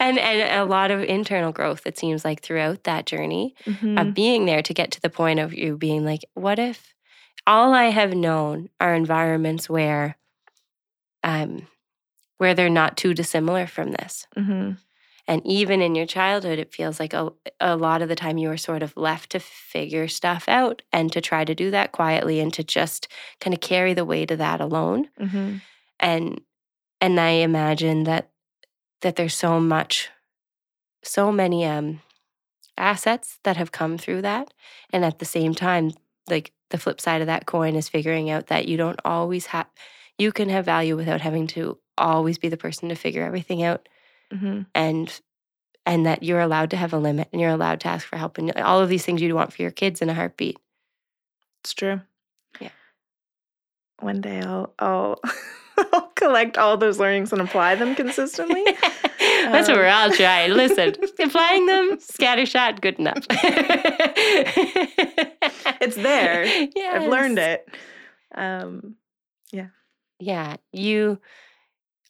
and 0.00 0.18
and 0.18 0.60
a 0.60 0.64
lot 0.64 0.90
of 0.90 1.02
internal 1.02 1.52
growth. 1.52 1.86
It 1.86 1.98
seems 1.98 2.24
like 2.24 2.42
throughout 2.42 2.84
that 2.84 3.06
journey. 3.06 3.54
mhm, 3.66 3.98
of 4.00 4.14
being 4.14 4.46
there 4.46 4.62
to 4.62 4.74
get 4.74 4.90
to 4.92 5.00
the 5.00 5.10
point 5.10 5.40
of 5.40 5.54
you 5.54 5.76
being 5.76 6.04
like, 6.04 6.24
what 6.34 6.58
if 6.58 6.94
all 7.46 7.72
I 7.74 7.86
have 7.86 8.14
known 8.14 8.68
are 8.80 8.94
environments 8.94 9.68
where 9.70 10.16
um, 11.22 11.66
where 12.38 12.54
they're 12.54 12.68
not 12.68 12.96
too 12.96 13.14
dissimilar 13.14 13.66
from 13.66 13.92
this. 13.92 14.26
hmm 14.36 14.72
And 15.28 15.42
even 15.44 15.80
in 15.82 15.94
your 15.94 16.06
childhood, 16.06 16.58
it 16.58 16.72
feels 16.74 17.00
like 17.00 17.12
a, 17.12 17.30
a 17.60 17.76
lot 17.76 18.02
of 18.02 18.08
the 18.08 18.14
time 18.14 18.38
you 18.38 18.48
were 18.48 18.56
sort 18.56 18.82
of 18.82 18.96
left 18.96 19.30
to 19.30 19.40
figure 19.40 20.06
stuff 20.08 20.44
out 20.48 20.82
and 20.92 21.10
to 21.12 21.20
try 21.20 21.44
to 21.44 21.54
do 21.54 21.70
that 21.70 21.92
quietly 21.92 22.38
and 22.40 22.52
to 22.54 22.62
just 22.62 23.08
kind 23.40 23.54
of 23.54 23.60
carry 23.60 23.94
the 23.94 24.04
weight 24.04 24.30
of 24.30 24.38
that 24.38 24.60
alone. 24.60 25.08
hmm 25.18 25.56
And 25.98 26.40
and 27.00 27.18
I 27.20 27.30
imagine 27.42 28.04
that 28.04 28.30
that 29.00 29.16
there's 29.16 29.34
so 29.34 29.60
much, 29.60 30.10
so 31.02 31.32
many 31.32 31.64
um 31.64 32.00
assets 32.78 33.38
that 33.42 33.56
have 33.56 33.72
come 33.72 33.98
through 33.98 34.22
that. 34.22 34.52
And 34.92 35.04
at 35.04 35.18
the 35.18 35.24
same 35.24 35.54
time, 35.54 35.92
like 36.28 36.52
the 36.70 36.78
flip 36.78 37.00
side 37.00 37.20
of 37.20 37.26
that 37.28 37.46
coin 37.46 37.76
is 37.76 37.88
figuring 37.88 38.30
out 38.30 38.48
that 38.48 38.66
you 38.66 38.76
don't 38.76 39.00
always 39.04 39.46
have 39.46 39.66
you 40.18 40.32
can 40.32 40.48
have 40.48 40.64
value 40.64 40.96
without 40.96 41.20
having 41.20 41.46
to 41.46 41.78
always 41.98 42.38
be 42.38 42.48
the 42.48 42.56
person 42.56 42.88
to 42.88 42.94
figure 42.94 43.24
everything 43.24 43.62
out 43.62 43.88
hmm 44.32 44.62
and 44.74 45.20
and 45.86 46.04
that 46.04 46.22
you're 46.22 46.40
allowed 46.40 46.70
to 46.70 46.76
have 46.76 46.92
a 46.92 46.98
limit 46.98 47.28
and 47.32 47.40
you're 47.40 47.50
allowed 47.50 47.80
to 47.80 47.88
ask 47.88 48.06
for 48.06 48.16
help 48.16 48.38
and 48.38 48.52
all 48.58 48.80
of 48.80 48.88
these 48.88 49.04
things 49.04 49.22
you'd 49.22 49.32
want 49.32 49.52
for 49.52 49.62
your 49.62 49.70
kids 49.70 50.02
in 50.02 50.10
a 50.10 50.14
heartbeat. 50.14 50.58
It's 51.62 51.72
true. 51.72 52.00
Yeah. 52.60 52.70
One 54.00 54.20
day 54.20 54.40
I'll 54.40 54.74
I'll, 54.80 55.20
I'll 55.92 56.08
collect 56.16 56.58
all 56.58 56.76
those 56.76 56.98
learnings 56.98 57.32
and 57.32 57.40
apply 57.40 57.76
them 57.76 57.94
consistently. 58.02 58.64
That's 59.52 59.68
what 59.68 59.76
Um, 59.78 59.84
we're 59.84 59.88
all 59.88 60.10
trying. 60.10 60.52
Listen, 60.52 60.94
applying 61.18 61.66
them, 61.66 61.96
scattershot, 61.98 62.80
good 62.80 62.98
enough. 62.98 63.24
It's 65.80 65.96
there. 65.96 66.44
I've 66.92 67.10
learned 67.10 67.38
it. 67.38 67.68
Um, 68.34 68.96
Yeah, 69.52 69.68
Yeah. 70.18 70.56
you. 70.72 71.20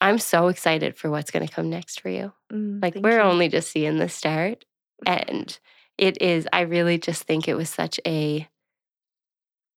I'm 0.01 0.18
so 0.18 0.49
excited 0.49 0.97
for 0.97 1.11
what's 1.11 1.30
going 1.30 1.47
to 1.47 1.53
come 1.53 1.70
next 1.70 2.01
for 2.01 2.09
you. 2.11 2.32
mm, 2.53 2.82
Like 2.82 2.95
we're 2.97 3.16
you. 3.16 3.22
only 3.22 3.49
just 3.49 3.70
seeing 3.70 3.99
the 3.99 4.09
start, 4.09 4.64
and 5.07 5.59
it 5.99 6.20
is. 6.22 6.47
I 6.53 6.62
really 6.62 6.99
just 6.99 7.24
think 7.24 7.49
it 7.49 7.57
was 7.57 7.70
such 7.70 7.99
a 8.07 8.49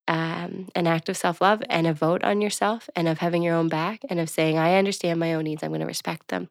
um, 0.08 0.68
an 0.76 0.88
act 0.88 1.08
of 1.10 1.18
self 1.18 1.40
love 1.40 1.62
and 1.70 1.86
a 1.88 1.94
vote 1.94 2.24
on 2.24 2.42
yourself, 2.42 2.90
and 2.96 3.08
of 3.08 3.20
having 3.20 3.44
your 3.44 3.56
own 3.56 3.70
back, 3.70 4.02
and 4.10 4.20
of 4.20 4.30
saying, 4.30 4.58
"I 4.58 4.76
understand 4.78 5.20
my 5.20 5.34
own 5.34 5.44
needs. 5.46 5.64
I'm 5.64 5.70
going 5.72 5.82
to 5.82 5.86
respect 5.88 6.28
them." 6.30 6.50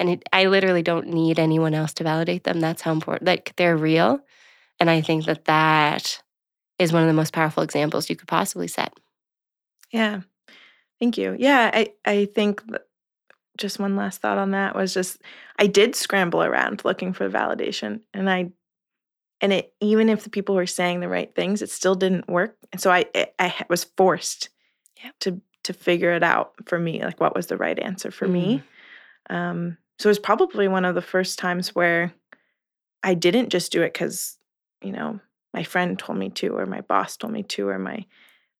And 0.00 0.08
it, 0.08 0.22
I 0.32 0.46
literally 0.46 0.82
don't 0.82 1.08
need 1.08 1.38
anyone 1.38 1.74
else 1.74 1.92
to 1.94 2.04
validate 2.04 2.42
them. 2.44 2.58
That's 2.58 2.82
how 2.82 2.90
important. 2.92 3.26
Like 3.28 3.54
they're 3.56 3.76
real, 3.76 4.20
and 4.80 4.90
I 4.90 5.02
think 5.02 5.26
that 5.26 5.44
that 5.44 6.20
is 6.78 6.92
one 6.92 7.02
of 7.02 7.08
the 7.08 7.14
most 7.14 7.32
powerful 7.34 7.62
examples 7.62 8.10
you 8.10 8.16
could 8.16 8.26
possibly 8.26 8.66
set. 8.66 8.92
Yeah. 9.92 10.22
Thank 10.98 11.18
you. 11.18 11.36
Yeah, 11.38 11.70
I 11.72 11.92
I 12.04 12.24
think 12.34 12.62
just 13.58 13.78
one 13.78 13.94
last 13.94 14.22
thought 14.22 14.38
on 14.38 14.52
that 14.52 14.74
was 14.74 14.94
just 14.94 15.20
I 15.58 15.66
did 15.66 15.94
scramble 15.94 16.42
around 16.42 16.82
looking 16.84 17.12
for 17.12 17.28
validation 17.28 18.00
and 18.14 18.30
I 18.30 18.50
and 19.42 19.52
it 19.52 19.74
even 19.80 20.08
if 20.08 20.24
the 20.24 20.30
people 20.30 20.54
were 20.54 20.66
saying 20.66 21.00
the 21.00 21.08
right 21.08 21.34
things, 21.34 21.60
it 21.60 21.68
still 21.70 21.94
didn't 21.94 22.28
work. 22.28 22.56
And 22.72 22.80
so 22.80 22.90
I 22.90 23.04
I, 23.14 23.26
I 23.38 23.54
was 23.68 23.84
forced 23.84 24.48
Yeah. 25.04 25.10
to 25.20 25.40
to 25.64 25.72
figure 25.74 26.12
it 26.12 26.22
out 26.22 26.52
for 26.64 26.78
me, 26.78 27.04
like 27.04 27.20
what 27.20 27.36
was 27.36 27.48
the 27.48 27.58
right 27.58 27.78
answer 27.78 28.10
for 28.10 28.26
me. 28.26 28.62
Um, 29.28 29.76
so 30.00 30.08
it 30.08 30.12
was 30.12 30.18
probably 30.18 30.66
one 30.66 30.86
of 30.86 30.94
the 30.94 31.02
first 31.02 31.38
times 31.38 31.74
where 31.74 32.14
I 33.02 33.12
didn't 33.12 33.50
just 33.50 33.70
do 33.70 33.82
it 33.82 33.92
because, 33.92 34.38
you 34.80 34.92
know, 34.92 35.20
my 35.52 35.62
friend 35.62 35.98
told 35.98 36.18
me 36.18 36.30
to, 36.30 36.56
or 36.56 36.64
my 36.64 36.80
boss 36.80 37.18
told 37.18 37.34
me 37.34 37.42
to, 37.42 37.68
or 37.68 37.78
my 37.78 38.06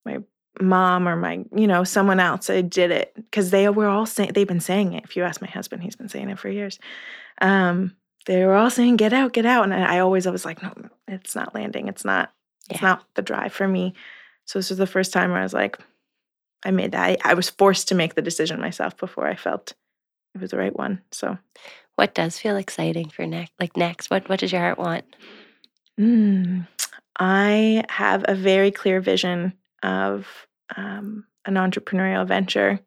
my 0.05 0.19
mom 0.61 1.09
or 1.09 1.17
my, 1.17 1.43
you 1.57 1.67
know, 1.67 1.83
someone 1.83 2.21
else. 2.21 2.51
I 2.51 2.61
did 2.61 2.91
it 2.91 3.15
because 3.17 3.51
they 3.51 3.67
were 3.71 3.89
all 3.89 4.05
saying 4.05 4.33
they've 4.35 4.47
been 4.47 4.61
saying 4.61 4.93
it. 4.93 5.05
If 5.05 5.17
you 5.17 5.23
ask 5.23 5.41
my 5.41 5.49
husband, 5.49 5.83
he's 5.83 5.97
been 5.97 6.11
saying 6.11 6.29
it 6.29 6.39
for 6.39 6.51
years. 6.51 6.79
Um, 7.41 7.97
they 8.27 8.45
were 8.45 8.55
all 8.55 8.69
saying, 8.69 8.97
"Get 8.97 9.15
out, 9.15 9.33
get 9.33 9.47
out," 9.47 9.65
and 9.65 9.73
I, 9.73 10.01
always 10.01 10.27
I 10.27 10.31
was 10.31 10.45
like, 10.45 10.63
"No, 10.63 10.75
it's 11.09 11.35
not 11.35 11.55
landing. 11.55 11.89
It's 11.89 12.05
not. 12.05 12.35
It's 12.69 12.83
not 12.83 13.07
the 13.15 13.23
drive 13.23 13.55
for 13.55 13.67
me." 13.67 13.95
So 14.45 14.59
this 14.59 14.69
was 14.69 14.79
the 14.79 14.87
first 14.87 15.15
time 15.15 15.31
where 15.31 15.41
I 15.41 15.45
was 15.45 15.55
like, 15.55 15.79
I 16.67 16.71
made 16.71 16.93
that. 16.93 17.03
I, 17.03 17.17
I 17.25 17.33
was 17.33 17.49
forced 17.49 17.89
to 17.89 17.95
make 17.95 18.15
the 18.15 18.21
decision 18.21 18.61
myself 18.61 18.95
before 18.99 19.27
I 19.27 19.37
felt 19.37 19.73
it 20.35 20.41
was 20.41 20.51
the 20.51 20.59
right 20.59 20.77
one. 20.77 21.03
So 21.11 21.39
What 21.97 22.15
does 22.15 22.39
feel 22.39 22.57
exciting 22.57 23.11
for 23.11 23.27
next? 23.27 23.53
Like 23.61 23.77
next, 23.77 24.11
what 24.11 24.29
what 24.29 24.41
does 24.41 24.53
your 24.53 24.61
heart 24.61 24.79
want? 24.79 25.05
Mm, 25.99 26.67
I 27.19 27.85
have 27.89 28.25
a 28.27 28.35
very 28.35 28.71
clear 28.71 29.01
vision 29.01 29.53
of 29.83 30.27
um, 30.77 31.27
an 31.45 31.55
entrepreneurial 31.55 32.27
venture 32.27 32.81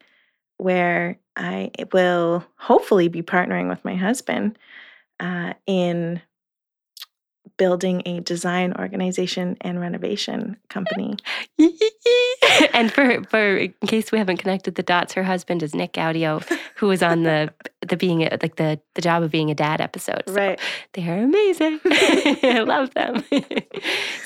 where 0.57 1.19
I 1.35 1.71
will 1.91 2.45
hopefully 2.55 3.07
be 3.07 3.21
partnering 3.21 3.69
with 3.69 3.83
my 3.83 3.95
husband 3.95 4.57
uh, 5.19 5.53
in 5.67 6.21
building 7.57 8.01
a 8.05 8.19
design 8.21 8.73
organization 8.79 9.57
and 9.61 9.79
renovation 9.79 10.57
company. 10.69 11.17
and 12.73 12.91
for 12.91 13.23
for 13.25 13.57
in 13.57 13.73
case 13.87 14.11
we 14.11 14.17
haven't 14.17 14.37
connected 14.37 14.75
the 14.75 14.83
dots, 14.83 15.13
her 15.13 15.23
husband 15.23 15.63
is 15.63 15.73
Nick 15.73 15.93
Gaudio, 15.93 16.41
who 16.75 16.87
was 16.87 17.01
on 17.03 17.23
the 17.23 17.53
the 17.87 17.97
being 17.97 18.23
a, 18.23 18.37
like 18.41 18.55
the 18.57 18.79
the 18.95 19.01
job 19.01 19.23
of 19.23 19.31
being 19.31 19.49
a 19.51 19.55
dad 19.55 19.81
episode. 19.81 20.23
So 20.27 20.33
Right. 20.33 20.59
they're 20.93 21.23
amazing. 21.23 21.79
I 21.85 22.63
love 22.65 22.93
them. 22.93 23.23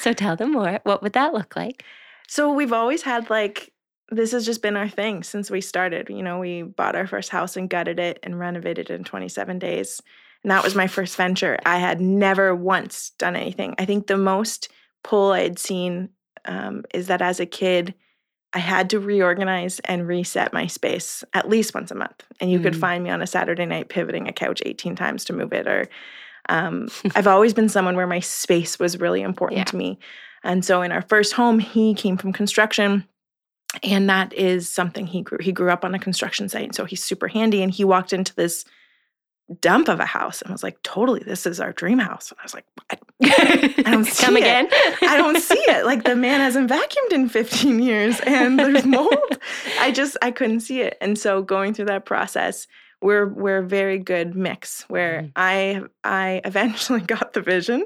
so 0.01 0.13
tell 0.13 0.35
them 0.35 0.51
more. 0.51 0.79
What 0.83 1.01
would 1.03 1.13
that 1.13 1.33
look 1.33 1.55
like? 1.55 1.83
So 2.27 2.51
we've 2.51 2.73
always 2.73 3.01
had 3.03 3.29
like 3.29 3.71
this 4.09 4.31
has 4.31 4.45
just 4.45 4.61
been 4.61 4.77
our 4.77 4.87
thing 4.87 5.21
since 5.23 5.51
we 5.51 5.59
started. 5.59 6.09
You 6.09 6.23
know, 6.23 6.39
we 6.39 6.61
bought 6.63 6.95
our 6.95 7.07
first 7.07 7.29
house 7.29 7.57
and 7.57 7.69
gutted 7.69 7.99
it 7.99 8.19
and 8.23 8.39
renovated 8.39 8.89
it 8.89 8.93
in 8.93 9.03
27 9.03 9.59
days. 9.59 10.01
And 10.43 10.51
that 10.51 10.63
was 10.63 10.75
my 10.75 10.87
first 10.87 11.17
venture. 11.17 11.57
I 11.65 11.79
had 11.79 11.99
never 11.99 12.55
once 12.55 13.09
done 13.17 13.35
anything. 13.35 13.75
I 13.77 13.83
think 13.85 14.07
the 14.07 14.15
most 14.17 14.69
pull 15.03 15.33
I 15.33 15.41
had 15.41 15.59
seen 15.59 16.09
um, 16.45 16.85
is 16.93 17.07
that 17.07 17.21
as 17.21 17.41
a 17.41 17.45
kid, 17.45 17.95
I 18.53 18.59
had 18.59 18.89
to 18.91 18.99
reorganize 18.99 19.79
and 19.85 20.07
reset 20.07 20.53
my 20.53 20.67
space 20.67 21.23
at 21.33 21.49
least 21.49 21.73
once 21.73 21.91
a 21.91 21.95
month. 21.95 22.23
And 22.39 22.49
you 22.51 22.59
could 22.59 22.73
Mm. 22.73 22.79
find 22.79 23.03
me 23.03 23.09
on 23.09 23.21
a 23.21 23.27
Saturday 23.27 23.65
night 23.65 23.89
pivoting 23.89 24.27
a 24.27 24.33
couch 24.33 24.61
18 24.65 24.95
times 24.95 25.25
to 25.25 25.33
move 25.33 25.51
it. 25.53 25.67
Or 25.67 25.87
um, 26.49 26.87
I've 27.15 27.27
always 27.27 27.53
been 27.53 27.69
someone 27.69 27.95
where 27.95 28.07
my 28.07 28.21
space 28.21 28.79
was 28.79 28.99
really 28.99 29.21
important 29.21 29.59
Yeah. 29.59 29.63
to 29.65 29.75
me. 29.77 29.99
And 30.43 30.63
so 30.63 30.81
in 30.81 30.91
our 30.91 31.01
first 31.01 31.33
home, 31.33 31.59
he 31.59 31.93
came 31.93 32.15
from 32.17 32.31
construction. 32.33 33.05
And 33.83 34.09
that 34.09 34.33
is 34.33 34.69
something 34.69 35.05
he 35.07 35.21
grew. 35.21 35.39
He 35.41 35.51
grew 35.51 35.69
up 35.69 35.83
on 35.83 35.93
a 35.93 35.99
construction 35.99 36.47
site. 36.47 36.63
And 36.63 36.75
so 36.75 36.85
he's 36.85 37.03
super 37.03 37.27
handy. 37.27 37.61
And 37.61 37.71
he 37.71 37.83
walked 37.83 38.13
into 38.13 38.33
this 38.33 38.63
dump 39.61 39.87
of 39.89 39.99
a 39.99 40.05
house 40.05 40.41
and 40.41 40.51
was 40.51 40.63
like, 40.63 40.81
totally, 40.83 41.21
this 41.21 41.45
is 41.45 41.59
our 41.59 41.73
dream 41.73 41.99
house. 41.99 42.31
And 42.31 42.39
I 42.39 42.43
was 42.43 42.53
like, 42.53 42.65
what? 42.75 42.99
Don't 43.21 44.05
see 44.05 44.25
Come 44.25 44.37
it. 44.37 44.41
again. 44.41 44.67
I 45.01 45.17
don't 45.17 45.39
see 45.41 45.57
it. 45.59 45.85
Like 45.85 46.03
the 46.03 46.15
man 46.15 46.39
hasn't 46.39 46.69
vacuumed 46.69 47.11
in 47.13 47.29
15 47.29 47.79
years 47.79 48.19
and 48.21 48.59
there's 48.59 48.85
mold. 48.85 49.39
I 49.79 49.91
just 49.91 50.17
I 50.21 50.31
couldn't 50.31 50.59
see 50.61 50.81
it. 50.81 50.97
And 51.01 51.17
so 51.17 51.41
going 51.41 51.73
through 51.73 51.85
that 51.85 52.05
process, 52.05 52.67
we're 53.01 53.27
we're 53.27 53.59
a 53.59 53.67
very 53.67 53.97
good 53.99 54.35
mix 54.35 54.83
where 54.87 55.23
Mhm. 55.23 55.31
I 55.35 55.81
I 56.03 56.41
eventually 56.45 57.01
got 57.15 57.33
the 57.33 57.41
vision 57.41 57.85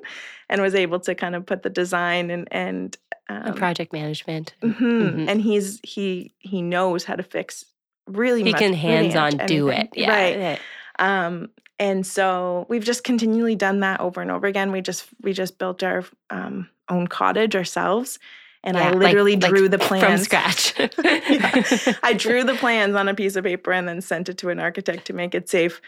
and 0.50 0.62
was 0.62 0.76
able 0.76 1.00
to 1.02 1.16
kind 1.16 1.36
of 1.36 1.46
put 1.46 1.64
the 1.64 1.70
design 1.70 2.30
and 2.30 2.48
and 2.52 2.98
um, 3.30 3.54
project 3.54 3.94
management. 3.94 4.54
mhm. 4.62 4.76
Mhm. 4.80 5.30
and 5.30 5.42
he's 5.42 5.80
he 5.84 6.34
he 6.40 6.62
knows 6.62 7.04
how 7.06 7.16
to 7.16 7.24
fix 7.24 7.64
really 8.08 8.44
He 8.44 8.52
much, 8.52 8.60
can 8.60 8.74
hands 8.74 9.16
on 9.16 9.38
much 9.38 9.48
do 9.48 9.70
anything. 9.70 9.88
it. 9.94 9.98
Yeah. 10.00 10.10
Right. 10.10 10.38
yeah. 10.38 10.58
Um, 11.00 11.50
and 11.80 12.06
so 12.06 12.66
we've 12.70 12.84
just 12.84 13.04
continually 13.04 13.56
done 13.56 13.80
that 13.80 14.00
over 14.00 14.22
and 14.22 14.32
over 14.32 14.48
again. 14.48 14.72
We 14.72 14.82
just 14.82 15.08
we 15.22 15.34
just 15.34 15.58
built 15.58 15.84
our 15.84 16.04
um, 16.30 16.70
own 16.90 17.08
cottage 17.08 17.56
ourselves, 17.56 18.20
and 18.64 18.78
Yeah, 18.78 18.90
I 18.90 18.94
literally 18.94 19.36
like 19.36 19.50
drew 19.50 19.68
the 19.68 19.80
plans 19.80 20.06
From 20.06 20.18
scratch. 20.18 20.74
Yeah. 21.04 21.94
I 22.04 22.14
drew 22.14 22.44
the 22.44 22.56
plans 22.56 22.96
on 22.96 23.08
a 23.08 23.16
piece 23.16 23.36
of 23.36 23.44
paper 23.44 23.72
and 23.72 23.88
then 23.88 24.02
sent 24.02 24.30
it 24.30 24.38
to 24.40 24.50
an 24.50 24.60
architect 24.60 25.06
to 25.08 25.14
make 25.14 25.34
it 25.34 25.50
safe. 25.50 25.82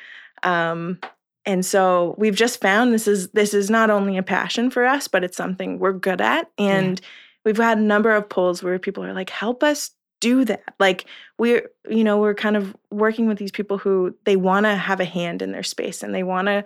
Um, 0.43 0.99
and 1.45 1.65
so 1.65 2.15
we've 2.17 2.35
just 2.35 2.61
found 2.61 2.93
this 2.93 3.07
is 3.07 3.29
this 3.29 3.53
is 3.53 3.69
not 3.69 3.89
only 3.89 4.17
a 4.17 4.23
passion 4.23 4.69
for 4.69 4.85
us, 4.85 5.07
but 5.07 5.23
it's 5.23 5.37
something 5.37 5.77
we're 5.77 5.93
good 5.93 6.21
at. 6.21 6.49
And 6.57 6.99
we've 7.43 7.57
had 7.57 7.77
a 7.77 7.81
number 7.81 8.15
of 8.15 8.29
polls 8.29 8.63
where 8.63 8.79
people 8.79 9.03
are 9.03 9.13
like, 9.13 9.29
"Help 9.29 9.61
us 9.63 9.91
do 10.23 10.45
that." 10.45 10.63
Like 10.79 11.05
we're 11.37 11.69
you 11.89 12.03
know 12.03 12.17
we're 12.17 12.33
kind 12.33 12.55
of 12.55 12.75
working 12.89 13.27
with 13.27 13.37
these 13.37 13.51
people 13.51 13.77
who 13.77 14.15
they 14.23 14.35
want 14.35 14.65
to 14.65 14.75
have 14.75 14.99
a 14.99 15.05
hand 15.05 15.41
in 15.41 15.51
their 15.51 15.63
space 15.63 16.03
and 16.03 16.15
they 16.15 16.23
want 16.23 16.47
to 16.47 16.63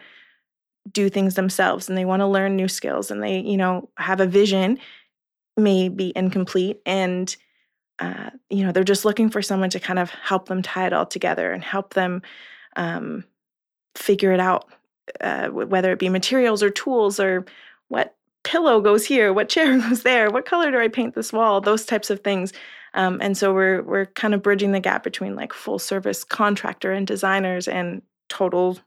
do 0.91 1.09
things 1.09 1.35
themselves 1.35 1.89
and 1.89 1.97
they 1.97 2.05
want 2.05 2.21
to 2.21 2.27
learn 2.27 2.55
new 2.55 2.67
skills 2.67 3.11
and 3.11 3.21
they 3.21 3.39
you 3.39 3.57
know 3.57 3.89
have 3.97 4.19
a 4.21 4.27
vision 4.27 4.79
may 5.57 5.89
be 5.89 6.13
incomplete 6.15 6.79
and 6.85 7.35
uh, 7.99 8.29
you 8.49 8.63
know 8.63 8.71
they're 8.71 8.83
just 8.83 9.05
looking 9.05 9.29
for 9.29 9.41
someone 9.41 9.69
to 9.69 9.79
kind 9.79 9.99
of 9.99 10.09
help 10.11 10.47
them 10.47 10.61
tie 10.61 10.85
it 10.85 10.93
all 10.93 11.05
together 11.05 11.51
and 11.51 11.63
help 11.63 11.93
them 11.93 12.21
um, 12.75 13.23
figure 13.95 14.31
it 14.31 14.39
out 14.39 14.69
uh, 15.21 15.47
whether 15.47 15.91
it 15.91 15.99
be 15.99 16.09
materials 16.09 16.61
or 16.61 16.69
tools 16.69 17.19
or 17.19 17.45
what 17.87 18.15
pillow 18.43 18.79
goes 18.79 19.05
here 19.05 19.33
what 19.33 19.49
chair 19.49 19.77
goes 19.89 20.03
there 20.03 20.29
what 20.29 20.45
color 20.45 20.71
do 20.71 20.79
i 20.79 20.87
paint 20.87 21.15
this 21.15 21.33
wall 21.33 21.59
those 21.59 21.85
types 21.85 22.09
of 22.09 22.21
things 22.21 22.53
Um, 22.93 23.19
and 23.21 23.37
so 23.37 23.53
we're 23.53 23.83
we're 23.83 24.05
kind 24.05 24.33
of 24.33 24.41
bridging 24.41 24.71
the 24.71 24.79
gap 24.79 25.03
between 25.03 25.35
like 25.35 25.53
full 25.53 25.79
service 25.79 26.23
contractor 26.23 26.91
and 26.91 27.05
designers 27.05 27.67
and 27.67 28.01
total 28.29 28.77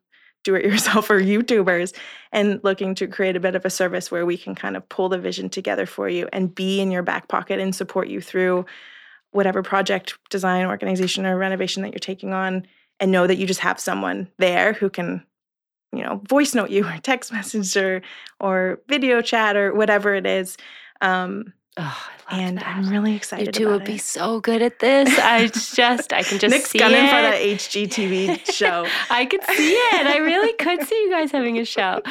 do 0.44 0.54
it 0.54 0.64
yourself 0.64 1.10
or 1.10 1.20
YouTubers 1.20 1.94
and 2.32 2.60
looking 2.62 2.94
to 2.96 3.06
create 3.06 3.36
a 3.36 3.40
bit 3.40 3.54
of 3.54 3.64
a 3.64 3.70
service 3.70 4.10
where 4.10 4.26
we 4.26 4.36
can 4.36 4.54
kind 4.54 4.76
of 4.76 4.88
pull 4.88 5.08
the 5.08 5.18
vision 5.18 5.48
together 5.48 5.86
for 5.86 6.08
you 6.08 6.28
and 6.32 6.54
be 6.54 6.80
in 6.80 6.90
your 6.90 7.02
back 7.02 7.28
pocket 7.28 7.60
and 7.60 7.74
support 7.74 8.08
you 8.08 8.20
through 8.20 8.64
whatever 9.32 9.62
project, 9.62 10.18
design, 10.28 10.66
organization, 10.66 11.24
or 11.24 11.36
renovation 11.36 11.82
that 11.82 11.92
you're 11.92 12.00
taking 12.00 12.32
on 12.32 12.66
and 12.98 13.12
know 13.12 13.26
that 13.26 13.36
you 13.36 13.46
just 13.46 13.60
have 13.60 13.78
someone 13.78 14.28
there 14.38 14.72
who 14.72 14.90
can 14.90 15.24
you 15.92 16.02
know 16.02 16.20
voice 16.28 16.54
note 16.54 16.70
you 16.70 16.84
or 16.86 16.98
text 17.02 17.32
message 17.32 17.76
or 17.76 18.02
or 18.38 18.80
video 18.88 19.20
chat 19.20 19.56
or 19.56 19.74
whatever 19.74 20.14
it 20.14 20.26
is. 20.26 20.56
Um 21.00 21.52
Oh, 21.76 22.06
and 22.30 22.58
that. 22.58 22.66
I'm 22.66 22.88
really 22.90 23.14
excited. 23.14 23.46
You 23.46 23.52
two 23.66 23.68
would 23.70 23.84
be 23.84 23.96
so 23.96 24.40
good 24.40 24.60
at 24.60 24.80
this. 24.80 25.08
I 25.18 25.46
just, 25.74 26.12
I 26.12 26.22
can 26.22 26.38
just 26.38 26.52
Nick's 26.52 26.70
see 26.70 26.78
gunning 26.78 27.04
it. 27.04 27.08
for 27.08 27.22
that 27.22 27.40
HGTV 27.40 28.52
show. 28.52 28.86
I 29.08 29.24
could 29.24 29.42
see 29.44 29.72
it. 29.72 30.06
I 30.06 30.18
really 30.18 30.52
could 30.54 30.82
see 30.86 31.00
you 31.04 31.10
guys 31.10 31.30
having 31.30 31.58
a 31.58 31.64
show. 31.64 32.02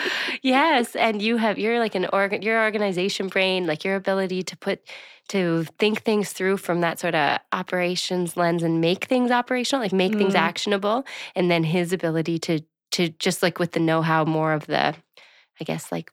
Yes, 0.42 0.96
and 0.96 1.22
you 1.22 1.38
have 1.38 1.60
you're 1.60 1.80
like 1.80 1.94
an 1.96 2.08
organ, 2.14 2.42
your 2.42 2.64
organization 2.64 3.28
brain, 3.28 3.68
like 3.68 3.84
your 3.84 3.96
ability 3.96 4.44
to 4.44 4.58
put 4.58 4.82
to 5.30 5.66
think 5.78 6.02
things 6.04 6.32
through 6.34 6.58
from 6.58 6.82
that 6.82 6.98
sort 7.00 7.14
of 7.14 7.40
operations 7.52 8.36
lens 8.36 8.64
and 8.64 8.82
make 8.82 9.06
things 9.06 9.30
operational, 9.30 9.84
like 9.84 9.94
make 9.94 10.14
things 10.18 10.34
Mm. 10.34 10.40
actionable, 10.40 11.06
and 11.36 11.52
then 11.52 11.64
his 11.64 11.94
ability 11.94 12.40
to 12.40 12.62
to 12.92 13.10
just 13.20 13.44
like 13.44 13.60
with 13.60 13.74
the 13.74 13.80
know-how 13.80 14.26
more 14.26 14.54
of 14.54 14.66
the, 14.68 14.96
I 15.60 15.64
guess 15.66 15.92
like. 15.92 16.12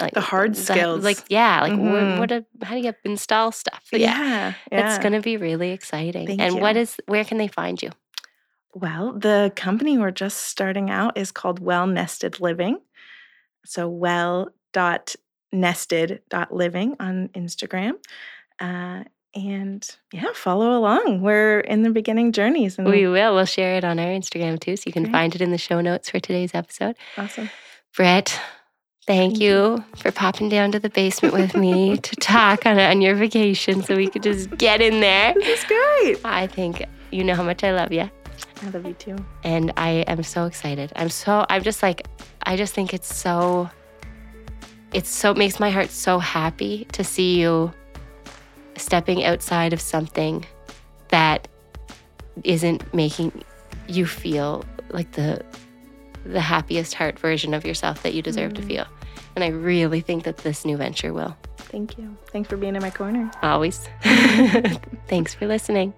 Like 0.00 0.14
The 0.14 0.20
hard 0.20 0.56
skills. 0.56 1.04
like 1.04 1.18
yeah, 1.28 1.60
like 1.62 1.72
Mhm. 1.72 2.18
what, 2.18 2.18
what 2.20 2.32
a, 2.32 2.44
how 2.66 2.74
do 2.74 2.80
you 2.80 2.92
install 3.04 3.52
stuff? 3.52 3.82
yeah, 3.92 4.54
yeah. 4.72 4.86
It's 4.94 4.98
going 4.98 5.12
to 5.12 5.20
be 5.20 5.36
really 5.36 5.70
exciting. 5.70 6.26
Thank 6.26 6.40
and 6.40 6.60
what 6.60 6.74
you. 6.76 6.82
is 6.82 6.96
where 7.06 7.24
can 7.24 7.38
they 7.38 7.48
find 7.48 7.80
you? 7.82 7.90
Well, 8.74 9.12
the 9.12 9.52
company 9.56 9.98
we're 9.98 10.10
just 10.12 10.38
starting 10.42 10.90
out 10.90 11.16
is 11.18 11.30
called 11.32 11.58
Well 11.60 11.86
Nested 11.86 12.40
Living. 12.40 12.80
So 13.64 13.88
well 13.88 14.50
dot 14.72 15.14
nested 15.52 16.22
dot 16.28 16.52
living 16.54 16.96
on 17.00 17.28
Instagram. 17.34 17.92
Uh, 18.60 19.04
and 19.34 19.88
yeah, 20.12 20.26
follow 20.34 20.76
along. 20.78 21.20
We're 21.22 21.60
in 21.60 21.82
the 21.82 21.90
beginning 21.90 22.32
journeys 22.32 22.78
and 22.78 22.88
We 22.88 23.06
will. 23.06 23.34
We'll 23.34 23.44
share 23.44 23.76
it 23.76 23.84
on 23.84 23.98
our 24.00 24.06
Instagram 24.08 24.58
too, 24.58 24.76
so 24.76 24.84
you 24.86 24.92
can 24.92 25.10
find 25.12 25.34
it 25.34 25.40
in 25.40 25.50
the 25.52 25.58
show 25.58 25.80
notes 25.80 26.10
for 26.10 26.18
today's 26.18 26.54
episode. 26.54 26.96
awesome. 27.16 27.50
Britt, 27.96 28.38
thank, 29.06 29.40
you, 29.40 29.84
for 29.96 30.12
popping 30.12 30.48
down 30.48 30.72
to 30.72 30.78
the 30.78 30.90
basement 30.90 31.34
with 31.34 31.56
me 31.56 31.96
to 31.96 32.16
talk 32.16 32.66
on, 32.66 32.78
on 32.78 33.00
your 33.00 33.14
vacation 33.14 33.82
so 33.82 33.96
we 33.96 34.08
could 34.08 34.22
just 34.22 34.56
get 34.58 34.80
in 34.80 35.00
there. 35.00 35.34
This 35.34 35.60
is 35.60 35.64
great. 35.64 36.18
I 36.24 36.46
think 36.46 36.84
you 37.10 37.24
know 37.24 37.34
how 37.34 37.42
much 37.42 37.64
I 37.64 37.72
love 37.72 37.92
you. 37.92 38.10
I 38.62 38.70
love 38.70 38.86
you 38.86 38.94
too. 38.94 39.16
And 39.42 39.72
I 39.76 40.04
am 40.06 40.22
so 40.22 40.44
excited. 40.44 40.92
I'm 40.96 41.08
so, 41.08 41.46
I'm 41.48 41.62
just 41.62 41.82
like, 41.82 42.06
I 42.44 42.56
just 42.56 42.74
think 42.74 42.94
it's 42.94 43.14
so, 43.14 43.70
it's 44.92 45.08
so, 45.08 45.34
makes 45.34 45.58
my 45.58 45.70
heart 45.70 45.90
so 45.90 46.18
happy 46.18 46.86
to 46.92 47.02
see 47.02 47.40
you 47.40 47.72
stepping 48.76 49.24
outside 49.24 49.72
of 49.72 49.80
something 49.80 50.44
that 51.08 51.48
isn't 52.44 52.94
making 52.94 53.44
you 53.88 54.06
feel 54.06 54.64
like 54.90 55.10
the, 55.12 55.44
the 56.24 56.40
happiest 56.40 56.94
heart 56.94 57.18
version 57.18 57.54
of 57.54 57.64
yourself 57.64 58.02
that 58.02 58.14
you 58.14 58.22
deserve 58.22 58.54
to 58.54 58.62
Mm. 58.62 58.66
feel. 58.66 58.86
And 59.36 59.44
I 59.44 59.48
really 59.48 60.00
think 60.00 60.24
that 60.24 60.38
this 60.38 60.64
new 60.64 60.76
venture 60.76 61.12
will. 61.12 61.36
Thank 61.58 61.96
you. 61.98 62.16
Thanks 62.32 62.48
for 62.48 62.56
being 62.56 62.74
in 62.74 62.82
my 62.82 62.90
corner. 62.90 63.30
Always. 63.42 63.88
Thanks 65.08 65.34
for 65.34 65.46
listening. 65.46 65.94